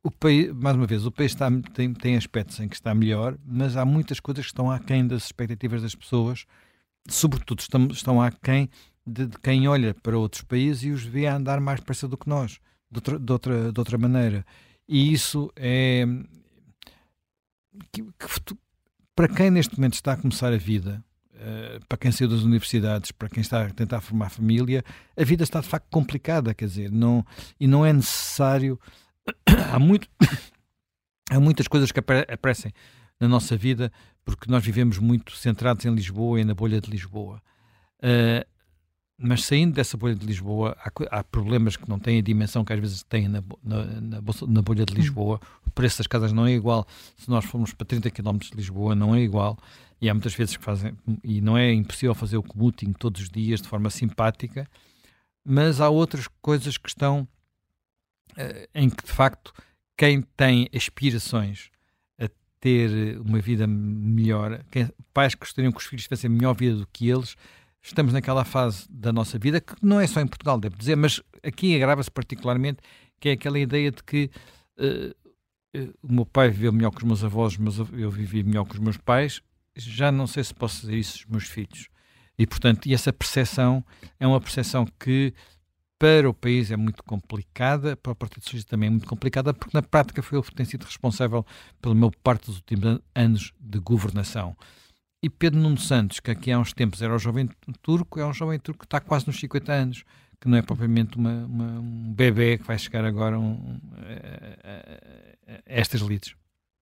o 0.03 0.11
país, 0.11 0.53
mais 0.53 0.77
uma 0.77 0.87
vez, 0.87 1.05
o 1.05 1.11
país 1.11 1.33
está, 1.33 1.51
tem, 1.75 1.93
tem 1.93 2.17
aspectos 2.17 2.59
em 2.61 2.69
que 2.69 2.75
está 2.75 2.95
melhor, 2.95 3.37
mas 3.45 3.77
há 3.77 3.85
muitas 3.85 4.19
coisas 4.19 4.47
que 4.47 4.51
estão 4.51 4.71
aquém 4.71 5.07
das 5.07 5.25
expectativas 5.25 5.83
das 5.83 5.95
pessoas, 5.95 6.47
sobretudo 7.09 7.61
estão, 7.61 7.87
estão 7.89 8.23
aquém 8.23 8.71
de, 9.07 9.27
de 9.27 9.39
quem 9.39 9.69
olha 9.69 9.95
para 9.95 10.19
outros 10.19 10.43
países 10.43 10.85
e 10.85 10.91
os 10.91 11.03
vê 11.03 11.27
a 11.27 11.37
andar 11.37 11.61
mais 11.61 11.81
depressa 11.81 12.09
do 12.09 12.17
que 12.17 12.29
nós, 12.29 12.61
de 12.91 12.99
outra, 12.99 13.19
de 13.19 13.33
outra, 13.33 13.73
de 13.73 13.81
outra 13.81 13.99
maneira. 13.99 14.47
E 14.89 15.13
isso 15.13 15.53
é. 15.55 16.05
Que, 17.93 18.03
que, 18.03 18.57
para 19.15 19.29
quem 19.29 19.51
neste 19.51 19.77
momento 19.77 19.95
está 19.95 20.15
a 20.15 20.17
começar 20.17 20.53
a 20.53 20.57
vida, 20.57 21.05
uh, 21.35 21.87
para 21.87 21.99
quem 21.99 22.11
saiu 22.11 22.29
das 22.29 22.41
universidades, 22.41 23.13
para 23.13 23.29
quem 23.29 23.41
está 23.41 23.65
a 23.65 23.71
tentar 23.71 24.01
formar 24.01 24.31
família, 24.31 24.83
a 25.17 25.25
vida 25.25 25.45
está 25.45 25.61
de 25.61 25.69
facto 25.69 25.87
complicada, 25.91 26.55
quer 26.55 26.67
dizer, 26.67 26.91
não, 26.91 27.25
e 27.59 27.67
não 27.67 27.85
é 27.85 27.93
necessário 27.93 28.81
há, 29.73 29.79
muito, 29.79 30.09
há 31.31 31.41
muitas 31.41 31.69
coisas 31.69 31.93
que 31.93 32.01
aparecem 32.01 32.73
na 33.19 33.29
nossa 33.29 33.57
vida 33.57 33.93
porque 34.25 34.51
nós 34.51 34.65
vivemos 34.65 34.99
muito 34.99 35.37
centrados 35.37 35.85
em 35.85 35.95
Lisboa 35.95 36.41
e 36.41 36.45
na 36.45 36.55
bolha 36.55 36.81
de 36.81 36.91
Lisboa. 36.91 37.43
Uh, 37.99 38.49
mas 39.23 39.45
saindo 39.45 39.75
dessa 39.75 39.99
bolha 39.99 40.15
de 40.15 40.25
Lisboa, 40.25 40.75
há, 40.83 41.19
há, 41.19 41.23
problemas 41.23 41.77
que 41.77 41.87
não 41.87 41.99
têm 41.99 42.19
a 42.19 42.23
dimensão 42.23 42.65
que 42.65 42.73
às 42.73 42.81
vezes 42.81 43.03
têm 43.03 43.29
na, 43.29 43.43
na, 43.63 43.85
na, 43.85 44.23
na, 44.49 44.63
bolha 44.63 44.87
de 44.87 44.95
Lisboa. 44.95 45.39
O 45.67 45.71
preço 45.71 45.99
das 45.99 46.07
casas 46.07 46.33
não 46.33 46.47
é 46.47 46.53
igual. 46.53 46.87
Se 47.19 47.29
nós 47.29 47.45
formos 47.45 47.75
para 47.75 47.87
30 47.87 48.11
km 48.11 48.39
de 48.39 48.57
Lisboa, 48.57 48.95
não 48.95 49.15
é 49.15 49.21
igual. 49.21 49.59
E 50.01 50.09
há 50.09 50.15
muitas 50.15 50.35
vezes 50.35 50.57
que 50.57 50.65
fazem, 50.65 50.97
e 51.23 51.43
não 51.43 51.59
é 51.59 51.71
impossível 51.71 52.15
fazer 52.15 52.39
o 52.39 52.43
commuting 52.43 52.95
todos 52.95 53.21
os 53.21 53.29
dias 53.29 53.61
de 53.61 53.69
forma 53.69 53.91
simpática, 53.91 54.67
mas 55.45 55.83
há 55.83 55.91
outras 55.91 56.27
coisas 56.41 56.79
que 56.79 56.89
estão 56.89 57.29
em 58.75 58.89
que 58.89 59.05
de 59.05 59.13
facto 59.13 59.53
quem 59.97 60.23
tem 60.37 60.69
aspirações 60.75 61.71
a 62.19 62.29
ter 62.59 63.21
uma 63.21 63.39
vida 63.39 63.67
melhor, 63.67 64.65
quem, 64.71 64.89
pais 65.13 65.35
que 65.35 65.41
gostariam 65.41 65.73
que 65.73 65.79
os 65.79 65.87
filhos 65.87 66.05
tivessem 66.05 66.31
melhor 66.31 66.55
vida 66.55 66.77
do 66.77 66.87
que 66.87 67.09
eles, 67.09 67.37
estamos 67.83 68.13
naquela 68.13 68.45
fase 68.45 68.87
da 68.91 69.13
nossa 69.13 69.39
vida 69.39 69.61
que 69.61 69.75
não 69.83 70.01
é 70.01 70.07
só 70.07 70.21
em 70.21 70.27
Portugal, 70.27 70.59
devo 70.59 70.77
dizer, 70.77 70.97
mas 70.97 71.21
aqui 71.43 71.77
agrava-se 71.77 72.11
particularmente, 72.11 72.79
que 73.19 73.29
é 73.29 73.33
aquela 73.33 73.59
ideia 73.59 73.91
de 73.91 74.03
que 74.03 74.31
uh, 74.79 75.79
uh, 75.79 75.95
o 76.03 76.13
meu 76.13 76.27
pai 76.27 76.49
viveu 76.51 76.73
melhor 76.73 76.91
que 76.91 76.99
os 76.99 77.05
meus 77.05 77.25
avós, 77.25 77.57
mas 77.57 77.79
eu 77.79 78.11
vivi 78.11 78.43
melhor 78.43 78.65
que 78.65 78.75
os 78.75 78.81
meus 78.81 78.97
pais, 78.97 79.43
já 79.77 80.11
não 80.11 80.27
sei 80.27 80.45
se 80.45 80.55
posso 80.55 80.83
dizer 80.83 80.97
isso 80.97 81.19
aos 81.19 81.27
meus 81.27 81.45
filhos. 81.45 81.89
E, 82.39 82.47
portanto, 82.47 82.87
e 82.87 82.95
essa 82.95 83.13
percepção 83.13 83.85
é 84.19 84.27
uma 84.27 84.41
percepção 84.41 84.87
que 84.99 85.35
para 86.01 86.31
o 86.31 86.33
país 86.33 86.71
é 86.71 86.79
muito 86.79 87.05
complicada, 87.05 87.95
para 87.95 88.13
o 88.13 88.15
Partido 88.15 88.43
Socialista 88.43 88.71
também 88.71 88.87
é 88.87 88.91
muito 88.91 89.07
complicada, 89.07 89.53
porque 89.53 89.77
na 89.77 89.83
prática 89.83 90.23
foi 90.23 90.39
ele 90.39 90.47
que 90.47 90.55
tem 90.55 90.65
sido 90.65 90.85
responsável 90.85 91.45
pela 91.79 91.95
maior 91.95 92.13
parte 92.23 92.47
dos 92.47 92.57
últimos 92.57 93.01
anos 93.15 93.53
de 93.61 93.79
governação. 93.79 94.57
E 95.23 95.29
Pedro 95.29 95.61
Nuno 95.61 95.77
Santos, 95.77 96.19
que 96.19 96.31
aqui 96.31 96.51
há 96.51 96.59
uns 96.59 96.73
tempos 96.73 97.03
era 97.03 97.15
o 97.15 97.19
jovem 97.19 97.51
turco, 97.83 98.19
é 98.19 98.25
um 98.25 98.33
jovem 98.33 98.59
turco 98.59 98.81
que 98.81 98.87
está 98.87 98.99
quase 98.99 99.27
nos 99.27 99.39
50 99.39 99.71
anos, 99.71 100.05
que 100.41 100.49
não 100.49 100.57
é 100.57 100.63
propriamente 100.63 101.19
uma, 101.19 101.45
uma, 101.45 101.81
um 101.81 102.15
bebê 102.15 102.57
que 102.57 102.65
vai 102.65 102.79
chegar 102.79 103.05
agora 103.05 103.37
a 103.37 103.43
estas 105.67 106.01
lides. 106.01 106.35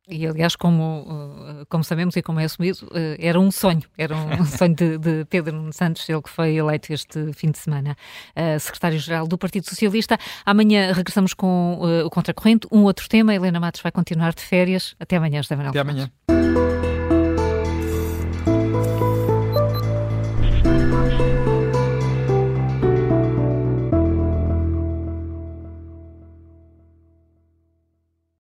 E, 0.07 0.25
aliás, 0.25 0.55
como, 0.55 1.01
uh, 1.01 1.65
como 1.67 1.83
sabemos 1.83 2.15
e 2.15 2.21
como 2.21 2.39
é 2.39 2.45
assumido, 2.45 2.85
uh, 2.85 3.15
era 3.19 3.37
um 3.37 3.51
sonho, 3.51 3.83
era 3.97 4.15
um 4.15 4.45
sonho 4.47 4.73
de, 4.73 4.97
de 4.97 5.25
Pedro 5.25 5.53
Nuno 5.53 5.73
Santos, 5.73 6.07
ele 6.07 6.21
que 6.21 6.29
foi 6.29 6.55
eleito 6.55 6.93
este 6.93 7.33
fim 7.33 7.51
de 7.51 7.57
semana 7.57 7.97
uh, 8.35 8.59
secretário-geral 8.59 9.27
do 9.27 9.37
Partido 9.37 9.67
Socialista. 9.67 10.17
Amanhã 10.45 10.93
regressamos 10.93 11.33
com 11.33 11.79
o 12.05 12.09
Contracorrente, 12.09 12.67
um 12.71 12.83
outro 12.83 13.09
tema. 13.09 13.35
Helena 13.35 13.59
Matos 13.59 13.81
vai 13.81 13.91
continuar 13.91 14.33
de 14.33 14.41
férias. 14.41 14.95
Até 14.99 15.17
amanhã, 15.17 15.41
José 15.41 15.55
Manuel. 15.55 15.71
Até 15.71 15.79
amanhã. 15.79 16.76